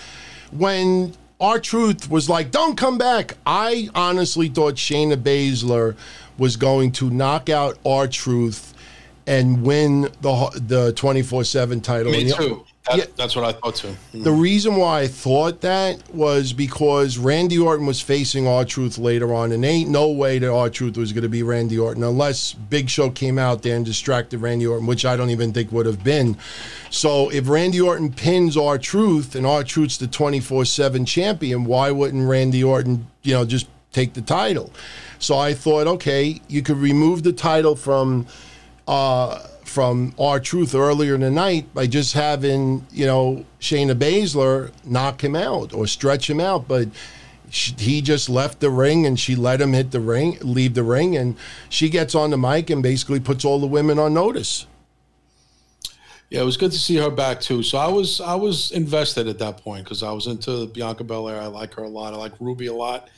when 0.50 1.14
R 1.40 1.58
Truth 1.60 2.10
was 2.10 2.28
like, 2.28 2.50
don't 2.50 2.76
come 2.76 2.98
back. 2.98 3.36
I 3.46 3.88
honestly 3.94 4.48
thought 4.48 4.74
Shayna 4.74 5.16
Baszler 5.16 5.96
was 6.38 6.56
going 6.56 6.92
to 6.92 7.10
knock 7.10 7.48
out 7.48 7.78
R 7.84 8.06
Truth 8.08 8.74
and 9.26 9.62
win 9.62 10.02
the 10.20 10.62
the 10.66 10.92
twenty 10.94 11.22
four 11.22 11.44
seven 11.44 11.80
title. 11.80 12.12
Me 12.12 12.22
And 12.22 12.30
the- 12.30 12.34
too. 12.34 12.64
That, 12.88 12.98
Yeah. 12.98 13.04
That's 13.16 13.36
what 13.36 13.44
I 13.44 13.52
thought 13.52 13.76
too. 13.76 13.96
the 14.12 14.32
reason 14.32 14.74
why 14.74 15.02
I 15.02 15.06
thought 15.06 15.60
that 15.60 16.02
was 16.12 16.52
because 16.52 17.16
Randy 17.16 17.56
Orton 17.56 17.86
was 17.86 18.00
facing 18.00 18.48
R 18.48 18.64
Truth 18.64 18.98
later 18.98 19.32
on, 19.32 19.52
and 19.52 19.64
ain't 19.64 19.88
no 19.88 20.10
way 20.10 20.40
that 20.40 20.50
R 20.52 20.68
Truth 20.68 20.96
was 20.96 21.12
going 21.12 21.22
to 21.22 21.28
be 21.28 21.44
Randy 21.44 21.78
Orton 21.78 22.02
unless 22.02 22.54
Big 22.54 22.90
Show 22.90 23.10
came 23.10 23.38
out 23.38 23.62
there 23.62 23.76
and 23.76 23.84
distracted 23.84 24.38
Randy 24.40 24.66
Orton, 24.66 24.86
which 24.88 25.04
I 25.04 25.16
don't 25.16 25.30
even 25.30 25.52
think 25.52 25.70
would 25.70 25.86
have 25.86 26.02
been. 26.02 26.36
So 26.90 27.30
if 27.30 27.48
Randy 27.48 27.80
Orton 27.80 28.12
pins 28.12 28.56
R 28.56 28.78
Truth 28.78 29.36
and 29.36 29.46
R 29.46 29.62
Truth's 29.62 29.98
the 29.98 30.08
twenty 30.08 30.40
four 30.40 30.64
seven 30.64 31.04
champion, 31.06 31.64
why 31.64 31.92
wouldn't 31.92 32.28
Randy 32.28 32.64
Orton, 32.64 33.06
you 33.22 33.34
know, 33.34 33.44
just 33.44 33.68
take 33.92 34.14
the 34.14 34.22
title? 34.22 34.72
So 35.20 35.38
I 35.38 35.54
thought, 35.54 35.86
okay, 35.86 36.40
you 36.48 36.62
could 36.62 36.78
remove 36.78 37.22
the 37.22 37.32
title 37.32 37.76
from 37.76 38.26
uh, 38.88 39.46
from 39.72 40.14
R 40.18 40.38
Truth 40.38 40.74
earlier 40.74 41.14
in 41.14 41.22
the 41.22 41.30
night 41.30 41.72
by 41.72 41.86
just 41.86 42.12
having 42.12 42.86
you 42.92 43.06
know 43.06 43.44
Shayna 43.60 43.94
Baszler 43.94 44.70
knock 44.84 45.24
him 45.24 45.34
out 45.34 45.72
or 45.72 45.86
stretch 45.86 46.28
him 46.28 46.40
out, 46.40 46.68
but 46.68 46.88
sh 47.50 47.72
he 47.78 48.02
just 48.02 48.28
left 48.28 48.60
the 48.60 48.70
ring 48.70 49.06
and 49.06 49.18
she 49.18 49.34
let 49.34 49.60
him 49.60 49.72
hit 49.72 49.90
the 49.90 50.00
ring, 50.00 50.36
leave 50.42 50.74
the 50.74 50.82
ring, 50.82 51.16
and 51.16 51.36
she 51.70 51.88
gets 51.88 52.14
on 52.14 52.30
the 52.30 52.38
mic 52.38 52.68
and 52.68 52.82
basically 52.82 53.18
puts 53.18 53.44
all 53.44 53.58
the 53.58 53.66
women 53.66 53.98
on 53.98 54.12
notice. 54.12 54.66
Yeah, 56.28 56.42
it 56.42 56.44
was 56.44 56.56
good 56.56 56.72
to 56.72 56.78
see 56.78 56.96
her 56.96 57.10
back 57.10 57.40
too. 57.40 57.62
So 57.62 57.78
I 57.78 57.88
was 57.88 58.20
I 58.20 58.34
was 58.34 58.72
invested 58.72 59.26
at 59.26 59.38
that 59.38 59.58
point 59.58 59.84
because 59.84 60.02
I 60.02 60.12
was 60.12 60.26
into 60.26 60.66
Bianca 60.66 61.04
Belair. 61.04 61.40
I 61.40 61.46
like 61.46 61.74
her 61.74 61.82
a 61.82 61.88
lot. 61.88 62.12
I 62.12 62.16
like 62.16 62.32
Ruby 62.40 62.66
a 62.66 62.74
lot, 62.74 63.08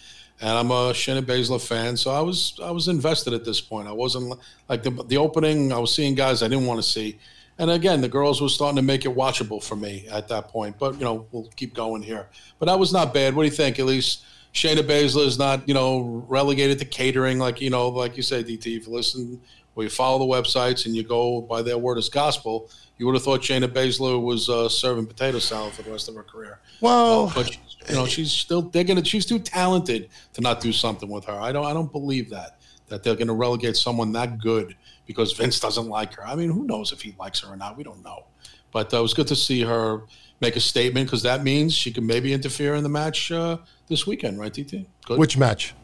and 0.41 0.51
I'm 0.51 0.71
a 0.71 0.93
Shayna 0.93 1.23
Baszler 1.23 1.65
fan. 1.65 1.97
So 1.97 2.11
I 2.11 2.21
was 2.21 2.59
I 2.63 2.71
was 2.71 2.89
invested 2.89 3.33
at 3.33 3.45
this 3.45 3.61
point. 3.61 3.89
I 3.89 3.93
wasn't 3.93 4.39
like 4.69 4.83
the 4.83 4.91
the 4.91 5.17
opening. 5.17 5.73
I 5.73 5.79
was 5.79 5.95
seeing 5.95 6.15
guys 6.15 6.43
I 6.43 6.49
didn't 6.49 6.67
want 6.67 6.83
to 6.83 6.89
see, 6.89 7.19
and 7.59 7.71
again 7.71 8.01
the 8.01 8.09
girls 8.09 8.41
were 8.41 8.49
starting 8.49 8.77
to 8.77 8.83
make 8.83 9.05
it 9.05 9.15
watchable 9.15 9.63
for 9.63 9.77
me 9.77 10.07
at 10.11 10.29
that 10.29 10.49
point. 10.49 10.79
But 10.79 10.95
you 10.95 11.05
know 11.05 11.27
we'll 11.33 11.49
keep 11.57 11.75
going 11.75 12.03
here. 12.03 12.29
But 12.59 12.67
that 12.67 12.79
was 12.79 12.93
not 12.93 13.15
bad. 13.15 13.35
What 13.35 13.43
do 13.43 13.49
you 13.49 13.55
think? 13.55 13.79
At 13.79 13.87
least 13.87 14.25
Shayna 14.53 14.83
Baszler 14.83 15.27
is 15.27 15.39
not 15.39 15.67
you 15.69 15.75
know 15.75 16.25
relegated 16.29 16.79
to 16.81 16.85
catering 16.85 17.39
like 17.39 17.61
you 17.61 17.71
know 17.71 17.89
like 17.89 18.17
you 18.17 18.23
say 18.23 18.43
DT. 18.43 18.77
If 18.77 18.87
you 18.87 18.93
listen 18.93 19.41
or 19.77 19.83
you 19.83 19.91
follow 19.91 20.19
the 20.19 20.25
websites 20.25 20.87
and 20.87 20.95
you 20.95 21.03
go 21.03 21.41
by 21.41 21.63
their 21.63 21.79
word 21.79 21.99
as 21.99 22.09
gospel, 22.09 22.71
you 22.99 23.07
would 23.07 23.15
have 23.15 23.25
thought 23.25 23.41
Shayna 23.41 23.67
Baszler 23.67 24.23
was 24.23 24.49
uh, 24.49 24.69
serving 24.69 25.07
potato 25.07 25.39
salad 25.39 25.73
for 25.73 25.83
the 25.83 25.91
rest 25.91 26.09
of 26.09 26.15
her 26.15 26.23
career. 26.23 26.61
Well, 26.81 27.33
but 27.35 27.57
you 27.89 27.95
know 27.95 28.07
she's 28.07 28.31
still 28.31 28.63
they're 28.63 28.85
gonna 28.85 29.05
she's 29.05 29.27
too 29.27 29.39
talented 29.39 30.09
to 30.33 30.41
not 30.41 30.61
do 30.61 30.73
something 30.73 31.09
with 31.09 31.25
her. 31.25 31.35
I 31.35 31.53
don't 31.53 31.67
I 31.67 31.73
don't 31.73 31.91
believe 31.91 32.31
that 32.31 32.59
that 32.89 33.03
they're 33.03 33.17
gonna 33.17 33.35
relegate 33.35 33.77
someone 33.77 34.13
that 34.13 34.39
good 34.39 34.77
because 35.07 35.33
Vince 35.33 35.61
doesn't 35.61 35.89
like 35.89 36.15
her. 36.15 36.27
I 36.27 36.35
mean, 36.35 36.51
who 36.51 36.65
knows 36.65 36.93
if 36.93 37.03
he 37.03 37.15
likes 37.19 37.41
her 37.41 37.53
or 37.53 37.57
not? 37.57 37.77
We 37.77 37.85
don't 37.85 38.03
know. 38.03 38.25
But 38.73 38.93
uh, 38.93 38.99
it 38.99 39.03
was 39.03 39.15
good 39.15 39.29
to 39.29 39.37
see 39.37 39.63
her 39.63 40.03
make 40.41 40.57
a 40.57 40.61
statement 40.61 41.07
because 41.07 41.23
that 41.23 41.45
means 41.45 41.75
she 41.75 41.93
can 41.93 42.07
maybe 42.07 42.33
interfere 42.33 42.75
in 42.75 42.83
the 42.83 42.89
match 42.89 43.31
uh, 43.31 43.59
this 43.87 44.07
weekend, 44.07 44.41
right, 44.41 44.53
DT? 44.53 44.87
Good. 45.07 45.19
which 45.19 45.37
match? 45.39 45.75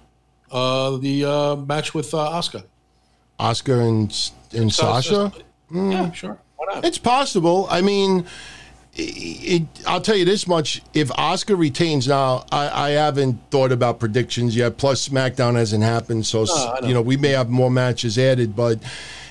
uh, 0.51 0.97
the 0.97 1.25
uh, 1.25 1.57
match 1.57 1.95
with 1.95 2.13
uh, 2.15 2.31
Asuka 2.31 2.65
Asuka 3.39 3.89
and 3.89 4.61
and 4.61 4.73
Sasha. 4.73 5.33
Yeah, 5.73 6.11
sure. 6.13 6.39
Why 6.57 6.75
not? 6.75 6.85
It's 6.85 6.99
possible. 6.99 7.69
I 7.71 7.81
mean, 7.81 8.27
it, 8.95 9.63
I'll 9.87 10.01
tell 10.01 10.17
you 10.17 10.25
this 10.25 10.47
much: 10.47 10.83
if 10.95 11.09
Asuka 11.11 11.57
retains, 11.59 12.09
now 12.09 12.45
I, 12.51 12.89
I 12.89 12.91
haven't 12.91 13.39
thought 13.51 13.73
about 13.73 14.01
predictions 14.01 14.57
yet. 14.57 14.77
Plus, 14.77 15.09
SmackDown 15.09 15.55
hasn't 15.55 15.85
happened, 15.85 16.27
so 16.27 16.45
know. 16.45 16.79
you 16.89 16.95
know 16.95 17.03
we 17.03 17.17
may 17.17 17.31
have 17.31 17.49
more 17.49 17.71
matches 17.71 18.19
added. 18.19 18.55
But 18.57 18.81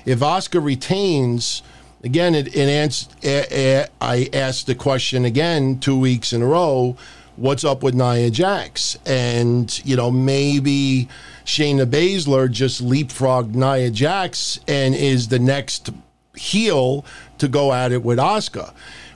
if 0.06 0.20
Asuka 0.20 0.64
retains, 0.64 1.62
again, 2.04 2.36
it, 2.36 2.48
it 2.56 2.70
ans- 2.70 3.10
a- 3.24 3.48
a- 3.84 3.88
I 4.02 4.30
asked 4.34 4.68
the 4.68 4.76
question 4.76 5.26
again 5.26 5.80
two 5.80 6.00
weeks 6.00 6.32
in 6.34 6.42
a 6.42 6.46
row: 6.48 6.96
What's 7.36 7.64
up 7.64 7.84
with 7.84 7.96
Nia 7.96 8.30
Jax? 8.30 8.98
And 9.06 9.82
you 9.86 9.96
know 9.96 10.12
maybe. 10.12 11.08
Shayna 11.46 11.88
Baszler 11.88 12.52
just 12.52 12.80
leapfrogged 12.86 13.56
Nia 13.56 13.90
Jax 13.90 14.60
and 14.68 14.94
is 14.94 15.30
the 15.30 15.40
next 15.40 15.90
heel 16.36 17.04
to 17.40 17.48
go 17.48 17.74
at 17.74 17.92
it 17.92 18.04
with 18.04 18.20
Asuka, 18.20 18.72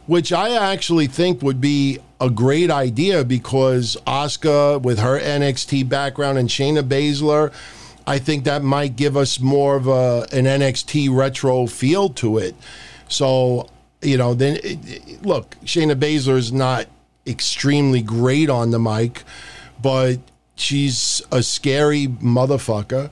which 0.06 0.34
I 0.34 0.72
actually 0.72 1.08
think 1.08 1.42
would 1.42 1.62
be 1.62 2.00
a 2.20 2.30
great 2.30 2.70
idea 2.70 3.24
because 3.24 3.98
Asuka, 4.06 4.82
with 4.82 5.00
her 5.00 5.20
NXT 5.20 5.88
background, 5.88 6.38
and 6.38 6.50
Shayna 6.50 6.84
Baszler, 6.84 7.54
I 8.06 8.20
think 8.20 8.44
that 8.44 8.64
might 8.64 8.96
give 8.96 9.16
us 9.16 9.40
more 9.40 9.76
of 9.76 9.88
a 9.88 10.28
an 10.32 10.46
NXT 10.46 11.10
retro 11.16 11.68
feel 11.68 12.10
to 12.10 12.38
it. 12.38 12.56
So, 13.08 13.70
you 14.02 14.18
know, 14.18 14.34
then 14.34 14.60
it- 14.64 15.26
look, 15.26 15.56
Shayna 15.66 15.96
Baszler 15.96 16.38
is 16.38 16.52
not 16.52 16.88
extremely 17.26 18.02
great 18.02 18.50
on 18.50 18.72
the 18.72 18.80
mic, 18.80 19.24
but 19.82 20.20
she's 20.56 21.22
a 21.32 21.42
scary 21.42 22.08
motherfucker 22.08 23.10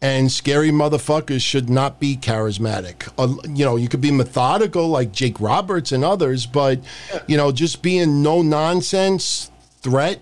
and 0.00 0.30
scary 0.30 0.70
motherfuckers 0.70 1.40
should 1.40 1.68
not 1.68 1.98
be 1.98 2.16
charismatic. 2.16 3.10
Uh, 3.18 3.34
you 3.48 3.64
know, 3.64 3.76
you 3.76 3.88
could 3.88 4.00
be 4.00 4.12
methodical 4.12 4.88
like 4.88 5.12
Jake 5.12 5.40
Roberts 5.40 5.90
and 5.90 6.04
others, 6.04 6.46
but 6.46 6.80
you 7.26 7.36
know, 7.36 7.50
just 7.50 7.82
being 7.82 8.22
no 8.22 8.42
nonsense 8.42 9.50
threat, 9.80 10.20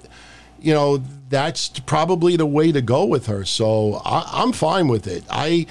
you 0.60 0.72
know, 0.72 1.02
that's 1.28 1.68
probably 1.80 2.36
the 2.36 2.46
way 2.46 2.72
to 2.72 2.80
go 2.80 3.04
with 3.04 3.26
her. 3.26 3.44
So 3.44 4.00
I, 4.04 4.42
I'm 4.42 4.52
fine 4.52 4.88
with 4.88 5.06
it. 5.06 5.24
I. 5.30 5.66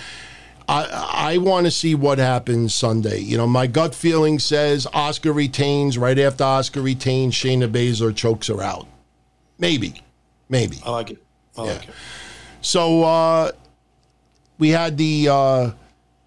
I, 0.67 1.33
I 1.33 1.37
want 1.37 1.67
to 1.67 1.71
see 1.71 1.93
what 1.93 2.17
happens 2.17 2.73
Sunday. 2.73 3.19
You 3.19 3.37
know, 3.37 3.45
my 3.45 3.67
gut 3.67 3.93
feeling 3.93 4.39
says 4.39 4.87
Asuka 4.87 5.31
retains. 5.31 5.95
Right 5.95 6.17
after 6.17 6.43
Asuka 6.43 6.83
retains, 6.83 7.35
Shayna 7.35 7.71
Baszler 7.71 8.15
chokes 8.15 8.47
her 8.47 8.63
out. 8.63 8.87
Maybe, 9.59 10.01
maybe. 10.49 10.79
I 10.83 10.89
like 10.89 11.11
it. 11.11 11.23
I 11.55 11.61
like 11.61 11.87
it. 11.87 11.93
So 12.61 13.03
uh, 13.03 13.51
we 14.57 14.69
had 14.69 14.97
the 14.97 15.29
uh, 15.29 15.71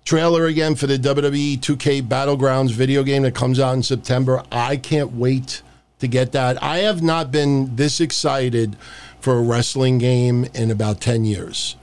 trailer 0.04 0.46
again 0.46 0.74
for 0.74 0.86
the 0.86 0.98
WWE 0.98 1.58
2K 1.58 2.02
Battlegrounds 2.02 2.72
video 2.72 3.02
game 3.02 3.22
that 3.22 3.34
comes 3.34 3.60
out 3.60 3.74
in 3.74 3.82
September. 3.82 4.42
I 4.50 4.76
can't 4.76 5.12
wait 5.12 5.62
to 5.98 6.08
get 6.08 6.32
that. 6.32 6.62
I 6.62 6.78
have 6.78 7.02
not 7.02 7.30
been 7.30 7.76
this 7.76 8.00
excited 8.00 8.76
for 9.20 9.38
a 9.38 9.42
wrestling 9.42 9.98
game 9.98 10.46
in 10.54 10.70
about 10.70 11.00
10 11.00 11.24
years. 11.24 11.76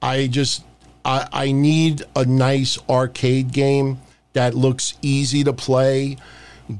I 0.00 0.26
just 0.26 0.62
I, 1.04 1.28
I 1.32 1.52
need 1.52 2.02
a 2.14 2.24
nice 2.24 2.78
arcade 2.88 3.52
game 3.52 4.00
that 4.32 4.54
looks 4.54 4.94
easy 5.02 5.44
to 5.44 5.52
play, 5.52 6.16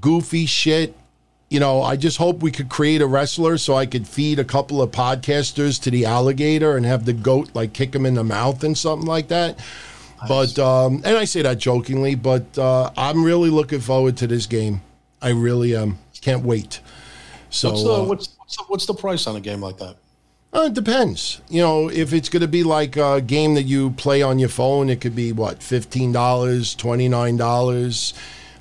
goofy 0.01 0.47
shit. 0.47 0.95
You 1.49 1.61
know, 1.61 1.83
I 1.83 1.97
just 1.97 2.19
hope 2.19 2.43
we 2.43 2.51
could 2.51 2.69
create 2.69 3.01
a 3.01 3.07
wrestler 3.07 3.57
so 3.57 3.75
I 3.75 3.87
could 3.87 4.09
feed 4.09 4.39
a 4.41 4.45
couple 4.45 4.83
of 4.83 4.91
podcasters 4.91 5.81
to 5.83 5.91
the 5.91 6.05
alligator 6.05 6.77
and 6.77 6.85
have 6.85 7.05
the 7.05 7.13
goat 7.13 7.51
like 7.55 7.73
kick 7.73 7.95
him 7.95 8.05
in 8.05 8.15
the 8.15 8.25
mouth 8.25 8.65
and 8.65 8.77
something 8.77 9.07
like 9.07 9.29
that. 9.29 9.59
But 10.29 10.59
um, 10.59 11.03
and 11.05 11.17
I 11.17 11.25
say 11.25 11.43
that 11.43 11.59
jokingly, 11.59 12.15
but 12.15 12.59
uh, 12.59 12.91
I'm 12.97 13.23
really 13.23 13.51
looking 13.51 13.81
forward 13.81 14.17
to 14.19 14.27
this 14.27 14.47
game. 14.47 14.81
I 15.23 15.31
really 15.31 15.77
am. 15.77 15.99
Can't 16.21 16.43
wait. 16.43 16.81
So 17.51 17.71
What's 17.71 17.85
the 17.85 17.93
uh, 17.93 18.05
what's 18.05 18.37
what's 18.39 18.57
the, 18.57 18.65
what's 18.65 18.87
the 18.87 18.95
price 18.95 19.27
on 19.27 19.37
a 19.37 19.41
game 19.41 19.61
like 19.61 19.77
that? 19.79 19.97
uh, 20.53 20.63
it 20.63 20.75
depends. 20.75 21.41
You 21.49 21.61
know, 21.61 21.91
if 21.91 22.13
it's 22.13 22.29
going 22.29 22.41
to 22.41 22.49
be 22.49 22.63
like 22.63 22.97
a 22.97 23.21
game 23.21 23.55
that 23.55 23.65
you 23.65 23.91
play 23.91 24.23
on 24.23 24.39
your 24.39 24.49
phone, 24.49 24.89
it 24.89 25.01
could 25.01 25.15
be 25.15 25.33
what 25.33 25.63
fifteen 25.63 26.13
dollars, 26.13 26.75
twenty 26.75 27.09
nine 27.09 27.37
dollars. 27.37 28.15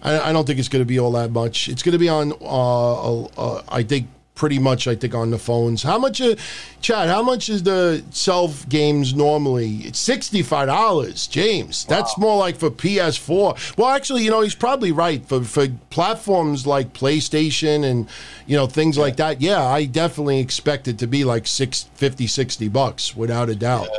I, 0.06 0.30
I 0.30 0.34
don't 0.34 0.46
think 0.46 0.60
it's 0.60 0.70
going 0.70 0.82
to 0.82 0.88
be 0.88 1.00
all 1.00 1.12
that 1.14 1.32
much. 1.32 1.68
It's 1.68 1.84
going 1.84 1.94
to 1.94 2.00
be 2.00 2.10
on. 2.10 2.32
Uh, 2.40 3.24
uh, 3.24 3.64
I 3.68 3.84
think 3.84 4.08
pretty 4.36 4.60
much. 4.60 4.88
I 4.88 4.96
think 4.96 5.16
on 5.16 5.32
the 5.32 5.40
phones. 5.40 5.82
How 5.82 5.98
much, 5.98 6.22
uh, 6.22 6.36
Chad? 6.82 7.10
How 7.10 7.24
much 7.24 7.50
is 7.50 7.64
the 7.64 8.04
self 8.12 8.70
games 8.70 9.16
normally? 9.16 9.78
It's 9.78 9.98
sixty 9.98 10.44
five 10.44 10.68
dollars, 10.68 11.26
James. 11.26 11.86
That's 11.86 12.18
more 12.18 12.38
like 12.38 12.58
for 12.58 12.70
PS4. 12.70 13.78
Well, 13.78 13.90
actually, 13.90 14.24
you 14.24 14.30
know, 14.30 14.42
he's 14.42 14.56
probably 14.56 14.92
right 14.92 15.26
for 15.26 15.44
for 15.44 15.68
platforms 15.90 16.68
like 16.68 16.94
PlayStation 16.94 17.84
and 17.84 18.08
you 18.46 18.56
know 18.56 18.68
things 18.68 18.98
like 18.98 19.16
that. 19.18 19.42
Yeah, 19.42 19.66
I 19.66 19.86
definitely 19.86 20.40
expect 20.40 20.88
it 20.88 21.00
to 21.00 21.08
be 21.08 21.24
like 21.24 21.48
six, 21.48 21.90
50, 21.96 22.28
60 22.28 22.68
bucks 22.68 23.16
without 23.16 23.50
a 23.50 23.56
doubt. 23.56 23.90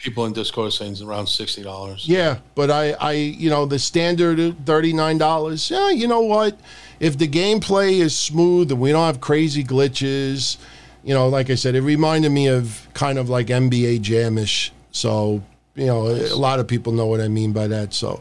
People 0.00 0.24
in 0.24 0.32
Discord 0.32 0.72
saying 0.72 0.92
it's 0.92 1.02
around 1.02 1.26
sixty 1.26 1.62
dollars. 1.62 2.08
Yeah, 2.08 2.38
but 2.54 2.70
I, 2.70 2.92
I, 2.92 3.12
you 3.12 3.50
know, 3.50 3.66
the 3.66 3.78
standard 3.78 4.66
thirty 4.66 4.92
nine 4.92 5.18
dollars. 5.18 5.70
Yeah, 5.70 5.90
you 5.90 6.08
know 6.08 6.22
what? 6.22 6.58
If 7.00 7.18
the 7.18 7.28
gameplay 7.28 8.00
is 8.00 8.18
smooth 8.18 8.70
and 8.70 8.80
we 8.80 8.92
don't 8.92 9.04
have 9.04 9.20
crazy 9.20 9.62
glitches, 9.62 10.56
you 11.04 11.14
know, 11.14 11.28
like 11.28 11.50
I 11.50 11.54
said, 11.54 11.74
it 11.74 11.82
reminded 11.82 12.30
me 12.30 12.48
of 12.48 12.88
kind 12.94 13.18
of 13.18 13.28
like 13.28 13.48
NBA 13.48 14.00
Jamish. 14.00 14.70
So 14.90 15.42
you 15.74 15.86
know, 15.86 16.08
a 16.08 16.36
lot 16.36 16.60
of 16.60 16.66
people 16.66 16.92
know 16.92 17.06
what 17.06 17.20
I 17.20 17.28
mean 17.28 17.52
by 17.52 17.66
that. 17.68 17.94
So 17.94 18.20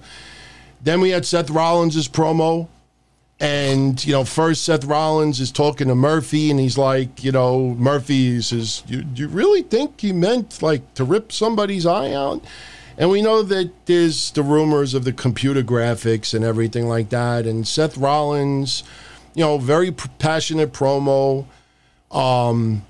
then 0.82 1.02
we 1.02 1.10
had 1.10 1.26
Seth 1.26 1.50
Rollins' 1.50 2.08
promo, 2.08 2.68
And 3.40 4.04
you 4.06 4.12
know, 4.12 4.26
first 4.26 4.66
Seth 4.66 4.84
Rollins 4.84 5.40
is 5.40 5.52
talking 5.52 5.88
to 5.88 5.96
Murphy, 5.96 6.52
and 6.52 6.60
he's 6.60 6.78
like, 6.78 7.24
you 7.24 7.32
know, 7.32 7.76
Murphy 7.78 8.42
says, 8.42 8.84
"You, 8.88 9.06
you 9.16 9.30
really 9.30 9.62
think 9.62 10.02
he 10.02 10.12
meant 10.12 10.62
like 10.62 10.94
to 10.96 11.06
rip 11.06 11.32
somebody's 11.32 11.86
eye 11.86 12.12
out?" 12.12 12.44
And 12.98 13.10
we 13.10 13.22
know 13.22 13.42
that 13.44 13.72
there's 13.86 14.32
the 14.32 14.44
rumors 14.44 14.94
of 14.94 15.06
the 15.06 15.14
computer 15.14 15.64
graphics 15.64 16.34
and 16.34 16.44
everything 16.44 16.90
like 16.90 17.10
that. 17.10 17.46
And 17.46 17.66
Seth 17.66 17.98
Rollins, 17.98 18.84
you 19.36 19.44
know, 19.46 19.58
very 19.58 19.92
passionate 19.92 20.74
promo. 20.74 21.46
Um, 22.12 22.86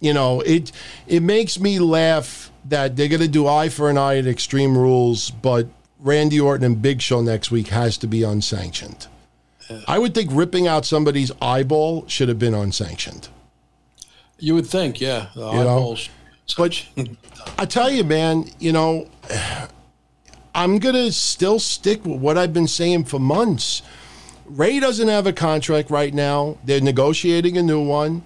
you 0.00 0.12
know, 0.12 0.40
it 0.40 0.72
it 1.06 1.22
makes 1.22 1.60
me 1.60 1.78
laugh 1.78 2.50
that 2.64 2.96
they're 2.96 3.06
gonna 3.06 3.28
do 3.28 3.46
eye 3.46 3.68
for 3.68 3.88
an 3.88 3.98
eye 3.98 4.18
at 4.18 4.26
Extreme 4.26 4.76
Rules, 4.76 5.30
but 5.30 5.68
Randy 6.00 6.40
Orton 6.40 6.66
and 6.66 6.82
Big 6.82 7.00
Show 7.00 7.20
next 7.20 7.52
week 7.52 7.68
has 7.68 7.96
to 7.98 8.08
be 8.08 8.24
unsanctioned. 8.24 9.06
I 9.86 9.98
would 9.98 10.14
think 10.14 10.30
ripping 10.32 10.66
out 10.66 10.84
somebody's 10.84 11.32
eyeball 11.40 12.06
should 12.08 12.28
have 12.28 12.38
been 12.38 12.54
unsanctioned. 12.54 13.28
You 14.38 14.54
would 14.54 14.66
think, 14.66 15.00
yeah. 15.00 15.28
The 15.34 15.50
You 15.50 15.64
know? 15.64 15.96
But 16.56 16.86
I 17.58 17.66
tell 17.66 17.90
you, 17.90 18.04
man, 18.04 18.50
you 18.58 18.72
know, 18.72 19.08
I'm 20.54 20.78
going 20.78 20.94
to 20.94 21.12
still 21.12 21.58
stick 21.58 22.04
with 22.04 22.20
what 22.20 22.38
I've 22.38 22.52
been 22.52 22.68
saying 22.68 23.04
for 23.04 23.18
months. 23.18 23.82
Rey 24.46 24.78
doesn't 24.78 25.08
have 25.08 25.26
a 25.26 25.32
contract 25.32 25.90
right 25.90 26.12
now. 26.12 26.58
They're 26.64 26.80
negotiating 26.80 27.56
a 27.56 27.62
new 27.62 27.82
one. 27.82 28.22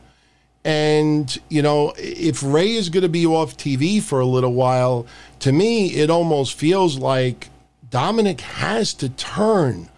And, 0.64 1.38
you 1.48 1.62
know, 1.62 1.94
if 1.96 2.42
Rey 2.42 2.72
is 2.72 2.88
going 2.88 3.02
to 3.02 3.08
be 3.08 3.24
off 3.24 3.56
TV 3.56 4.02
for 4.02 4.20
a 4.20 4.26
little 4.26 4.52
while, 4.52 5.06
to 5.40 5.52
me, 5.52 5.94
it 5.94 6.10
almost 6.10 6.54
feels 6.54 6.98
like 6.98 7.48
Dominik 7.88 8.40
has 8.40 8.92
to 8.94 9.08
turn 9.08 9.88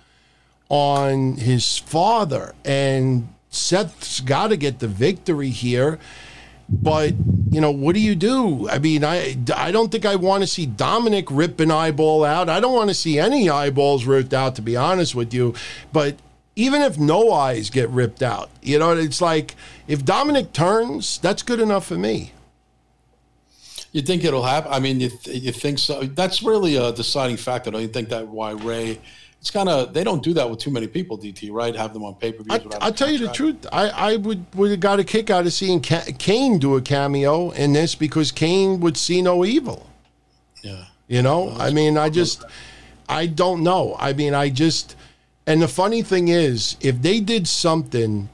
on 0.70 1.36
his 1.36 1.76
father. 1.76 2.54
And 2.64 3.28
Seth's 3.50 4.20
got 4.20 4.48
to 4.48 4.56
get 4.56 4.78
the 4.78 4.88
victory 4.88 5.50
here. 5.50 5.98
But, 6.72 7.14
you 7.50 7.60
know, 7.60 7.72
what 7.72 7.96
do 7.96 8.00
you 8.00 8.14
do? 8.14 8.68
I 8.70 8.78
mean, 8.78 9.02
I, 9.04 9.36
I 9.56 9.72
don't 9.72 9.90
think 9.90 10.06
I 10.06 10.14
want 10.14 10.44
to 10.44 10.46
see 10.46 10.68
Dominik 10.68 11.26
rip 11.28 11.58
an 11.58 11.72
eyeball 11.72 12.24
out. 12.24 12.48
I 12.48 12.60
don't 12.60 12.72
want 12.72 12.90
to 12.90 12.94
see 12.94 13.18
any 13.18 13.50
eyeballs 13.50 14.04
ripped 14.04 14.32
out, 14.32 14.54
to 14.54 14.62
be 14.62 14.76
honest 14.76 15.16
with 15.16 15.34
you. 15.34 15.52
But 15.92 16.14
even 16.54 16.80
if 16.80 16.96
no 16.96 17.32
eyes 17.32 17.70
get 17.70 17.88
ripped 17.90 18.22
out, 18.22 18.50
you 18.62 18.78
know, 18.78 18.92
it's 18.92 19.20
like 19.20 19.56
if 19.88 20.04
Dominik 20.04 20.52
turns, 20.52 21.18
that's 21.18 21.42
good 21.42 21.58
enough 21.58 21.86
for 21.86 21.98
me. 21.98 22.32
You 23.90 24.02
think 24.02 24.22
it'll 24.22 24.44
happen? 24.44 24.72
I 24.72 24.78
mean, 24.78 25.00
you, 25.00 25.08
th- 25.08 25.42
you 25.42 25.50
think 25.50 25.80
so? 25.80 26.04
That's 26.04 26.40
really 26.40 26.76
a 26.76 26.92
deciding 26.92 27.38
factor. 27.38 27.72
Don't 27.72 27.82
you 27.82 27.88
think 27.88 28.10
that 28.10 28.28
why 28.28 28.52
Rey? 28.52 29.00
It's 29.40 29.50
kind 29.50 29.68
of 29.70 29.94
they 29.94 30.04
don't 30.04 30.22
do 30.22 30.34
that 30.34 30.50
with 30.50 30.58
too 30.58 30.70
many 30.70 30.86
people. 30.86 31.16
DT 31.16 31.50
right? 31.50 31.74
Have 31.74 31.94
them 31.94 32.04
on 32.04 32.14
pay 32.14 32.32
per 32.32 32.44
I, 32.50 32.58
views. 32.58 32.74
I'll 32.80 32.92
tell 32.92 33.10
you 33.10 33.18
the 33.18 33.32
truth. 33.32 33.66
I, 33.72 33.88
I 33.88 34.16
would 34.16 34.44
would 34.54 34.70
have 34.70 34.80
got 34.80 35.00
a 35.00 35.04
kick 35.04 35.30
out 35.30 35.46
of 35.46 35.52
seeing 35.52 35.80
Ca- 35.80 36.12
Kane 36.18 36.58
do 36.58 36.76
a 36.76 36.82
cameo 36.82 37.50
in 37.50 37.72
this 37.72 37.94
because 37.94 38.32
Kane 38.32 38.80
would 38.80 38.96
see 38.96 39.22
no 39.22 39.44
evil. 39.44 39.86
Yeah. 40.62 40.84
You 41.10 41.22
know, 41.22 41.56
I 41.58 41.70
mean, 41.70 41.98
I 41.98 42.08
just, 42.08 42.44
I 43.08 43.26
don't 43.26 43.64
know. 43.64 43.96
I 43.98 44.12
mean, 44.12 44.32
I 44.32 44.48
just, 44.48 44.94
and 45.44 45.60
the 45.60 45.66
funny 45.66 46.02
thing 46.02 46.28
is, 46.28 46.76
if 46.80 47.02
they 47.02 47.18
did 47.18 47.48
something, 47.48 48.28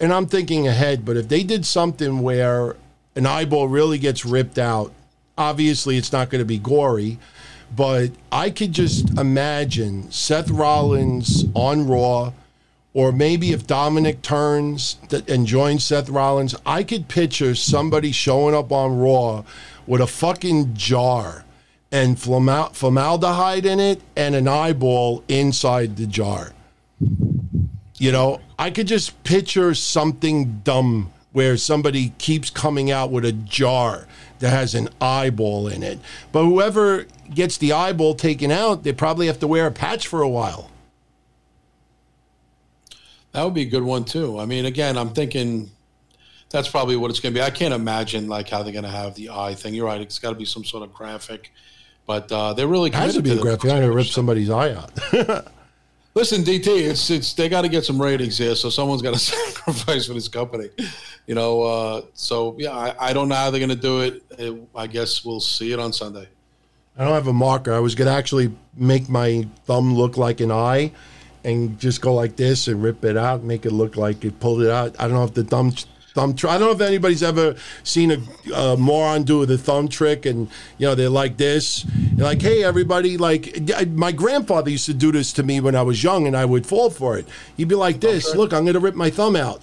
and 0.00 0.12
I'm 0.12 0.26
thinking 0.26 0.66
ahead, 0.66 1.04
but 1.04 1.16
if 1.16 1.28
they 1.28 1.44
did 1.44 1.64
something 1.64 2.20
where 2.20 2.74
an 3.14 3.24
eyeball 3.24 3.68
really 3.68 3.98
gets 3.98 4.24
ripped 4.26 4.58
out, 4.58 4.92
obviously 5.38 5.96
it's 5.96 6.10
not 6.10 6.28
going 6.28 6.40
to 6.40 6.44
be 6.44 6.58
gory, 6.58 7.20
but 7.74 8.10
I 8.30 8.50
could 8.50 8.72
just 8.72 9.18
imagine 9.18 10.10
Seth 10.10 10.50
Rollins 10.50 11.44
on 11.54 11.86
Raw, 11.86 12.32
or 12.94 13.12
maybe 13.12 13.52
if 13.52 13.66
Dominik 13.66 14.20
turns 14.22 14.96
and 15.26 15.46
joins 15.46 15.84
Seth 15.84 16.08
Rollins, 16.08 16.54
I 16.66 16.82
could 16.82 17.08
picture 17.08 17.54
somebody 17.54 18.12
showing 18.12 18.54
up 18.54 18.72
on 18.72 18.98
Raw 18.98 19.44
with 19.86 20.00
a 20.00 20.06
fucking 20.06 20.74
jar 20.74 21.44
and 21.90 22.18
formal- 22.18 22.70
formaldehyde 22.72 23.66
in 23.66 23.80
it 23.80 24.02
and 24.16 24.34
an 24.34 24.48
eyeball 24.48 25.24
inside 25.28 25.96
the 25.96 26.06
jar. 26.06 26.52
You 27.98 28.12
know, 28.12 28.40
I 28.58 28.70
could 28.70 28.88
just 28.88 29.22
picture 29.24 29.74
something 29.74 30.60
dumb 30.64 31.12
where 31.32 31.56
somebody 31.56 32.12
keeps 32.18 32.50
coming 32.50 32.90
out 32.90 33.10
with 33.10 33.24
a 33.24 33.32
jar 33.32 34.06
that 34.42 34.50
has 34.50 34.74
an 34.74 34.88
eyeball 35.00 35.68
in 35.68 35.84
it. 35.84 36.00
But 36.32 36.44
whoever 36.44 37.06
gets 37.32 37.58
the 37.58 37.72
eyeball 37.72 38.16
taken 38.16 38.50
out, 38.50 38.82
they 38.82 38.92
probably 38.92 39.28
have 39.28 39.38
to 39.38 39.46
wear 39.46 39.68
a 39.68 39.70
patch 39.70 40.08
for 40.08 40.20
a 40.20 40.28
while. 40.28 40.68
That 43.30 43.44
would 43.44 43.54
be 43.54 43.62
a 43.62 43.66
good 43.66 43.84
one 43.84 44.04
too. 44.04 44.40
I 44.40 44.44
mean, 44.44 44.66
again, 44.66 44.98
I'm 44.98 45.10
thinking 45.10 45.70
that's 46.50 46.68
probably 46.68 46.96
what 46.96 47.10
it's 47.10 47.20
going 47.20 47.32
to 47.32 47.38
be. 47.38 47.42
I 47.42 47.50
can't 47.50 47.72
imagine 47.72 48.28
like 48.28 48.48
how 48.48 48.64
they're 48.64 48.72
going 48.72 48.84
to 48.84 48.90
have 48.90 49.14
the 49.14 49.30
eye 49.30 49.54
thing. 49.54 49.74
You're 49.74 49.86
right; 49.86 50.00
it's 50.00 50.18
got 50.18 50.30
to 50.30 50.34
be 50.34 50.44
some 50.44 50.64
sort 50.64 50.82
of 50.82 50.92
graphic. 50.92 51.52
But 52.04 52.30
uh, 52.32 52.52
they're 52.52 52.66
really 52.66 52.90
It 52.90 52.94
has 52.94 53.14
to 53.14 53.22
committed 53.22 53.36
be 53.36 53.40
a 53.40 53.42
graphic. 53.42 53.70
I'm 53.70 53.78
going 53.78 53.90
to 53.90 53.96
rip 53.96 54.08
somebody's 54.08 54.50
eye 54.50 54.74
out. 54.74 54.90
Listen, 56.14 56.42
DT, 56.42 56.66
it's 56.66 57.08
it's 57.10 57.32
they 57.32 57.48
got 57.48 57.62
to 57.62 57.68
get 57.68 57.84
some 57.84 58.00
ratings 58.00 58.36
here, 58.36 58.54
so 58.54 58.68
someone's 58.68 59.00
got 59.00 59.14
to 59.14 59.18
sacrifice 59.20 60.06
for 60.06 60.12
this 60.12 60.28
company, 60.28 60.68
you 61.26 61.34
know. 61.34 61.62
Uh, 61.62 62.02
so 62.12 62.54
yeah, 62.58 62.72
I, 62.72 62.94
I 63.08 63.12
don't 63.14 63.28
know 63.28 63.34
how 63.34 63.50
they're 63.50 63.60
going 63.60 63.70
to 63.70 63.76
do 63.76 64.00
it. 64.02 64.22
It- 64.38 64.68
I 64.74 64.86
guess 64.86 65.24
we'll 65.24 65.40
see 65.40 65.72
it 65.72 65.78
on 65.78 65.92
Sunday. 65.92 66.28
I 66.98 67.04
don't 67.04 67.14
have 67.14 67.28
a 67.28 67.32
marker. 67.32 67.72
I 67.72 67.78
was 67.78 67.94
going 67.94 68.08
to 68.08 68.12
actually 68.14 68.52
make 68.76 69.08
my 69.08 69.46
thumb 69.64 69.94
look 69.94 70.18
like 70.18 70.40
an 70.40 70.50
eye 70.52 70.92
and 71.44 71.78
just 71.80 72.02
go 72.02 72.12
like 72.12 72.36
this 72.36 72.68
and 72.68 72.82
rip 72.82 73.02
it 73.04 73.16
out, 73.16 73.42
make 73.42 73.64
it 73.64 73.72
look 73.72 73.96
like 73.96 74.22
it 74.26 74.38
pulled 74.38 74.60
it 74.62 74.70
out. 74.70 74.94
I 74.98 75.04
don't 75.04 75.14
know 75.14 75.24
if 75.24 75.32
the 75.32 75.42
thumb 75.44 75.72
thumb 76.14 76.34
tr- 76.34 76.48
I 76.48 76.58
don't 76.58 76.68
know 76.68 76.72
if 76.72 76.80
anybody's 76.80 77.22
ever 77.22 77.54
seen 77.84 78.10
a 78.10 78.18
uh, 78.54 78.76
moron 78.76 79.22
do 79.24 79.44
the 79.46 79.56
thumb 79.58 79.88
trick 79.88 80.26
and 80.26 80.48
you 80.78 80.86
know 80.86 80.94
they're 80.94 81.08
like 81.08 81.36
this. 81.36 81.84
They're 82.14 82.26
like, 82.26 82.42
"Hey 82.42 82.62
everybody, 82.64 83.16
like 83.16 83.70
I- 83.76 83.84
my 83.86 84.12
grandfather 84.12 84.70
used 84.70 84.86
to 84.86 84.94
do 84.94 85.10
this 85.12 85.32
to 85.34 85.42
me 85.42 85.60
when 85.60 85.74
I 85.74 85.82
was 85.82 86.02
young 86.02 86.26
and 86.26 86.36
I 86.36 86.44
would 86.44 86.66
fall 86.66 86.90
for 86.90 87.16
it. 87.18 87.26
He'd 87.56 87.68
be 87.68 87.74
like 87.74 88.00
this, 88.00 88.34
"Look, 88.34 88.52
I'm 88.52 88.64
going 88.64 88.74
to 88.74 88.80
rip 88.80 88.94
my 88.94 89.10
thumb 89.10 89.36
out." 89.36 89.62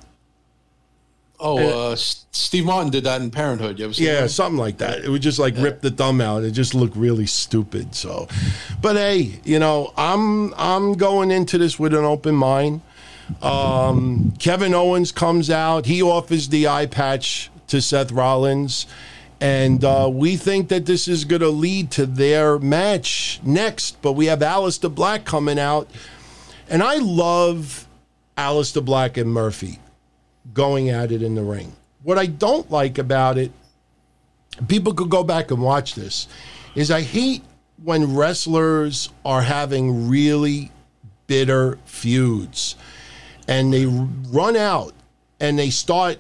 Oh, 1.42 1.92
uh, 1.92 1.96
Steve 1.96 2.66
Martin 2.66 2.92
did 2.92 3.06
that 3.06 3.22
in 3.22 3.32
Parenthood. 3.32 3.80
You 3.80 3.86
ever 3.86 3.94
seen 3.94 4.08
Yeah, 4.08 4.22
that? 4.22 4.30
something 4.30 4.58
like 4.60 4.80
that. 4.80 5.06
It 5.06 5.10
would 5.10 5.22
just 5.22 5.40
like 5.40 5.56
rip 5.58 5.80
the 5.80 5.90
thumb 5.90 6.20
out. 6.20 6.44
It 6.44 6.52
just 6.52 6.76
looked 6.76 6.98
really 6.98 7.26
stupid. 7.28 7.96
So, 7.96 8.28
but 8.82 8.98
hey, 8.98 9.40
you 9.46 9.58
know, 9.58 9.94
I'm 9.96 10.54
I'm 10.56 10.96
going 10.96 11.32
into 11.32 11.58
this 11.58 11.80
with 11.80 11.94
an 11.94 12.04
open 12.04 12.36
mind. 12.36 12.82
Um, 13.42 14.34
Kevin 14.40 14.74
Owens 14.74 15.12
comes 15.12 15.50
out. 15.50 15.86
He 15.86 16.02
offers 16.02 16.50
the 16.50 16.68
eye 16.68 16.86
patch 16.86 17.50
to 17.68 17.82
Seth 17.82 18.12
Rollins, 18.12 18.88
and 19.40 19.84
uh, 19.84 20.10
we 20.12 20.36
think 20.36 20.70
that 20.70 20.86
this 20.86 21.08
is 21.08 21.26
going 21.26 21.42
to 21.42 21.50
lead 21.50 21.92
to 21.92 22.06
their 22.06 22.60
match 22.60 23.40
next. 23.44 24.02
But 24.02 24.14
we 24.14 24.26
have 24.26 24.40
Aleister 24.40 24.94
Black 24.94 25.24
coming 25.26 25.60
out, 25.60 25.90
and 26.70 26.84
I 26.84 26.96
love 26.98 27.88
Aleister 28.38 28.84
Black 28.84 29.18
and 29.18 29.32
Murphy 29.32 29.80
going 30.54 30.90
at 30.90 31.12
it 31.12 31.22
in 31.22 31.36
the 31.36 31.44
ring. 31.44 31.74
What 32.04 32.18
I 32.18 32.26
don't 32.26 32.70
like 32.72 32.98
about 32.98 33.38
it, 33.38 33.52
people 34.68 34.94
could 34.94 35.10
go 35.10 35.24
back 35.24 35.52
and 35.52 35.62
watch 35.62 35.96
this, 35.96 36.28
is 36.76 36.90
I 36.90 37.02
hate 37.02 37.44
when 37.84 38.16
wrestlers 38.16 39.10
are 39.24 39.42
having 39.42 40.10
really 40.10 40.72
bitter 41.28 41.78
feuds 41.86 42.76
and 43.50 43.74
they 43.74 43.88
run 43.88 44.56
out 44.56 44.94
and 45.40 45.58
they 45.58 45.72
start 45.72 46.20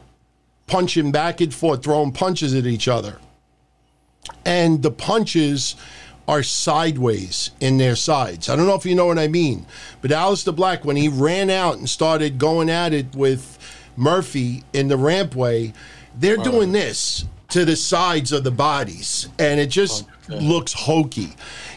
punching 0.65 1.11
back 1.11 1.39
and 1.41 1.53
forth, 1.53 1.83
throwing 1.83 2.11
punches 2.11 2.55
at 2.55 2.65
each 2.65 2.87
other. 2.87 3.19
And 4.45 4.81
the 4.81 4.89
punches 4.89 5.75
are 6.27 6.41
sideways 6.41 7.51
in 7.59 7.77
their 7.77 7.95
sides. 7.95 8.49
I 8.49 8.55
don't 8.55 8.65
know 8.65 8.73
if 8.73 8.85
you 8.85 8.95
know 8.95 9.05
what 9.05 9.19
I 9.19 9.27
mean, 9.27 9.67
but 10.01 10.09
Aleister 10.09 10.55
Black, 10.55 10.83
when 10.83 10.95
he 10.95 11.07
ran 11.07 11.51
out 11.51 11.77
and 11.77 11.87
started 11.87 12.39
going 12.39 12.67
at 12.69 12.93
it 12.93 13.15
with 13.15 13.59
Murphy 13.95 14.63
in 14.73 14.87
the 14.87 14.97
rampway, 14.97 15.73
they're 16.15 16.37
doing 16.37 16.71
this 16.71 17.25
to 17.49 17.63
the 17.63 17.75
sides 17.75 18.31
of 18.31 18.43
the 18.43 18.51
bodies, 18.51 19.27
and 19.37 19.59
it 19.59 19.69
just 19.69 20.05
looks 20.27 20.73
hokey. 20.73 21.29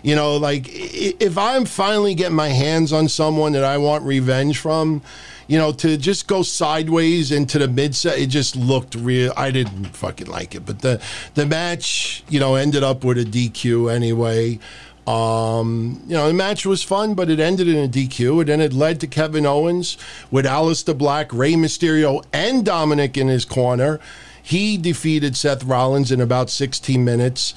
You 0.02 0.16
know, 0.16 0.36
like 0.36 0.66
if 0.68 1.36
I'm 1.36 1.66
finally 1.66 2.14
getting 2.14 2.36
my 2.36 2.48
hands 2.48 2.92
on 2.92 3.08
someone 3.08 3.52
that 3.52 3.64
I 3.64 3.78
want 3.78 4.04
revenge 4.04 4.58
from, 4.58 5.02
you 5.48 5.58
know, 5.58 5.72
to 5.72 5.96
just 5.96 6.26
go 6.26 6.42
sideways 6.42 7.32
into 7.32 7.58
the 7.58 7.68
mid 7.68 7.94
set, 7.94 8.18
it 8.18 8.28
just 8.28 8.56
looked 8.56 8.94
real. 8.94 9.32
I 9.36 9.50
didn't 9.50 9.96
fucking 9.96 10.28
like 10.28 10.54
it, 10.54 10.64
but 10.66 10.80
the 10.80 11.02
the 11.34 11.46
match, 11.46 12.24
you 12.28 12.40
know, 12.40 12.54
ended 12.54 12.82
up 12.82 13.04
with 13.04 13.18
a 13.18 13.24
DQ 13.24 13.92
anyway. 13.92 14.58
Um, 15.06 16.00
you 16.06 16.14
know, 16.14 16.28
the 16.28 16.34
match 16.34 16.64
was 16.64 16.82
fun, 16.82 17.14
but 17.14 17.28
it 17.28 17.40
ended 17.40 17.68
in 17.68 17.76
a 17.76 17.88
DQ. 17.88 18.40
And 18.40 18.48
then 18.48 18.60
it 18.60 18.72
led 18.72 19.00
to 19.00 19.06
Kevin 19.06 19.46
Owens 19.46 19.98
with 20.30 20.44
Aleister 20.44 20.96
Black, 20.96 21.32
Rey 21.32 21.54
Mysterio, 21.54 22.24
and 22.32 22.64
Dominik 22.64 23.16
in 23.16 23.28
his 23.28 23.44
corner. 23.44 23.98
He 24.42 24.76
defeated 24.76 25.36
Seth 25.36 25.64
Rollins 25.64 26.12
in 26.12 26.20
about 26.20 26.50
16 26.50 27.04
minutes. 27.04 27.54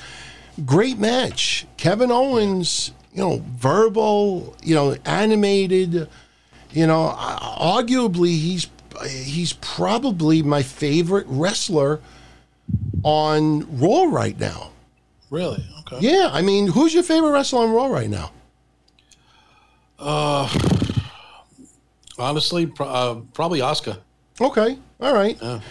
Great 0.65 0.97
match. 0.97 1.65
Kevin 1.77 2.11
Owens, 2.11 2.91
you 3.13 3.21
know, 3.21 3.43
verbal, 3.45 4.55
you 4.63 4.75
know, 4.75 4.95
animated. 5.05 6.07
You 6.75 6.87
know, 6.87 7.15
arguably 7.17 8.31
he's 8.37 8.67
he's 9.07 9.53
probably 9.53 10.43
my 10.43 10.61
favorite 10.61 11.25
wrestler 11.29 12.01
on 13.03 13.79
Raw 13.79 14.03
right 14.03 14.37
now. 14.37 14.71
Really? 15.29 15.65
Okay. 15.81 15.99
Yeah, 16.01 16.29
I 16.31 16.41
mean, 16.41 16.67
who's 16.67 16.93
your 16.93 17.03
favorite 17.03 17.31
wrestler 17.31 17.61
on 17.61 17.71
Raw 17.71 17.87
right 17.87 18.09
now? 18.09 18.31
Uh, 19.97 20.49
honestly, 22.19 22.65
pro- 22.65 22.87
uh, 22.87 23.15
probably 23.33 23.59
Asuka. 23.61 23.97
Okay, 24.41 24.77
all 24.99 25.13
right. 25.13 25.37
Yeah. 25.41 25.61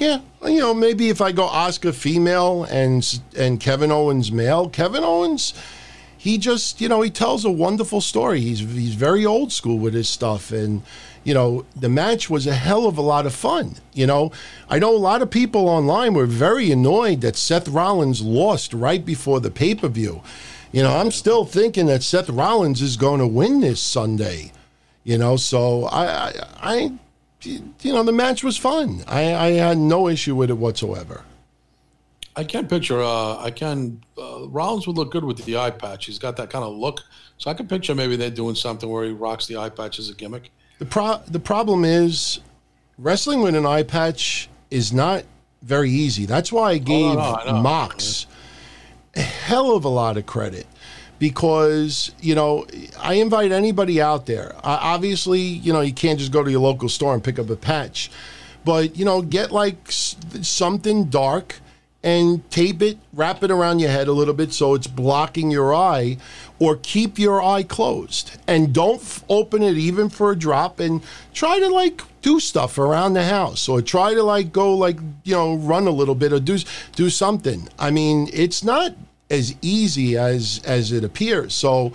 Yeah, 0.00 0.20
you 0.44 0.58
know, 0.58 0.74
maybe 0.74 1.08
if 1.08 1.20
I 1.20 1.30
go 1.30 1.46
Asuka 1.48 1.94
female 1.94 2.64
and 2.64 3.20
and 3.36 3.60
Kevin 3.60 3.90
Owens 3.92 4.32
male, 4.32 4.68
Kevin 4.68 5.04
Owens, 5.04 5.54
he 6.24 6.38
just 6.38 6.80
you 6.80 6.88
know 6.88 7.02
he 7.02 7.10
tells 7.10 7.44
a 7.44 7.50
wonderful 7.50 8.00
story. 8.00 8.40
He's 8.40 8.60
he's 8.60 8.94
very 8.94 9.26
old 9.26 9.52
school 9.52 9.78
with 9.78 9.92
his 9.92 10.08
stuff, 10.08 10.52
and 10.52 10.80
you 11.22 11.34
know 11.34 11.66
the 11.76 11.90
match 11.90 12.30
was 12.30 12.46
a 12.46 12.54
hell 12.54 12.86
of 12.86 12.96
a 12.96 13.02
lot 13.02 13.26
of 13.26 13.34
fun. 13.34 13.74
You 13.92 14.06
know, 14.06 14.32
I 14.70 14.78
know 14.78 14.96
a 14.96 14.96
lot 14.96 15.20
of 15.20 15.30
people 15.30 15.68
online 15.68 16.14
were 16.14 16.24
very 16.24 16.72
annoyed 16.72 17.20
that 17.20 17.36
Seth 17.36 17.68
Rollins 17.68 18.22
lost 18.22 18.72
right 18.72 19.04
before 19.04 19.38
the 19.38 19.50
pay 19.50 19.74
per 19.74 19.88
view. 19.88 20.22
You 20.72 20.82
know, 20.82 20.96
I'm 20.96 21.10
still 21.10 21.44
thinking 21.44 21.84
that 21.88 22.02
Seth 22.02 22.30
Rollins 22.30 22.80
is 22.80 22.96
going 22.96 23.20
to 23.20 23.26
win 23.26 23.60
this 23.60 23.82
Sunday. 23.82 24.52
You 25.04 25.18
know, 25.18 25.36
so 25.36 25.84
I, 25.84 26.06
I, 26.06 26.32
I 26.62 26.92
you 27.42 27.92
know, 27.92 28.02
the 28.02 28.12
match 28.12 28.42
was 28.42 28.56
fun. 28.56 29.04
I, 29.06 29.34
I 29.34 29.50
had 29.50 29.76
no 29.76 30.08
issue 30.08 30.34
with 30.34 30.48
it 30.48 30.54
whatsoever. 30.54 31.22
I 32.36 32.44
can't 32.44 32.68
picture. 32.68 33.00
Uh, 33.00 33.36
I 33.38 33.50
can. 33.50 34.02
Uh, 34.18 34.48
Rollins 34.48 34.86
would 34.86 34.96
look 34.96 35.12
good 35.12 35.24
with 35.24 35.44
the 35.44 35.56
eye 35.56 35.70
patch. 35.70 36.06
He's 36.06 36.18
got 36.18 36.36
that 36.36 36.50
kind 36.50 36.64
of 36.64 36.74
look. 36.74 37.00
So 37.38 37.50
I 37.50 37.54
can 37.54 37.66
picture 37.68 37.94
maybe 37.94 38.16
they're 38.16 38.30
doing 38.30 38.54
something 38.54 38.88
where 38.88 39.04
he 39.04 39.10
rocks 39.12 39.46
the 39.46 39.56
eye 39.56 39.68
patch 39.70 39.98
as 39.98 40.10
a 40.10 40.14
gimmick. 40.14 40.50
The 40.78 40.86
pro 40.86 41.20
the 41.28 41.38
problem 41.40 41.84
is 41.84 42.40
wrestling 42.98 43.40
with 43.40 43.54
an 43.54 43.66
eye 43.66 43.82
patch 43.84 44.48
is 44.70 44.92
not 44.92 45.24
very 45.62 45.90
easy. 45.90 46.26
That's 46.26 46.50
why 46.52 46.70
I 46.72 46.78
gave 46.78 47.14
no, 47.14 47.20
I 47.20 47.44
know. 47.52 47.60
Mox 47.62 48.26
a 49.16 49.20
hell 49.20 49.76
of 49.76 49.84
a 49.84 49.88
lot 49.88 50.16
of 50.16 50.26
credit 50.26 50.66
because 51.20 52.10
you 52.20 52.34
know 52.34 52.66
I 52.98 53.14
invite 53.14 53.52
anybody 53.52 54.00
out 54.00 54.26
there. 54.26 54.54
Uh, 54.56 54.78
obviously, 54.80 55.40
you 55.40 55.72
know 55.72 55.80
you 55.80 55.92
can't 55.92 56.18
just 56.18 56.32
go 56.32 56.42
to 56.42 56.50
your 56.50 56.60
local 56.60 56.88
store 56.88 57.14
and 57.14 57.22
pick 57.22 57.38
up 57.38 57.48
a 57.50 57.56
patch, 57.56 58.10
but 58.64 58.96
you 58.96 59.04
know 59.04 59.22
get 59.22 59.52
like 59.52 59.76
s- 59.88 60.16
something 60.42 61.04
dark 61.04 61.60
and 62.04 62.48
tape 62.50 62.82
it, 62.82 62.98
wrap 63.14 63.42
it 63.42 63.50
around 63.50 63.78
your 63.78 63.90
head 63.90 64.06
a 64.08 64.12
little 64.12 64.34
bit 64.34 64.52
so 64.52 64.74
it's 64.74 64.86
blocking 64.86 65.50
your 65.50 65.74
eye, 65.74 66.18
or 66.60 66.76
keep 66.76 67.18
your 67.18 67.42
eye 67.42 67.62
closed 67.62 68.38
and 68.46 68.74
don't 68.74 69.00
f- 69.00 69.24
open 69.28 69.62
it 69.62 69.78
even 69.78 70.10
for 70.10 70.30
a 70.30 70.36
drop 70.36 70.78
and 70.78 71.02
try 71.32 71.58
to 71.58 71.68
like 71.68 72.02
do 72.20 72.38
stuff 72.38 72.78
around 72.78 73.14
the 73.14 73.24
house 73.24 73.68
or 73.68 73.80
try 73.80 74.12
to 74.14 74.22
like 74.22 74.52
go 74.52 74.76
like 74.76 74.98
you 75.24 75.34
know 75.34 75.56
run 75.56 75.86
a 75.86 75.90
little 75.90 76.14
bit 76.14 76.32
or 76.32 76.38
do 76.38 76.58
do 76.94 77.08
something. 77.08 77.68
I 77.78 77.90
mean, 77.90 78.28
it's 78.32 78.62
not 78.62 78.92
as 79.30 79.56
easy 79.62 80.16
as 80.18 80.60
as 80.64 80.92
it 80.92 81.04
appears. 81.04 81.54
So 81.54 81.92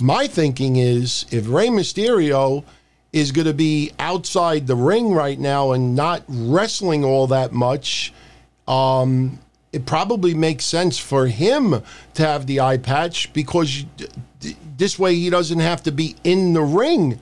my 0.00 0.28
thinking 0.28 0.76
is 0.76 1.26
if 1.30 1.48
Rey 1.48 1.66
Mysterio 1.66 2.64
is 3.12 3.32
going 3.32 3.46
to 3.46 3.54
be 3.54 3.90
outside 3.98 4.66
the 4.66 4.76
ring 4.76 5.12
right 5.12 5.38
now 5.38 5.72
and 5.72 5.96
not 5.96 6.22
wrestling 6.28 7.04
all 7.04 7.26
that 7.26 7.52
much, 7.52 8.12
um, 8.68 9.38
it 9.72 9.86
probably 9.86 10.34
makes 10.34 10.64
sense 10.64 10.98
for 10.98 11.26
him 11.26 11.82
to 12.14 12.22
have 12.22 12.46
the 12.46 12.60
eye 12.60 12.78
patch 12.78 13.32
because 13.32 13.84
this 14.76 14.98
way 14.98 15.14
he 15.14 15.30
doesn't 15.30 15.60
have 15.60 15.82
to 15.82 15.92
be 15.92 16.16
in 16.24 16.54
the 16.54 16.62
ring 16.62 17.20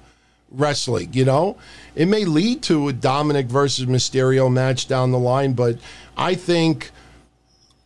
wrestling. 0.50 1.12
You 1.12 1.24
know, 1.24 1.56
it 1.94 2.06
may 2.06 2.24
lead 2.24 2.62
to 2.64 2.88
a 2.88 2.92
Dominik 2.92 3.46
versus 3.46 3.86
Mysterio 3.86 4.52
match 4.52 4.86
down 4.86 5.12
the 5.12 5.18
line, 5.18 5.54
but 5.54 5.78
I 6.16 6.34
think 6.34 6.90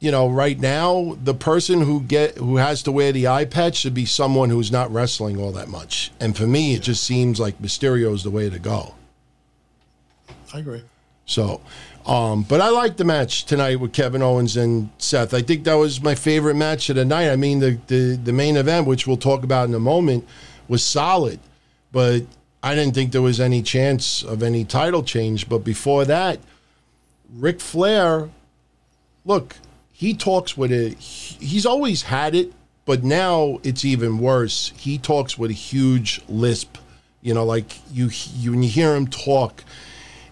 you 0.00 0.10
know, 0.10 0.28
right 0.28 0.58
now, 0.58 1.14
the 1.22 1.34
person 1.34 1.82
who 1.82 2.00
get 2.00 2.38
who 2.38 2.56
has 2.56 2.82
to 2.84 2.92
wear 2.92 3.12
the 3.12 3.28
eye 3.28 3.44
patch 3.44 3.76
should 3.76 3.92
be 3.92 4.06
someone 4.06 4.48
who's 4.48 4.72
not 4.72 4.90
wrestling 4.90 5.38
all 5.38 5.52
that 5.52 5.68
much. 5.68 6.10
And 6.18 6.34
for 6.34 6.46
me, 6.46 6.74
it 6.74 6.80
just 6.80 7.04
seems 7.04 7.38
like 7.38 7.60
Mysterio 7.60 8.14
is 8.14 8.22
the 8.22 8.30
way 8.30 8.48
to 8.48 8.58
go. 8.58 8.94
I 10.54 10.60
agree. 10.60 10.82
So, 11.26 11.60
um, 12.06 12.42
but 12.42 12.60
I 12.60 12.70
like 12.70 12.96
the 12.96 13.04
match 13.04 13.44
tonight 13.44 13.76
with 13.80 13.92
Kevin 13.92 14.22
Owens 14.22 14.56
and 14.56 14.90
Seth. 14.98 15.34
I 15.34 15.42
think 15.42 15.64
that 15.64 15.74
was 15.74 16.02
my 16.02 16.14
favorite 16.14 16.54
match 16.54 16.88
of 16.88 16.96
the 16.96 17.04
night. 17.04 17.30
I 17.30 17.36
mean, 17.36 17.60
the 17.60 17.78
the, 17.86 18.16
the 18.16 18.32
main 18.32 18.56
event, 18.56 18.86
which 18.86 19.06
we'll 19.06 19.16
talk 19.16 19.44
about 19.44 19.68
in 19.68 19.74
a 19.74 19.80
moment, 19.80 20.26
was 20.68 20.82
solid, 20.82 21.40
but 21.92 22.22
I 22.62 22.74
didn't 22.74 22.94
think 22.94 23.12
there 23.12 23.22
was 23.22 23.40
any 23.40 23.62
chance 23.62 24.22
of 24.22 24.42
any 24.42 24.64
title 24.64 25.02
change. 25.02 25.48
But 25.48 25.58
before 25.58 26.04
that, 26.06 26.40
Ric 27.34 27.60
Flair, 27.60 28.30
look, 29.24 29.56
he 29.92 30.14
talks 30.14 30.56
with 30.56 30.72
a. 30.72 30.90
He's 30.98 31.66
always 31.66 32.02
had 32.02 32.34
it, 32.34 32.52
but 32.86 33.04
now 33.04 33.60
it's 33.62 33.84
even 33.84 34.18
worse. 34.18 34.72
He 34.76 34.98
talks 34.98 35.38
with 35.38 35.50
a 35.50 35.54
huge 35.54 36.22
lisp. 36.28 36.78
You 37.22 37.34
know, 37.34 37.44
like 37.44 37.76
you, 37.92 38.08
you 38.36 38.52
when 38.52 38.62
you 38.62 38.70
hear 38.70 38.96
him 38.96 39.06
talk, 39.06 39.62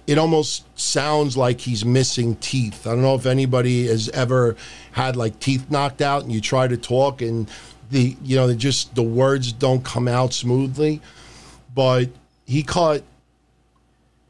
it 0.09 0.17
almost 0.17 0.65
sounds 0.81 1.37
like 1.37 1.61
he's 1.61 1.85
missing 1.85 2.35
teeth. 2.37 2.87
I 2.87 2.93
don't 2.93 3.03
know 3.03 3.15
if 3.15 3.27
anybody 3.27 3.89
has 3.89 4.09
ever 4.09 4.57
had 4.93 5.17
like 5.17 5.39
teeth 5.39 5.71
knocked 5.71 6.01
out 6.01 6.23
and 6.23 6.33
you 6.33 6.41
try 6.41 6.67
to 6.67 6.79
talk 6.79 7.21
and 7.21 7.49
the 7.91 8.17
you 8.25 8.37
know, 8.37 8.53
just 8.55 8.95
the 8.95 9.03
words 9.03 9.53
don't 9.53 9.85
come 9.85 10.09
out 10.09 10.33
smoothly. 10.33 11.03
But 11.75 12.09
he 12.47 12.63
caught 12.63 13.03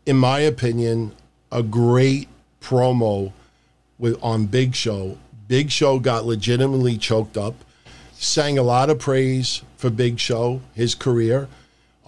in 0.05 0.17
my 0.17 0.41
opinion 0.41 1.15
a 1.53 1.63
great 1.63 2.27
promo 2.61 3.33
with 4.01 4.19
on 4.21 4.47
Big 4.47 4.75
Show. 4.75 5.17
Big 5.47 5.71
Show 5.71 6.01
got 6.01 6.27
legitimately 6.27 6.99
choked 6.99 7.37
up. 7.37 7.55
Sang 8.15 8.59
a 8.59 8.65
lot 8.65 8.91
of 8.91 8.99
praise 8.99 9.63
for 9.77 9.91
Big 9.91 10.19
Show, 10.19 10.61
his 10.75 10.97
career. 10.97 11.47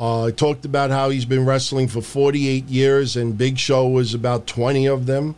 Uh, 0.00 0.30
talked 0.30 0.64
about 0.64 0.90
how 0.90 1.10
he's 1.10 1.26
been 1.26 1.44
wrestling 1.44 1.86
for 1.86 2.00
48 2.00 2.64
years, 2.68 3.16
and 3.16 3.36
Big 3.36 3.58
Show 3.58 3.86
was 3.86 4.14
about 4.14 4.46
20 4.46 4.86
of 4.86 5.04
them. 5.04 5.36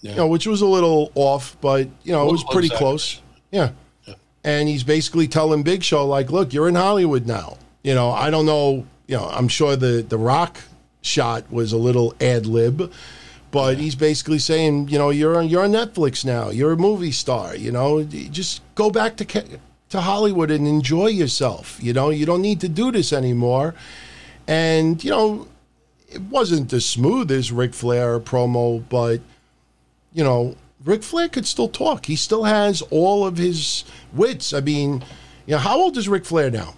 You 0.00 0.14
know, 0.14 0.26
which 0.26 0.46
was 0.46 0.62
a 0.62 0.66
little 0.66 1.12
off, 1.14 1.56
but 1.60 1.88
you 2.02 2.12
know, 2.12 2.26
it 2.26 2.32
was 2.32 2.42
pretty 2.50 2.70
close. 2.70 3.20
Yeah. 3.52 3.70
And 4.42 4.66
he's 4.66 4.82
basically 4.82 5.28
telling 5.28 5.62
Big 5.62 5.84
Show, 5.84 6.06
like, 6.06 6.30
look, 6.30 6.54
you're 6.54 6.68
in 6.68 6.74
Hollywood 6.74 7.26
now. 7.26 7.58
You 7.84 7.94
know, 7.94 8.10
I 8.10 8.30
don't 8.30 8.46
know, 8.46 8.86
you 9.06 9.16
know, 9.16 9.28
I'm 9.28 9.46
sure 9.46 9.76
the 9.76 10.02
the 10.08 10.18
rock 10.18 10.58
shot 11.02 11.52
was 11.52 11.72
a 11.72 11.76
little 11.76 12.14
ad 12.20 12.46
lib, 12.46 12.90
but 13.50 13.76
he's 13.76 13.94
basically 13.94 14.38
saying, 14.38 14.88
you 14.88 14.98
know, 14.98 15.10
you're 15.10 15.36
on 15.36 15.48
you're 15.48 15.62
on 15.62 15.70
Netflix 15.72 16.24
now. 16.24 16.48
You're 16.48 16.72
a 16.72 16.76
movie 16.76 17.12
star. 17.12 17.54
You 17.54 17.70
know, 17.70 18.02
just 18.02 18.62
go 18.74 18.90
back 18.90 19.16
to 19.18 19.24
Ca- 19.24 19.58
to 19.92 20.00
Hollywood 20.00 20.50
and 20.50 20.66
enjoy 20.66 21.08
yourself. 21.08 21.78
You 21.82 21.92
know, 21.92 22.08
you 22.08 22.24
don't 22.24 22.40
need 22.40 22.60
to 22.62 22.68
do 22.68 22.90
this 22.90 23.12
anymore. 23.12 23.74
And 24.46 25.02
you 25.04 25.10
know, 25.10 25.48
it 26.08 26.22
wasn't 26.22 26.70
the 26.70 26.80
smoothest 26.80 27.50
Ric 27.50 27.74
Flair 27.74 28.18
promo, 28.18 28.82
but 28.88 29.20
you 30.14 30.24
know, 30.24 30.56
Ric 30.82 31.02
Flair 31.02 31.28
could 31.28 31.46
still 31.46 31.68
talk. 31.68 32.06
He 32.06 32.16
still 32.16 32.44
has 32.44 32.80
all 32.90 33.26
of 33.26 33.36
his 33.36 33.84
wits. 34.14 34.54
I 34.54 34.60
mean, 34.60 35.04
you 35.46 35.52
know, 35.52 35.58
how 35.58 35.78
old 35.78 35.98
is 35.98 36.08
Ric 36.08 36.24
Flair 36.24 36.50
now? 36.50 36.74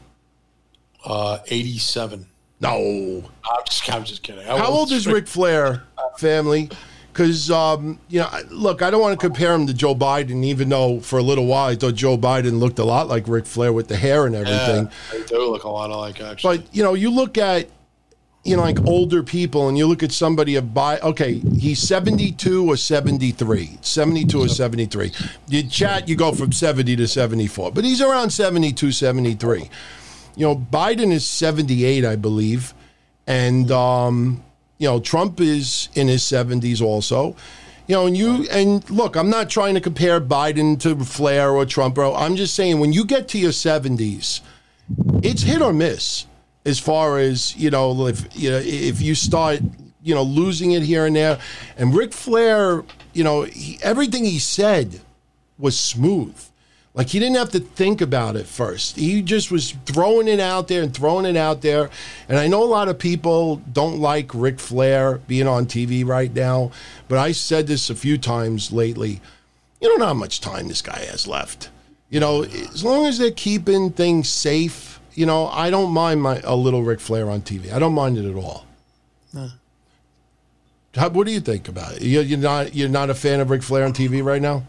Uh, 1.04 1.38
87. 1.46 2.26
No. 2.60 3.22
I'm 3.48 3.64
just, 3.64 3.94
I'm 3.94 4.04
just 4.04 4.24
kidding. 4.24 4.44
How 4.44 4.66
old 4.66 4.90
is 4.90 5.06
Ric 5.06 5.28
Flair, 5.28 5.84
family? 6.18 6.68
Because, 7.14 7.48
um, 7.48 8.00
you 8.08 8.18
know, 8.18 8.28
look, 8.50 8.82
I 8.82 8.90
don't 8.90 9.00
want 9.00 9.18
to 9.18 9.24
compare 9.24 9.54
him 9.54 9.68
to 9.68 9.72
Joe 9.72 9.94
Biden, 9.94 10.44
even 10.44 10.68
though 10.68 10.98
for 10.98 11.20
a 11.20 11.22
little 11.22 11.46
while 11.46 11.68
I 11.68 11.76
thought 11.76 11.94
Joe 11.94 12.18
Biden 12.18 12.58
looked 12.58 12.80
a 12.80 12.84
lot 12.84 13.06
like 13.06 13.28
Ric 13.28 13.46
Flair 13.46 13.72
with 13.72 13.86
the 13.86 13.96
hair 13.96 14.26
and 14.26 14.34
everything. 14.34 14.86
Yeah, 14.86 15.18
they 15.20 15.24
do 15.24 15.48
look 15.48 15.62
a 15.62 15.68
lot 15.68 15.90
alike, 15.90 16.20
actually. 16.20 16.58
But, 16.58 16.74
you 16.74 16.82
know, 16.82 16.94
you 16.94 17.10
look 17.10 17.38
at, 17.38 17.70
you 18.42 18.56
know, 18.56 18.62
like 18.62 18.84
older 18.84 19.22
people 19.22 19.68
and 19.68 19.78
you 19.78 19.86
look 19.86 20.02
at 20.02 20.10
somebody 20.10 20.56
of 20.56 20.74
by, 20.74 20.98
okay, 20.98 21.34
he's 21.34 21.78
72 21.78 22.68
or 22.68 22.76
73. 22.76 23.78
72 23.80 24.40
or 24.40 24.48
73. 24.48 25.12
You 25.46 25.62
chat, 25.62 26.08
you 26.08 26.16
go 26.16 26.32
from 26.32 26.50
70 26.50 26.96
to 26.96 27.06
74. 27.06 27.70
But 27.70 27.84
he's 27.84 28.02
around 28.02 28.30
72, 28.30 28.90
73. 28.90 29.70
You 30.34 30.46
know, 30.46 30.56
Biden 30.56 31.12
is 31.12 31.24
78, 31.24 32.04
I 32.04 32.16
believe. 32.16 32.74
And, 33.28 33.70
um, 33.70 34.42
you 34.78 34.88
know, 34.88 35.00
Trump 35.00 35.40
is 35.40 35.88
in 35.94 36.08
his 36.08 36.22
70s 36.22 36.80
also. 36.80 37.36
You 37.86 37.96
know, 37.96 38.06
and 38.06 38.16
you, 38.16 38.46
and 38.50 38.88
look, 38.90 39.14
I'm 39.14 39.28
not 39.28 39.50
trying 39.50 39.74
to 39.74 39.80
compare 39.80 40.20
Biden 40.20 40.80
to 40.80 40.96
Flair 41.04 41.50
or 41.50 41.66
Trump, 41.66 41.96
bro. 41.96 42.14
I'm 42.14 42.34
just 42.34 42.54
saying 42.54 42.80
when 42.80 42.92
you 42.92 43.04
get 43.04 43.28
to 43.28 43.38
your 43.38 43.50
70s, 43.50 44.40
it's 45.22 45.42
hit 45.42 45.60
or 45.60 45.72
miss 45.72 46.26
as 46.64 46.78
far 46.78 47.18
as 47.18 47.56
you 47.56 47.70
know 47.70 48.06
if 48.06 48.26
you 48.36 48.50
know 48.50 48.60
if 48.62 49.00
you 49.00 49.14
start 49.14 49.60
you 50.02 50.14
know 50.14 50.22
losing 50.22 50.72
it 50.72 50.82
here 50.82 51.06
and 51.06 51.16
there 51.16 51.38
and 51.76 51.94
Ric 51.94 52.12
Flair 52.12 52.84
you 53.12 53.24
know 53.24 53.42
he, 53.42 53.78
everything 53.82 54.24
he 54.24 54.38
said 54.38 55.00
was 55.58 55.78
smooth 55.78 56.36
Like 56.94 57.08
he 57.08 57.18
didn't 57.18 57.36
have 57.36 57.50
to 57.50 57.60
think 57.60 58.00
about 58.00 58.36
it 58.36 58.46
first. 58.46 58.96
He 58.96 59.20
just 59.20 59.50
was 59.50 59.72
throwing 59.84 60.28
it 60.28 60.38
out 60.38 60.68
there 60.68 60.80
and 60.80 60.94
throwing 60.94 61.26
it 61.26 61.36
out 61.36 61.60
there. 61.60 61.90
And 62.28 62.38
I 62.38 62.46
know 62.46 62.62
a 62.62 62.64
lot 62.64 62.88
of 62.88 63.00
people 63.00 63.56
don't 63.72 63.98
like 63.98 64.32
Ric 64.32 64.60
Flair 64.60 65.18
being 65.26 65.48
on 65.48 65.66
TV 65.66 66.06
right 66.06 66.32
now, 66.32 66.70
but 67.08 67.18
I 67.18 67.32
said 67.32 67.66
this 67.66 67.90
a 67.90 67.96
few 67.96 68.16
times 68.16 68.72
lately. 68.72 69.20
You 69.80 69.88
don't 69.88 69.98
know 69.98 70.06
how 70.06 70.14
much 70.14 70.40
time 70.40 70.68
this 70.68 70.82
guy 70.82 71.00
has 71.00 71.26
left. 71.26 71.68
You 72.10 72.20
know, 72.20 72.44
as 72.44 72.84
long 72.84 73.06
as 73.06 73.18
they're 73.18 73.32
keeping 73.32 73.90
things 73.90 74.28
safe, 74.28 75.00
you 75.14 75.26
know, 75.26 75.48
I 75.48 75.70
don't 75.70 75.90
mind 75.90 76.22
my 76.22 76.40
a 76.44 76.54
little 76.54 76.84
Ric 76.84 77.00
Flair 77.00 77.28
on 77.28 77.42
TV. 77.42 77.72
I 77.72 77.80
don't 77.80 77.94
mind 77.94 78.18
it 78.18 78.24
at 78.24 78.36
all. 78.36 78.66
How, 80.94 81.08
what 81.08 81.26
do 81.26 81.32
you 81.32 81.40
think 81.40 81.66
about 81.66 81.96
it? 81.96 82.02
You're, 82.02 82.22
you're 82.22 82.38
not 82.38 82.72
you're 82.72 82.88
not 82.88 83.10
a 83.10 83.14
fan 83.14 83.40
of 83.40 83.50
Ric 83.50 83.64
Flair 83.64 83.84
on 83.84 83.92
TV 83.92 84.24
right 84.24 84.40
now? 84.40 84.62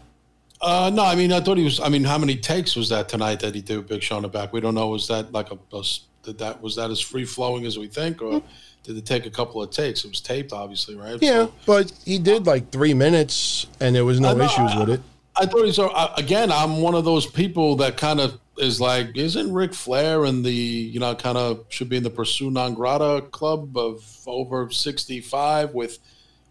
Uh, 0.66 0.90
no, 0.90 1.04
I 1.04 1.14
mean, 1.14 1.32
I 1.32 1.40
thought 1.40 1.58
he 1.58 1.62
was. 1.64 1.78
I 1.78 1.88
mean, 1.88 2.02
how 2.02 2.18
many 2.18 2.34
takes 2.34 2.74
was 2.74 2.88
that 2.88 3.08
tonight 3.08 3.38
that 3.40 3.54
he 3.54 3.60
did 3.60 3.86
Big 3.86 4.02
Show 4.02 4.16
in 4.16 4.22
the 4.22 4.28
back? 4.28 4.52
We 4.52 4.60
don't 4.60 4.74
know. 4.74 4.88
Was 4.88 5.06
that 5.06 5.30
like 5.32 5.52
a, 5.52 5.58
a 5.72 5.82
did 6.24 6.38
that 6.38 6.60
was 6.60 6.74
that 6.74 6.90
as 6.90 7.00
free 7.00 7.24
flowing 7.24 7.64
as 7.66 7.78
we 7.78 7.86
think, 7.86 8.20
or 8.20 8.42
did 8.82 8.96
it 8.96 9.06
take 9.06 9.26
a 9.26 9.30
couple 9.30 9.62
of 9.62 9.70
takes? 9.70 10.04
It 10.04 10.08
was 10.08 10.20
taped, 10.20 10.52
obviously, 10.52 10.96
right? 10.96 11.18
Yeah, 11.22 11.44
So- 11.46 11.52
but 11.66 11.92
he 12.04 12.18
did 12.18 12.46
like 12.48 12.72
three 12.72 12.94
minutes, 12.94 13.68
and 13.78 13.94
there 13.94 14.04
was 14.04 14.18
no 14.18 14.34
know, 14.34 14.44
issues 14.44 14.72
I- 14.72 14.78
with 14.80 14.90
it. 14.90 15.00
I 15.38 15.46
thought 15.46 15.66
he's 15.66 15.78
uh, 15.78 16.12
again. 16.16 16.50
I'm 16.50 16.80
one 16.80 16.94
of 16.96 17.04
those 17.04 17.26
people 17.26 17.76
that 17.76 17.96
kind 17.96 18.18
of 18.20 18.36
is 18.58 18.80
like, 18.80 19.16
isn't 19.16 19.52
Ric 19.52 19.72
Flair 19.72 20.24
in 20.24 20.42
the 20.42 20.52
you 20.52 20.98
know 20.98 21.14
kind 21.14 21.38
of 21.38 21.64
should 21.68 21.88
be 21.90 21.96
in 21.98 22.02
the 22.02 22.10
pursue 22.10 22.50
non 22.50 22.74
grata 22.74 23.20
club 23.30 23.76
of 23.78 24.02
over 24.26 24.68
65 24.68 25.74
with 25.74 26.00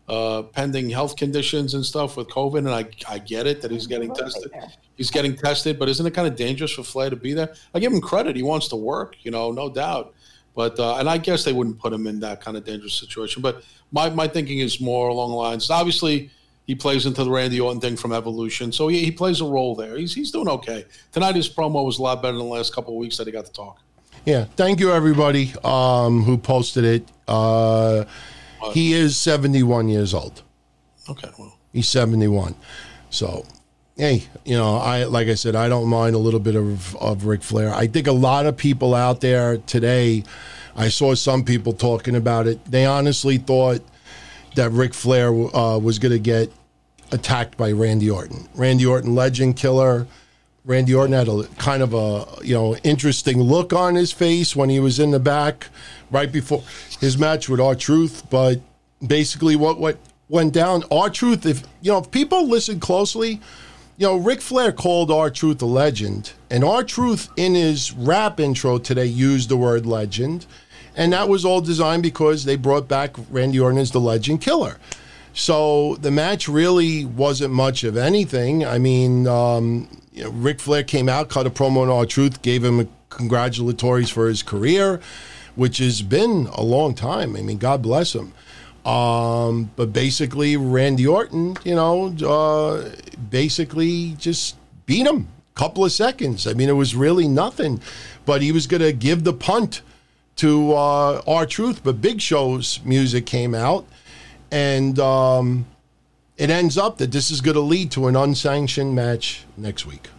uh, 0.07 0.43
pending 0.43 0.89
health 0.89 1.15
conditions 1.15 1.73
and 1.73 1.85
stuff 1.85 2.17
with 2.17 2.27
COVID. 2.29 2.59
And 2.59 2.69
I 2.69 2.85
I 3.07 3.19
get 3.19 3.47
it 3.47 3.61
that 3.61 3.71
he's 3.71 3.87
getting 3.87 4.13
tested. 4.13 4.51
He's 4.95 5.11
getting 5.11 5.35
tested, 5.35 5.77
but 5.77 5.89
isn't 5.89 6.05
it 6.05 6.13
kind 6.13 6.27
of 6.27 6.35
dangerous 6.35 6.71
for 6.71 6.83
Flair 6.83 7.09
to 7.09 7.15
be 7.15 7.33
there? 7.33 7.53
I 7.73 7.79
give 7.79 7.91
him 7.91 8.01
credit. 8.01 8.35
He 8.35 8.43
wants 8.43 8.67
to 8.69 8.75
work, 8.75 9.17
you 9.23 9.31
know, 9.31 9.51
no 9.51 9.69
doubt. 9.69 10.13
But 10.55 10.79
uh, 10.79 10.97
and 10.97 11.09
I 11.09 11.17
guess 11.17 11.43
they 11.43 11.53
wouldn't 11.53 11.79
put 11.79 11.91
him 11.91 12.07
in 12.07 12.19
that 12.21 12.41
kind 12.41 12.55
of 12.55 12.63
dangerous 12.63 12.93
situation. 12.93 13.41
But 13.41 13.63
my 13.91 14.09
my 14.09 14.27
thinking 14.27 14.59
is 14.59 14.79
more 14.79 15.09
along 15.09 15.31
the 15.31 15.35
lines. 15.35 15.69
Obviously, 15.69 16.29
he 16.65 16.75
plays 16.75 17.05
into 17.05 17.23
the 17.23 17.29
Randy 17.29 17.59
Orton 17.59 17.81
thing 17.81 17.97
from 17.97 18.13
Evolution, 18.13 18.71
so 18.71 18.87
he, 18.87 19.03
he 19.03 19.11
plays 19.11 19.41
a 19.41 19.45
role 19.45 19.75
there. 19.75 19.97
He's 19.97 20.13
he's 20.13 20.31
doing 20.31 20.47
okay. 20.47 20.85
Tonight 21.11 21.35
his 21.35 21.49
promo 21.49 21.85
was 21.85 21.99
a 21.99 22.03
lot 22.03 22.21
better 22.21 22.37
than 22.37 22.47
the 22.47 22.53
last 22.53 22.73
couple 22.73 22.93
of 22.93 22.99
weeks 22.99 23.17
that 23.17 23.27
he 23.27 23.33
got 23.33 23.45
to 23.45 23.51
talk. 23.51 23.81
Yeah, 24.25 24.45
thank 24.55 24.79
you 24.79 24.91
everybody 24.91 25.53
um, 25.63 26.23
who 26.23 26.37
posted 26.37 26.85
it. 26.85 27.07
Uh, 27.27 28.05
he 28.71 28.93
is 28.93 29.17
71 29.17 29.89
years 29.89 30.13
old. 30.13 30.43
Okay, 31.09 31.29
well, 31.37 31.57
He's 31.71 31.89
71. 31.89 32.55
So, 33.09 33.45
hey, 33.97 34.23
you 34.45 34.57
know, 34.57 34.77
I 34.77 35.03
like 35.03 35.27
I 35.27 35.35
said, 35.35 35.55
I 35.55 35.67
don't 35.67 35.89
mind 35.89 36.15
a 36.15 36.19
little 36.19 36.39
bit 36.39 36.55
of 36.55 36.95
of 36.95 37.25
Ric 37.25 37.43
Flair. 37.43 37.73
I 37.73 37.87
think 37.87 38.07
a 38.07 38.13
lot 38.13 38.45
of 38.45 38.55
people 38.55 38.95
out 38.95 39.21
there 39.21 39.57
today, 39.57 40.23
I 40.75 40.87
saw 40.87 41.15
some 41.15 41.43
people 41.43 41.73
talking 41.73 42.15
about 42.15 42.47
it. 42.47 42.63
They 42.65 42.85
honestly 42.85 43.37
thought 43.37 43.81
that 44.55 44.71
Ric 44.71 44.93
Flair 44.93 45.29
uh, 45.29 45.77
was 45.77 45.99
going 45.99 46.13
to 46.13 46.19
get 46.19 46.51
attacked 47.11 47.57
by 47.57 47.71
Randy 47.71 48.09
Orton. 48.09 48.47
Randy 48.55 48.85
Orton, 48.85 49.13
legend 49.13 49.57
killer. 49.57 50.07
Randy 50.63 50.95
Orton 50.95 51.13
had 51.13 51.27
a 51.27 51.43
kind 51.57 51.83
of 51.83 51.93
a 51.93 52.25
you 52.43 52.55
know 52.55 52.75
interesting 52.77 53.39
look 53.39 53.73
on 53.73 53.95
his 53.95 54.11
face 54.11 54.55
when 54.55 54.69
he 54.69 54.79
was 54.79 54.97
in 54.99 55.11
the 55.11 55.19
back 55.19 55.67
right 56.11 56.31
before 56.31 56.63
his 56.99 57.17
match 57.17 57.49
with 57.49 57.59
R 57.59 57.75
Truth. 57.75 58.29
But 58.29 58.61
basically, 59.05 59.55
what 59.55 59.79
what 59.79 59.97
went 60.29 60.53
down, 60.53 60.83
R 60.91 61.09
Truth. 61.09 61.45
If 61.45 61.63
you 61.81 61.91
know, 61.91 61.99
if 61.99 62.11
people 62.11 62.47
listen 62.47 62.79
closely, 62.79 63.41
you 63.97 64.07
know, 64.07 64.17
Ric 64.17 64.41
Flair 64.41 64.71
called 64.71 65.11
R 65.11 65.29
Truth 65.29 65.61
a 65.61 65.65
legend, 65.65 66.33
and 66.49 66.63
R 66.63 66.83
Truth 66.83 67.29
in 67.37 67.55
his 67.55 67.91
rap 67.93 68.39
intro 68.39 68.77
today 68.77 69.05
used 69.05 69.49
the 69.49 69.57
word 69.57 69.85
legend, 69.85 70.45
and 70.95 71.13
that 71.13 71.29
was 71.29 71.45
all 71.45 71.61
designed 71.61 72.03
because 72.03 72.45
they 72.45 72.55
brought 72.55 72.87
back 72.87 73.15
Randy 73.29 73.59
Orton 73.59 73.79
as 73.79 73.91
the 73.91 73.99
Legend 73.99 74.41
Killer. 74.41 74.77
So 75.33 75.97
the 75.97 76.11
match 76.11 76.47
really 76.47 77.03
wasn't 77.03 77.53
much 77.53 77.83
of 77.83 77.97
anything. 77.97 78.65
I 78.65 78.77
mean, 78.79 79.27
um, 79.27 79.89
you 80.13 80.23
know, 80.23 80.29
Ric 80.29 80.61
Flair 80.61 80.83
came 80.83 81.09
out, 81.09 81.27
cut 81.27 81.45
a 81.45 81.49
promo 81.49 81.81
on 81.81 81.89
R 81.89 82.05
Truth, 82.05 82.41
gave 82.41 82.63
him 82.63 82.87
congratulatories 83.09 84.09
for 84.09 84.27
his 84.27 84.43
career, 84.43 84.99
which 85.55 85.77
has 85.79 86.01
been 86.01 86.47
a 86.53 86.63
long 86.63 86.93
time. 86.93 87.35
I 87.35 87.41
mean, 87.41 87.57
God 87.57 87.81
bless 87.81 88.13
him. 88.13 88.33
Um, 88.85 89.71
but 89.75 89.91
basically, 89.91 90.57
Randy 90.57 91.07
Orton, 91.07 91.57
you 91.63 91.73
know, 91.73 92.15
uh, 92.23 92.91
basically 93.31 94.15
just 94.19 94.55
beat 94.85 95.07
him 95.07 95.27
a 95.55 95.59
couple 95.59 95.83
of 95.83 95.91
seconds. 95.91 96.45
I 96.45 96.53
mean, 96.53 96.69
it 96.69 96.73
was 96.73 96.95
really 96.95 97.27
nothing. 97.27 97.81
But 98.25 98.41
he 98.41 98.51
was 98.51 98.67
going 98.67 98.81
to 98.81 98.93
give 98.93 99.23
the 99.23 99.33
punt 99.33 99.81
to 100.37 100.73
uh, 100.73 101.21
R 101.25 101.45
Truth. 101.45 101.83
But 101.83 102.01
Big 102.01 102.21
Show's 102.21 102.79
music 102.83 103.25
came 103.25 103.55
out, 103.55 103.87
and 104.51 104.99
um, 104.99 105.65
it 106.37 106.49
ends 106.49 106.77
up 106.77 106.99
that 106.99 107.11
this 107.11 107.31
is 107.31 107.41
going 107.41 107.55
to 107.55 107.61
lead 107.61 107.91
to 107.91 108.07
an 108.07 108.15
unsanctioned 108.15 108.93
match 108.93 109.45
next 109.57 109.85
week. 109.85 110.09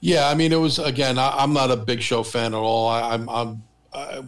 Yeah, 0.00 0.28
I 0.28 0.34
mean, 0.34 0.52
it 0.52 0.60
was 0.60 0.78
again. 0.78 1.18
I, 1.18 1.30
I'm 1.38 1.52
not 1.52 1.70
a 1.72 1.76
Big 1.76 2.02
Show 2.02 2.22
fan 2.22 2.54
at 2.54 2.58
all. 2.58 2.86
I, 2.88 3.14
I'm, 3.14 3.28
I'm 3.28 3.62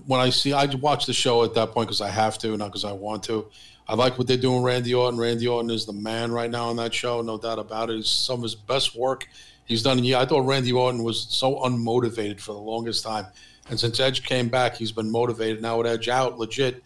When 0.06 0.20
I 0.20 0.30
see, 0.30 0.52
I 0.52 0.64
watch 0.76 1.06
the 1.06 1.12
show 1.12 1.44
at 1.44 1.54
that 1.54 1.72
point 1.72 1.88
because 1.88 2.00
I 2.00 2.08
have 2.08 2.38
to, 2.38 2.56
not 2.56 2.66
because 2.66 2.84
I 2.84 2.92
want 2.92 3.22
to. 3.24 3.48
I 3.86 3.94
like 3.94 4.18
what 4.18 4.26
they're 4.26 4.36
doing. 4.36 4.62
Randy 4.62 4.94
Orton. 4.94 5.18
Randy 5.18 5.46
Orton 5.48 5.70
is 5.70 5.86
the 5.86 5.92
man 5.92 6.30
right 6.30 6.50
now 6.50 6.68
on 6.68 6.76
that 6.76 6.92
show, 6.92 7.22
no 7.22 7.38
doubt 7.38 7.58
about 7.58 7.90
it. 7.90 7.98
It's 7.98 8.10
some 8.10 8.40
of 8.40 8.42
his 8.42 8.54
best 8.54 8.96
work 8.96 9.26
he's 9.68 9.82
done. 9.82 9.98
In 9.98 10.04
yeah, 10.04 10.20
I 10.20 10.26
thought 10.26 10.46
Randy 10.46 10.72
Orton 10.72 11.04
was 11.04 11.26
so 11.30 11.56
unmotivated 11.56 12.40
for 12.40 12.52
the 12.52 12.58
longest 12.58 13.04
time, 13.04 13.26
and 13.68 13.78
since 13.78 14.00
Edge 14.00 14.24
came 14.24 14.48
back, 14.48 14.76
he's 14.76 14.92
been 14.92 15.10
motivated. 15.10 15.62
Now 15.62 15.78
with 15.78 15.86
Edge 15.86 16.08
out, 16.08 16.38
legit, 16.38 16.82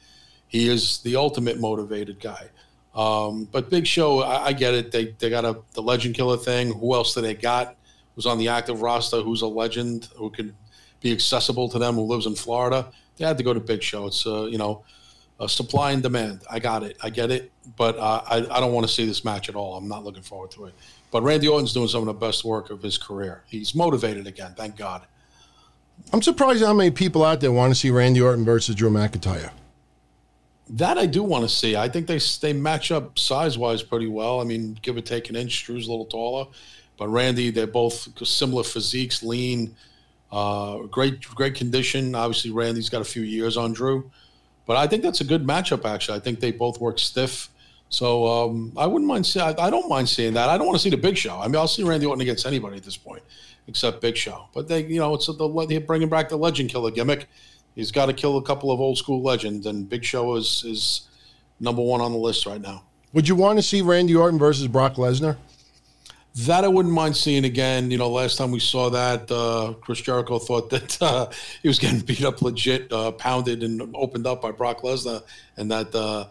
he 0.49 0.69
is 0.69 0.99
the 0.99 1.17
ultimate 1.17 1.59
motivated 1.59 2.21
guy. 2.21 2.51
Um, 2.95 3.49
but 3.51 3.71
Big 3.71 3.87
Show, 3.87 4.21
I, 4.21 4.47
I 4.47 4.53
get 4.53 4.75
it. 4.75 4.93
They 4.93 5.15
they 5.19 5.31
got 5.31 5.45
a 5.45 5.61
the 5.73 5.83
Legend 5.83 6.15
Killer 6.15 6.37
thing. 6.37 6.73
Who 6.73 6.95
else 6.95 7.15
do 7.15 7.21
they 7.23 7.35
got? 7.35 7.77
Who's 8.15 8.27
on 8.27 8.37
the 8.37 8.49
active 8.49 8.83
roster? 8.83 9.23
Who's 9.23 9.41
a 9.41 9.47
legend? 9.47 10.09
Who 10.17 10.29
could 10.29 10.55
be 11.03 11.13
accessible 11.13 11.69
to 11.71 11.79
them? 11.79 11.95
Who 11.95 12.03
lives 12.03 12.27
in 12.27 12.35
Florida? 12.35 12.91
They 13.17 13.25
had 13.25 13.39
to 13.39 13.45
go 13.45 13.53
to 13.53 13.61
Big 13.61 13.83
Show. 13.83 14.07
It's 14.07 14.27
uh, 14.27 14.45
you 14.45 14.59
know, 14.59 14.85
a 15.41 15.49
supply 15.49 15.93
and 15.93 16.03
demand. 16.03 16.43
I 16.51 16.59
got 16.59 16.83
it. 16.83 16.97
I 17.03 17.11
get 17.11 17.31
it. 17.31 17.51
But 17.77 17.99
uh, 17.99 18.23
I 18.27 18.37
I 18.37 18.61
don't 18.61 18.73
want 18.73 18.87
to 18.87 18.93
see 18.93 19.05
this 19.07 19.25
match 19.25 19.49
at 19.49 19.55
all. 19.55 19.77
I'm 19.77 19.89
not 19.89 20.05
looking 20.05 20.23
forward 20.23 20.51
to 20.53 20.67
it. 20.67 20.75
But 21.11 21.23
Randy 21.23 21.49
Orton's 21.49 21.75
doing 21.75 21.89
some 21.89 22.01
of 22.01 22.07
the 22.07 22.15
best 22.15 22.45
work 22.45 22.71
of 22.71 22.83
his 22.83 22.97
career. 22.97 23.43
He's 23.47 23.75
motivated 23.75 24.27
again. 24.27 24.55
Thank 24.57 24.77
God. 24.77 25.03
I'm 26.13 26.23
surprised 26.23 26.65
how 26.65 26.73
many 26.73 26.91
people 26.91 27.25
out 27.25 27.41
there 27.41 27.53
want 27.53 27.73
to 27.73 27.79
see 27.79 27.91
Randy 27.91 28.21
Orton 28.21 28.45
versus 28.45 28.75
Drew 28.75 28.91
McIntyre. 28.91 29.51
That 30.71 30.97
I 30.97 31.07
do 31.07 31.23
want 31.23 31.45
to 31.45 31.55
see. 31.55 31.77
I 31.77 31.89
think 31.89 32.07
they 32.07 32.19
they 32.41 32.53
match 32.53 32.91
up 32.91 33.19
size 33.19 33.59
wise 33.59 33.83
pretty 33.83 34.07
well. 34.07 34.41
I 34.41 34.45
mean, 34.45 34.79
give 34.81 34.97
or 34.97 35.03
take 35.03 35.29
an 35.29 35.37
inch. 35.37 35.65
Drew's 35.65 35.87
a 35.87 35.91
little 35.91 36.07
taller, 36.07 36.47
but 36.97 37.09
Randy, 37.09 37.51
they're 37.51 37.67
both 37.67 38.09
similar 38.27 38.63
physiques, 38.63 39.23
lean, 39.23 39.77
uh, 40.33 40.79
great 40.87 41.23
great 41.29 41.55
condition. 41.55 42.15
Obviously, 42.15 42.51
Randy's 42.51 42.89
got 42.89 43.03
a 43.03 43.05
few 43.05 43.23
years 43.23 43.57
on 43.57 43.73
Drew, 43.73 44.11
but 44.67 44.77
I 44.77 44.87
think 44.87 45.03
that's 45.03 45.21
a 45.21 45.25
good 45.25 45.47
matchup. 45.47 45.85
Actually, 45.85 46.17
I 46.17 46.21
think 46.21 46.41
they 46.41 46.51
both 46.51 46.81
work 46.81 46.99
stiff. 46.99 47.51
So 47.91 48.27
um, 48.27 48.73
I 48.79 48.87
wouldn't 48.87 49.07
mind 49.07 49.27
seeing. 49.27 49.45
I, 49.45 49.55
I 49.59 49.71
don't 49.71 49.89
mind 49.89 50.09
seeing 50.09 50.33
that. 50.33 50.49
I 50.49 50.57
don't 50.57 50.67
want 50.67 50.79
to 50.79 50.83
see 50.83 50.89
the 50.89 50.97
Big 50.97 51.19
Show. 51.19 51.39
I 51.39 51.47
mean, 51.47 51.57
I'll 51.57 51.69
see 51.69 51.83
Randy 51.83 52.07
Orton 52.07 52.23
against 52.23 52.47
anybody 52.47 52.79
at 52.79 52.83
this 52.83 52.97
point, 52.97 53.23
except 53.69 54.01
Big 54.01 54.17
Show. 54.17 54.49
But 54.55 54.67
they, 54.67 54.87
you 54.87 54.99
know, 54.99 55.15
it's 55.15 55.29
a, 55.29 55.35
the 55.35 55.67
they're 55.67 55.81
bringing 55.81 56.09
back 56.09 56.31
the 56.31 56.39
Legend 56.39 56.71
Killer 56.71 56.91
gimmick. 56.91 57.29
He's 57.75 57.93
got 57.93 58.07
to 58.07 58.15
kill 58.15 58.39
a 58.39 58.43
couple 58.43 58.71
of 58.71 58.81
old 58.81 58.97
school 58.97 59.23
legends, 59.23 59.67
and 59.67 59.87
Big 59.87 60.05
Show 60.05 60.37
is 60.37 60.65
is 60.67 61.09
number 61.61 61.83
one 61.83 62.01
on 62.01 62.13
the 62.13 62.19
list 62.19 62.47
right 62.47 62.61
now. 62.61 62.85
Would 63.13 63.29
you 63.29 63.37
want 63.37 63.59
to 63.59 63.63
see 63.63 63.83
Randy 63.83 64.15
Orton 64.15 64.39
versus 64.39 64.67
Brock 64.67 64.95
Lesnar? 64.95 65.37
That 66.35 66.65
I 66.65 66.69
wouldn't 66.69 66.95
mind 66.95 67.17
seeing 67.17 67.45
again. 67.45 67.91
You 67.91 67.99
know, 67.99 68.09
last 68.09 68.37
time 68.37 68.51
we 68.53 68.61
saw 68.61 68.89
that, 68.91 69.31
uh, 69.31 69.75
Chris 69.83 70.01
Jericho 70.01 70.39
thought 70.39 70.71
that 70.71 71.01
uh, 71.03 71.29
he 71.61 71.69
was 71.69 71.79
getting 71.79 72.01
beat 72.01 72.25
up 72.25 72.41
legit, 72.41 72.91
uh, 72.91 73.13
pounded 73.13 73.63
and 73.63 73.95
opened 73.95 74.27
up 74.27 74.41
by 74.41 74.51
Brock 74.51 74.81
Lesnar, 74.81 75.23
and 75.59 75.71
that 75.71 75.95
uh, 75.95 76.27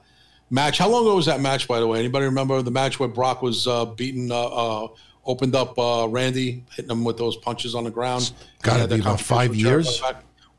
match. 0.49 0.79
How 0.79 0.89
long 0.89 1.03
ago 1.03 1.15
was 1.15 1.27
that 1.27 1.39
match, 1.39 1.67
by 1.67 1.79
the 1.79 1.85
way? 1.85 1.99
Anybody 1.99 2.25
remember 2.25 2.61
the 2.63 2.71
match 2.71 2.99
where 2.99 3.09
Brock 3.09 3.43
was 3.43 3.67
uh, 3.67 3.85
beaten, 3.85 4.31
uh, 4.31 4.41
uh, 4.41 4.87
opened 5.25 5.55
up 5.55 5.77
uh, 5.77 6.07
Randy, 6.09 6.63
hitting 6.75 6.89
him 6.89 7.03
with 7.03 7.17
those 7.17 7.37
punches 7.37 7.75
on 7.75 7.83
the 7.83 7.91
ground? 7.91 8.31
Had 8.63 8.89
that 8.89 8.95
be 8.95 9.01
about 9.01 9.21
five 9.21 9.53
Jericho 9.53 9.89
years. 9.89 10.01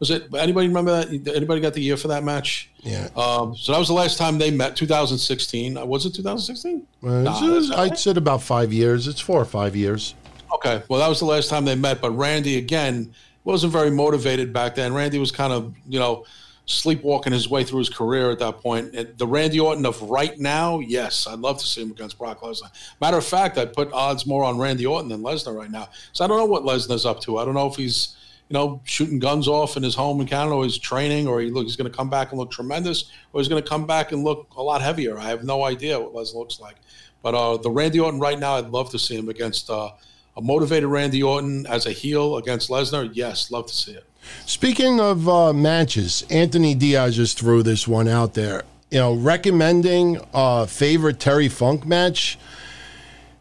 Was 0.03 0.11
it? 0.11 0.35
Anybody 0.35 0.67
remember 0.67 0.91
that? 1.05 1.33
Anybody 1.33 1.61
got 1.61 1.75
the 1.75 1.81
year 1.81 1.97
for 1.97 2.09
that 2.09 2.25
match? 2.25 2.69
Yeah. 2.81 3.07
Um, 3.15 3.55
so 3.57 3.71
that 3.71 3.79
was 3.79 3.87
the 3.87 3.95
last 3.95 4.19
time 4.19 4.37
they 4.37 4.51
met, 4.51 4.75
2016. 4.75 5.77
Uh, 5.77 5.87
Was 5.87 6.05
it 6.07 6.13
2016? 6.17 6.85
Well, 7.01 7.23
Nah, 7.23 7.81
I'd 7.81 7.97
said 7.97 8.17
about 8.17 8.43
five 8.43 8.73
years. 8.73 9.07
It's 9.07 9.21
four 9.21 9.41
or 9.41 9.45
five 9.45 9.77
years. 9.77 10.17
Okay. 10.57 10.83
Well, 10.89 10.99
that 10.99 11.07
was 11.07 11.21
the 11.21 11.25
last 11.27 11.49
time 11.49 11.65
they 11.65 11.77
met. 11.77 12.01
But 12.01 12.11
Randy, 12.17 12.59
again, 12.59 13.15
wasn't 13.45 13.73
very 13.73 13.93
motivated 13.93 14.53
back 14.53 14.75
then. 14.75 14.93
Randy 14.93 15.21
was 15.21 15.31
kind 15.31 15.53
of, 15.53 15.73
you 15.89 16.01
know, 16.01 16.25
sleepwalking 16.67 17.33
his 17.33 17.49
way 17.49 17.63
through 17.63 17.79
his 17.79 17.89
career 17.89 18.33
at 18.33 18.41
that 18.41 18.59
point. 18.59 18.97
And 18.97 19.17
the 19.19 19.27
Randy 19.29 19.61
Orton 19.61 19.87
of 19.87 20.03
right 20.03 20.37
now, 20.37 20.81
yes, 20.81 21.29
I'd 21.29 21.39
love 21.39 21.59
to 21.59 21.65
see 21.65 21.81
him 21.81 21.93
against 21.93 22.19
Brock 22.19 22.41
Lesnar. 22.41 22.73
Matter 23.01 23.19
of 23.19 23.25
fact, 23.25 23.57
I'd 23.57 23.73
put 23.73 23.93
odds 23.93 24.27
more 24.27 24.43
on 24.43 24.59
Randy 24.59 24.85
Orton 24.85 25.09
than 25.09 25.23
Lesnar 25.23 25.55
right 25.57 25.71
now. 25.71 25.91
So 26.13 26.25
I 26.25 26.27
don't 26.27 26.39
know 26.39 26.47
what 26.47 26.65
Lesnar's 26.65 27.07
up 27.07 27.21
to. 27.21 27.39
I 27.39 27.45
don't 27.45 27.55
know 27.55 27.69
if 27.69 27.77
he's 27.77 28.17
you 28.53 28.59
know 28.59 28.83
shooting 28.85 29.19
guns 29.19 29.49
off 29.49 29.79
in 29.79 29.83
his 29.83 29.95
home 29.95 30.21
in 30.21 30.27
Canada, 30.27 30.55
or 30.55 30.65
he's 30.65 30.77
training, 30.77 31.27
or 31.27 31.41
he 31.41 31.49
look 31.49 31.65
he's 31.65 31.75
going 31.75 31.91
to 31.91 31.97
come 31.97 32.11
back 32.11 32.33
and 32.33 32.39
look 32.39 32.51
tremendous, 32.51 33.11
or 33.33 33.41
he's 33.41 33.49
going 33.49 33.63
to 33.63 33.67
come 33.67 33.87
back 33.87 34.13
and 34.13 34.23
look 34.25 34.47
a 34.59 34.63
lot 34.63 34.83
heavier. 34.83 35.19
I 35.19 35.31
have 35.31 35.43
no 35.43 35.65
idea 35.65 35.99
what 35.99 36.15
Les 36.15 36.35
looks 36.35 36.61
like. 36.61 36.77
But 37.23 37.35
uh, 37.35 37.57
the 37.57 37.71
Randy 37.71 37.99
Orton 37.99 38.21
right 38.21 38.39
now, 38.39 38.57
I'd 38.57 38.69
love 38.69 38.91
to 38.91 38.99
see 38.99 39.17
him 39.17 39.31
against 39.31 39.71
uh, 39.71 39.93
a 40.37 40.43
motivated 40.43 40.91
Randy 40.91 41.23
Orton 41.23 41.67
as 41.67 41.87
a 41.87 41.93
heel 41.93 42.37
against 42.37 42.69
Lesnar. 42.69 43.09
Yes, 43.15 43.51
love 43.51 43.67
to 43.69 43.75
see 43.75 43.93
it. 43.93 44.05
Speaking 44.45 45.01
of 45.01 45.27
uh, 45.27 45.55
matches, 45.55 46.23
Anthony 46.29 46.75
Diaz 46.75 47.17
just 47.17 47.39
threw 47.39 47.63
this 47.63 47.89
one 47.89 48.07
out 48.07 48.35
there. 48.35 48.65
You 48.91 48.99
know, 48.99 49.15
recommending 49.15 50.21
a 50.35 50.67
favorite 50.67 51.19
Terry 51.19 51.49
Funk 51.49 51.87
match. 51.87 52.39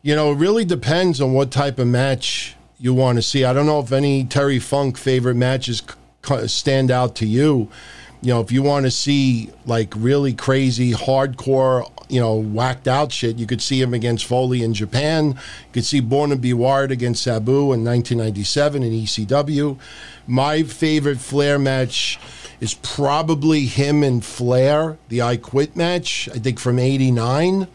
You 0.04 0.16
know, 0.16 0.32
it 0.32 0.36
really 0.36 0.64
depends 0.64 1.20
on 1.20 1.34
what 1.34 1.52
type 1.52 1.80
of 1.80 1.88
match 1.88 2.56
you 2.82 2.94
want 2.96 3.18
to 3.18 3.22
see. 3.22 3.46
I 3.46 3.54
don't 3.54 3.68
know 3.68 3.80
if 3.80 3.92
any 3.92 4.26
Terry 4.26 4.58
Funk 4.60 4.98
favorite 4.98 5.36
matches 5.36 5.84
stand 6.48 6.90
out 6.90 7.16
to 7.18 7.28
you. 7.28 7.70
You 8.24 8.34
know, 8.34 8.42
if 8.42 8.52
you 8.52 8.62
want 8.64 8.86
to 8.86 8.92
see 8.92 9.52
like 9.66 9.94
really 9.96 10.34
crazy, 10.34 10.92
hardcore, 10.92 11.90
you 12.10 12.20
know, 12.20 12.36
whacked 12.36 12.88
out 12.88 13.12
shit, 13.12 13.38
you 13.38 13.46
could 13.48 13.62
see 13.62 13.80
him 13.82 13.94
against 13.94 14.26
Foley 14.26 14.64
in 14.64 14.74
Japan. 14.74 15.28
You 15.28 15.72
could 15.74 15.86
see 15.86 16.00
Born 16.00 16.32
to 16.32 16.36
Be 16.36 16.54
Wired 16.54 16.92
against 16.92 17.24
Sabu 17.24 17.72
in 17.74 17.84
1997 17.84 18.84
in 18.84 18.92
ECW. 18.92 19.80
My 20.28 20.64
favorite 20.64 21.20
Flair 21.20 21.58
match 21.60 22.20
is 22.60 22.74
probably 22.76 23.66
him 23.66 24.04
and 24.04 24.24
Flair, 24.24 24.98
the 25.10 25.22
I 25.22 25.38
Quit 25.38 25.76
match, 25.76 26.30
I 26.34 26.38
think 26.38 26.60
from 26.60 26.78
89. 26.80 27.68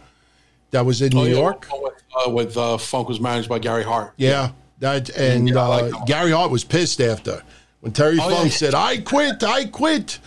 That 0.72 0.84
was 0.84 1.00
in 1.00 1.10
New 1.10 1.20
Oh, 1.20 1.24
yeah, 1.24 1.34
York. 1.34 1.66
With, 1.72 1.94
uh, 2.26 2.30
with 2.30 2.56
uh, 2.56 2.76
Funk 2.76 3.08
was 3.08 3.20
managed 3.20 3.48
by 3.48 3.58
Gary 3.58 3.82
Hart. 3.84 4.12
Yeah, 4.16 4.50
that 4.80 5.10
and 5.10 5.48
Yeah, 5.48 5.62
like 5.66 5.92
uh, 5.92 5.96
one. 5.98 6.04
Gary 6.06 6.30
Hart 6.30 6.50
was 6.50 6.64
pissed 6.64 7.00
after 7.00 7.42
when 7.80 7.92
Terry 7.92 8.18
Oh, 8.20 8.28
Funk 8.30 8.44
yeah. 8.50 8.56
said, 8.56 8.74
"I 8.74 8.98
quit, 8.98 9.42
I 9.42 9.64
quit." 9.66 10.18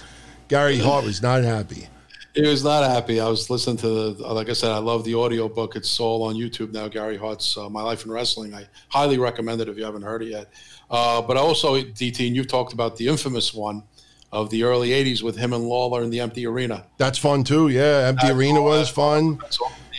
Gary 0.47 0.77
Hart 0.79 1.05
was 1.05 1.21
not 1.21 1.43
happy. 1.43 1.87
He 2.35 2.41
was 2.47 2.63
not 2.63 2.83
happy. 2.89 3.19
I 3.19 3.27
was 3.27 3.49
listening 3.49 3.77
to 3.77 4.13
the, 4.13 4.27
like 4.33 4.49
I 4.49 4.53
said, 4.53 4.71
I 4.71 4.77
love 4.77 5.03
the 5.03 5.15
audio 5.15 5.49
book. 5.49 5.75
It's 5.75 5.99
all 5.99 6.23
on 6.23 6.35
YouTube 6.35 6.71
now. 6.71 6.87
Gary 6.87 7.17
Hart's 7.17 7.57
uh, 7.57 7.67
My 7.69 7.81
Life 7.81 8.05
in 8.05 8.11
Wrestling. 8.11 8.53
I 8.53 8.65
highly 8.89 9.17
recommend 9.17 9.61
it 9.61 9.67
if 9.67 9.77
you 9.77 9.83
haven't 9.83 10.03
heard 10.03 10.21
it 10.23 10.29
yet. 10.29 10.47
Uh, 10.89 11.21
but 11.21 11.37
also, 11.37 11.75
DT, 11.75 12.27
and 12.27 12.35
you've 12.35 12.47
talked 12.47 12.71
about 12.73 12.95
the 12.97 13.07
infamous 13.07 13.53
one 13.53 13.83
of 14.31 14.49
the 14.51 14.63
early 14.63 14.89
80s 14.89 15.23
with 15.23 15.35
him 15.37 15.53
and 15.53 15.65
Lawler 15.65 16.03
in 16.03 16.11
the 16.11 16.19
empty 16.19 16.45
arena. 16.45 16.85
That's 16.97 17.17
fun 17.17 17.43
too. 17.43 17.69
Yeah, 17.69 18.07
empty 18.07 18.27
That's 18.27 18.37
arena 18.37 18.61
was 18.61 18.89
fun. 18.89 19.39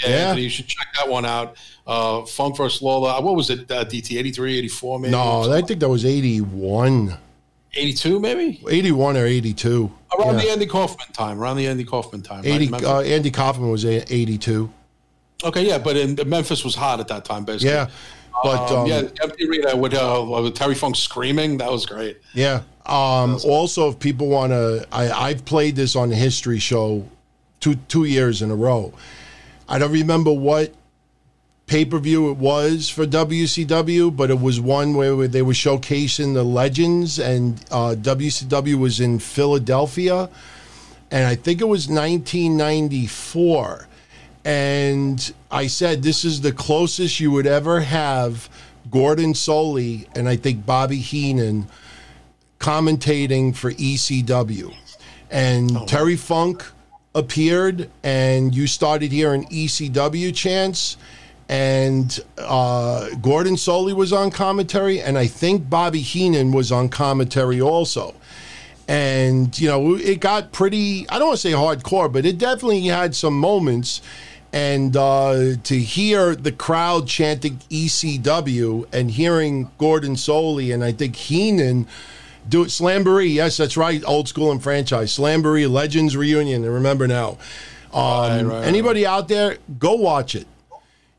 Yeah, 0.02 0.09
Yeah. 0.10 0.16
Anthony, 0.28 0.43
you 0.43 0.48
should 0.51 0.66
check 0.66 0.86
that 0.97 1.09
one 1.09 1.24
out. 1.27 1.56
Uh, 1.86 2.22
Funk 2.24 2.56
vs. 2.56 2.82
Lawler. 2.82 3.10
Uh, 3.10 3.20
What 3.20 3.36
was 3.36 3.51
it, 3.51 3.70
uh, 3.70 3.85
DT? 3.85 4.18
83, 4.18 4.59
84 4.59 4.98
maybe? 5.01 5.12
No, 5.12 5.52
I 5.52 5.60
think 5.62 5.81
that 5.81 5.89
was 5.89 6.05
81. 6.05 7.16
82 7.74 8.18
maybe? 8.20 8.62
81 8.68 9.16
or 9.16 9.27
82. 9.27 9.90
Around 10.18 10.35
Yeah. 10.36 10.40
the 10.44 10.51
Andy 10.51 10.66
Kaufman 10.66 11.12
time. 11.12 11.40
Around 11.40 11.56
the 11.59 11.66
Andy 11.66 11.85
Kaufman 11.85 12.22
time. 12.22 12.43
80 12.44 12.68
Memphis? 12.68 12.89
uh, 12.89 13.01
Andy 13.01 13.31
Kaufman 13.31 13.70
was 13.70 13.85
a- 13.85 14.12
82. 14.12 14.70
okay, 15.44 15.66
yeah, 15.66 15.78
but 15.78 15.97
in, 15.97 16.18
Memphis 16.27 16.64
was 16.64 16.74
hot 16.74 17.01
at 17.01 17.09
that 17.09 17.24
time, 17.24 17.44
basically. 17.44 17.70
Yeah. 17.70 17.86
But 18.43 18.70
Um, 18.70 18.78
um, 18.81 18.86
yeah, 18.86 19.02
empty 19.22 19.48
arena 19.48 19.77
with, 19.77 19.94
uh, 19.94 20.24
with 20.43 20.55
Terry 20.55 20.74
Funk 20.74 20.97
screaming. 20.97 21.59
That 21.59 21.70
was 21.70 21.85
great. 21.86 22.18
Yeah. 22.35 22.60
Um, 22.86 23.39
also, 23.44 23.89
if 23.90 23.98
people 23.98 24.28
want 24.28 24.52
to, 24.52 24.86
I've 24.93 25.44
played 25.44 25.77
this 25.77 25.94
on 25.97 26.09
the 26.10 26.16
History 26.16 26.59
Show 26.59 27.05
two 27.60 27.77
two 27.89 28.05
years 28.05 28.40
in 28.43 28.51
a 28.51 28.55
row. 28.56 28.93
I 29.71 29.79
don't 29.79 29.93
remember 29.93 30.33
what 30.33 30.75
pay 31.67 31.85
per 31.85 31.99
view 31.99 32.31
it 32.31 32.37
was 32.37 32.89
for 32.89 33.07
WCW, 33.07 34.15
but 34.15 34.29
it 34.29 34.41
was 34.41 34.61
one 34.61 34.95
where, 34.95 35.29
they 35.29 35.43
were 35.43 35.53
showcasing 35.53 36.35
the 36.35 36.43
legends, 36.43 37.21
and 37.21 37.65
uh, 37.71 37.95
WCW 37.97 38.75
was 38.75 38.99
in 38.99 39.21
Philadelphia, 39.21 40.29
and 41.13 41.27
I 41.27 41.37
think 41.37 41.61
it 41.61 41.67
was 41.67 41.89
1994. 41.89 43.87
And 44.45 45.33
I 45.51 45.69
said, 45.69 46.03
this 46.03 46.25
is 46.25 46.41
the 46.41 46.53
closest 46.53 47.21
you 47.21 47.31
would 47.31 47.47
ever 47.47 47.81
have 47.81 48.49
Gordon 48.91 49.35
Solie 49.35 50.09
and 50.17 50.29
I 50.29 50.37
think 50.37 50.67
Bobby 50.67 50.97
Heenan 50.97 51.69
commentating 52.59 53.55
for 53.55 53.73
ECW. 53.73 54.75
And 55.31 55.87
Terry 55.87 56.17
Funk 56.17 56.65
appeared, 57.15 57.91
and 58.03 58.55
you 58.55 58.66
started 58.66 59.12
hearing 59.12 59.47
ECW 59.47 60.35
chants. 60.35 60.97
And 61.49 62.20
uh, 62.39 63.11
Gordon 63.20 63.57
Solie 63.57 63.95
was 63.95 64.12
on 64.12 64.31
commentary, 64.31 65.01
and 65.01 65.19
I 65.19 65.27
think 65.27 65.69
Bobby 65.69 66.01
Heenan 66.01 66.53
was 66.53 66.70
on 66.70 66.89
commentary 66.89 67.61
also. 67.61 68.15
And, 68.87 69.59
you 69.59 69.69
know, 69.69 69.97
it 69.97 70.20
got 70.20 70.53
pretty, 70.53 71.09
I 71.09 71.19
don't 71.19 71.28
want 71.28 71.41
to 71.41 71.49
say 71.49 71.53
hardcore, 71.53 72.12
but 72.12 72.24
it 72.24 72.39
definitely 72.39 72.87
had 72.87 73.16
some 73.16 73.39
moments. 73.39 74.01
And 74.53 74.97
uh, 74.97 75.57
to 75.62 75.78
hear 75.78 76.35
the 76.35 76.51
crowd 76.51 77.07
chanting 77.07 77.59
ECW 77.70 78.87
and 78.93 79.11
hearing 79.12 79.70
Gordon 79.78 80.15
Solie 80.15 80.74
and 80.74 80.82
I 80.82 80.91
think 80.91 81.15
Heenan 81.15 81.87
do 82.51 82.62
it, 82.62 82.66
Slamboree, 82.66 83.32
yes, 83.32 83.56
that's 83.56 83.77
right, 83.77 84.02
old 84.05 84.28
school 84.28 84.51
and 84.52 84.62
franchise. 84.62 85.16
Slamboree 85.16 85.70
Legends 85.70 86.16
Reunion, 86.16 86.64
and 86.64 86.74
remember 86.74 87.06
now. 87.06 87.39
Um, 87.93 88.01
Right, 88.02 88.43
right, 88.43 88.66
anybody 88.66 89.06
out 89.06 89.28
there, 89.28 89.59
go 89.78 89.94
watch 89.94 90.35
it 90.35 90.47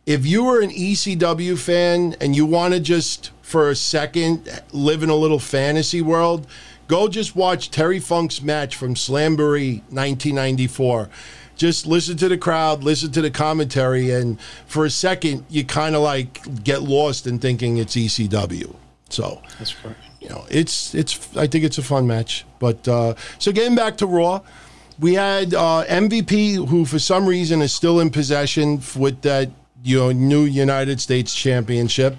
if 0.06 0.26
you 0.26 0.44
were 0.44 0.62
an 0.62 0.72
ECW 0.72 1.58
fan 1.58 2.16
and 2.20 2.36
you 2.36 2.46
want 2.46 2.74
to 2.74 2.80
just 2.80 3.32
for 3.42 3.70
a 3.70 3.76
second 3.76 4.62
live 4.72 5.04
in 5.04 5.10
a 5.10 5.16
little 5.16 5.40
fantasy 5.40 6.02
world, 6.02 6.48
go 6.88 7.08
just 7.08 7.36
watch 7.36 7.70
Terry 7.70 8.00
Funk's 8.00 8.42
match 8.42 8.76
from 8.76 8.96
Slamboree 8.96 9.80
1994. 9.90 11.10
Just 11.56 11.86
listen 11.86 12.18
to 12.18 12.28
the 12.28 12.38
crowd, 12.38 12.84
listen 12.84 13.12
to 13.12 13.22
the 13.22 13.30
commentary, 13.30 14.10
and 14.10 14.40
for 14.66 14.86
a 14.86 14.90
second, 14.90 15.46
you 15.50 15.64
kind 15.64 15.96
of 15.96 16.02
like 16.02 16.64
get 16.64 16.82
lost 16.82 17.28
in 17.28 17.38
thinking 17.38 17.78
it's 17.78 17.96
ECW. 17.96 18.76
So 19.10 19.42
That's 19.60 19.74
correct. 19.74 20.00
You 20.22 20.30
know, 20.30 20.46
it's 20.50 20.94
it's. 20.94 21.36
I 21.36 21.48
think 21.48 21.66
it's 21.66 21.80
a 21.80 21.84
fun 21.84 22.06
match. 22.06 22.46
But 22.60 22.88
uh, 22.88 23.16
so 23.40 23.52
getting 23.52 23.76
back 23.76 23.98
to 23.98 24.06
Raw, 24.06 24.42
we 25.00 25.16
had 25.16 25.56
uh, 25.56 25.84
MVP 25.86 26.68
who, 26.68 26.86
for 26.86 27.00
some 27.00 27.26
reason, 27.26 27.62
is 27.62 27.74
still 27.74 28.00
in 28.00 28.12
possession 28.12 28.82
with 28.96 29.24
that 29.24 29.50
you 29.84 29.98
know 29.98 30.12
new 30.12 30.44
United 30.44 31.02
States 31.02 31.34
Championship, 31.34 32.16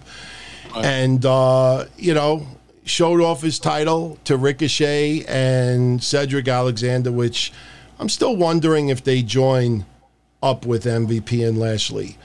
and 0.76 1.24
uh, 1.24 1.84
you 1.96 2.12
know 2.12 2.44
showed 2.84 3.20
off 3.20 3.40
his 3.40 3.60
title 3.60 4.18
to 4.24 4.36
Ricochet 4.36 5.24
and 5.26 6.02
Cedric 6.02 6.48
Alexander, 6.48 7.12
which 7.12 7.52
I'm 8.00 8.08
still 8.08 8.34
wondering 8.34 8.88
if 8.88 9.04
they 9.04 9.22
join 9.22 9.86
up 10.42 10.66
with 10.66 10.84
MVP 10.86 11.46
and 11.46 11.56
Lashley. 11.56 12.18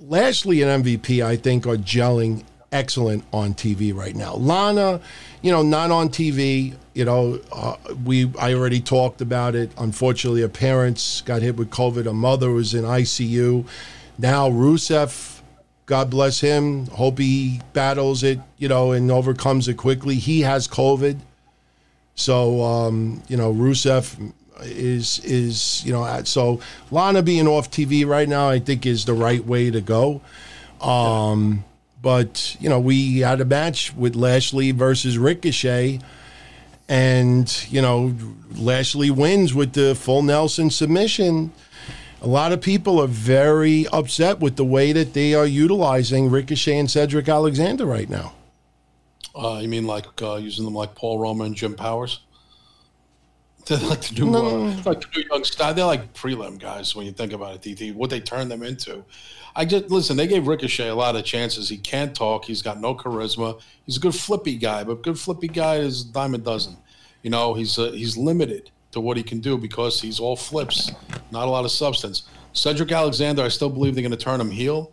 Lashley 0.00 0.62
and 0.62 0.84
MVP, 0.84 1.24
I 1.24 1.36
think, 1.36 1.64
are 1.64 1.76
gelling 1.76 2.42
excellent 2.72 3.24
on 3.32 3.54
TV 3.54 3.94
right 3.94 4.16
now. 4.16 4.34
Lana, 4.34 5.00
you 5.42 5.52
know, 5.52 5.62
not 5.62 5.90
on 5.90 6.08
TV. 6.08 6.74
You 6.94 7.04
know, 7.04 7.40
uh, 7.52 7.76
we 8.04 8.32
I 8.38 8.54
already 8.54 8.80
talked 8.80 9.20
about 9.20 9.54
it. 9.54 9.70
Unfortunately, 9.78 10.40
her 10.42 10.48
parents 10.48 11.20
got 11.20 11.42
hit 11.42 11.56
with 11.56 11.70
COVID. 11.70 12.06
Her 12.06 12.12
mother 12.12 12.50
was 12.50 12.74
in 12.74 12.84
ICU. 12.84 13.66
Now 14.18 14.50
Rusev, 14.50 15.40
God 15.86 16.10
bless 16.10 16.40
him. 16.40 16.86
Hope 16.86 17.18
he 17.18 17.60
battles 17.72 18.22
it, 18.22 18.40
you 18.58 18.68
know, 18.68 18.92
and 18.92 19.10
overcomes 19.10 19.68
it 19.68 19.74
quickly. 19.74 20.16
He 20.16 20.40
has 20.40 20.66
COVID. 20.68 21.18
So 22.14 22.62
um, 22.62 23.22
you 23.28 23.36
know, 23.36 23.52
Rusev 23.52 24.32
is 24.60 25.18
is 25.20 25.84
you 25.84 25.92
know 25.92 26.22
so 26.24 26.60
Lana 26.90 27.22
being 27.22 27.48
off 27.48 27.70
TV 27.70 28.06
right 28.06 28.28
now, 28.28 28.48
I 28.48 28.58
think 28.58 28.86
is 28.86 29.04
the 29.04 29.14
right 29.14 29.44
way 29.44 29.70
to 29.70 29.80
go. 29.80 30.20
Um, 30.80 31.64
but 32.02 32.56
you 32.58 32.68
know, 32.68 32.80
we 32.80 33.20
had 33.20 33.40
a 33.40 33.44
match 33.44 33.94
with 33.94 34.16
Lashley 34.16 34.72
versus 34.72 35.16
Ricochet, 35.16 36.00
and 36.88 37.66
you 37.70 37.80
know, 37.80 38.14
Lashley 38.56 39.10
wins 39.10 39.54
with 39.54 39.72
the 39.72 39.94
full 39.94 40.22
Nelson 40.22 40.68
submission. 40.68 41.52
A 42.20 42.26
lot 42.26 42.52
of 42.52 42.60
people 42.60 43.00
are 43.00 43.08
very 43.08 43.86
upset 43.88 44.40
with 44.40 44.56
the 44.56 44.64
way 44.64 44.92
that 44.92 45.14
they 45.14 45.34
are 45.34 45.46
utilizing 45.46 46.30
Ricochet 46.30 46.78
and 46.78 46.90
Cedric 46.90 47.28
Alexander 47.28 47.86
right 47.86 48.08
now. 48.08 48.34
Uh, 49.34 49.60
you 49.62 49.68
mean 49.68 49.86
like 49.86 50.06
uh, 50.20 50.36
using 50.36 50.64
them 50.64 50.74
like 50.74 50.94
Paul 50.94 51.18
Roma 51.18 51.44
and 51.44 51.54
Jim 51.54 51.74
Powers? 51.74 52.20
They're 53.66 53.78
like 53.78 54.00
the 54.00 54.24
new, 54.24 54.34
uh, 54.34 54.82
like 54.84 55.00
the 55.00 55.06
new 55.14 55.24
young 55.30 55.44
star. 55.44 55.72
They're 55.72 55.84
like 55.84 56.12
prelim 56.14 56.58
guys 56.58 56.96
when 56.96 57.06
you 57.06 57.12
think 57.12 57.32
about 57.32 57.54
it. 57.54 57.62
DT, 57.62 57.94
what 57.94 58.10
they 58.10 58.20
turned 58.20 58.50
them 58.50 58.62
into. 58.62 59.04
I 59.54 59.64
just 59.64 59.90
listen. 59.90 60.16
They 60.16 60.26
gave 60.26 60.46
Ricochet 60.48 60.88
a 60.88 60.94
lot 60.94 61.14
of 61.14 61.24
chances. 61.24 61.68
He 61.68 61.76
can't 61.76 62.14
talk. 62.14 62.44
He's 62.44 62.62
got 62.62 62.80
no 62.80 62.94
charisma. 62.94 63.60
He's 63.86 63.98
a 63.98 64.00
good 64.00 64.14
flippy 64.14 64.56
guy, 64.56 64.82
but 64.82 65.02
good 65.02 65.18
flippy 65.18 65.48
guy 65.48 65.76
is 65.76 66.08
a 66.08 66.12
dime 66.12 66.34
a 66.34 66.38
dozen. 66.38 66.76
you 67.22 67.30
know, 67.30 67.54
he's 67.54 67.78
uh, 67.78 67.92
he's 67.92 68.16
limited 68.16 68.70
to 68.92 69.00
what 69.00 69.16
he 69.16 69.22
can 69.22 69.40
do 69.40 69.56
because 69.58 70.00
he's 70.00 70.20
all 70.20 70.36
flips, 70.36 70.90
not 71.30 71.46
a 71.46 71.50
lot 71.50 71.64
of 71.64 71.70
substance. 71.70 72.24
Cedric 72.52 72.92
Alexander, 72.92 73.42
I 73.42 73.48
still 73.48 73.70
believe 73.70 73.94
they're 73.94 74.02
going 74.02 74.10
to 74.10 74.16
turn 74.16 74.40
him 74.40 74.50
heel. 74.50 74.92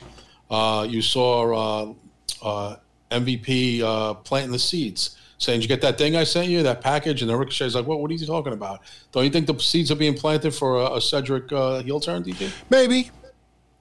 Uh, 0.50 0.88
you 0.90 1.02
saw 1.02 1.94
uh, 1.94 1.94
uh, 2.42 2.76
MVP 3.12 3.82
uh, 3.82 4.14
planting 4.16 4.52
the 4.52 4.60
seeds, 4.60 5.18
saying, 5.40 5.62
"Did 5.62 5.64
you 5.64 5.68
get 5.68 5.82
that 5.82 5.98
thing 5.98 6.16
I 6.16 6.24
sent 6.24 6.48
you, 6.48 6.62
that 6.64 6.82
package?" 6.82 7.22
And 7.22 7.30
then 7.30 7.38
Ricochet's 7.38 7.74
like, 7.74 7.88
"What? 7.88 8.00
What 8.00 8.12
are 8.12 8.14
you 8.14 8.26
talking 8.26 8.54
about? 8.54 8.82
Don't 9.12 9.24
you 9.24 9.32
think 9.32 9.48
the 9.48 9.58
seeds 9.60 9.92
are 9.92 9.96
being 9.96 10.14
planted 10.14 10.54
for 10.54 10.76
a, 10.76 10.96
a 10.96 11.02
Cedric 11.02 11.52
uh, 11.52 11.82
heel 11.82 12.00
turn? 12.00 12.22
Do 12.22 12.30
you 12.30 12.36
think?" 12.36 12.54
Maybe. 12.70 13.10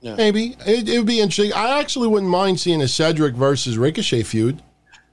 Yeah. 0.00 0.14
Maybe. 0.14 0.56
It, 0.66 0.88
it 0.88 0.98
would 0.98 1.06
be 1.06 1.20
interesting. 1.20 1.52
I 1.52 1.80
actually 1.80 2.08
wouldn't 2.08 2.30
mind 2.30 2.60
seeing 2.60 2.80
a 2.80 2.88
Cedric 2.88 3.34
versus 3.34 3.76
Ricochet 3.76 4.22
feud. 4.22 4.62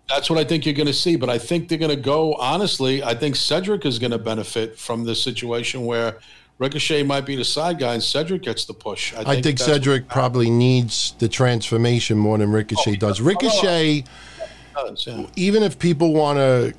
That's 0.07 0.29
what 0.29 0.37
I 0.37 0.43
think 0.43 0.65
you're 0.65 0.75
going 0.75 0.87
to 0.87 0.93
see. 0.93 1.15
But 1.15 1.29
I 1.29 1.39
think 1.39 1.67
they're 1.67 1.79
going 1.79 1.95
to 1.95 2.01
go, 2.01 2.35
honestly, 2.35 3.03
I 3.03 3.15
think 3.15 3.35
Cedric 3.35 3.85
is 3.85 3.97
going 3.97 4.11
to 4.11 4.19
benefit 4.19 4.77
from 4.77 5.03
this 5.03 5.23
situation 5.23 5.85
where 5.85 6.19
Ricochet 6.59 7.03
might 7.03 7.25
be 7.25 7.35
the 7.35 7.43
side 7.43 7.79
guy 7.79 7.93
and 7.95 8.03
Cedric 8.03 8.43
gets 8.43 8.65
the 8.65 8.73
push. 8.73 9.13
I 9.13 9.23
think, 9.23 9.43
that's 9.43 9.65
Cedric 9.65 10.07
probably 10.07 10.49
needs 10.49 11.15
the 11.19 11.27
transformation 11.27 12.17
more 12.17 12.37
than 12.37 12.51
Ricochet 12.51 12.93
Oh, 12.93 12.95
does. 12.95 13.19
Ricochet, 13.19 14.01
what 14.01 14.07
it 14.07 14.34
does, 14.75 15.07
yeah. 15.07 15.25
even 15.35 15.63
if 15.63 15.79
people 15.79 16.13
want 16.13 16.37
to, 16.37 16.73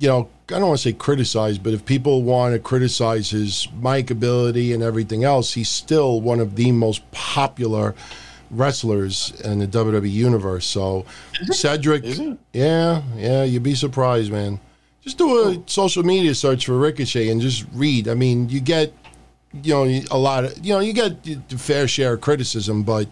you 0.00 0.08
know, 0.08 0.28
I 0.48 0.58
don't 0.58 0.68
want 0.68 0.78
to 0.78 0.82
say 0.82 0.92
criticize, 0.92 1.58
but 1.58 1.72
if 1.72 1.84
people 1.84 2.22
want 2.22 2.54
to 2.54 2.60
criticize 2.60 3.30
his 3.30 3.68
mic 3.80 4.10
ability 4.10 4.72
and 4.72 4.82
everything 4.82 5.24
else, 5.24 5.52
he's 5.54 5.68
still 5.68 6.20
one 6.20 6.40
of 6.40 6.54
the 6.54 6.72
most 6.72 7.10
popular 7.10 7.94
wrestlers 8.50 9.32
in 9.44 9.58
the 9.58 9.66
WWE 9.66 10.10
universe. 10.10 10.64
So 10.64 11.04
Cedric, 11.50 12.04
yeah, 12.52 13.02
yeah, 13.16 13.42
you'd 13.42 13.62
be 13.62 13.74
surprised, 13.74 14.30
man. 14.30 14.60
Just 15.02 15.18
do 15.18 15.48
a 15.48 15.62
social 15.66 16.02
media 16.02 16.34
search 16.34 16.66
for 16.66 16.78
Ricochet 16.78 17.28
and 17.28 17.40
just 17.40 17.64
read. 17.72 18.08
I 18.08 18.14
mean, 18.14 18.48
you 18.48 18.60
get, 18.60 18.92
you 19.62 19.74
know, 19.74 20.02
a 20.10 20.18
lot 20.18 20.44
of, 20.44 20.64
you 20.64 20.72
know, 20.72 20.80
you 20.80 20.92
get 20.92 21.22
the 21.22 21.58
fair 21.58 21.86
share 21.88 22.14
of 22.14 22.20
criticism, 22.20 22.82
but 22.82 23.08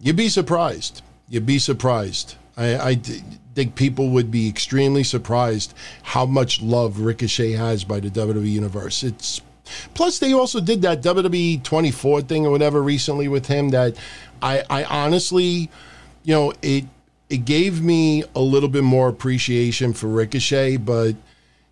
you'd 0.00 0.16
be 0.16 0.28
surprised. 0.28 1.02
You'd 1.30 1.46
be 1.46 1.58
surprised. 1.58 2.34
I, 2.56 3.00
think 3.54 3.74
people 3.74 4.10
would 4.10 4.30
be 4.30 4.48
extremely 4.48 5.02
surprised 5.02 5.74
how 6.02 6.26
much 6.26 6.60
love 6.60 7.00
Ricochet 7.00 7.52
has 7.52 7.84
by 7.84 8.00
the 8.00 8.08
WWE 8.08 8.48
universe. 8.48 9.02
It's 9.02 9.40
plus 9.94 10.18
they 10.18 10.32
also 10.32 10.60
did 10.60 10.82
that 10.82 11.02
WWE 11.02 11.62
24 11.62 12.22
thing 12.22 12.46
or 12.46 12.50
whatever 12.50 12.82
recently 12.82 13.28
with 13.28 13.46
him 13.46 13.70
that 13.70 13.96
I, 14.42 14.62
I 14.68 14.84
honestly, 14.84 15.70
you 16.22 16.34
know, 16.34 16.52
it 16.62 16.84
it 17.28 17.44
gave 17.44 17.80
me 17.80 18.24
a 18.34 18.40
little 18.40 18.68
bit 18.68 18.82
more 18.82 19.08
appreciation 19.08 19.92
for 19.92 20.08
Ricochet, 20.08 20.78
but 20.78 21.14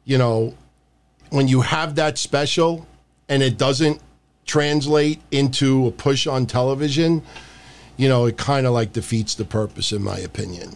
you 0.05 0.19
know, 0.19 0.55
when 1.31 1.49
you 1.49 1.61
have 1.63 1.97
that 1.97 2.17
special 2.17 2.87
and 3.29 3.43
it 3.43 3.59
doesn't 3.59 4.01
translate 4.47 5.21
into 5.31 5.87
a 5.87 5.91
push 5.91 6.27
on 6.27 6.47
television, 6.47 7.23
you 7.99 8.09
know, 8.09 8.25
it 8.25 8.39
kind 8.39 8.67
of 8.67 8.73
like 8.73 8.93
defeats 8.93 9.35
the 9.35 9.45
purpose, 9.45 9.93
in 9.93 10.03
my 10.03 10.19
opinion. 10.19 10.73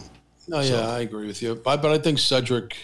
No, 0.47 0.59
yeah, 0.59 0.89
I 0.89 0.99
agree 0.99 1.25
with 1.25 1.41
you. 1.41 1.55
But, 1.55 1.81
but 1.81 1.91
I 1.91 1.97
think 1.97 2.19
Cedric, 2.19 2.75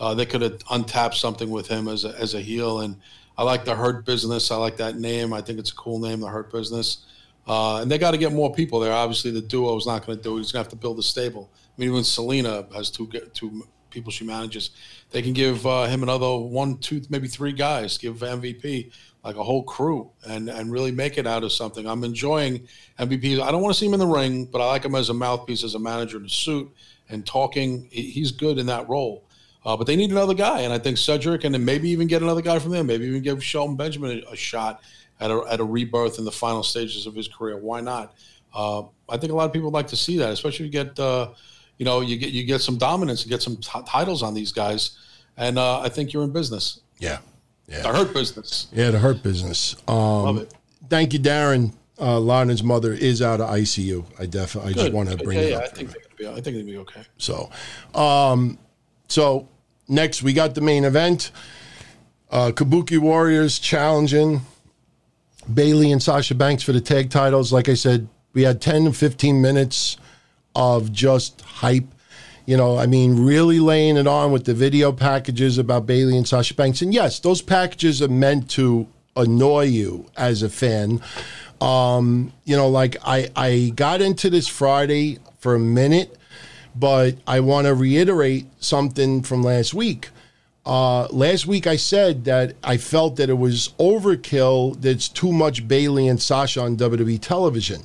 uh, 0.00 0.12
they 0.12 0.26
could 0.26 0.42
have 0.42 0.58
untapped 0.70 1.14
something 1.14 1.48
with 1.48 1.68
him 1.68 1.86
as 1.86 2.04
a, 2.04 2.08
as 2.18 2.34
a 2.34 2.40
heel. 2.40 2.80
And 2.80 2.96
I 3.38 3.44
like 3.44 3.64
the 3.64 3.76
Hurt 3.76 4.04
Business. 4.04 4.50
I 4.50 4.56
like 4.56 4.76
that 4.78 4.96
name. 4.98 5.32
I 5.32 5.40
think 5.40 5.60
it's 5.60 5.70
a 5.70 5.74
cool 5.76 6.00
name, 6.00 6.20
the 6.20 6.28
Hurt 6.28 6.52
Business. 6.52 7.06
Uh, 7.46 7.80
and 7.80 7.90
they 7.90 7.96
got 7.96 8.10
to 8.10 8.18
get 8.18 8.32
more 8.32 8.52
people 8.52 8.80
there. 8.80 8.92
Obviously, 8.92 9.30
the 9.30 9.40
duo 9.40 9.76
is 9.76 9.86
not 9.86 10.04
going 10.04 10.18
to 10.18 10.22
do 10.22 10.34
it. 10.34 10.38
He's 10.38 10.50
going 10.50 10.64
to 10.64 10.68
have 10.68 10.70
to 10.70 10.76
build 10.76 10.98
a 10.98 11.02
stable. 11.02 11.48
I 11.54 11.80
mean, 11.80 11.90
even 11.90 12.02
Zelina 12.02 12.72
has 12.74 12.90
two 12.90 13.06
two 13.34 13.64
people 13.90 14.10
she 14.10 14.24
manages. 14.24 14.70
They 15.10 15.22
can 15.22 15.32
give 15.32 15.64
uh, 15.64 15.84
him 15.84 16.02
another 16.02 16.36
one, 16.36 16.78
two, 16.78 17.02
maybe 17.08 17.28
three 17.28 17.52
guys. 17.52 17.98
Give 17.98 18.16
MVP 18.16 18.90
like 19.26 19.36
a 19.36 19.42
whole 19.42 19.64
crew 19.64 20.08
and 20.24 20.48
and 20.48 20.70
really 20.70 20.92
make 20.92 21.18
it 21.18 21.26
out 21.26 21.42
of 21.42 21.52
something. 21.52 21.84
I'm 21.86 22.04
enjoying 22.04 22.66
MVP. 23.00 23.40
I 23.42 23.50
don't 23.50 23.60
want 23.60 23.74
to 23.74 23.78
see 23.78 23.86
him 23.86 23.94
in 23.94 23.98
the 23.98 24.06
ring, 24.06 24.44
but 24.44 24.60
I 24.60 24.66
like 24.66 24.84
him 24.84 24.94
as 24.94 25.08
a 25.08 25.14
mouthpiece, 25.14 25.64
as 25.64 25.74
a 25.74 25.80
manager 25.80 26.18
in 26.18 26.26
a 26.26 26.28
suit 26.28 26.72
and 27.08 27.26
talking. 27.26 27.88
He's 27.90 28.30
good 28.30 28.58
in 28.58 28.66
that 28.66 28.88
role. 28.88 29.24
Uh, 29.64 29.76
but 29.76 29.88
they 29.88 29.96
need 29.96 30.12
another 30.12 30.32
guy, 30.32 30.60
and 30.60 30.72
I 30.72 30.78
think 30.78 30.96
Cedric, 30.96 31.42
and 31.42 31.52
then 31.52 31.64
maybe 31.64 31.90
even 31.90 32.06
get 32.06 32.22
another 32.22 32.40
guy 32.40 32.60
from 32.60 32.70
there. 32.70 32.84
Maybe 32.84 33.06
even 33.06 33.20
give 33.20 33.42
Shelton 33.42 33.74
Benjamin 33.74 34.22
a, 34.28 34.32
a 34.32 34.36
shot 34.36 34.80
at 35.18 35.32
a, 35.32 35.42
at 35.50 35.58
a 35.58 35.64
rebirth 35.64 36.20
in 36.20 36.24
the 36.24 36.30
final 36.30 36.62
stages 36.62 37.04
of 37.04 37.16
his 37.16 37.26
career. 37.26 37.56
Why 37.56 37.80
not? 37.80 38.14
Uh, 38.54 38.84
I 39.08 39.16
think 39.16 39.32
a 39.32 39.34
lot 39.34 39.46
of 39.46 39.52
people 39.52 39.72
like 39.72 39.88
to 39.88 39.96
see 39.96 40.18
that, 40.18 40.30
especially 40.30 40.66
if 40.66 40.72
you 40.72 40.84
get, 40.84 40.96
uh, 41.00 41.30
you 41.78 41.84
know, 41.84 42.00
you 42.00 42.16
get 42.16 42.30
you 42.30 42.44
get 42.44 42.60
some 42.60 42.78
dominance, 42.78 43.24
you 43.24 43.28
get 43.28 43.42
some 43.42 43.56
t- 43.56 43.82
titles 43.88 44.22
on 44.22 44.34
these 44.34 44.52
guys, 44.52 44.96
and 45.36 45.58
uh, 45.58 45.80
I 45.80 45.88
think 45.88 46.12
you're 46.12 46.22
in 46.22 46.32
business. 46.32 46.80
Yeah. 47.00 47.18
The 47.68 47.92
hurt 47.92 48.14
business. 48.14 48.68
Yeah, 48.72 48.90
the 48.90 48.98
hurt 48.98 49.22
business. 49.22 49.76
Um, 49.88 49.96
Love 49.96 50.38
it. 50.38 50.54
Thank 50.88 51.12
you, 51.12 51.18
Darren. 51.18 51.74
Uh, 51.98 52.20
Lana's 52.20 52.62
mother 52.62 52.92
is 52.92 53.22
out 53.22 53.40
of 53.40 53.48
ICU. 53.48 54.04
I 54.18 54.26
definitely, 54.26 54.72
I 54.72 54.74
just 54.74 54.92
want 54.92 55.10
to 55.10 55.16
bring 55.16 55.38
yeah, 55.38 55.44
it 55.44 55.50
yeah, 55.50 55.56
up. 55.56 55.64
I 55.64 55.68
think 55.68 55.90
they're 55.90 56.00
gonna 56.00 56.34
be. 56.34 56.38
I 56.38 56.40
think 56.42 56.56
they'll 56.56 56.66
be 56.66 56.76
okay. 56.78 57.02
So, 57.18 57.50
um, 57.94 58.58
so 59.08 59.48
next 59.88 60.22
we 60.22 60.32
got 60.32 60.54
the 60.54 60.60
main 60.60 60.84
event. 60.84 61.30
Uh, 62.30 62.50
Kabuki 62.54 62.98
Warriors 62.98 63.58
challenging 63.58 64.42
Bayley 65.52 65.92
and 65.92 66.02
Sasha 66.02 66.34
Banks 66.34 66.62
for 66.62 66.72
the 66.72 66.80
tag 66.80 67.10
titles. 67.10 67.52
Like 67.52 67.68
I 67.68 67.74
said, 67.74 68.08
we 68.32 68.42
had 68.42 68.60
10 68.60 68.86
to 68.86 68.92
15 68.92 69.40
minutes 69.40 69.96
of 70.54 70.92
just 70.92 71.40
hype. 71.42 71.86
You 72.46 72.56
know, 72.56 72.78
I 72.78 72.86
mean, 72.86 73.24
really 73.24 73.58
laying 73.58 73.96
it 73.96 74.06
on 74.06 74.30
with 74.30 74.44
the 74.44 74.54
video 74.54 74.92
packages 74.92 75.58
about 75.58 75.84
Bayley 75.84 76.16
and 76.16 76.26
Sasha 76.26 76.54
Banks. 76.54 76.80
And 76.80 76.94
yes, 76.94 77.18
those 77.18 77.42
packages 77.42 78.00
are 78.00 78.08
meant 78.08 78.48
to 78.50 78.86
annoy 79.16 79.64
you 79.64 80.06
as 80.16 80.42
a 80.42 80.48
fan. 80.48 81.02
Um, 81.60 82.32
you 82.44 82.56
know, 82.56 82.68
like 82.68 82.96
I, 83.04 83.30
I 83.34 83.72
got 83.74 84.00
into 84.00 84.30
this 84.30 84.46
Friday 84.46 85.18
for 85.38 85.54
a 85.56 85.58
minute, 85.58 86.16
but 86.74 87.16
I 87.26 87.40
want 87.40 87.66
to 87.66 87.74
reiterate 87.74 88.46
something 88.60 89.22
from 89.22 89.42
last 89.42 89.74
week. 89.74 90.10
Uh, 90.64 91.06
last 91.08 91.46
week 91.46 91.66
I 91.66 91.76
said 91.76 92.24
that 92.24 92.54
I 92.62 92.76
felt 92.76 93.16
that 93.16 93.30
it 93.30 93.38
was 93.38 93.68
overkill. 93.78 94.80
That's 94.80 95.08
too 95.08 95.32
much 95.32 95.66
Bayley 95.66 96.08
and 96.08 96.20
Sasha 96.20 96.60
on 96.60 96.76
WWE 96.76 97.20
television, 97.20 97.82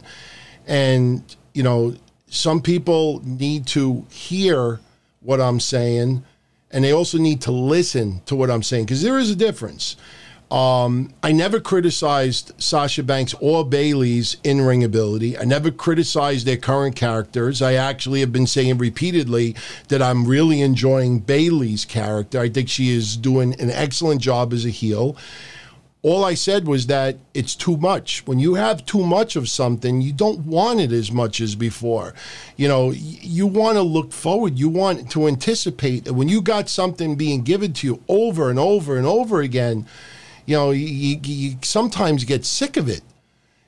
and 0.66 1.24
you 1.54 1.62
know 1.62 1.96
some 2.32 2.62
people 2.62 3.22
need 3.26 3.68
to 3.68 4.06
hear 4.10 4.80
what 5.20 5.42
I'm 5.42 5.60
saying, 5.60 6.24
and 6.72 6.84
they 6.84 6.94
also 6.94 7.18
need 7.18 7.42
to 7.42 7.52
listen 7.52 8.22
to 8.26 8.36
what 8.36 8.50
I'm 8.50 8.64
saying 8.64 8.86
because 8.86 9.04
there 9.04 9.20
is 9.20 9.30
a 9.30 9.36
difference. 9.36 9.98
Um, 10.50 11.14
I 11.24 11.34
never 11.34 11.60
criticized 11.60 12.54
Sasha 12.58 13.04
Banks 13.04 13.36
or 13.42 13.66
Bayley's 13.66 14.38
in 14.46 14.62
ring 14.62 14.84
ability. 14.84 15.38
I 15.38 15.44
never 15.44 15.72
criticized 15.72 16.46
their 16.46 16.58
current 16.58 16.96
characters. 16.96 17.62
I 17.62 17.74
actually 17.74 18.22
have 18.22 18.32
been 18.32 18.48
saying 18.48 18.78
repeatedly 18.78 19.56
that 19.90 20.02
I'm 20.02 20.26
really 20.26 20.62
enjoying 20.62 21.20
Bayley's 21.20 21.84
character. 21.84 22.40
I 22.40 22.50
think 22.50 22.70
she 22.70 22.90
is 22.92 23.18
doing 23.18 23.60
an 23.62 23.70
excellent 23.70 24.22
job 24.22 24.54
as 24.54 24.66
a 24.66 24.70
heel. 24.70 25.18
All 26.04 26.26
I 26.26 26.34
said 26.34 26.68
was 26.68 26.88
that 26.88 27.18
it's 27.36 27.56
too 27.56 27.78
much. 27.78 28.26
When 28.26 28.40
you 28.40 28.56
have 28.56 28.86
too 28.86 29.06
much 29.06 29.36
of 29.36 29.48
something, 29.48 30.02
you 30.02 30.12
don't 30.12 30.40
want 30.48 30.80
it 30.80 30.92
as 30.92 31.12
much 31.12 31.40
as 31.40 31.54
before. 31.54 32.16
You 32.58 32.68
know, 32.68 32.90
you 32.92 33.46
want 33.46 33.76
to 33.76 33.84
look 33.84 34.12
forward. 34.12 34.58
You 34.58 34.68
want 34.68 35.12
to 35.12 35.28
anticipate 35.28 36.06
that 36.06 36.14
when 36.14 36.28
you 36.28 36.42
got 36.42 36.70
something 36.70 37.16
being 37.16 37.44
given 37.44 37.74
to 37.74 37.88
you 37.88 38.04
over 38.08 38.50
and 38.50 38.58
over 38.58 38.98
and 38.98 39.06
over 39.06 39.42
again, 39.42 39.86
you 40.48 40.56
know, 40.56 40.72
you, 40.72 40.88
you, 40.88 41.20
you 41.24 41.58
sometimes 41.62 42.24
get 42.24 42.46
sick 42.46 42.78
of 42.78 42.90
it. 42.90 43.04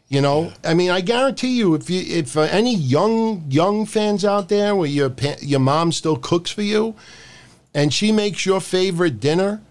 You 0.10 0.22
know, 0.22 0.54
I 0.64 0.74
mean, 0.74 0.90
I 0.90 1.02
guarantee 1.02 1.58
you, 1.58 1.76
if 1.76 1.90
you 1.90 2.02
if 2.02 2.38
uh, 2.38 2.42
any 2.42 2.76
young 2.76 3.46
young 3.50 3.86
fans 3.86 4.24
out 4.24 4.50
there 4.50 4.76
where 4.76 4.90
your 4.90 5.12
your 5.40 5.60
mom 5.60 5.92
still 5.92 6.18
cooks 6.18 6.52
for 6.52 6.62
you, 6.62 6.94
and 7.74 7.92
she 7.92 8.12
makes 8.12 8.46
your 8.46 8.60
favorite 8.60 9.20
dinner, 9.20 9.62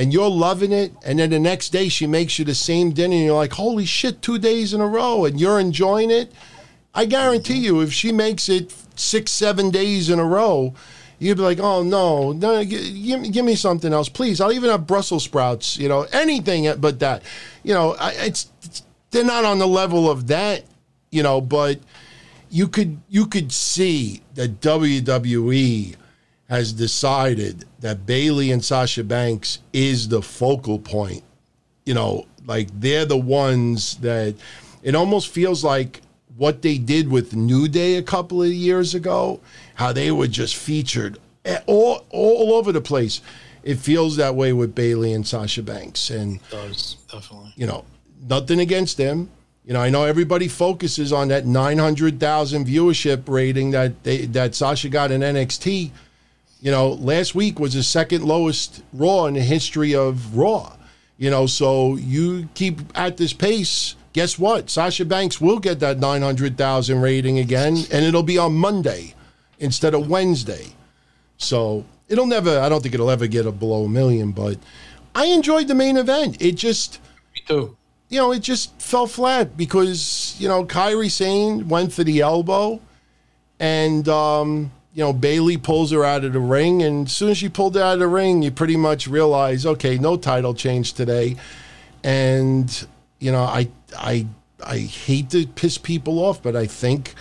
and 0.00 0.14
you're 0.14 0.30
loving 0.30 0.72
it, 0.72 0.94
and 1.04 1.18
then 1.18 1.28
the 1.28 1.38
next 1.38 1.68
day 1.68 1.90
she 1.90 2.06
makes 2.06 2.38
you 2.38 2.44
the 2.46 2.54
same 2.54 2.90
dinner, 2.90 3.14
and 3.14 3.22
you're 3.22 3.34
like, 3.34 3.52
holy 3.52 3.84
shit, 3.84 4.22
two 4.22 4.38
days 4.38 4.72
in 4.72 4.80
a 4.80 4.86
row, 4.86 5.26
and 5.26 5.38
you're 5.38 5.60
enjoying 5.60 6.10
it. 6.10 6.32
I 6.94 7.04
guarantee 7.04 7.58
you, 7.58 7.82
if 7.82 7.92
she 7.92 8.10
makes 8.10 8.48
it 8.48 8.74
six, 8.96 9.30
seven 9.30 9.68
days 9.68 10.08
in 10.08 10.18
a 10.18 10.24
row, 10.24 10.72
you'd 11.18 11.36
be 11.36 11.42
like, 11.42 11.58
oh 11.60 11.82
no, 11.82 12.32
no, 12.32 12.64
give, 12.64 13.30
give 13.30 13.44
me 13.44 13.54
something 13.54 13.92
else, 13.92 14.08
please. 14.08 14.40
I'll 14.40 14.52
even 14.52 14.70
have 14.70 14.86
Brussels 14.86 15.24
sprouts, 15.24 15.76
you 15.76 15.90
know, 15.90 16.06
anything 16.14 16.72
but 16.80 16.98
that. 17.00 17.22
You 17.62 17.74
know, 17.74 17.94
I, 18.00 18.12
it's, 18.12 18.50
it's 18.62 18.82
they're 19.10 19.22
not 19.22 19.44
on 19.44 19.58
the 19.58 19.68
level 19.68 20.10
of 20.10 20.28
that, 20.28 20.64
you 21.10 21.22
know, 21.22 21.42
but 21.42 21.78
you 22.48 22.68
could 22.68 23.02
you 23.10 23.26
could 23.26 23.52
see 23.52 24.22
that 24.34 24.62
WWE 24.62 25.96
has 26.50 26.72
decided 26.72 27.64
that 27.78 28.04
Bayley 28.04 28.50
and 28.50 28.62
Sasha 28.62 29.04
Banks 29.04 29.60
is 29.72 30.08
the 30.08 30.20
focal 30.20 30.80
point. 30.80 31.22
You 31.86 31.94
know, 31.94 32.26
like 32.44 32.68
they're 32.78 33.06
the 33.06 33.16
ones 33.16 33.96
that 33.98 34.34
it 34.82 34.96
almost 34.96 35.28
feels 35.28 35.62
like 35.62 36.02
what 36.36 36.62
they 36.62 36.76
did 36.76 37.08
with 37.08 37.36
New 37.36 37.68
Day 37.68 37.96
a 37.96 38.02
couple 38.02 38.42
of 38.42 38.48
years 38.48 38.96
ago, 38.96 39.40
how 39.76 39.92
they 39.92 40.10
were 40.10 40.26
just 40.26 40.56
featured 40.56 41.18
all 41.66 42.04
all 42.10 42.54
over 42.54 42.72
the 42.72 42.80
place. 42.80 43.20
It 43.62 43.76
feels 43.76 44.16
that 44.16 44.34
way 44.34 44.52
with 44.52 44.74
Bayley 44.74 45.12
and 45.12 45.24
Sasha 45.26 45.62
Banks, 45.62 46.10
and 46.10 46.40
does 46.50 46.96
definitely. 47.12 47.52
you 47.56 47.66
know, 47.66 47.84
nothing 48.28 48.58
against 48.58 48.96
them. 48.96 49.30
You 49.64 49.74
know, 49.74 49.80
I 49.80 49.88
know 49.88 50.02
everybody 50.02 50.48
focuses 50.48 51.12
on 51.12 51.28
that 51.28 51.46
900,000 51.46 52.66
viewership 52.66 53.28
rating 53.28 53.70
that 53.70 54.02
they, 54.02 54.26
that 54.26 54.56
Sasha 54.56 54.88
got 54.88 55.12
in 55.12 55.20
NXT. 55.20 55.90
You 56.60 56.70
know, 56.70 56.90
last 56.90 57.34
week 57.34 57.58
was 57.58 57.74
the 57.74 57.82
second 57.82 58.24
lowest 58.24 58.82
Raw 58.92 59.26
in 59.26 59.34
the 59.34 59.40
history 59.42 59.94
of 59.94 60.36
Raw. 60.36 60.76
You 61.16 61.30
know, 61.30 61.46
so 61.46 61.96
you 61.96 62.48
keep 62.54 62.80
at 62.94 63.16
this 63.16 63.32
pace. 63.32 63.94
Guess 64.12 64.38
what? 64.38 64.68
Sasha 64.70 65.04
Banks 65.04 65.40
will 65.40 65.58
get 65.58 65.80
that 65.80 65.98
900,000 65.98 67.00
rating 67.00 67.38
again, 67.38 67.76
and 67.92 68.04
it'll 68.04 68.22
be 68.22 68.38
on 68.38 68.54
Monday 68.54 69.14
instead 69.58 69.94
of 69.94 70.08
Wednesday. 70.08 70.66
So 71.38 71.84
it'll 72.08 72.26
never, 72.26 72.58
I 72.58 72.68
don't 72.68 72.82
think 72.82 72.94
it'll 72.94 73.10
ever 73.10 73.26
get 73.26 73.46
a 73.46 73.52
below 73.52 73.84
a 73.84 73.88
million, 73.88 74.32
but 74.32 74.58
I 75.14 75.26
enjoyed 75.26 75.68
the 75.68 75.74
main 75.74 75.96
event. 75.96 76.40
It 76.42 76.52
just, 76.56 77.00
Me 77.34 77.42
too. 77.46 77.76
you 78.08 78.18
know, 78.18 78.32
it 78.32 78.40
just 78.40 78.80
fell 78.80 79.06
flat 79.06 79.56
because, 79.56 80.34
you 80.38 80.48
know, 80.48 80.64
Kairi 80.64 81.10
Sane 81.10 81.68
went 81.68 81.92
for 81.92 82.02
the 82.02 82.20
elbow 82.20 82.80
and, 83.60 84.08
um, 84.08 84.72
you 84.92 85.04
know, 85.04 85.12
Bayley 85.12 85.56
pulls 85.56 85.92
her 85.92 86.04
out 86.04 86.24
of 86.24 86.32
the 86.32 86.40
ring. 86.40 86.82
And 86.82 87.06
as 87.06 87.12
soon 87.12 87.30
as 87.30 87.38
she 87.38 87.48
pulled 87.48 87.76
her 87.76 87.82
out 87.82 87.94
of 87.94 88.00
the 88.00 88.08
ring, 88.08 88.42
you 88.42 88.50
pretty 88.50 88.76
much 88.76 89.06
realize, 89.06 89.64
okay, 89.64 89.98
no 89.98 90.16
title 90.16 90.54
change 90.54 90.94
today. 90.94 91.36
And, 92.02 92.86
you 93.18 93.30
know, 93.30 93.42
I, 93.42 93.68
I, 93.96 94.26
I 94.64 94.78
hate 94.78 95.30
to 95.30 95.46
piss 95.46 95.78
people 95.78 96.18
off, 96.18 96.42
but 96.42 96.56
I 96.56 96.66
think 96.66 97.14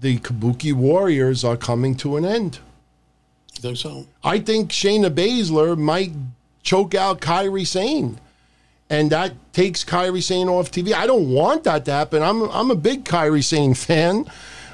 the 0.00 0.18
Kabuki 0.18 0.72
Warriors 0.72 1.44
are 1.44 1.56
coming 1.56 1.94
to 1.96 2.16
an 2.16 2.24
end. 2.24 2.58
You 3.56 3.62
think 3.62 3.76
so? 3.76 4.06
I 4.22 4.38
think 4.38 4.70
Shayna 4.70 5.10
Baszler 5.10 5.76
might 5.76 6.12
choke 6.62 6.94
out 6.94 7.20
Kairi 7.20 7.66
Sane. 7.66 8.20
And 8.88 9.10
that 9.10 9.34
takes 9.52 9.84
Kairi 9.84 10.22
Sane 10.22 10.48
off 10.48 10.70
TV. 10.70 10.92
I 10.92 11.06
don't 11.06 11.30
want 11.30 11.64
that 11.64 11.84
to 11.84 11.92
happen. 11.92 12.22
I'm 12.22 12.42
I'm 12.50 12.72
a 12.72 12.74
big 12.74 13.04
Kairi 13.04 13.44
Sane 13.44 13.74
fan. 13.74 14.26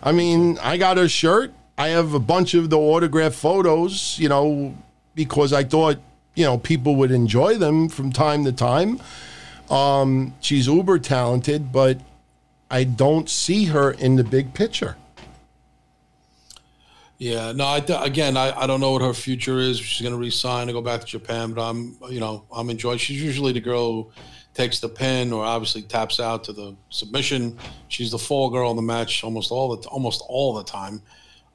I 0.02 0.12
mean, 0.12 0.58
I 0.62 0.78
got 0.78 0.96
her 0.96 1.08
shirt. 1.08 1.52
I 1.78 1.88
have 1.88 2.14
a 2.14 2.18
bunch 2.18 2.54
of 2.54 2.70
the 2.70 2.78
autographed 2.78 3.36
photos, 3.36 4.18
you 4.18 4.28
know, 4.28 4.74
because 5.14 5.52
I 5.52 5.64
thought, 5.64 5.98
you 6.34 6.44
know, 6.44 6.58
people 6.58 6.96
would 6.96 7.10
enjoy 7.10 7.56
them 7.56 7.88
from 7.88 8.12
time 8.12 8.44
to 8.44 8.52
time. 8.52 9.00
Um, 9.70 10.34
she's 10.40 10.66
uber 10.68 10.98
talented, 10.98 11.72
but 11.72 11.98
I 12.70 12.84
don't 12.84 13.28
see 13.28 13.66
her 13.66 13.90
in 13.90 14.16
the 14.16 14.24
big 14.24 14.54
picture. 14.54 14.96
Yeah, 17.18 17.52
no. 17.52 17.64
I 17.64 17.78
again, 18.04 18.36
I, 18.36 18.52
I 18.58 18.66
don't 18.66 18.80
know 18.80 18.92
what 18.92 19.00
her 19.00 19.14
future 19.14 19.58
is. 19.58 19.78
She's 19.78 20.02
going 20.02 20.14
to 20.14 20.20
resign 20.20 20.68
and 20.68 20.72
go 20.72 20.82
back 20.82 21.00
to 21.00 21.06
Japan, 21.06 21.52
but 21.54 21.62
I'm 21.62 21.96
you 22.10 22.20
know 22.20 22.44
I'm 22.52 22.68
enjoying. 22.68 22.98
She's 22.98 23.22
usually 23.22 23.52
the 23.52 23.60
girl 23.60 23.92
who 23.92 24.10
takes 24.52 24.80
the 24.80 24.88
pin 24.88 25.32
or 25.32 25.42
obviously 25.42 25.82
taps 25.82 26.20
out 26.20 26.44
to 26.44 26.52
the 26.52 26.76
submission. 26.90 27.58
She's 27.88 28.10
the 28.10 28.18
fall 28.18 28.50
girl 28.50 28.70
in 28.70 28.76
the 28.76 28.82
match 28.82 29.24
almost 29.24 29.50
all 29.50 29.74
the 29.74 29.88
almost 29.88 30.22
all 30.28 30.52
the 30.54 30.64
time. 30.64 31.00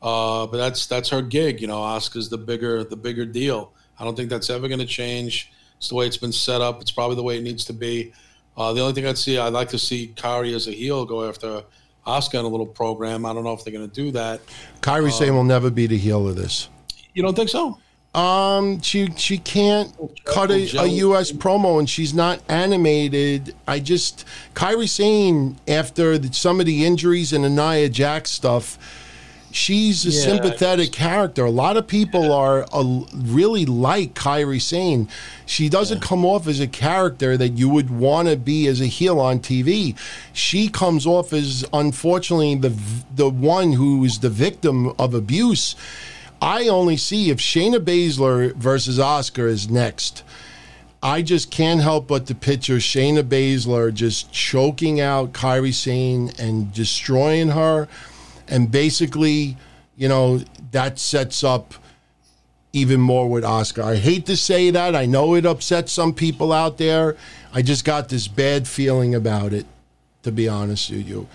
Uh, 0.01 0.47
but 0.47 0.57
that's 0.57 0.87
that's 0.87 1.09
her 1.09 1.21
gig. 1.21 1.61
You 1.61 1.67
know, 1.67 1.79
Asuka's 1.79 2.29
the 2.29 2.37
bigger 2.37 2.83
the 2.83 2.95
bigger 2.95 3.25
deal. 3.25 3.73
I 3.99 4.03
don't 4.03 4.15
think 4.15 4.29
that's 4.29 4.49
ever 4.49 4.67
going 4.67 4.79
to 4.79 4.85
change. 4.85 5.51
It's 5.77 5.89
the 5.89 5.95
way 5.95 6.07
it's 6.07 6.17
been 6.17 6.31
set 6.31 6.61
up. 6.61 6.81
It's 6.81 6.91
probably 6.91 7.15
the 7.15 7.23
way 7.23 7.37
it 7.37 7.43
needs 7.43 7.65
to 7.65 7.73
be. 7.73 8.13
Uh, 8.57 8.73
the 8.73 8.81
only 8.81 8.93
thing 8.93 9.05
I'd 9.05 9.17
see, 9.17 9.37
I'd 9.37 9.53
like 9.53 9.69
to 9.69 9.79
see 9.79 10.07
Kari 10.15 10.53
as 10.53 10.67
a 10.67 10.71
heel 10.71 11.05
go 11.05 11.27
after 11.27 11.63
Asuka 12.05 12.39
in 12.39 12.45
a 12.45 12.47
little 12.47 12.65
program. 12.65 13.25
I 13.25 13.33
don't 13.33 13.43
know 13.43 13.53
if 13.53 13.63
they're 13.63 13.73
going 13.73 13.89
to 13.89 13.95
do 13.95 14.11
that. 14.11 14.41
Kairi 14.81 15.11
Sane 15.11 15.35
will 15.35 15.43
never 15.43 15.69
be 15.69 15.87
the 15.87 15.97
heel 15.97 16.27
of 16.27 16.35
this. 16.35 16.69
You 17.13 17.23
don't 17.23 17.35
think 17.35 17.49
so? 17.49 17.79
Um, 18.13 18.81
she 18.81 19.09
she 19.15 19.37
can't 19.37 19.95
cut 20.25 20.51
a, 20.51 20.79
a 20.79 20.85
U.S. 20.85 21.31
promo, 21.31 21.79
and 21.79 21.89
she's 21.89 22.13
not 22.13 22.41
animated. 22.49 23.55
I 23.67 23.79
just 23.79 24.25
Kairi 24.53 24.89
Sane 24.89 25.57
after 25.65 26.17
the, 26.17 26.33
some 26.33 26.59
of 26.59 26.65
the 26.65 26.85
injuries 26.85 27.31
and 27.31 27.45
the 27.45 27.49
Nia 27.49 27.87
Jax 27.87 28.31
stuff. 28.31 28.77
She's 29.53 30.05
a 30.05 30.09
Yeah, 30.09 30.21
sympathetic 30.21 30.91
character. 30.91 31.45
A 31.45 31.51
lot 31.51 31.77
of 31.77 31.87
people 31.87 32.31
are 32.31 32.65
uh, 32.71 33.03
really 33.13 33.65
like 33.65 34.13
Kairi 34.13 34.61
Sane. 34.61 35.07
She 35.45 35.69
doesn't 35.69 36.01
come 36.01 36.25
off 36.25 36.47
as 36.47 36.59
a 36.59 36.67
character 36.67 37.37
that 37.37 37.49
you 37.49 37.67
would 37.69 37.89
want 37.89 38.29
to 38.29 38.37
be 38.37 38.67
as 38.67 38.81
a 38.81 38.85
heel 38.85 39.19
on 39.19 39.39
TV. 39.39 39.97
She 40.33 40.69
comes 40.69 41.05
off 41.05 41.33
as 41.33 41.65
unfortunately 41.73 42.55
the 42.55 42.73
the 43.15 43.29
one 43.29 43.73
who 43.73 44.03
is 44.03 44.19
the 44.19 44.29
victim 44.29 44.93
of 44.97 45.13
abuse. 45.13 45.75
I 46.41 46.67
only 46.67 46.97
see 46.97 47.29
if 47.29 47.37
Shayna 47.37 47.77
Baszler 47.79 48.55
versus 48.55 48.97
Asuka 48.97 49.47
is 49.47 49.69
next. 49.69 50.23
I 51.03 51.23
just 51.23 51.49
can't 51.49 51.81
help 51.81 52.07
but 52.07 52.27
to 52.27 52.35
picture 52.35 52.77
Shayna 52.77 53.23
Baszler 53.23 53.93
just 53.93 54.31
choking 54.31 54.99
out 54.99 55.33
Kairi 55.33 55.73
Sane 55.73 56.31
and 56.39 56.71
destroying 56.73 57.49
her. 57.49 57.87
And 58.51 58.69
basically, 58.69 59.57
you 59.95 60.07
know, 60.07 60.41
that 60.71 60.99
sets 60.99 61.43
up 61.43 61.73
even 62.73 63.01
more 63.01 63.29
with 63.29 63.43
Asuka. 63.43 63.83
I 63.83 63.95
hate 63.95 64.25
to 64.27 64.37
say 64.37 64.69
that. 64.69 64.95
I 64.95 65.05
know 65.05 65.35
it 65.35 65.45
upsets 65.45 65.91
some 65.91 66.13
people 66.13 66.53
out 66.53 66.77
there. 66.77 67.17
I 67.53 67.61
just 67.61 67.83
got 67.83 68.09
this 68.09 68.27
bad 68.27 68.67
feeling 68.67 69.15
about 69.15 69.53
it, 69.53 69.65
to 70.23 70.31
be 70.31 70.47
honest 70.47 70.91
with 70.91 71.07
you. 71.07 71.27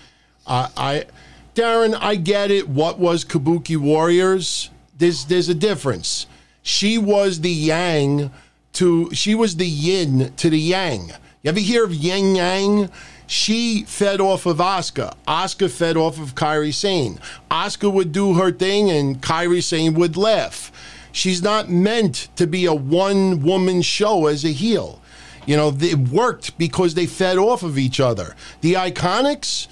I, 0.45 0.69
I 0.77 1.05
Darren, 1.53 1.97
I 1.99 2.15
get 2.15 2.51
it. 2.51 2.69
What 2.69 2.99
was 2.99 3.25
Kabuki 3.25 3.77
Warriors? 3.77 4.69
There's 4.97 5.25
there's 5.25 5.49
a 5.49 5.55
difference. 5.55 6.27
She 6.61 6.97
was 6.97 7.41
the 7.41 7.51
yang 7.51 8.31
to 8.73 9.13
she 9.13 9.35
was 9.35 9.55
the 9.55 9.67
yin 9.67 10.33
to 10.35 10.49
the 10.49 10.59
yang. 10.59 11.07
You 11.41 11.49
ever 11.49 11.59
hear 11.59 11.83
of 11.83 11.93
yin 11.93 12.35
yang? 12.35 12.89
She 13.27 13.83
fed 13.83 14.21
off 14.21 14.45
of 14.45 14.57
Asuka. 14.57 15.13
Asuka 15.27 15.69
fed 15.69 15.97
off 15.97 16.19
of 16.19 16.33
Kairi 16.33 16.73
Sane. 16.73 17.19
Asuka 17.51 17.91
would 17.91 18.11
do 18.11 18.35
her 18.35 18.51
thing 18.51 18.89
and 18.89 19.21
Kairi 19.21 19.61
Sane 19.61 19.93
would 19.95 20.15
laugh. 20.15 20.71
She's 21.11 21.41
not 21.41 21.69
meant 21.69 22.29
to 22.37 22.47
be 22.47 22.65
a 22.65 22.73
one 22.73 23.41
woman 23.43 23.81
show 23.81 24.27
as 24.27 24.45
a 24.45 24.49
heel. 24.49 25.01
You 25.45 25.57
know, 25.57 25.75
it 25.79 26.09
worked 26.09 26.57
because 26.57 26.93
they 26.93 27.05
fed 27.05 27.37
off 27.37 27.63
of 27.63 27.77
each 27.77 27.99
other. 27.99 28.35
The 28.61 28.73
IIconics, 28.73 29.67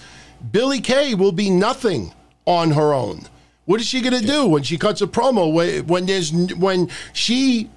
Billie 0.52 0.82
Kay 0.82 1.15
will 1.15 1.32
be 1.32 1.49
nothing 1.49 2.14
on 2.45 2.72
her 2.72 2.94
own. 2.94 3.27
What 3.65 3.82
is 3.82 3.88
she 3.88 4.02
going 4.02 4.19
to 4.19 4.26
do 4.26 4.48
when 4.48 4.64
she 4.64 4.77
cuts 4.77 5.02
a 5.02 5.07
promo 5.07 5.52
when, 5.52 5.88
when 5.88 6.06
there's 6.06 6.32
when 6.32 6.90
she 7.14 7.69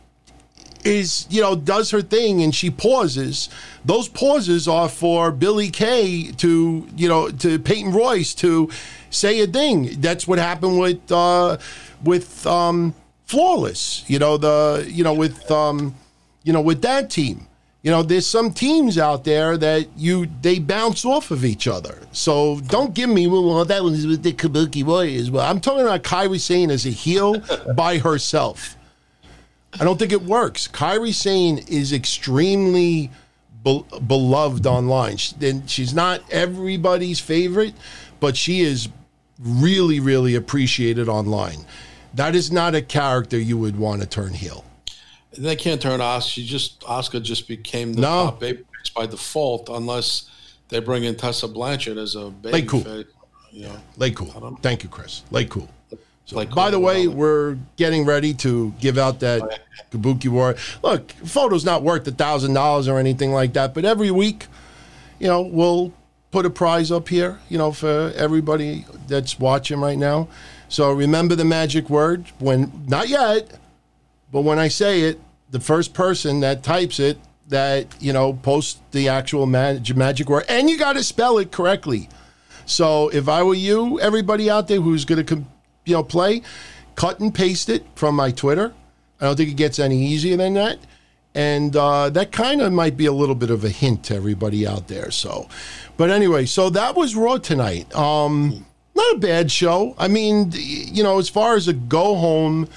is 0.85 1.27
you 1.31 1.41
know 1.41 1.55
does 1.57 1.91
her 1.91 2.03
thing 2.03 2.43
and 2.43 2.55
she 2.55 2.71
pauses. 2.71 3.49
Those 3.85 4.09
pauses 4.09 4.69
are 4.69 4.89
for 4.89 5.31
billie 5.31 5.71
kay 5.71 6.33
to 6.33 6.89
you 6.97 7.09
know 7.09 7.31
to 7.31 7.59
peyton 7.59 7.93
royce 7.93 8.35
to 8.35 8.71
say 9.11 9.41
a 9.41 9.47
thing. 9.47 10.01
That's 10.01 10.27
what 10.27 10.39
happened 10.39 10.79
with 10.79 11.11
uh 11.11 11.59
with 12.05 12.47
um 12.47 12.95
flawless 13.27 14.05
you 14.09 14.19
know 14.19 14.37
the 14.37 14.87
you 14.89 15.05
know 15.05 15.15
with 15.15 15.51
um 15.51 15.95
you 16.45 16.53
know 16.53 16.61
with 16.63 16.83
that 16.83 17.11
team. 17.11 17.47
You 17.83 17.93
know 17.93 18.03
there's 18.03 18.27
some 18.27 18.53
teams 18.53 18.99
out 18.99 19.25
there 19.25 19.57
that 19.57 19.89
you 19.97 20.29
they 20.43 20.59
bounce 20.59 21.05
off 21.05 21.31
of 21.31 21.45
each 21.45 21.69
other. 21.69 21.99
So 22.13 22.61
don't 22.61 22.93
give 22.93 23.09
me 23.09 23.27
well 23.27 23.65
that 23.65 23.85
was 23.85 24.07
with 24.07 24.23
the 24.23 24.33
kabuki 24.33 24.85
warriors. 24.85 25.31
Well 25.31 25.49
i'm 25.49 25.61
talking 25.61 25.83
about 25.83 26.03
kairi 26.03 26.41
sane 26.41 26.71
as 26.71 26.87
a 26.87 26.91
heel 26.91 27.43
by 27.75 27.99
herself 27.99 28.78
I 29.81 29.85
don't 29.85 29.99
think 29.99 30.13
it 30.13 30.23
works. 30.23 30.67
Kairi 30.69 31.13
Sane 31.13 31.59
is 31.69 31.93
extremely 31.93 33.11
be- 33.65 33.85
beloved 34.07 34.67
online. 34.67 35.17
She, 35.17 35.35
and 35.43 35.69
she's 35.69 35.93
not 35.95 36.23
everybody's 36.31 37.21
favorite, 37.21 37.75
but 38.21 38.37
she 38.37 38.61
is 38.61 38.89
really, 39.39 40.01
really 40.01 40.35
appreciated 40.35 41.09
online. 41.09 41.65
That 42.15 42.35
is 42.35 42.51
not 42.51 42.75
a 42.75 42.83
character 42.83 43.39
you 43.39 43.59
would 43.59 43.79
want 43.79 44.01
to 44.01 44.09
turn 44.09 44.33
heel. 44.33 44.65
They 45.37 45.55
can't 45.57 45.81
turn 45.81 46.01
Asuka. 46.01 46.29
She 46.29 46.45
just 46.47 46.81
Asuka 46.81 47.23
just 47.23 47.47
became 47.47 47.93
the 47.93 48.01
No. 48.01 48.09
top 48.25 48.41
baby 48.41 48.65
by 48.97 49.07
default, 49.07 49.69
unless 49.69 50.29
they 50.69 50.81
bring 50.81 51.05
in 51.05 51.15
Tessa 51.15 51.47
Blanchard 51.47 51.99
as 51.99 52.17
a 52.17 52.31
baby 52.31 52.53
Lake 52.55 52.69
Cool. 52.69 52.81
face. 52.81 53.07
You 53.53 53.65
know, 53.65 53.77
Cool. 54.15 54.59
Thank 54.63 54.83
you, 54.83 54.89
Chris. 54.89 55.23
Lake 55.31 55.51
Cool. 55.51 55.69
So, 56.29 56.37
Lake 56.37 56.51
by 56.51 56.71
the 56.71 56.79
way, 56.79 57.09
we're 57.09 57.57
getting 57.77 58.05
ready 58.05 58.35
to 58.35 58.75
give 58.79 58.99
out 58.99 59.21
that 59.21 59.41
oh, 59.41 59.49
Kabuki 59.91 60.29
War. 60.29 60.57
Look, 60.83 61.11
photo's 61.13 61.65
not 61.65 61.83
worth 61.83 62.07
a 62.07 62.11
thousand 62.11 62.53
dollars 62.53 62.87
or 62.87 62.99
anything 62.99 63.33
like 63.33 63.55
that, 63.55 63.73
but 63.73 63.87
every 63.87 64.11
week, 64.11 64.47
you 65.19 65.27
know, 65.27 65.41
we'll 65.41 65.91
put 66.31 66.45
a 66.45 66.51
prize 66.51 66.93
up 66.93 67.09
here, 67.09 67.39
you 67.49 67.57
know, 67.57 67.73
for 67.73 68.13
everybody 68.15 68.85
that's 69.07 69.41
watching 69.41 69.81
right 69.81 69.97
now. 69.97 70.29
So 70.69 70.93
remember 70.93 71.35
the 71.35 71.47
magic 71.47 71.89
word 71.89 72.27
when 72.41 72.85
not 72.87 73.09
yet, 73.09 73.59
but 74.31 74.43
when 74.43 74.59
I 74.59 74.69
say 74.69 75.01
it, 75.01 75.19
the 75.51 75.61
first 75.61 75.95
person 75.95 76.41
that 76.41 76.63
types 76.63 77.01
it 77.01 77.19
that 77.49 77.87
you 78.01 78.13
know 78.13 78.35
posts 78.35 78.79
the 78.91 79.09
actual 79.09 79.47
mag- 79.47 79.97
magic 79.97 80.29
word, 80.29 80.45
and 80.51 80.69
you 80.69 80.77
got 80.77 80.93
to 80.93 81.03
spell 81.03 81.39
it 81.39 81.53
correctly. 81.53 82.11
So 82.67 83.09
if 83.09 83.31
I 83.31 83.43
were 83.45 83.55
you, 83.55 83.99
everybody 83.99 84.51
out 84.51 84.69
there 84.69 84.83
who's 84.83 85.07
going 85.07 85.25
to, 85.25 85.43
you 85.89 85.95
know, 85.95 86.03
play, 86.03 86.43
cut 86.95 87.21
and 87.21 87.35
paste 87.35 87.69
it 87.69 87.85
from 87.95 88.15
my 88.15 88.31
Twitter. 88.31 88.73
I 89.21 89.25
don't 89.25 89.37
think 89.37 89.51
it 89.51 89.57
gets 89.57 89.79
any 89.79 90.07
easier 90.07 90.37
than 90.37 90.55
that. 90.55 90.79
And 91.35 91.77
uh, 91.77 92.11
that 92.11 92.33
kind 92.33 92.61
of 92.61 92.73
might 92.73 92.97
be 92.97 93.07
a 93.07 93.13
little 93.13 93.35
bit 93.35 93.51
of 93.51 93.65
a 93.65 93.69
hint 93.69 94.05
to 94.05 94.15
everybody 94.15 94.67
out 94.67 94.89
there. 94.89 95.11
So, 95.11 95.49
but 95.97 96.11
anyway, 96.11 96.47
so 96.47 96.71
that 96.71 96.97
was 96.97 97.15
Raw 97.15 97.39
tonight. 97.39 97.95
Um, 97.95 98.67
not 98.95 99.17
a 99.17 99.19
bad 99.19 99.51
show. 99.51 99.95
I 99.99 100.09
mean, 100.09 100.51
you 100.55 101.03
know, 101.03 101.19
as 101.19 101.29
far 101.29 101.55
as 101.55 101.69
a 101.69 101.73
go 101.73 102.17
home 102.17 102.69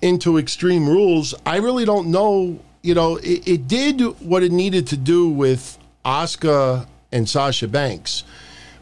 into 0.00 0.38
Extreme 0.38 0.88
Rules, 0.88 1.34
I 1.46 1.58
really 1.58 1.84
don't 1.84 2.08
know. 2.08 2.58
You 2.82 2.94
know, 2.94 3.16
it, 3.18 3.46
it 3.46 3.68
did 3.68 4.00
what 4.20 4.42
it 4.42 4.50
needed 4.50 4.88
to 4.88 4.96
do 4.96 5.28
with 5.28 5.78
Asuka 6.04 6.88
and 7.12 7.28
Sasha 7.28 7.68
Banks, 7.68 8.24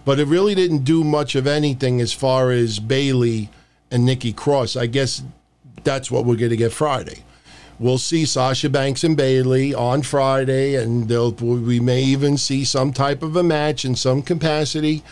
but 0.07 0.19
it 0.19 0.27
really 0.27 0.55
didn't 0.55 0.85
do 0.85 1.05
much 1.05 1.35
of 1.35 1.47
anything 1.47 2.01
as 2.01 2.15
far 2.15 2.51
as 2.51 2.79
Bayley 2.79 3.51
and 3.91 4.05
Nikki 4.05 4.33
Cross. 4.33 4.77
I 4.77 4.87
guess 4.87 5.23
that's 5.85 6.11
what 6.11 6.25
we're 6.25 6.37
going 6.37 6.51
to 6.51 6.57
get 6.57 6.73
Friday. 6.73 7.23
We'll 7.79 7.99
see 7.99 8.27
Sasha 8.27 8.69
Banks 8.69 9.05
and 9.05 9.17
Bayley 9.17 9.75
on 9.75 10.03
Friday, 10.03 10.75
and 10.75 11.09
they'll, 11.09 11.33
we 11.33 11.81
may 11.81 12.03
even 12.03 12.37
see 12.37 12.65
some 12.65 12.93
type 12.93 13.23
of 13.23 13.37
a 13.37 13.43
match 13.43 13.87
in 13.87 13.95
some 13.95 14.21
capacity. 14.23 15.03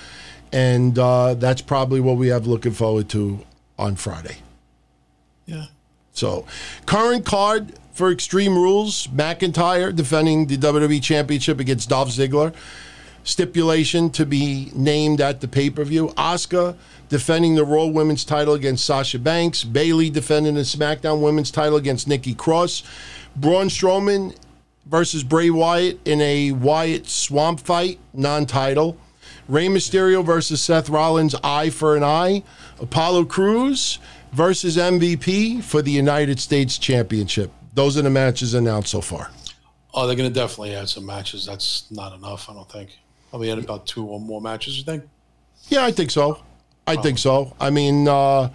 And 0.53 0.99
uh, 0.99 1.35
that's 1.35 1.63
probably 1.63 2.01
what 2.01 2.17
we 2.17 2.29
have 2.29 2.47
looking 2.47 2.73
forward 2.73 3.09
to 3.11 3.45
on 3.79 3.97
Friday. 3.97 4.37
Yeah. 5.47 5.67
So, 6.13 6.45
current 6.85 7.25
card 7.25 7.73
for 7.93 8.11
Extreme 8.11 8.55
Rules 8.55 9.07
McIntyre 9.09 9.95
defending 9.95 10.47
the 10.47 10.57
WWE 10.59 11.03
Championship 11.03 11.61
against 11.61 11.89
Dolph 11.89 12.11
Ziggler. 12.11 12.55
Stipulation 13.29 14.09
to 14.09 14.25
be 14.25 14.73
named 14.75 15.21
at 15.21 15.43
the 15.43 15.49
pay 15.49 15.69
per 15.69 15.85
view. 15.85 16.09
Asuka 16.17 16.75
defending 17.11 17.57
the 17.57 17.65
Raw 17.65 17.85
Women's 17.85 18.25
title 18.25 18.55
against 18.55 18.87
Sasha 18.87 19.19
Banks. 19.19 19.65
Bayley 19.65 20.09
defending 20.09 20.55
the 20.55 20.63
SmackDown 20.63 21.21
Women's 21.21 21.51
title 21.51 21.77
against 21.77 22.09
Nikki 22.09 22.33
Cross. 22.33 22.85
Braun 23.37 23.69
Strowman 23.69 24.35
versus 24.87 25.23
Bray 25.23 25.51
Wyatt 25.51 26.01
in 26.07 26.23
a 26.23 26.53
Wyatt 26.53 27.07
swamp 27.07 27.61
fight, 27.61 27.99
non 28.15 28.47
title. 28.47 28.97
Rey 29.47 29.67
Mysterio 29.67 30.25
versus 30.25 30.63
Seth 30.63 30.89
Rollins, 30.89 31.35
eye 31.45 31.69
for 31.69 31.99
an 31.99 32.05
eye. 32.05 32.43
Apollo 32.81 33.27
Crews 33.27 33.99
versus 34.33 34.79
MVP 34.79 35.63
for 35.63 35.83
the 35.83 35.91
United 35.91 36.41
States 36.41 36.79
Championship. 36.79 37.53
Those 37.75 37.99
are 37.99 38.03
the 38.03 38.09
matches 38.09 38.55
announced 38.55 38.89
so 38.89 39.03
far. 39.03 39.31
Oh, 39.93 40.07
they're 40.07 40.17
going 40.17 40.33
to 40.33 40.35
definitely 40.35 40.75
add 40.75 40.89
some 40.89 41.05
matches. 41.05 41.45
That's 41.45 41.91
not 41.91 42.15
enough, 42.15 42.49
I 42.49 42.55
don't 42.55 42.71
think. 42.73 42.99
Probably 43.31 43.51
add 43.51 43.59
about 43.59 43.87
two 43.87 44.07
or 44.07 44.21
more 44.21 44.41
matches, 44.41 44.79
you 44.79 44.85
think? 44.85 45.05
Yeah, 45.69 45.85
I 45.85 45.91
think 45.93 46.11
so. 46.11 46.43
I 46.87 46.97
think 46.97 47.19
so. 47.19 47.55
I 47.61 47.69
mean, 47.69 48.09
uh, 48.09 48.49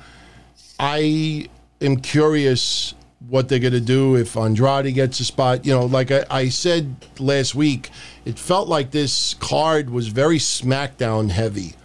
I 0.79 1.47
am 1.81 1.97
curious 1.97 2.95
what 3.29 3.47
they're 3.47 3.59
going 3.59 3.73
to 3.73 3.79
do 3.79 4.15
if 4.15 4.35
Andrade 4.35 4.93
gets 4.95 5.19
a 5.19 5.25
spot. 5.25 5.65
You 5.65 5.73
know, 5.73 5.85
like 5.85 6.11
I, 6.11 6.25
I 6.29 6.49
said 6.49 6.95
last 7.19 7.53
week, 7.55 7.89
it 8.25 8.39
felt 8.39 8.67
like 8.67 8.91
this 8.91 9.35
card 9.35 9.89
was 9.89 10.07
very 10.07 10.39
SmackDown 10.39 11.29
heavy. 11.29 11.75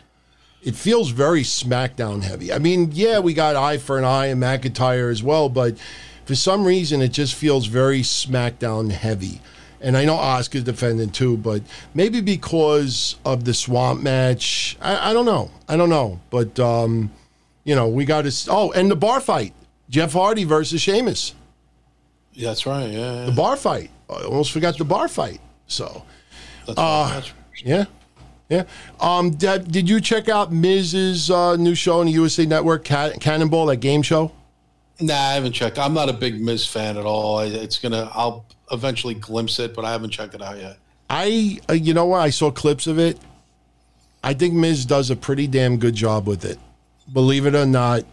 It 0.62 0.74
feels 0.74 1.10
very 1.10 1.43
SmackDown 1.43 2.23
heavy. 2.23 2.52
I 2.52 2.59
mean, 2.59 2.90
yeah, 2.93 3.20
we 3.20 3.35
got 3.35 3.55
eye 3.55 3.78
for 3.78 3.98
an 3.98 4.05
eye 4.05 4.27
and 4.27 4.43
McIntyre 4.43 5.10
as 5.10 5.23
well, 5.23 5.48
but 5.48 5.78
for 6.24 6.35
some 6.35 6.65
reason, 6.65 7.01
it 7.01 7.12
just 7.12 7.35
feels 7.35 7.66
very 7.66 8.01
SmackDown 8.01 8.90
heavy. 8.90 9.40
And 9.80 9.96
I 9.96 10.05
know 10.05 10.16
Asuka's 10.16 10.64
defending 10.64 11.10
too, 11.10 11.36
but 11.36 11.62
maybe 11.94 12.20
because 12.20 13.16
of 13.24 13.44
the 13.44 13.55
swamp 13.55 14.02
match. 14.02 14.76
I, 14.80 15.10
I 15.10 15.12
don't 15.12 15.26
know. 15.26 15.50
I 15.68 15.76
don't 15.76 15.88
know. 15.88 16.20
But, 16.30 16.59
um, 16.59 17.12
you 17.64 17.74
know, 17.74 17.88
we 17.88 18.05
got 18.05 18.24
to. 18.24 18.50
Oh, 18.50 18.72
and 18.72 18.90
the 18.90 18.96
bar 18.96 19.20
fight 19.20 19.52
Jeff 19.88 20.12
Hardy 20.12 20.44
versus 20.44 20.80
Sheamus. 20.80 21.34
Yeah, 22.32 22.48
that's 22.48 22.66
right. 22.66 22.90
Yeah. 22.90 23.26
The 23.26 23.32
bar 23.32 23.56
fight. 23.56 23.90
I 24.10 24.22
almost 24.24 24.52
forgot 24.52 24.78
the 24.78 24.84
bar 24.84 25.09
fight. 25.09 25.40
So, 25.66 26.05
uh, 26.76 27.22
yeah. 27.64 27.84
Yeah. 28.48 28.64
Um, 29.00 29.30
did, 29.32 29.70
did 29.70 29.88
you 29.88 30.00
check 30.00 30.28
out 30.28 30.52
Miz's 30.52 31.30
uh, 31.30 31.56
new 31.56 31.74
show 31.74 32.00
on 32.00 32.06
the 32.06 32.12
USA 32.12 32.46
Network, 32.46 32.84
Can- 32.84 33.18
Cannonball, 33.18 33.66
that 33.66 33.76
game 33.76 34.02
show? 34.02 34.32
Nah, 35.00 35.14
I 35.14 35.34
haven't 35.34 35.52
checked. 35.52 35.78
I'm 35.78 35.94
not 35.94 36.09
a 36.09 36.12
big 36.12 36.40
Miz 36.40 36.66
fan 36.66 36.96
at 36.96 37.05
all. 37.05 37.40
It's 37.40 37.78
gonna. 37.78 38.10
I'll 38.14 38.44
eventually 38.73 39.15
glimpse 39.15 39.59
it, 39.59 39.74
but 39.74 39.85
I 39.85 39.90
haven't 39.93 40.11
checked 40.11 40.35
it 40.35 40.43
out 40.43 40.59
yet. 40.59 40.78
I, 41.11 41.59
uh, 41.69 41.73
you 41.73 41.95
know 41.95 42.07
what? 42.07 42.20
I 42.20 42.31
saw 42.31 42.51
clips 42.51 42.86
of 42.86 42.99
it. 42.99 43.19
I 44.23 44.35
think 44.35 44.55
Miz 44.55 44.85
does 44.85 45.11
a 45.11 45.16
pretty 45.16 45.47
damn 45.47 45.78
good 45.78 45.95
job 45.95 46.27
with 46.27 46.45
it. 46.45 46.59
Believe 47.12 47.47
it 47.47 47.55
or 47.55 47.65
not, 47.65 48.05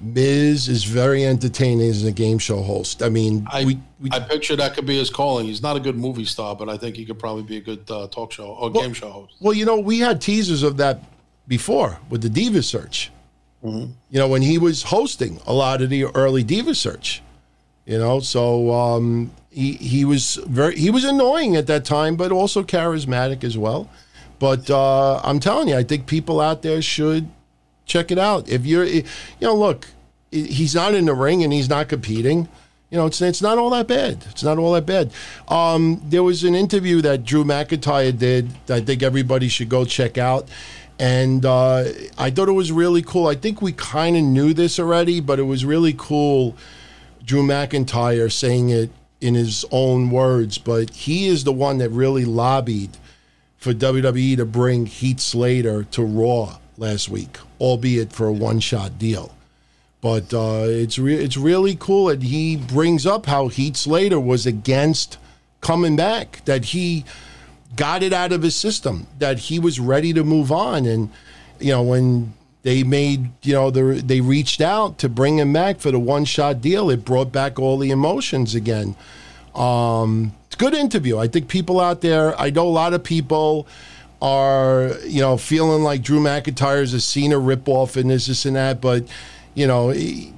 Miz 0.00 0.68
is 0.68 0.84
very 0.84 1.24
entertaining 1.24 1.88
as 1.90 2.04
a 2.04 2.12
game 2.12 2.38
show 2.38 2.62
host. 2.62 3.02
I 3.02 3.08
mean, 3.08 3.46
I 3.50 3.64
we, 3.64 3.78
we 4.00 4.10
I 4.12 4.20
picture 4.20 4.56
that 4.56 4.74
could 4.74 4.86
be 4.86 4.98
his 4.98 5.10
calling. 5.10 5.46
He's 5.46 5.62
not 5.62 5.76
a 5.76 5.80
good 5.80 5.96
movie 5.96 6.24
star, 6.24 6.56
but 6.56 6.68
I 6.68 6.76
think 6.76 6.96
he 6.96 7.04
could 7.04 7.18
probably 7.18 7.42
be 7.42 7.58
a 7.58 7.60
good 7.60 7.88
uh, 7.90 8.08
talk 8.08 8.32
show 8.32 8.46
or 8.46 8.70
Well- 8.70 8.82
game 8.82 8.94
show 8.94 9.10
host. 9.10 9.34
Well, 9.40 9.52
you 9.52 9.64
know, 9.64 9.78
we 9.78 9.98
had 9.98 10.20
teasers 10.20 10.62
of 10.62 10.76
that 10.78 11.00
before 11.46 11.98
with 12.08 12.22
the 12.22 12.28
Diva 12.28 12.62
Search. 12.62 13.10
You 13.64 13.94
know, 14.10 14.26
when 14.26 14.42
he 14.42 14.58
was 14.58 14.82
hosting 14.82 15.40
a 15.46 15.52
lot 15.52 15.82
of 15.82 15.88
the 15.90 16.06
early 16.06 16.42
Diva 16.42 16.74
Search. 16.74 17.22
You 17.86 17.98
know, 17.98 18.18
so 18.18 18.72
um, 18.72 19.30
he 19.52 19.72
he 19.74 20.04
was 20.04 20.36
very 20.46 20.76
he 20.76 20.90
was 20.90 21.04
annoying 21.04 21.56
at 21.56 21.66
that 21.66 21.84
time, 21.84 22.16
but 22.16 22.32
also 22.32 22.62
charismatic 22.62 23.44
as 23.44 23.56
well. 23.58 23.88
But 24.38 24.70
uh, 24.70 25.20
I'm 25.22 25.38
telling 25.38 25.68
you, 25.68 25.76
I 25.76 25.84
think 25.84 26.06
people 26.06 26.40
out 26.40 26.62
there 26.62 26.82
should 26.82 27.28
check 27.86 28.10
it 28.10 28.18
out. 28.18 28.48
If 28.48 28.66
you're, 28.66 28.84
you 28.84 29.04
know, 29.40 29.54
look, 29.54 29.86
he's 30.30 30.74
not 30.74 30.94
in 30.94 31.04
the 31.04 31.14
ring 31.14 31.44
and 31.44 31.52
he's 31.52 31.68
not 31.68 31.88
competing. 31.88 32.48
You 32.90 32.98
know, 32.98 33.06
it's 33.06 33.20
it's 33.20 33.42
not 33.42 33.58
all 33.58 33.70
that 33.70 33.86
bad. 33.86 34.24
It's 34.30 34.42
not 34.42 34.58
all 34.58 34.72
that 34.72 34.86
bad. 34.86 35.12
Um, 35.48 36.02
there 36.04 36.22
was 36.22 36.44
an 36.44 36.54
interview 36.54 37.00
that 37.02 37.24
Drew 37.24 37.44
McIntyre 37.44 38.16
did 38.16 38.50
that 38.66 38.78
I 38.78 38.80
think 38.80 39.02
everybody 39.02 39.48
should 39.48 39.68
go 39.68 39.84
check 39.84 40.18
out. 40.18 40.48
And 40.98 41.44
uh, 41.46 41.84
I 42.18 42.30
thought 42.30 42.48
it 42.48 42.52
was 42.52 42.70
really 42.70 43.02
cool. 43.02 43.26
I 43.26 43.34
think 43.34 43.62
we 43.62 43.72
kind 43.72 44.16
of 44.16 44.22
knew 44.22 44.54
this 44.54 44.78
already, 44.78 45.20
but 45.20 45.38
it 45.38 45.44
was 45.44 45.64
really 45.64 45.94
cool. 45.96 46.56
Drew 47.24 47.42
McIntyre 47.42 48.30
saying 48.30 48.70
it 48.70 48.90
in 49.22 49.34
his 49.34 49.64
own 49.70 50.10
words, 50.10 50.58
but 50.58 50.90
he 50.90 51.28
is 51.28 51.44
the 51.44 51.52
one 51.52 51.78
that 51.78 51.90
really 51.90 52.24
lobbied 52.24 52.90
for 53.56 53.72
WWE 53.72 54.36
to 54.36 54.44
bring 54.44 54.86
Heath 54.86 55.20
Slater 55.20 55.84
to 55.84 56.02
Raw 56.02 56.58
last 56.76 57.08
week, 57.08 57.38
albeit 57.60 58.12
for 58.12 58.26
a 58.26 58.32
one-shot 58.32 58.98
deal. 58.98 59.32
But 60.00 60.34
uh, 60.34 60.64
it's 60.66 60.98
re- 60.98 61.14
it's 61.14 61.36
really 61.36 61.76
cool 61.78 62.06
that 62.06 62.24
he 62.24 62.56
brings 62.56 63.06
up 63.06 63.26
how 63.26 63.46
Heath 63.46 63.76
Slater 63.76 64.18
was 64.18 64.46
against 64.46 65.16
coming 65.60 65.94
back, 65.94 66.44
that 66.44 66.64
he 66.66 67.04
got 67.76 68.02
it 68.02 68.12
out 68.12 68.32
of 68.32 68.42
his 68.42 68.56
system, 68.56 69.06
that 69.20 69.38
he 69.38 69.60
was 69.60 69.78
ready 69.78 70.12
to 70.12 70.24
move 70.24 70.50
on, 70.50 70.84
and 70.84 71.08
you 71.60 71.70
know 71.70 71.84
when 71.84 72.34
they 72.62 72.82
made 72.84 73.30
you 73.42 73.54
know 73.54 73.70
the, 73.70 74.02
they 74.04 74.20
reached 74.20 74.60
out 74.60 74.98
to 74.98 75.08
bring 75.08 75.38
him 75.38 75.52
back 75.52 75.80
for 75.80 75.90
the 75.90 75.98
one-shot 75.98 76.60
deal, 76.60 76.90
it 76.90 77.04
brought 77.04 77.32
back 77.32 77.58
all 77.58 77.78
the 77.78 77.90
emotions 77.90 78.54
again. 78.54 78.94
Um, 79.54 80.32
it's 80.46 80.54
a 80.54 80.58
good 80.58 80.74
interview. 80.74 81.18
I 81.18 81.28
think 81.28 81.48
people 81.48 81.80
out 81.80 82.00
there, 82.00 82.38
I 82.40 82.50
know 82.50 82.66
a 82.66 82.68
lot 82.68 82.94
of 82.94 83.02
people 83.04 83.66
are, 84.20 84.92
you 85.06 85.20
know, 85.20 85.36
feeling 85.36 85.82
like 85.82 86.02
Drew 86.02 86.20
McIntyre 86.20 86.82
is 86.82 86.94
a 86.94 87.00
Cena 87.00 87.36
ripoff 87.36 87.96
and 87.96 88.08
this, 88.10 88.26
this, 88.26 88.46
and 88.46 88.56
that. 88.56 88.80
But, 88.80 89.04
you 89.54 89.66
know, 89.66 89.90
he, 89.90 90.32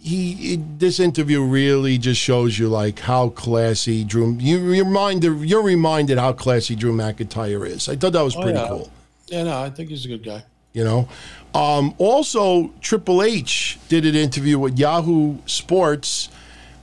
he 0.00 0.58
this 0.78 0.98
interview 1.00 1.42
really 1.42 1.98
just 1.98 2.20
shows 2.20 2.58
you 2.58 2.68
like 2.68 2.98
how 2.98 3.28
classy 3.30 4.04
Drew. 4.04 4.34
You 4.38 4.58
reminded 4.60 5.40
you're 5.42 5.62
reminded 5.62 6.18
how 6.18 6.32
classy 6.32 6.74
Drew 6.74 6.92
McIntyre 6.92 7.66
is. 7.66 7.88
I 7.88 7.96
thought 7.96 8.12
that 8.14 8.22
was 8.22 8.36
Oh, 8.36 8.42
pretty 8.42 8.58
yeah. 8.58 8.68
cool. 8.68 8.90
Yeah, 9.28 9.42
no, 9.44 9.60
I 9.62 9.70
think 9.70 9.90
he's 9.90 10.04
a 10.04 10.08
good 10.08 10.24
guy. 10.24 10.42
You 10.72 10.84
know. 10.84 11.08
Um, 11.54 11.94
also, 11.98 12.70
Triple 12.80 13.22
H 13.22 13.78
did 13.88 14.04
an 14.04 14.14
interview 14.14 14.58
with 14.58 14.78
Yahoo 14.78 15.38
Sports, 15.46 16.28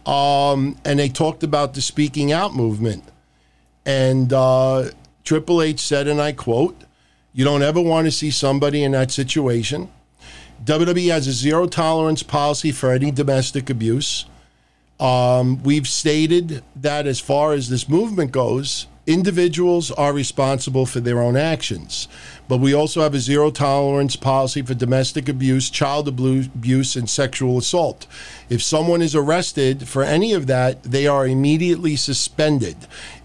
um, 0.05 0.77
and 0.83 0.99
they 0.99 1.09
talked 1.09 1.43
about 1.43 1.73
the 1.73 1.81
speaking 1.81 2.31
out 2.31 2.55
movement. 2.55 3.03
And 3.85 4.33
uh, 4.33 4.89
Triple 5.23 5.61
H 5.61 5.79
said, 5.79 6.07
and 6.07 6.19
I 6.21 6.31
quote, 6.31 6.75
You 7.33 7.45
don't 7.45 7.61
ever 7.61 7.81
want 7.81 8.05
to 8.05 8.11
see 8.11 8.31
somebody 8.31 8.83
in 8.83 8.93
that 8.93 9.11
situation. 9.11 9.89
WWE 10.63 11.11
has 11.11 11.27
a 11.27 11.31
zero 11.31 11.67
tolerance 11.67 12.23
policy 12.23 12.71
for 12.71 12.91
any 12.91 13.11
domestic 13.11 13.69
abuse. 13.69 14.25
Um, 14.99 15.61
we've 15.63 15.87
stated 15.87 16.63
that 16.77 17.05
as 17.05 17.19
far 17.19 17.53
as 17.53 17.69
this 17.69 17.89
movement 17.89 18.31
goes, 18.31 18.87
individuals 19.07 19.91
are 19.91 20.14
responsible 20.14 20.86
for 20.86 20.99
their 20.99 21.22
own 21.22 21.38
actions. 21.38 22.07
But 22.48 22.57
we 22.57 22.73
also 22.73 23.02
have 23.02 23.14
a 23.14 23.19
zero 23.19 23.49
tolerance 23.49 24.15
policy 24.15 24.61
for 24.61 24.73
domestic 24.73 25.27
abuse, 25.27 25.69
child 25.69 26.07
abu- 26.07 26.45
abuse, 26.53 26.95
and 26.95 27.10
sexual 27.10 27.57
assault. 27.57 28.06
If 28.49 28.61
someone 28.61 29.02
is 29.02 29.15
arrested 29.15 29.88
for 29.88 30.03
any 30.03 30.34
of 30.34 30.48
that, 30.48 30.84
they 30.84 31.07
are 31.07 31.27
immediately 31.27 31.95
suspended. 31.95 32.76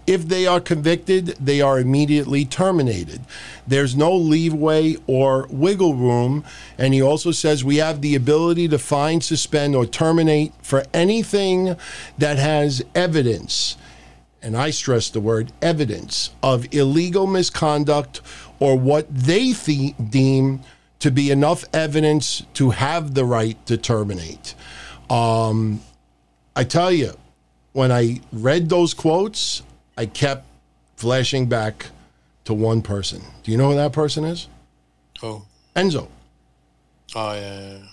If 0.07 0.27
they 0.27 0.47
are 0.47 0.59
convicted, 0.59 1.27
they 1.39 1.61
are 1.61 1.79
immediately 1.79 2.45
terminated. 2.45 3.21
There's 3.67 3.95
no 3.95 4.15
leeway 4.15 4.97
or 5.05 5.47
wiggle 5.51 5.93
room. 5.93 6.43
And 6.77 6.93
he 6.93 7.01
also 7.01 7.31
says 7.31 7.63
we 7.63 7.77
have 7.77 8.01
the 8.01 8.15
ability 8.15 8.67
to 8.69 8.79
fine, 8.79 9.21
suspend, 9.21 9.75
or 9.75 9.85
terminate 9.85 10.53
for 10.63 10.83
anything 10.93 11.75
that 12.17 12.37
has 12.37 12.83
evidence 12.95 13.77
and 14.41 14.57
I 14.57 14.71
stress 14.71 15.09
the 15.09 15.19
word 15.19 15.51
evidence 15.61 16.31
of 16.41 16.67
illegal 16.73 17.27
misconduct 17.27 18.21
or 18.59 18.77
what 18.77 19.13
they 19.13 19.53
the- 19.53 19.93
deem 20.09 20.61
to 20.99 21.11
be 21.11 21.31
enough 21.31 21.65
evidence 21.73 22.43
to 22.55 22.71
have 22.71 23.13
the 23.13 23.25
right 23.25 23.63
to 23.65 23.77
terminate. 23.77 24.53
Um, 25.09 25.81
I 26.55 26.63
tell 26.63 26.91
you, 26.91 27.17
when 27.73 27.91
I 27.91 28.21
read 28.31 28.69
those 28.69 28.93
quotes, 28.93 29.63
I 29.97 30.05
kept 30.05 30.45
flashing 30.97 31.47
back 31.47 31.87
to 32.45 32.53
one 32.53 32.81
person. 32.81 33.21
Do 33.43 33.51
you 33.51 33.57
know 33.57 33.69
who 33.69 33.75
that 33.75 33.93
person 33.93 34.25
is? 34.25 34.47
Oh, 35.23 35.43
Enzo. 35.75 36.07
oh 37.15 37.33
yeah, 37.33 37.39
yeah, 37.61 37.77
yeah. 37.77 37.85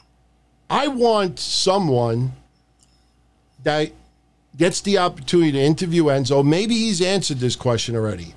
I 0.71 0.89
want 0.89 1.39
someone 1.39 2.33
that 3.63 3.91
gets 4.59 4.81
the 4.81 4.99
opportunity 4.99 5.53
to 5.53 5.61
interview 5.61 6.05
Enzo. 6.05 6.45
Maybe 6.45 6.75
he's 6.75 7.01
answered 7.01 7.39
this 7.39 7.57
question 7.57 7.95
already. 7.97 8.35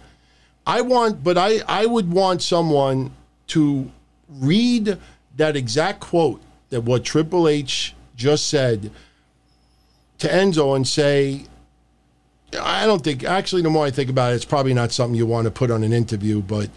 I 0.65 0.81
want, 0.81 1.23
but 1.23 1.37
I, 1.37 1.61
I 1.67 1.87
would 1.87 2.11
want 2.11 2.43
someone 2.43 3.11
to 3.47 3.91
read 4.29 4.97
that 5.35 5.55
exact 5.57 5.99
quote 5.99 6.39
that 6.69 6.81
what 6.81 7.03
Triple 7.03 7.47
H 7.47 7.95
just 8.15 8.47
said 8.47 8.91
to 10.19 10.27
Enzo 10.27 10.75
and 10.75 10.87
say, 10.87 11.45
I 12.59 12.85
don't 12.85 13.03
think, 13.03 13.23
actually, 13.23 13.63
the 13.63 13.69
more 13.69 13.85
I 13.85 13.91
think 13.91 14.09
about 14.09 14.33
it, 14.33 14.35
it's 14.35 14.45
probably 14.45 14.73
not 14.73 14.91
something 14.91 15.15
you 15.15 15.25
want 15.25 15.45
to 15.45 15.51
put 15.51 15.71
on 15.71 15.83
an 15.83 15.91
interview, 15.91 16.41
but 16.41 16.69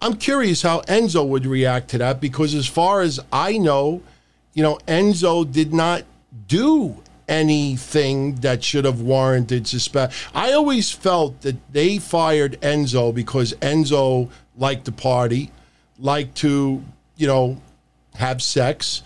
I'm 0.00 0.16
curious 0.16 0.62
how 0.62 0.80
Enzo 0.82 1.26
would 1.28 1.46
react 1.46 1.90
to 1.90 1.98
that 1.98 2.20
because, 2.20 2.54
as 2.54 2.66
far 2.66 3.02
as 3.02 3.20
I 3.32 3.58
know, 3.58 4.02
you 4.54 4.62
know, 4.62 4.78
Enzo 4.88 5.50
did 5.50 5.72
not 5.72 6.02
do 6.48 7.02
anything 7.28 8.36
that 8.36 8.62
should 8.62 8.84
have 8.84 9.00
warranted 9.00 9.66
suspect. 9.66 10.14
I 10.34 10.52
always 10.52 10.90
felt 10.90 11.40
that 11.42 11.56
they 11.72 11.98
fired 11.98 12.60
Enzo 12.60 13.14
because 13.14 13.54
Enzo 13.54 14.30
liked 14.56 14.84
to 14.86 14.92
party, 14.92 15.50
liked 15.98 16.36
to, 16.38 16.82
you 17.16 17.26
know, 17.26 17.60
have 18.14 18.42
sex. 18.42 19.02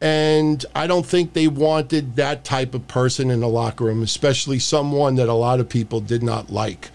And 0.00 0.64
I 0.74 0.86
don't 0.86 1.04
think 1.04 1.34
they 1.34 1.46
wanted 1.46 2.16
that 2.16 2.42
type 2.44 2.74
of 2.74 2.88
person 2.88 3.30
in 3.30 3.40
the 3.40 3.48
locker 3.48 3.84
room, 3.84 4.02
especially 4.02 4.58
someone 4.58 5.16
that 5.16 5.28
a 5.28 5.34
lot 5.34 5.60
of 5.60 5.68
people 5.68 6.00
did 6.00 6.22
not 6.22 6.50
like. 6.50 6.90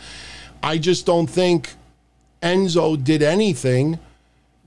I 0.63 0.79
just 0.79 1.05
don't 1.05 1.27
think 1.27 1.75
Enzo 2.41 3.01
did 3.01 3.21
anything 3.21 3.99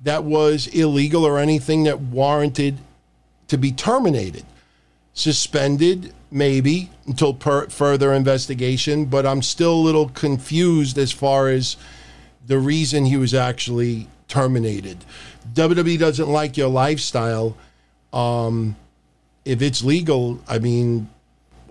that 0.05 0.22
was 0.22 0.68
illegal 0.68 1.24
or 1.24 1.39
anything 1.39 1.85
that 1.85 2.01
warranted 2.01 2.78
to 3.48 3.59
be 3.59 3.72
terminated. 3.72 4.44
Suspended, 5.18 6.12
maybe, 6.30 6.90
until 7.04 7.34
per- 7.34 7.66
further 7.70 8.12
investigation, 8.12 9.06
but 9.06 9.26
I'm 9.26 9.42
still 9.42 9.74
a 9.74 9.82
little 9.82 10.10
confused 10.10 10.96
as 10.96 11.10
far 11.10 11.48
as 11.48 11.76
the 12.46 12.60
reason 12.60 13.04
he 13.04 13.16
was 13.16 13.34
actually 13.34 14.06
terminated. 14.28 14.98
WWE 15.54 15.98
doesn't 15.98 16.28
like 16.28 16.56
your 16.56 16.68
lifestyle. 16.68 17.56
Um, 18.12 18.76
if 19.44 19.60
it's 19.60 19.82
legal, 19.82 20.38
I 20.46 20.60
mean, 20.60 21.10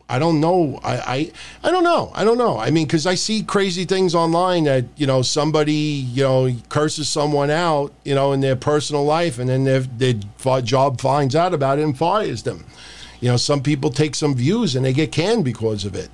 I 0.09 0.19
don't 0.19 0.41
know. 0.41 0.81
I, 0.83 0.97
I, 0.97 1.31
I 1.63 1.71
don't 1.71 1.85
know. 1.85 2.11
I 2.13 2.25
don't 2.25 2.37
know. 2.37 2.59
I 2.59 2.69
mean, 2.69 2.85
because 2.85 3.07
I 3.07 3.15
see 3.15 3.43
crazy 3.43 3.85
things 3.85 4.13
online 4.13 4.65
that 4.65 4.83
you 4.97 5.07
know 5.07 5.21
somebody 5.21 5.73
you 5.73 6.23
know 6.23 6.53
curses 6.67 7.07
someone 7.07 7.49
out, 7.49 7.93
you 8.03 8.13
know, 8.13 8.33
in 8.33 8.41
their 8.41 8.57
personal 8.57 9.05
life, 9.05 9.39
and 9.39 9.47
then 9.47 9.63
their 9.63 9.79
their 9.79 10.15
job 10.63 10.99
finds 10.99 11.33
out 11.33 11.53
about 11.53 11.79
it 11.79 11.83
and 11.83 11.97
fires 11.97 12.43
them. 12.43 12.65
You 13.19 13.29
know, 13.29 13.37
some 13.37 13.63
people 13.63 13.89
take 13.89 14.15
some 14.15 14.35
views 14.35 14.75
and 14.75 14.85
they 14.85 14.93
get 14.93 15.11
canned 15.11 15.43
because 15.43 15.85
of 15.85 15.95
it. 15.95 16.09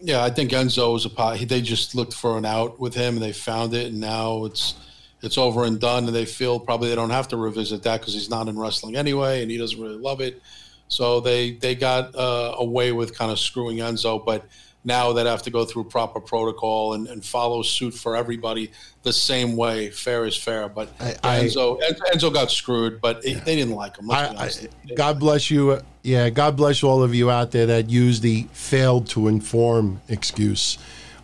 Yeah, 0.00 0.22
I 0.22 0.30
think 0.30 0.50
Enzo 0.50 0.92
was 0.92 1.04
a 1.04 1.10
pot. 1.10 1.38
They 1.38 1.62
just 1.62 1.94
looked 1.94 2.12
for 2.12 2.36
an 2.36 2.44
out 2.44 2.78
with 2.78 2.94
him, 2.94 3.14
and 3.14 3.22
they 3.22 3.32
found 3.32 3.72
it, 3.72 3.86
and 3.86 4.00
now 4.00 4.44
it's 4.44 4.74
it's 5.22 5.38
over 5.38 5.64
and 5.64 5.80
done. 5.80 6.04
And 6.04 6.14
they 6.14 6.26
feel 6.26 6.60
probably 6.60 6.90
they 6.90 6.94
don't 6.94 7.10
have 7.10 7.28
to 7.28 7.38
revisit 7.38 7.82
that 7.84 8.00
because 8.00 8.12
he's 8.12 8.28
not 8.28 8.48
in 8.48 8.58
wrestling 8.58 8.96
anyway, 8.96 9.40
and 9.40 9.50
he 9.50 9.56
doesn't 9.56 9.80
really 9.80 9.96
love 9.96 10.20
it. 10.20 10.42
So 10.88 11.20
they 11.20 11.52
they 11.52 11.74
got 11.74 12.14
uh, 12.14 12.54
away 12.58 12.92
with 12.92 13.16
kind 13.16 13.32
of 13.32 13.38
screwing 13.38 13.78
Enzo, 13.78 14.22
but 14.22 14.44
now 14.84 15.12
that 15.14 15.26
have 15.26 15.42
to 15.42 15.50
go 15.50 15.64
through 15.64 15.84
proper 15.84 16.20
protocol 16.20 16.92
and, 16.92 17.06
and 17.08 17.24
follow 17.24 17.62
suit 17.62 17.94
for 17.94 18.14
everybody 18.16 18.70
the 19.02 19.12
same 19.12 19.56
way. 19.56 19.90
Fair 19.90 20.26
is 20.26 20.36
fair, 20.36 20.68
but 20.68 20.90
I- 21.00 21.16
I- 21.22 21.40
Enzo 21.44 21.80
Enzo 22.12 22.32
got 22.32 22.50
screwed, 22.50 23.00
but 23.00 23.24
it, 23.24 23.44
they 23.44 23.56
didn't 23.56 23.74
like 23.74 23.96
him. 23.96 24.10
I. 24.10 24.28
I, 24.28 24.50
God 24.94 25.18
bless 25.18 25.50
you. 25.50 25.80
Yeah, 26.02 26.28
God 26.28 26.56
bless 26.56 26.82
all 26.84 27.02
of 27.02 27.14
you 27.14 27.30
out 27.30 27.50
there 27.50 27.66
that 27.66 27.88
use 27.88 28.20
the 28.20 28.46
failed 28.52 29.08
to 29.08 29.28
inform 29.28 30.02
excuse. 30.08 30.76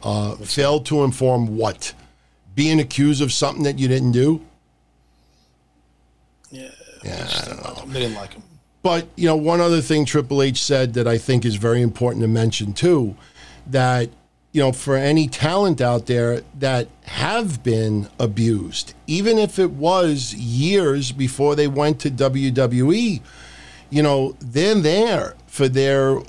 Uh, 0.02 0.36
failed 0.36 0.86
to 0.86 1.04
inform 1.04 1.56
what? 1.58 1.92
Being 2.54 2.80
accused 2.80 3.20
of 3.20 3.30
something 3.32 3.64
that 3.64 3.78
you 3.78 3.86
didn't 3.88 4.12
do? 4.12 4.40
yeah, 6.50 6.68
Yeah, 7.04 7.16
just 7.24 7.44
didn't 7.44 7.62
like. 7.64 7.86
They 7.88 8.00
didn't 8.00 8.16
like 8.16 8.32
him. 8.32 8.42
But 8.82 9.08
you 9.16 9.26
know, 9.26 9.36
one 9.36 9.60
other 9.60 9.82
thing 9.82 10.06
Triple 10.06 10.40
H 10.42 10.62
said 10.62 10.94
that 10.94 11.06
I 11.06 11.18
think 11.18 11.44
is 11.44 11.56
very 11.56 11.82
important 11.82 12.22
to 12.22 12.28
mention 12.28 12.72
too, 12.72 13.14
that 13.70 14.10
you 14.52 14.60
know, 14.60 14.72
for 14.72 14.96
any 14.96 15.28
talent 15.28 15.80
out 15.80 16.06
there 16.06 16.42
that 16.58 16.88
have 17.04 17.62
been 17.62 18.08
abused, 18.18 18.94
even 19.06 19.38
if 19.38 19.58
it 19.58 19.70
was 19.70 20.34
years 20.34 21.12
before 21.12 21.54
they 21.54 21.68
went 21.68 22.00
to 22.00 22.10
WWE, 22.10 23.20
you 23.90 24.02
know, 24.02 24.36
they're 24.40 24.74
there 24.74 25.34
for 25.46 25.68
their 25.68 26.20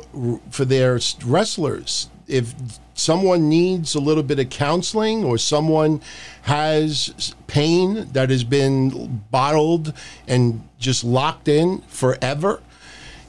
for 0.51 0.65
their 0.65 0.99
wrestlers. 1.26 2.09
If 2.27 2.53
someone 2.93 3.49
needs 3.49 3.95
a 3.95 3.99
little 3.99 4.23
bit 4.23 4.39
of 4.39 4.49
counseling 4.49 5.23
or 5.23 5.38
someone 5.38 6.01
has 6.43 7.34
pain 7.47 8.07
that 8.13 8.30
has 8.30 8.43
been 8.43 9.23
bottled 9.31 9.93
and 10.27 10.68
just 10.77 11.03
locked 11.03 11.47
in 11.47 11.80
forever, 11.88 12.61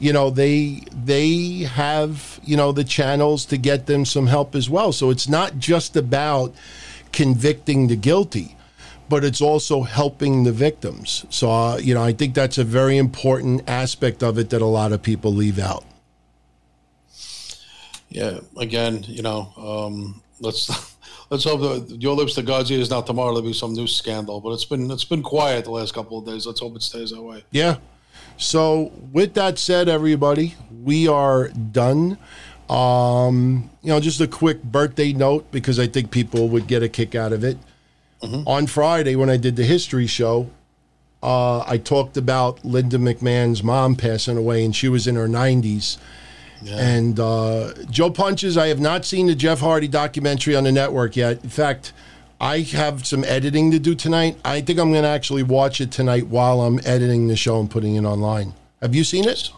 you 0.03 0.13
know 0.13 0.31
they 0.31 0.83
they 1.05 1.59
have 1.59 2.41
you 2.43 2.57
know 2.57 2.73
the 2.73 2.85
channels 2.85 3.45
to 3.47 3.57
get 3.57 3.87
them 3.87 4.05
some 4.05 4.27
help 4.27 4.55
as 4.55 4.69
well 4.69 4.93
so 4.93 5.11
it's 5.11 5.29
not 5.29 5.59
just 5.59 5.97
about 5.97 6.53
convicting 7.13 7.89
the 7.89 7.97
guilty 7.97 8.57
but 9.09 9.23
it's 9.25 9.41
also 9.41 9.83
helping 9.83 10.45
the 10.45 10.53
victims 10.53 11.25
so 11.31 11.51
uh, 11.51 11.77
you 11.77 11.95
know 11.95 12.03
i 12.03 12.13
think 12.13 12.35
that's 12.35 12.59
a 12.59 12.65
very 12.65 12.97
important 12.99 13.63
aspect 13.69 14.23
of 14.23 14.39
it 14.39 14.51
that 14.51 14.61
a 14.61 14.67
lot 14.67 14.93
of 14.93 15.03
people 15.03 15.33
leave 15.33 15.59
out 15.59 15.85
Yeah, 18.13 18.41
again, 18.59 19.05
you 19.09 19.23
know, 19.23 19.53
um, 19.57 20.21
let's 20.41 20.69
let's 21.31 21.45
hope 21.45 21.61
that 21.61 21.97
your 22.01 22.15
lips 22.15 22.35
to 22.35 22.43
God's 22.43 22.71
ears. 22.71 22.91
Not 22.91 23.07
tomorrow 23.07 23.33
there'll 23.33 23.49
be 23.49 23.55
some 23.55 23.73
new 23.73 23.87
scandal, 23.87 24.39
but 24.41 24.51
it's 24.51 24.67
been 24.67 24.91
it's 24.91 25.05
been 25.05 25.23
quiet 25.23 25.65
the 25.65 25.71
last 25.71 25.95
couple 25.95 26.19
of 26.19 26.27
days. 26.27 26.47
Let's 26.47 26.61
hope 26.61 26.77
it 26.77 26.83
stays 26.83 27.11
that 27.11 27.23
way. 27.23 27.43
Yeah. 27.51 27.77
So 28.43 28.93
with 29.13 29.35
that 29.35 29.59
said, 29.59 29.89
everybody, 29.89 30.57
we 30.83 31.07
are 31.07 31.49
done. 31.49 32.19
Um, 32.69 33.71
you 33.83 33.91
know, 33.91 34.01
just 34.01 34.21
a 34.21 34.27
quick 34.27 34.63
birthday 34.63 35.13
note 35.13 35.51
because 35.53 35.79
I 35.79 35.87
think 35.87 36.11
people 36.11 36.49
would 36.49 36.67
get 36.67 36.83
a 36.83 36.89
kick 36.89 37.15
out 37.15 37.33
of 37.33 37.45
it. 37.45 37.59
On 38.47 38.67
Friday, 38.67 39.17
when 39.17 39.29
I 39.31 39.37
did 39.37 39.57
the 39.57 39.65
history 39.65 40.07
show, 40.07 40.49
uh, 41.23 41.61
I 41.67 41.79
talked 41.79 42.17
about 42.17 42.65
Linda 42.65 42.99
McMahon's 42.99 43.63
mom 43.63 43.97
passing 43.97 44.37
away, 44.37 44.65
and 44.65 44.75
she 44.75 44.89
was 44.89 45.07
in 45.07 45.17
her 45.17 45.29
90s. 45.29 45.99
And 46.69 47.19
uh, 47.19 47.75
Joe 47.91 48.11
Punches, 48.11 48.57
I 48.57 48.69
have 48.69 48.79
not 48.79 49.05
seen 49.05 49.27
the 49.27 49.35
Jeff 49.35 49.61
Hardy 49.61 49.89
documentary 49.89 50.55
on 50.55 50.65
the 50.65 50.73
network 50.73 51.17
yet. 51.17 51.43
In 51.43 51.51
fact, 51.51 51.93
I 52.43 52.63
have 52.63 53.07
some 53.07 53.23
editing 53.23 53.71
to 53.71 53.79
do 53.79 53.95
tonight. 53.95 54.37
I 54.45 54.63
think 54.63 54.81
I'm 54.81 54.91
going 54.91 55.05
to 55.05 55.09
actually 55.09 55.45
watch 55.45 55.81
it 55.81 55.93
tonight 55.93 56.27
while 56.27 56.61
I'm 56.63 56.81
editing 56.85 57.29
the 57.29 57.37
show 57.37 57.61
and 57.61 57.71
putting 57.71 57.95
it 57.95 58.05
online. 58.05 58.53
Have 58.83 58.97
you 58.97 59.05
seen 59.05 59.29
it? 59.29 59.51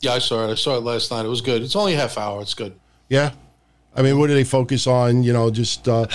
Yeah, 0.00 0.12
I 0.12 0.20
saw 0.20 0.46
it. 0.46 0.52
I 0.52 0.54
saw 0.54 0.76
it 0.76 0.84
last 0.84 1.10
night. 1.10 1.24
It 1.24 1.28
was 1.28 1.40
good. 1.40 1.62
It's 1.62 1.74
only 1.74 1.94
a 1.94 1.96
half 1.96 2.16
hour. 2.16 2.40
It's 2.40 2.54
good. 2.54 2.78
Yeah. 3.08 3.32
I 3.96 4.02
mean, 4.02 4.20
what 4.20 4.28
do 4.28 4.34
they 4.34 4.44
focus 4.44 4.86
on? 4.86 5.24
You 5.24 5.32
know, 5.32 5.50
just 5.50 5.88
uh, 5.88 6.06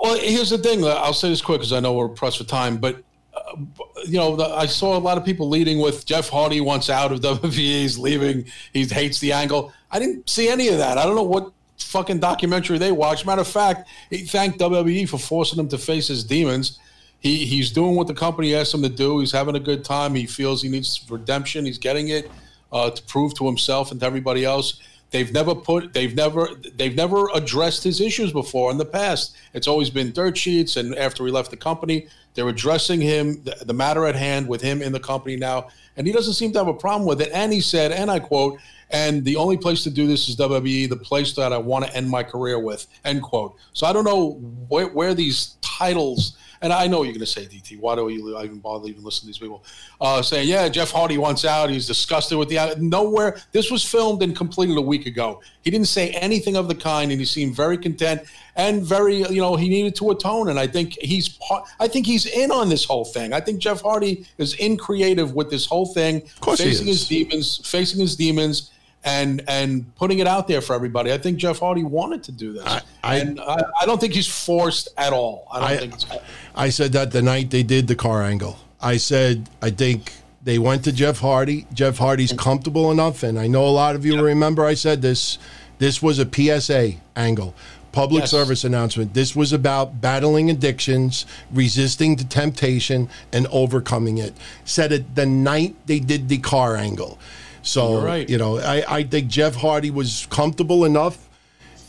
Well, 0.00 0.16
here's 0.16 0.50
the 0.50 0.58
thing. 0.58 0.84
I'll 0.84 1.12
say 1.12 1.30
this 1.30 1.42
quick 1.42 1.58
because 1.58 1.72
I 1.72 1.80
know 1.80 1.94
we're 1.94 2.10
pressed 2.10 2.38
for 2.38 2.44
time, 2.44 2.76
but 2.76 3.02
uh, 3.34 3.56
you 4.04 4.18
know, 4.18 4.36
the, 4.36 4.44
I 4.44 4.66
saw 4.66 4.96
a 4.96 5.00
lot 5.00 5.18
of 5.18 5.24
people 5.24 5.48
leading 5.48 5.80
with 5.80 6.06
Jeff 6.06 6.28
Hardy 6.28 6.60
wants 6.60 6.88
out 6.88 7.10
of 7.10 7.20
WWE. 7.20 7.50
He's 7.50 7.98
leaving. 7.98 8.44
He 8.72 8.84
hates 8.84 9.18
the 9.18 9.32
angle. 9.32 9.72
I 9.90 9.98
didn't 9.98 10.30
see 10.30 10.48
any 10.48 10.68
of 10.68 10.78
that. 10.78 10.96
I 10.96 11.04
don't 11.04 11.16
know 11.16 11.24
what 11.24 11.50
fucking 11.78 12.20
documentary 12.20 12.78
they 12.78 12.92
watched. 12.92 13.26
Matter 13.26 13.42
of 13.42 13.48
fact, 13.48 13.88
he 14.10 14.18
thanked 14.18 14.58
WWE 14.58 15.08
for 15.08 15.18
forcing 15.18 15.58
him 15.58 15.68
to 15.68 15.78
face 15.78 16.08
his 16.08 16.24
demons. 16.24 16.78
He 17.18 17.46
he's 17.46 17.70
doing 17.70 17.96
what 17.96 18.06
the 18.06 18.14
company 18.14 18.54
asked 18.54 18.74
him 18.74 18.82
to 18.82 18.88
do. 18.88 19.20
He's 19.20 19.32
having 19.32 19.56
a 19.56 19.60
good 19.60 19.84
time. 19.84 20.14
He 20.14 20.26
feels 20.26 20.62
he 20.62 20.68
needs 20.68 21.04
redemption. 21.08 21.64
He's 21.64 21.78
getting 21.78 22.08
it 22.08 22.30
uh, 22.72 22.90
to 22.90 23.02
prove 23.04 23.34
to 23.34 23.46
himself 23.46 23.90
and 23.90 24.00
to 24.00 24.06
everybody 24.06 24.44
else 24.44 24.80
They've 25.10 25.32
never 25.32 25.54
put 25.54 25.92
they've 25.92 26.14
never 26.14 26.48
they've 26.76 26.94
never 26.94 27.28
addressed 27.32 27.84
his 27.84 28.00
issues 28.00 28.32
before 28.32 28.70
in 28.72 28.78
the 28.78 28.84
past. 28.84 29.36
It's 29.54 29.68
always 29.68 29.88
been 29.88 30.10
dirt 30.12 30.36
sheets, 30.36 30.76
and 30.76 30.96
after 30.96 31.24
he 31.24 31.30
left 31.30 31.50
the 31.50 31.56
company, 31.56 32.08
they're 32.34 32.48
addressing 32.48 33.00
him 33.00 33.42
the, 33.44 33.56
the 33.64 33.72
matter 33.72 34.06
at 34.06 34.16
hand 34.16 34.48
with 34.48 34.60
him 34.60 34.82
in 34.82 34.92
the 34.92 35.00
company 35.00 35.36
now, 35.36 35.68
and 35.96 36.06
he 36.06 36.12
doesn't 36.12 36.34
seem 36.34 36.52
to 36.52 36.58
have 36.58 36.68
a 36.68 36.74
problem 36.74 37.06
with 37.06 37.20
it. 37.20 37.30
And 37.32 37.52
he 37.52 37.60
said, 37.60 37.92
and 37.92 38.10
I 38.10 38.18
quote, 38.18 38.58
and 38.90 39.24
the 39.24 39.36
only 39.36 39.56
place 39.56 39.82
to 39.84 39.90
do 39.90 40.06
this 40.06 40.28
is 40.28 40.36
WWE, 40.36 40.88
the 40.88 40.96
place 40.96 41.32
that 41.34 41.52
I 41.52 41.58
want 41.58 41.84
to 41.86 41.94
end 41.94 42.08
my 42.08 42.22
career 42.22 42.58
with, 42.58 42.86
end 43.04 43.22
quote. 43.22 43.56
So 43.72 43.86
I 43.86 43.92
don't 43.92 44.04
know 44.04 44.32
where, 44.68 44.86
where 44.86 45.12
these 45.14 45.56
titles, 45.60 46.36
and 46.62 46.72
I 46.72 46.86
know 46.86 47.02
you're 47.02 47.12
going 47.12 47.20
to 47.20 47.26
say, 47.26 47.42
DT, 47.42 47.80
why 47.80 47.96
do 47.96 48.08
you 48.08 48.38
even 48.40 48.60
bother 48.60 48.88
even 48.88 49.02
listen 49.02 49.22
to 49.22 49.26
these 49.26 49.38
people? 49.38 49.64
Uh, 50.00 50.22
saying, 50.22 50.48
yeah, 50.48 50.68
Jeff 50.68 50.90
Hardy 50.90 51.18
wants 51.18 51.44
out. 51.44 51.68
He's 51.68 51.86
disgusted 51.86 52.38
with 52.38 52.48
the 52.48 52.76
Nowhere. 52.78 53.38
This 53.52 53.70
was 53.70 53.84
filmed 53.84 54.22
and 54.22 54.34
completed 54.34 54.76
a 54.78 54.80
week 54.80 55.06
ago. 55.06 55.42
He 55.62 55.70
didn't 55.70 55.88
say 55.88 56.10
anything 56.10 56.56
of 56.56 56.68
the 56.68 56.74
kind, 56.74 57.10
and 57.10 57.20
he 57.20 57.26
seemed 57.26 57.56
very 57.56 57.76
content 57.76 58.22
and 58.54 58.82
very, 58.82 59.16
you 59.16 59.40
know, 59.42 59.56
he 59.56 59.68
needed 59.68 59.94
to 59.96 60.10
atone. 60.12 60.48
And 60.48 60.58
I 60.58 60.66
think 60.66 60.96
he's 61.02 61.28
part, 61.28 61.68
I 61.78 61.88
think 61.88 62.06
he's 62.06 62.24
in 62.24 62.50
on 62.50 62.68
this 62.68 62.84
whole 62.84 63.04
thing. 63.04 63.32
I 63.32 63.40
think 63.40 63.58
Jeff 63.58 63.82
Hardy 63.82 64.26
is 64.38 64.54
in 64.54 64.78
creative 64.78 65.34
with 65.34 65.50
this 65.50 65.66
whole 65.66 65.86
thing, 65.86 66.22
Of 66.22 66.40
course 66.40 66.60
he 66.60 66.66
facing 66.70 66.88
is. 66.88 67.00
his 67.00 67.08
demons, 67.08 67.60
facing 67.68 68.00
his 68.00 68.16
demons 68.16 68.70
and 69.06 69.42
and 69.48 69.94
putting 69.94 70.18
it 70.18 70.26
out 70.26 70.48
there 70.48 70.60
for 70.60 70.74
everybody. 70.74 71.12
I 71.12 71.18
think 71.18 71.38
Jeff 71.38 71.60
Hardy 71.60 71.84
wanted 71.84 72.24
to 72.24 72.32
do 72.32 72.52
this, 72.52 72.64
I- 72.66 72.82
I- 73.02 73.16
and 73.18 73.40
I, 73.40 73.62
I 73.80 73.86
don't 73.86 74.00
think 74.00 74.12
he's 74.12 74.26
forced 74.26 74.88
at 74.98 75.12
all. 75.12 75.46
I 75.50 75.60
don't 75.60 75.70
I- 75.70 75.76
think. 75.78 75.94
It's, 75.94 76.06
I 76.54 76.68
said 76.68 76.92
that 76.92 77.12
the 77.12 77.22
night 77.22 77.50
they 77.50 77.62
did 77.62 77.86
the 77.86 77.94
car 77.94 78.22
angle. 78.22 78.58
I 78.80 78.98
said 78.98 79.48
I 79.62 79.70
think 79.70 80.12
they 80.42 80.58
went 80.58 80.84
to 80.84 80.92
Jeff 80.92 81.20
Hardy. 81.20 81.66
Jeff 81.72 81.98
Hardy's 81.98 82.30
mm-hmm. 82.30 82.40
comfortable 82.40 82.90
enough, 82.90 83.22
and 83.22 83.38
I 83.38 83.46
know 83.46 83.64
a 83.66 83.70
lot 83.70 83.94
of 83.94 84.04
you 84.04 84.20
remember 84.20 84.64
I 84.64 84.74
said 84.74 85.00
this. 85.00 85.38
This 85.78 86.00
was 86.02 86.18
a 86.18 86.24
PSA 86.26 86.94
angle, 87.16 87.54
public 87.92 88.22
Yes. 88.22 88.30
service 88.30 88.64
announcement. 88.64 89.12
This 89.12 89.36
was 89.36 89.52
about 89.52 90.00
battling 90.00 90.48
addictions, 90.48 91.26
resisting 91.52 92.16
the 92.16 92.24
temptation, 92.24 93.10
and 93.30 93.46
overcoming 93.48 94.16
it. 94.16 94.32
Said 94.64 94.90
it 94.90 95.14
the 95.14 95.26
night 95.26 95.76
they 95.84 96.00
did 96.00 96.30
the 96.30 96.38
car 96.38 96.76
angle. 96.76 97.18
So 97.66 98.00
right. 98.00 98.28
you 98.28 98.38
know, 98.38 98.58
I, 98.58 98.84
I 98.88 99.02
think 99.02 99.28
Jeff 99.28 99.56
Hardy 99.56 99.90
was 99.90 100.26
comfortable 100.30 100.84
enough, 100.84 101.28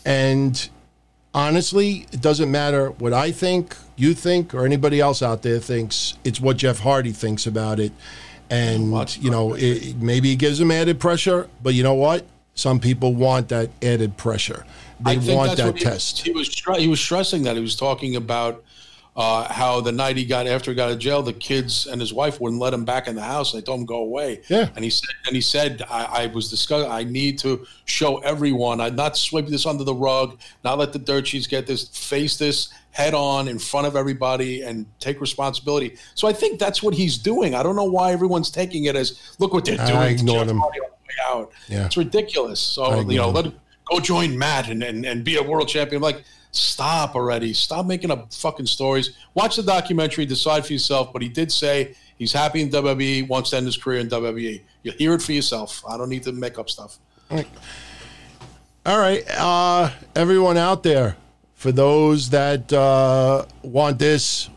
and 0.06 0.70
honestly, 1.34 2.08
it 2.12 2.20
doesn't 2.20 2.50
matter 2.50 2.90
what 2.90 3.14
I 3.14 3.32
think, 3.32 3.76
you 3.96 4.16
think, 4.16 4.56
or 4.56 4.66
anybody 4.66 5.00
else 5.00 5.22
out 5.22 5.44
there 5.44 5.60
thinks. 5.60 6.16
It's 6.24 6.42
what 6.42 6.58
Jeff 6.58 6.80
Hardy 6.80 7.12
thinks 7.12 7.46
about 7.46 7.80
it. 7.80 7.92
And, 8.50 8.92
Watch 8.92 9.20
you 9.20 9.30
know, 9.30 9.54
it, 9.54 9.98
maybe 9.98 10.32
it 10.32 10.38
gives 10.38 10.60
him 10.60 10.72
added 10.72 11.00
pressure, 11.00 11.48
but 11.62 11.74
you 11.74 11.84
know 11.84 11.94
what? 11.94 12.26
Some 12.56 12.80
people 12.80 13.14
want 13.14 13.50
that 13.50 13.70
added 13.84 14.18
pressure. 14.18 14.66
They 15.00 15.18
want 15.18 15.58
that 15.58 15.78
he- 15.78 15.84
test. 15.84 16.24
He, 16.24 16.32
was 16.32 16.50
he 16.78 16.88
was 16.88 17.00
stressing 17.00 17.44
that 17.44 17.56
he 17.56 17.62
was 17.62 17.76
talking 17.76 18.16
about 18.16 18.64
uh, 19.18 19.52
how 19.52 19.82
the 19.82 19.92
night 19.92 20.16
he 20.16 20.24
got 20.24 20.46
after 20.46 20.70
he 20.70 20.76
got 20.76 20.90
out 20.90 20.92
of 20.92 21.00
jail, 21.00 21.24
the 21.24 21.34
kids 21.34 21.88
and 21.88 22.00
his 22.00 22.14
wife 22.14 22.40
wouldn't 22.40 22.62
let 22.62 22.72
him 22.72 22.86
back 22.86 23.08
in 23.08 23.16
the 23.16 23.22
house. 23.24 23.52
They 23.52 23.62
told 23.62 23.80
him 23.80 23.86
go 23.88 23.98
away. 23.98 24.42
Yeah. 24.48 24.70
and 24.76 24.84
he 24.84 24.92
said, 24.92 25.10
and 25.26 25.36
he 25.36 25.42
said, 25.42 25.82
I, 25.90 26.06
I 26.06 26.26
was 26.28 26.52
discussing. 26.52 26.92
I 26.92 27.04
need 27.04 27.40
to 27.40 27.66
show 27.86 28.20
everyone. 28.20 28.80
I 28.80 28.90
not 28.90 29.18
sweep 29.18 29.48
this 29.48 29.66
under 29.66 29.84
the 29.84 29.94
rug. 29.94 30.40
Not 30.64 30.78
let 30.78 30.94
the 30.94 31.00
dirt 31.00 31.26
sheets 31.26 31.48
get 31.48 31.66
this. 31.66 31.88
Face 31.88 32.38
this 32.38 32.72
head 32.92 33.16
on 33.16 33.48
in 33.48 33.58
front 33.58 33.88
of 33.88 33.96
everybody 33.96 34.62
and 34.62 34.86
take 35.00 35.20
responsibility. 35.20 35.98
So 36.14 36.28
I 36.28 36.34
think 36.34 36.60
that's 36.60 36.84
what 36.84 36.94
he's 36.94 37.18
doing. 37.18 37.56
I 37.56 37.64
don't 37.64 37.76
know 37.76 37.86
why 37.86 38.12
everyone's 38.12 38.52
taking 38.52 38.86
it 38.86 38.96
as 38.96 39.36
look 39.40 39.52
what 39.52 39.66
they're 39.66 39.78
doing. 39.78 39.90
to 39.90 40.10
ignored 40.10 40.48
Jeff 40.48 40.52
him. 40.52 40.60
Hardy 40.60 40.80
on 40.80 40.90
the 40.90 41.34
way 41.34 41.42
out. 41.42 41.52
Yeah. 41.68 41.86
It's 41.88 41.98
ridiculous. 41.98 42.60
So 42.60 43.00
you 43.02 43.18
know, 43.18 43.30
ignored 43.30 43.46
let 43.46 43.54
go 43.90 44.00
join 44.00 44.38
Matt 44.38 44.70
and, 44.70 44.84
and, 44.84 45.06
and 45.06 45.24
be 45.24 45.38
a 45.38 45.44
world 45.44 45.68
champion. 45.68 46.02
Like, 46.02 46.24
stop 46.52 47.16
already. 47.16 47.54
Stop 47.54 47.86
making 47.86 48.12
up 48.12 48.34
fucking 48.34 48.66
stories. 48.66 49.18
Watch 49.34 49.56
the 49.56 49.64
documentary, 49.64 50.26
decide 50.26 50.66
for 50.66 50.74
yourself. 50.74 51.14
But 51.14 51.22
he 51.22 51.30
did 51.30 51.52
say 51.52 51.96
he's 52.18 52.34
happy 52.34 52.62
in 52.62 52.70
WWE, 52.70 53.28
wants 53.28 53.52
to 53.52 53.58
end 53.58 53.66
his 53.66 53.78
career 53.78 54.00
in 54.00 54.10
WWE. 54.10 54.62
You'll 54.84 54.96
hear 54.96 55.14
it 55.14 55.22
for 55.22 55.34
yourself. 55.34 55.84
I 55.88 55.98
don't 55.98 56.10
need 56.10 56.24
to 56.24 56.32
make 56.32 56.58
up 56.58 56.70
stuff. 56.70 56.98
All 58.86 58.98
right, 58.98 59.24
uh, 59.38 59.92
everyone 60.16 60.56
out 60.56 60.82
there, 60.82 61.18
for 61.56 61.74
those 61.74 62.30
that 62.30 62.72
uh, 62.72 63.46
want 63.62 64.00
this, 64.00 64.50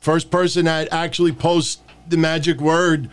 first 0.00 0.30
person 0.30 0.66
that 0.66 0.92
actually 0.92 1.32
posts 1.32 1.80
the 2.08 2.18
magic 2.18 2.60
word 2.60 3.08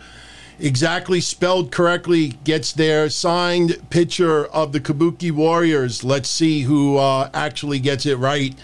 exactly 0.60 1.20
spelled 1.20 1.70
correctly 1.70 2.28
gets 2.44 2.72
their 2.72 3.08
signed 3.10 3.78
picture 3.90 4.46
of 4.46 4.72
the 4.72 4.80
Kabuki 4.80 5.30
Warriors. 5.30 6.04
Let's 6.04 6.28
see 6.28 6.62
who 6.62 6.98
uh, 6.98 7.30
actually 7.34 7.78
gets 7.78 8.06
it 8.06 8.16
right. 8.16 8.54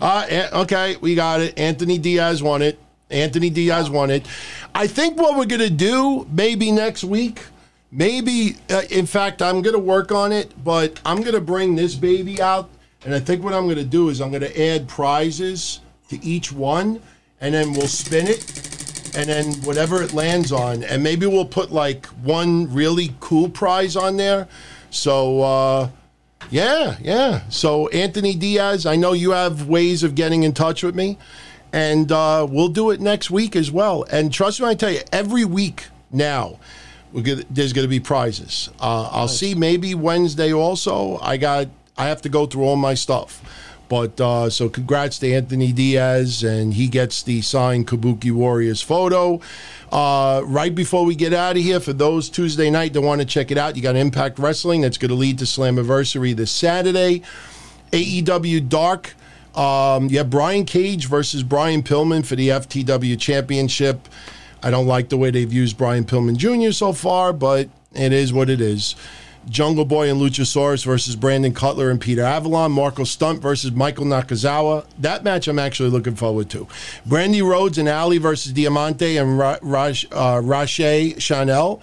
Uh, 0.00 0.26
eh, 0.28 0.48
okay, 0.52 0.96
we 1.00 1.14
got 1.14 1.40
it. 1.40 1.58
Anthony 1.58 1.98
Diaz 1.98 2.42
won 2.42 2.62
it. 2.62 2.78
Anthony 3.10 3.50
Diaz 3.50 3.90
won 3.90 4.10
it. 4.10 4.26
I 4.74 4.86
think 4.86 5.18
what 5.18 5.36
we're 5.36 5.46
going 5.46 5.60
to 5.60 5.70
do 5.70 6.26
maybe 6.30 6.70
next 6.70 7.04
week, 7.04 7.42
maybe, 7.90 8.56
uh, 8.70 8.82
in 8.90 9.06
fact, 9.06 9.42
I'm 9.42 9.62
going 9.62 9.74
to 9.74 9.80
work 9.80 10.12
on 10.12 10.32
it, 10.32 10.52
but 10.62 11.00
I'm 11.04 11.20
going 11.20 11.34
to 11.34 11.40
bring 11.40 11.74
this 11.74 11.94
baby 11.94 12.40
out. 12.40 12.70
And 13.04 13.14
I 13.14 13.20
think 13.20 13.42
what 13.42 13.52
I'm 13.52 13.64
going 13.64 13.76
to 13.76 13.84
do 13.84 14.10
is 14.10 14.20
I'm 14.20 14.30
going 14.30 14.42
to 14.42 14.62
add 14.62 14.86
prizes 14.86 15.80
to 16.08 16.22
each 16.24 16.52
one, 16.52 17.02
and 17.40 17.54
then 17.54 17.72
we'll 17.72 17.88
spin 17.88 18.26
it 18.26 18.69
and 19.14 19.28
then 19.28 19.52
whatever 19.62 20.02
it 20.02 20.12
lands 20.12 20.52
on, 20.52 20.82
and 20.84 21.02
maybe 21.02 21.26
we'll 21.26 21.44
put 21.44 21.70
like 21.72 22.06
one 22.06 22.72
really 22.72 23.14
cool 23.20 23.48
prize 23.48 23.96
on 23.96 24.16
there. 24.16 24.48
So, 24.90 25.42
uh, 25.42 25.90
yeah, 26.50 26.96
yeah. 27.00 27.48
So, 27.48 27.88
Anthony 27.88 28.34
Diaz, 28.34 28.86
I 28.86 28.96
know 28.96 29.12
you 29.12 29.30
have 29.30 29.68
ways 29.68 30.02
of 30.02 30.14
getting 30.14 30.42
in 30.42 30.52
touch 30.52 30.82
with 30.82 30.94
me, 30.94 31.18
and 31.72 32.10
uh, 32.10 32.46
we'll 32.48 32.68
do 32.68 32.90
it 32.90 33.00
next 33.00 33.30
week 33.30 33.54
as 33.54 33.70
well. 33.70 34.04
And 34.10 34.32
trust 34.32 34.60
me, 34.60 34.66
I 34.66 34.74
tell 34.74 34.90
you, 34.90 35.00
every 35.12 35.44
week 35.44 35.86
now, 36.10 36.58
we're 37.12 37.22
gonna, 37.22 37.44
there's 37.50 37.72
going 37.72 37.84
to 37.84 37.88
be 37.90 38.00
prizes. 38.00 38.70
Uh, 38.80 39.08
I'll 39.12 39.28
see 39.28 39.54
maybe 39.54 39.94
Wednesday 39.94 40.52
also. 40.52 41.18
I 41.20 41.36
got, 41.36 41.68
I 41.96 42.06
have 42.06 42.22
to 42.22 42.28
go 42.28 42.46
through 42.46 42.64
all 42.64 42.76
my 42.76 42.94
stuff. 42.94 43.42
But 43.90 44.20
uh, 44.20 44.50
so 44.50 44.68
congrats 44.68 45.18
to 45.18 45.32
Anthony 45.34 45.72
Diaz, 45.72 46.44
and 46.44 46.74
he 46.74 46.86
gets 46.86 47.24
the 47.24 47.42
signed 47.42 47.88
Kabuki 47.88 48.30
Warriors 48.30 48.80
photo. 48.80 49.40
Uh, 49.90 50.42
right 50.44 50.72
before 50.72 51.04
we 51.04 51.16
get 51.16 51.32
out 51.32 51.56
of 51.56 51.62
here, 51.62 51.80
for 51.80 51.92
those 51.92 52.30
Tuesday 52.30 52.70
night 52.70 52.92
that 52.92 53.00
want 53.00 53.20
to 53.20 53.26
check 53.26 53.50
it 53.50 53.58
out, 53.58 53.74
you 53.74 53.82
got 53.82 53.96
Impact 53.96 54.38
Wrestling 54.38 54.80
that's 54.80 54.96
going 54.96 55.08
to 55.08 55.16
lead 55.16 55.40
to 55.40 55.44
Slammiversary 55.44 56.36
this 56.36 56.52
Saturday. 56.52 57.22
AEW 57.90 58.68
Dark. 58.68 59.14
Um, 59.56 60.06
you 60.08 60.18
have 60.18 60.30
Brian 60.30 60.66
Cage 60.66 61.08
versus 61.08 61.42
Brian 61.42 61.82
Pillman 61.82 62.24
for 62.24 62.36
the 62.36 62.50
FTW 62.50 63.18
Championship. 63.18 64.08
I 64.62 64.70
don't 64.70 64.86
like 64.86 65.08
the 65.08 65.16
way 65.16 65.32
they've 65.32 65.52
used 65.52 65.76
Brian 65.76 66.04
Pillman 66.04 66.36
Jr. 66.36 66.70
so 66.70 66.92
far, 66.92 67.32
but 67.32 67.68
it 67.92 68.12
is 68.12 68.32
what 68.32 68.48
it 68.48 68.60
is. 68.60 68.94
Jungle 69.48 69.84
Boy 69.84 70.10
and 70.10 70.20
Luchasaurus 70.20 70.84
versus 70.84 71.16
Brandon 71.16 71.52
Cutler 71.52 71.90
and 71.90 72.00
Peter 72.00 72.22
Avalon. 72.22 72.72
Marco 72.72 73.04
Stunt 73.04 73.40
versus 73.40 73.72
Michael 73.72 74.04
Nakazawa. 74.04 74.84
That 74.98 75.24
match 75.24 75.48
I'm 75.48 75.58
actually 75.58 75.90
looking 75.90 76.14
forward 76.14 76.50
to. 76.50 76.66
Brandi 77.08 77.42
Rhodes 77.42 77.78
and 77.78 77.88
Allie 77.88 78.18
versus 78.18 78.52
Diamante 78.52 79.16
and 79.16 79.38
Ra- 79.38 79.58
Raj, 79.62 80.06
uh, 80.12 80.40
Rache 80.42 81.20
Chanel. 81.20 81.80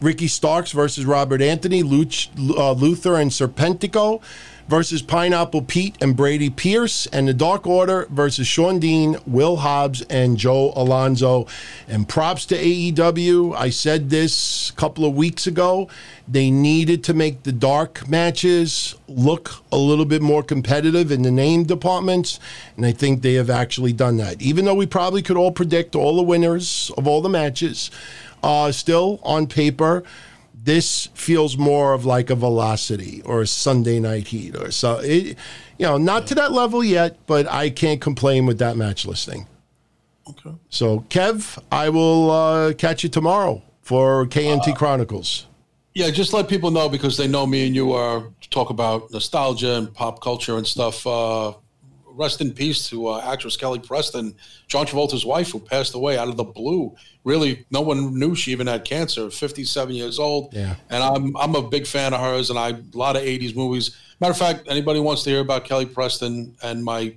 Ricky 0.00 0.28
Starks 0.28 0.72
versus 0.72 1.04
Robert 1.04 1.42
Anthony. 1.42 1.82
Luch, 1.82 2.28
uh, 2.56 2.72
Luther 2.72 3.16
and 3.16 3.30
Serpentico 3.30 4.22
versus 4.70 5.02
Pineapple 5.02 5.62
Pete 5.62 5.96
and 6.00 6.16
Brady 6.16 6.48
Pierce, 6.48 7.06
and 7.06 7.26
the 7.26 7.34
Dark 7.34 7.66
Order 7.66 8.06
versus 8.08 8.46
Shawn 8.46 8.78
Dean, 8.78 9.16
Will 9.26 9.56
Hobbs, 9.56 10.02
and 10.02 10.36
Joe 10.36 10.72
Alonzo. 10.76 11.48
And 11.88 12.08
props 12.08 12.46
to 12.46 12.56
AEW. 12.56 13.56
I 13.56 13.70
said 13.70 14.10
this 14.10 14.70
a 14.70 14.74
couple 14.74 15.04
of 15.04 15.16
weeks 15.16 15.48
ago. 15.48 15.88
They 16.28 16.52
needed 16.52 17.02
to 17.04 17.14
make 17.14 17.42
the 17.42 17.50
dark 17.50 18.08
matches 18.08 18.94
look 19.08 19.54
a 19.72 19.76
little 19.76 20.04
bit 20.04 20.22
more 20.22 20.44
competitive 20.44 21.10
in 21.10 21.22
the 21.22 21.32
name 21.32 21.64
departments, 21.64 22.38
and 22.76 22.86
I 22.86 22.92
think 22.92 23.22
they 23.22 23.34
have 23.34 23.50
actually 23.50 23.92
done 23.92 24.18
that. 24.18 24.40
Even 24.40 24.66
though 24.66 24.74
we 24.76 24.86
probably 24.86 25.20
could 25.20 25.36
all 25.36 25.50
predict 25.50 25.96
all 25.96 26.14
the 26.16 26.22
winners 26.22 26.92
of 26.96 27.08
all 27.08 27.20
the 27.20 27.28
matches, 27.28 27.90
uh, 28.44 28.70
still 28.70 29.18
on 29.24 29.48
paper, 29.48 30.04
this 30.62 31.08
feels 31.14 31.56
more 31.56 31.92
of 31.92 32.04
like 32.04 32.30
a 32.30 32.34
velocity 32.34 33.22
or 33.24 33.40
a 33.42 33.46
Sunday 33.46 33.98
night 34.00 34.28
heat 34.28 34.56
or 34.56 34.70
so. 34.70 34.98
It, 34.98 35.38
you 35.78 35.86
know, 35.86 35.96
not 35.96 36.26
to 36.28 36.34
that 36.34 36.52
level 36.52 36.84
yet, 36.84 37.16
but 37.26 37.46
I 37.46 37.70
can't 37.70 38.00
complain 38.00 38.46
with 38.46 38.58
that 38.58 38.76
match 38.76 39.06
listing. 39.06 39.46
Okay. 40.28 40.54
So, 40.68 41.00
Kev, 41.08 41.58
I 41.72 41.88
will 41.88 42.30
uh, 42.30 42.72
catch 42.74 43.02
you 43.02 43.08
tomorrow 43.08 43.62
for 43.80 44.26
KNT 44.26 44.76
Chronicles. 44.76 45.46
Yeah, 45.94 46.10
just 46.10 46.32
let 46.32 46.48
people 46.48 46.70
know 46.70 46.88
because 46.88 47.16
they 47.16 47.26
know 47.26 47.46
me 47.46 47.66
and 47.66 47.74
you 47.74 47.92
are 47.92 48.24
talk 48.50 48.70
about 48.70 49.10
nostalgia 49.10 49.76
and 49.76 49.92
pop 49.92 50.20
culture 50.20 50.56
and 50.56 50.66
stuff. 50.66 51.06
Uh, 51.06 51.54
rest 52.20 52.40
in 52.40 52.52
peace 52.52 52.88
to 52.90 53.08
uh, 53.08 53.32
actress 53.32 53.56
Kelly 53.56 53.78
Preston, 53.78 54.34
John 54.68 54.86
Travolta's 54.86 55.24
wife, 55.24 55.50
who 55.50 55.58
passed 55.58 55.94
away 55.94 56.18
out 56.18 56.28
of 56.28 56.36
the 56.36 56.44
blue. 56.44 56.94
Really, 57.24 57.64
no 57.70 57.80
one 57.80 58.18
knew 58.18 58.34
she 58.34 58.52
even 58.52 58.66
had 58.66 58.84
cancer. 58.84 59.30
Fifty-seven 59.30 59.94
years 59.94 60.18
old. 60.18 60.52
Yeah. 60.52 60.76
And 60.90 61.02
I'm 61.02 61.36
I'm 61.36 61.54
a 61.56 61.62
big 61.62 61.86
fan 61.86 62.12
of 62.12 62.20
hers, 62.20 62.50
and 62.50 62.58
I 62.58 62.70
a 62.70 62.82
lot 62.94 63.16
of 63.16 63.22
'80s 63.22 63.56
movies. 63.56 63.96
Matter 64.20 64.32
of 64.32 64.38
fact, 64.38 64.68
anybody 64.68 65.00
wants 65.00 65.22
to 65.24 65.30
hear 65.30 65.40
about 65.40 65.64
Kelly 65.64 65.86
Preston 65.86 66.54
and 66.62 66.84
my 66.84 67.14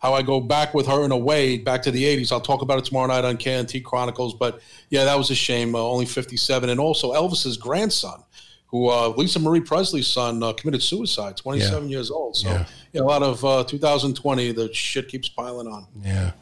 how 0.00 0.14
I 0.14 0.22
go 0.22 0.40
back 0.40 0.72
with 0.72 0.86
her 0.86 1.04
in 1.04 1.12
a 1.12 1.16
way 1.16 1.58
back 1.58 1.82
to 1.82 1.90
the 1.90 2.04
80s. 2.04 2.32
I'll 2.32 2.40
talk 2.40 2.62
about 2.62 2.78
it 2.78 2.86
tomorrow 2.86 3.06
night 3.06 3.24
on 3.24 3.36
KNT 3.36 3.84
Chronicles. 3.84 4.34
But 4.34 4.60
yeah, 4.88 5.04
that 5.04 5.16
was 5.16 5.30
a 5.30 5.34
shame. 5.34 5.74
Uh, 5.74 5.78
only 5.78 6.06
57. 6.06 6.70
And 6.70 6.80
also 6.80 7.12
Elvis's 7.12 7.58
grandson, 7.58 8.22
who 8.70 8.88
uh, 8.88 9.08
Lisa 9.16 9.38
Marie 9.38 9.60
Presley's 9.60 10.06
son 10.06 10.42
uh, 10.42 10.52
committed 10.52 10.82
suicide, 10.82 11.36
27 11.36 11.84
Yeah. 11.84 11.88
years 11.88 12.10
old. 12.10 12.36
So 12.36 12.48
Yeah. 12.48 12.64
yeah. 12.92 13.00
a 13.00 13.04
lot 13.04 13.22
of 13.22 13.44
uh, 13.44 13.64
2020, 13.64 14.52
the 14.52 14.72
shit 14.72 15.08
keeps 15.08 15.28
piling 15.28 15.66
on. 15.66 15.86
Yeah. 16.04 16.32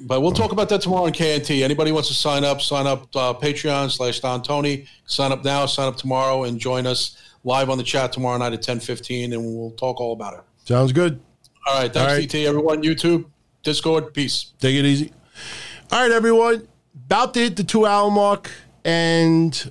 But 0.00 0.20
we'll 0.20 0.30
talk 0.32 0.52
about 0.52 0.68
that 0.68 0.80
tomorrow 0.80 1.06
on 1.06 1.12
KNT. 1.12 1.62
Anybody 1.64 1.90
wants 1.90 2.06
to 2.08 2.14
sign 2.14 2.44
up, 2.44 2.60
sign 2.62 2.86
up 2.86 3.08
uh, 3.16 3.34
Patreon 3.34 3.90
slash 3.90 4.20
Don 4.20 4.42
Tony. 4.42 4.86
Sign 5.06 5.32
up 5.32 5.44
now, 5.44 5.66
sign 5.66 5.88
up 5.88 5.96
tomorrow, 5.96 6.44
and 6.44 6.60
join 6.60 6.86
us 6.86 7.16
live 7.42 7.68
on 7.68 7.78
the 7.78 7.82
chat 7.84 8.12
tomorrow 8.12 8.38
night 8.38 8.52
at 8.52 8.62
10:15, 8.62 9.32
and 9.34 9.44
we'll 9.44 9.72
talk 9.72 10.00
all 10.00 10.12
about 10.12 10.34
it. 10.34 10.40
Sounds 10.66 10.92
good. 10.92 11.20
All 11.66 11.80
right, 11.80 11.92
thanks, 11.92 12.12
All 12.12 12.16
right. 12.16 12.28
DT. 12.28 12.46
Everyone, 12.46 12.82
YouTube, 12.84 13.24
Discord, 13.64 14.14
peace. 14.14 14.52
Take 14.60 14.76
it 14.76 14.84
easy. 14.84 15.12
All 15.90 16.00
right, 16.02 16.12
everyone. 16.12 16.68
About 17.06 17.34
to 17.34 17.40
hit 17.40 17.56
the 17.56 17.64
two 17.64 17.84
hour 17.84 18.08
mark. 18.08 18.48
And, 18.84 19.70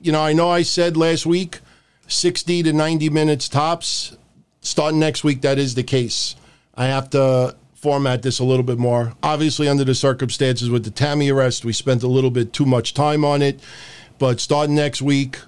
you 0.00 0.12
know, 0.12 0.20
I 0.20 0.32
know 0.32 0.50
I 0.50 0.62
said 0.62 0.96
last 0.96 1.26
week 1.26 1.60
60 2.08 2.62
to 2.64 2.72
90 2.72 3.10
minutes 3.10 3.48
tops. 3.48 4.16
Starting 4.60 4.98
next 4.98 5.22
week, 5.24 5.42
that 5.42 5.58
is 5.58 5.74
the 5.74 5.82
case. 5.82 6.34
I 6.74 6.86
have 6.86 7.10
to 7.10 7.56
format 7.74 8.22
this 8.22 8.38
a 8.40 8.44
little 8.44 8.64
bit 8.64 8.78
more. 8.78 9.14
Obviously, 9.22 9.68
under 9.68 9.84
the 9.84 9.94
circumstances 9.94 10.68
with 10.68 10.84
the 10.84 10.90
Tammy 10.90 11.30
arrest, 11.30 11.64
we 11.64 11.72
spent 11.72 12.02
a 12.02 12.08
little 12.08 12.30
bit 12.30 12.52
too 12.52 12.66
much 12.66 12.92
time 12.92 13.24
on 13.24 13.40
it. 13.40 13.60
But 14.18 14.40
starting 14.40 14.74
next 14.74 15.00
week, 15.00 15.38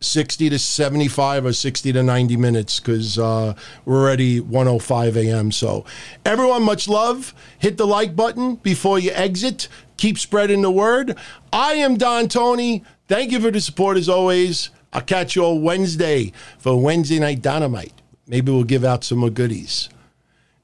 60 0.00 0.50
to 0.50 0.58
75 0.58 1.46
or 1.46 1.52
60 1.52 1.92
to 1.92 2.02
90 2.02 2.36
minutes 2.36 2.80
because 2.80 3.18
uh, 3.18 3.54
we're 3.84 4.00
already 4.00 4.40
105 4.40 5.16
a.m. 5.16 5.52
So, 5.52 5.84
everyone, 6.24 6.62
much 6.62 6.88
love. 6.88 7.34
Hit 7.58 7.76
the 7.76 7.86
like 7.86 8.14
button 8.14 8.56
before 8.56 8.98
you 8.98 9.10
exit. 9.12 9.68
Keep 9.96 10.18
spreading 10.18 10.62
the 10.62 10.70
word. 10.70 11.16
I 11.52 11.74
am 11.74 11.96
Don 11.96 12.28
Tony. 12.28 12.84
Thank 13.08 13.32
you 13.32 13.40
for 13.40 13.50
the 13.50 13.60
support 13.60 13.96
as 13.96 14.08
always. 14.08 14.68
I'll 14.92 15.00
catch 15.00 15.34
you 15.34 15.42
all 15.42 15.58
Wednesday 15.58 16.32
for 16.58 16.80
Wednesday 16.80 17.18
Night 17.18 17.40
Dynamite. 17.40 17.94
Maybe 18.26 18.52
we'll 18.52 18.64
give 18.64 18.84
out 18.84 19.02
some 19.02 19.18
more 19.18 19.30
goodies. 19.30 19.88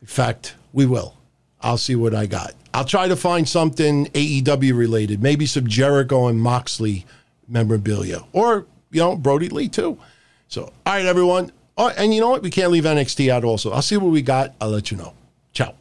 In 0.03 0.07
fact, 0.07 0.55
we 0.75 0.85
will. 0.85 1.17
I'll 1.63 1.79
see 1.79 1.97
what 1.97 2.15
I 2.15 2.27
got. 2.27 2.53
I'll 2.75 2.85
try 2.85 3.09
to 3.09 3.17
find 3.17 3.49
something 3.49 4.07
AEW 4.09 4.77
related, 4.77 5.23
maybe 5.23 5.47
some 5.47 5.67
Jericho 5.67 6.27
and 6.27 6.39
Moxley 6.39 7.07
memorabilia, 7.49 8.21
or 8.33 8.67
you 8.91 9.01
know 9.01 9.17
Brodie 9.17 9.49
Lee 9.49 9.69
too. 9.69 9.99
So, 10.49 10.65
all 10.65 10.73
right, 10.87 11.07
everyone. 11.07 11.51
Oh, 11.79 11.89
and 11.97 12.15
you 12.15 12.21
know 12.21 12.29
what? 12.29 12.43
We 12.43 12.51
can't 12.51 12.71
leave 12.71 12.85
NXT 12.85 13.31
out. 13.31 13.45
Also, 13.45 13.73
I'll 13.73 13.81
see 13.83 13.97
what 13.97 14.11
we 14.11 14.21
got. 14.21 14.55
I'll 14.61 14.69
let 14.69 14.91
you 14.91 14.99
know. 14.99 15.15
Ciao. 15.53 15.75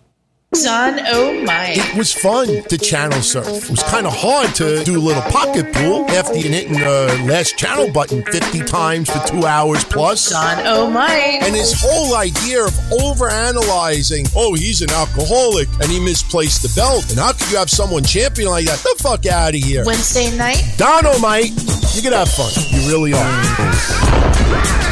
Don 0.61 0.99
Oh 1.07 1.43
My. 1.43 1.73
It 1.75 1.97
was 1.97 2.13
fun 2.13 2.63
to 2.63 2.77
channel 2.77 3.21
surf. 3.21 3.47
It 3.47 3.69
was 3.71 3.81
kind 3.83 4.05
of 4.05 4.13
hard 4.15 4.53
to 4.55 4.83
do 4.83 4.97
a 4.97 5.01
little 5.01 5.23
pocket 5.23 5.73
pool 5.73 6.05
after 6.11 6.37
you 6.37 6.49
hitting 6.49 6.73
the 6.73 7.25
last 7.27 7.57
channel 7.57 7.89
button 7.91 8.23
50 8.23 8.59
times 8.59 9.09
for 9.09 9.19
two 9.27 9.45
hours 9.45 9.83
plus. 9.83 10.29
Don 10.29 10.61
Oh 10.65 10.89
My. 10.89 11.09
And 11.41 11.55
his 11.55 11.73
whole 11.75 12.15
idea 12.15 12.63
of 12.63 12.71
overanalyzing, 12.91 14.31
oh, 14.35 14.53
he's 14.53 14.81
an 14.81 14.91
alcoholic 14.91 15.67
and 15.81 15.85
he 15.85 15.99
misplaced 15.99 16.61
the 16.61 16.71
belt. 16.79 17.09
And 17.09 17.19
how 17.19 17.33
could 17.33 17.49
you 17.49 17.57
have 17.57 17.69
someone 17.71 18.03
champion 18.03 18.49
like 18.49 18.65
that? 18.65 18.77
The 18.79 18.95
fuck 19.01 19.25
out 19.25 19.55
of 19.55 19.61
here. 19.61 19.83
Wednesday 19.85 20.35
night. 20.37 20.61
Dono, 20.77 21.17
mate, 21.19 21.51
you 21.95 22.01
can 22.01 22.13
have 22.13 22.29
fun. 22.29 22.51
You 22.69 22.87
really 22.89 23.13
are. 23.13 24.82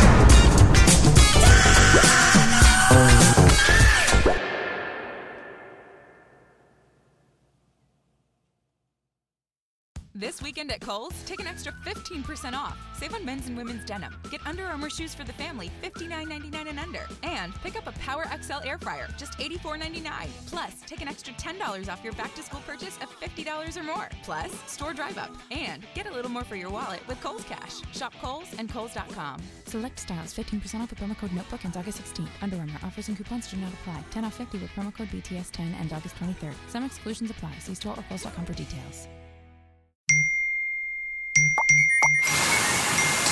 Weekend 10.61 10.71
at 10.71 10.87
Kohl's, 10.87 11.23
take 11.23 11.39
an 11.39 11.47
extra 11.47 11.73
15% 11.85 12.53
off. 12.53 12.77
Save 12.93 13.15
on 13.15 13.25
men's 13.25 13.47
and 13.47 13.57
women's 13.57 13.83
denim. 13.83 14.13
Get 14.29 14.45
Under 14.45 14.65
Armour 14.65 14.91
shoes 14.91 15.13
for 15.13 15.23
the 15.23 15.33
family, 15.33 15.71
$59.99 15.81 16.69
and 16.69 16.79
under. 16.79 17.07
And 17.23 17.53
pick 17.63 17.75
up 17.75 17.87
a 17.87 17.91
Power 17.99 18.25
XL 18.41 18.63
air 18.63 18.77
fryer, 18.77 19.07
just 19.17 19.39
$84.99. 19.39 20.27
Plus, 20.47 20.75
take 20.85 21.01
an 21.01 21.07
extra 21.07 21.33
$10 21.33 21.91
off 21.91 22.03
your 22.03 22.13
back 22.13 22.35
to 22.35 22.43
school 22.43 22.61
purchase 22.67 22.97
of 23.01 23.09
$50 23.19 23.77
or 23.77 23.83
more. 23.83 24.09
Plus, 24.23 24.51
store 24.71 24.93
drive 24.93 25.17
up. 25.17 25.31
And 25.49 25.83
get 25.95 26.05
a 26.05 26.13
little 26.13 26.29
more 26.29 26.43
for 26.43 26.55
your 26.55 26.69
wallet 26.69 27.01
with 27.07 27.19
Kohl's 27.21 27.43
Cash. 27.43 27.81
Shop 27.93 28.13
Kohl's 28.21 28.53
and 28.59 28.69
Kohl's.com. 28.69 29.41
Select 29.65 29.99
styles 29.99 30.33
15% 30.33 30.81
off 30.81 30.91
with 30.91 30.99
promo 30.99 31.17
code 31.17 31.33
Notebook 31.33 31.65
ends 31.65 31.77
August 31.77 32.03
16th. 32.03 32.29
Under 32.41 32.57
Armour 32.57 32.79
offers 32.83 33.07
and 33.07 33.17
coupons 33.17 33.49
do 33.49 33.57
not 33.57 33.73
apply. 33.73 34.03
10 34.11 34.25
off 34.25 34.35
50 34.35 34.59
with 34.59 34.69
promo 34.71 34.93
code 34.95 35.09
BTS10 35.09 35.73
and 35.79 35.91
August 35.91 36.15
23rd. 36.17 36.53
Some 36.67 36.83
exclusions 36.83 37.31
apply. 37.31 37.53
See 37.59 37.73
store 37.73 37.97
or 37.97 38.03
Kohl's.com 38.09 38.45
for 38.45 38.53
details. 38.53 39.07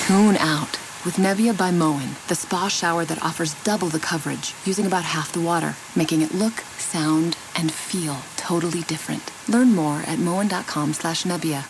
Tune 0.06 0.36
out 0.36 0.78
with 1.04 1.16
Nebia 1.16 1.56
by 1.56 1.70
Moen, 1.70 2.16
the 2.28 2.34
spa 2.34 2.68
shower 2.68 3.04
that 3.04 3.22
offers 3.22 3.54
double 3.64 3.88
the 3.88 3.98
coverage 4.00 4.54
using 4.64 4.86
about 4.86 5.04
half 5.04 5.32
the 5.32 5.40
water, 5.40 5.76
making 5.96 6.20
it 6.20 6.34
look, 6.34 6.60
sound, 6.78 7.36
and 7.56 7.72
feel 7.72 8.16
totally 8.36 8.82
different. 8.82 9.32
Learn 9.48 9.74
more 9.74 10.02
at 10.06 10.18
moen.com 10.18 10.92
slash 10.92 11.24
Nebia. 11.24 11.64